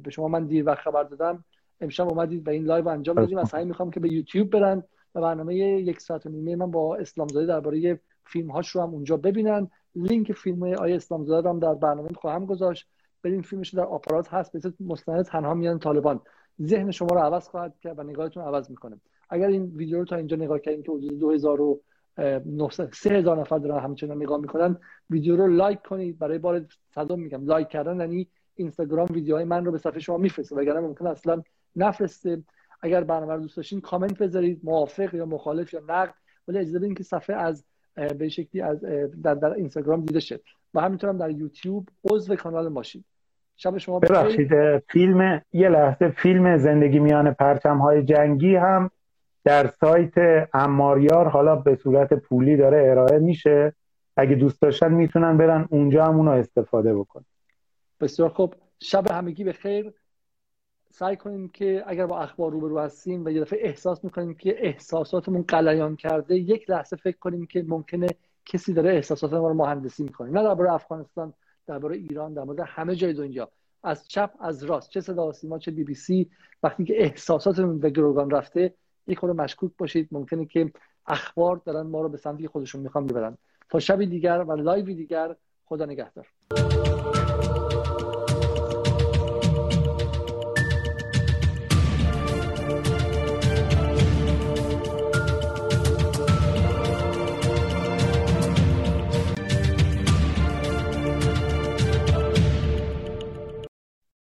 به 0.03 0.11
شما 0.11 0.29
من 0.29 0.45
دیر 0.45 0.67
وقت 0.67 0.79
خبر 0.79 1.03
دادم. 1.03 1.45
امشب 1.81 2.09
اومدید 2.09 2.47
و 2.47 2.51
این 2.51 2.65
لایو 2.65 2.89
انجام 2.89 3.17
دادیم. 3.17 3.39
از 3.39 3.55
همه 3.55 3.69
می‌خوام 3.69 3.91
که 3.91 4.01
به 4.01 4.13
یوتیوب 4.13 4.51
برن 4.51 4.83
و 5.15 5.21
برنامه 5.21 5.57
یک 5.57 6.01
ساعت 6.01 6.27
و 6.27 6.29
نیمه 6.29 6.57
من 6.57 6.71
با 6.71 6.97
اسلام 6.97 7.29
زاده 7.29 7.47
درباره 7.47 8.01
فیلم 8.27 8.51
هاش 8.51 8.69
رو 8.69 8.83
هم 8.83 8.91
اونجا 8.91 9.17
ببینن. 9.17 9.71
لینک 9.95 10.33
فیلم 10.33 10.63
آقای 10.63 10.93
اسلام 10.93 11.25
زاده 11.25 11.49
هم 11.49 11.59
در 11.59 11.75
برنامه 11.75 12.09
خواهم 12.09 12.47
گذاشت. 12.47 12.89
بریم 13.23 13.43
فیلمش 13.43 13.75
در 13.75 13.85
آپارات 13.85 14.29
هست. 14.29 14.53
به 14.53 14.73
مستند 14.81 15.25
تنها 15.25 15.55
میان 15.55 15.79
طالبان. 15.79 16.21
ذهن 16.63 16.91
شما 16.91 17.09
رو 17.09 17.19
عوض 17.19 17.49
خواهد 17.49 17.79
کرد 17.81 17.99
و 17.99 18.03
نگاهتون 18.03 18.43
عوض 18.43 18.71
می‌کنه. 18.71 19.01
اگر 19.31 19.47
این 19.47 19.73
ویدیو 19.77 19.99
رو 19.99 20.05
تا 20.05 20.17
اینجا 20.17 20.37
نگاه 20.37 20.59
کردین 20.59 20.83
که 20.83 20.93
حدود 20.93 21.19
2000 21.19 21.59
سه 22.93 23.11
هزار 23.11 23.41
نفر 23.41 23.59
دارن 23.59 23.85
همچنان 23.85 24.17
نگاه 24.17 24.41
می‌کنن. 24.41 24.77
ویدیو 25.11 25.37
رو 25.37 25.47
لایک 25.47 25.83
کنید. 25.83 26.19
برای 26.19 26.39
بار 26.39 26.65
صدم 26.95 27.21
میگم. 27.21 27.45
لایک 27.45 27.69
کردن 27.69 28.01
یعنی 28.01 28.27
اینستاگرام 28.55 29.07
ویدیوهای 29.11 29.45
من 29.45 29.65
رو 29.65 29.73
به 29.73 29.79
صفحه 29.79 30.01
شما 30.01 30.17
میفرسته. 30.17 30.57
وگرنه 30.57 30.81
ممکن 30.81 31.07
اصلا 31.07 31.43
نفرسته. 31.77 32.43
اگر 32.83 33.05
برنامه 33.05 33.35
رو 33.35 33.41
دوست 33.41 33.57
داشتین 33.57 33.81
کامنت 33.81 34.19
بذارید. 34.19 34.61
موافق 34.65 35.15
یا 35.15 35.27
مخالف 35.27 35.73
یا 35.73 35.83
نقد. 35.89 36.15
ولی 36.49 36.59
اجازه 36.59 36.79
بدین 36.79 36.95
که 36.95 37.03
صفحه 37.03 37.37
از 37.37 37.65
به 38.19 38.29
شکلی 38.29 38.63
از 38.63 38.81
در, 39.23 39.35
در 39.35 39.53
اینستاگرام 39.53 40.01
دیده 40.01 40.21
شد 40.21 40.41
و 40.75 40.81
همینطور 40.81 41.13
در 41.13 41.31
یوتیوب 41.31 41.89
عضو 42.05 42.37
کانال 42.37 42.69
ما 42.69 42.75
شین. 42.75 43.05
شب 43.57 43.79
شما 43.79 43.99
ببخشید 43.99 44.51
فیلم 44.79 45.43
یه 45.53 45.69
لحظه 45.69 46.09
فیلم 46.09 46.57
زندگی 46.59 46.99
میان 46.99 47.35
پرچم 47.35 47.79
های 47.79 48.03
جنگی 48.03 48.57
هم 48.57 48.91
در 49.45 49.67
سایت 49.67 50.13
اماریار 50.55 51.29
حالا 51.29 51.57
به 51.57 51.77
صورت 51.77 52.15
پولی 52.15 52.57
داره 52.57 52.91
ارائه 52.91 53.19
میشه. 53.19 53.73
اگه 54.17 54.35
دوست 54.35 54.63
داشتن 54.63 54.93
می‌تونن 54.93 55.37
برن 55.37 55.69
اونجا 55.71 56.05
هم 56.05 56.17
اونو 56.17 56.31
استفاده 56.31 56.95
بکنن. 56.95 57.25
بسیار 58.01 58.31
خب 58.31 58.55
شب 58.81 59.11
همگی 59.11 59.45
به 59.45 59.53
خیر. 59.53 59.93
سعی 60.91 61.17
کنیم 61.17 61.49
که 61.49 61.85
اگر 61.87 62.07
با 62.07 62.21
اخبار 62.21 62.53
روبرو 62.53 62.79
هستیم 62.79 63.25
و 63.25 63.31
یه 63.31 63.41
دفعه 63.41 63.59
احساس 63.63 64.05
می‌کنیم 64.05 64.35
که 64.35 64.67
احساساتمون 64.67 65.45
قلیان 65.49 65.97
کرده 65.97 66.37
یک 66.37 66.71
لحظه 66.71 66.97
فکر 66.97 67.19
کنیم 67.19 67.47
که 67.47 67.65
ممکنه 67.69 68.07
کسی 68.47 68.73
داره 68.73 68.91
احساسات 68.91 69.33
ما 69.33 69.49
رو 69.49 69.55
مهندسی 69.55 70.03
می‌کنه. 70.03 70.31
نه 70.31 70.43
درباره 70.43 70.73
افغانستان 70.73 71.33
درباره 71.67 71.97
ایران 71.97 72.35
در 72.35 72.43
مورد 72.43 72.61
همه 72.61 72.95
جای 72.95 73.13
دنیا. 73.13 73.49
از 73.85 74.09
چپ 74.09 74.31
از 74.41 74.65
راست. 74.65 74.91
چه 74.91 75.01
صدا 75.01 75.33
سیما 75.33 75.59
چه 75.59 75.71
بی 75.71 75.85
بی 75.85 75.95
سی. 75.95 76.31
وقتی 76.63 76.85
که 76.85 77.03
احساساتمون 77.03 77.79
به 77.79 77.91
گروگان 77.91 78.31
رفته 78.31 78.75
یک 79.09 79.19
خورده 79.19 79.43
مشکوک 79.43 79.73
باشید. 79.79 80.09
ممکنه 80.13 80.47
که 80.47 80.73
اخبار 81.07 81.63
دارن 81.65 81.87
ما 81.87 82.03
رو 82.03 82.09
به 82.09 82.17
سمتی 82.17 82.49
خودشون 82.49 82.81
می‌خوان 82.81 83.07
ببرن. 83.07 83.39
تا 83.69 83.79
شبی 83.79 84.07
دیگر 84.07 84.45
و 84.49 84.53
لایوی 84.53 84.95
دیگر 84.95 85.37
خدا 85.65 85.85
نگهدار. 85.85 86.27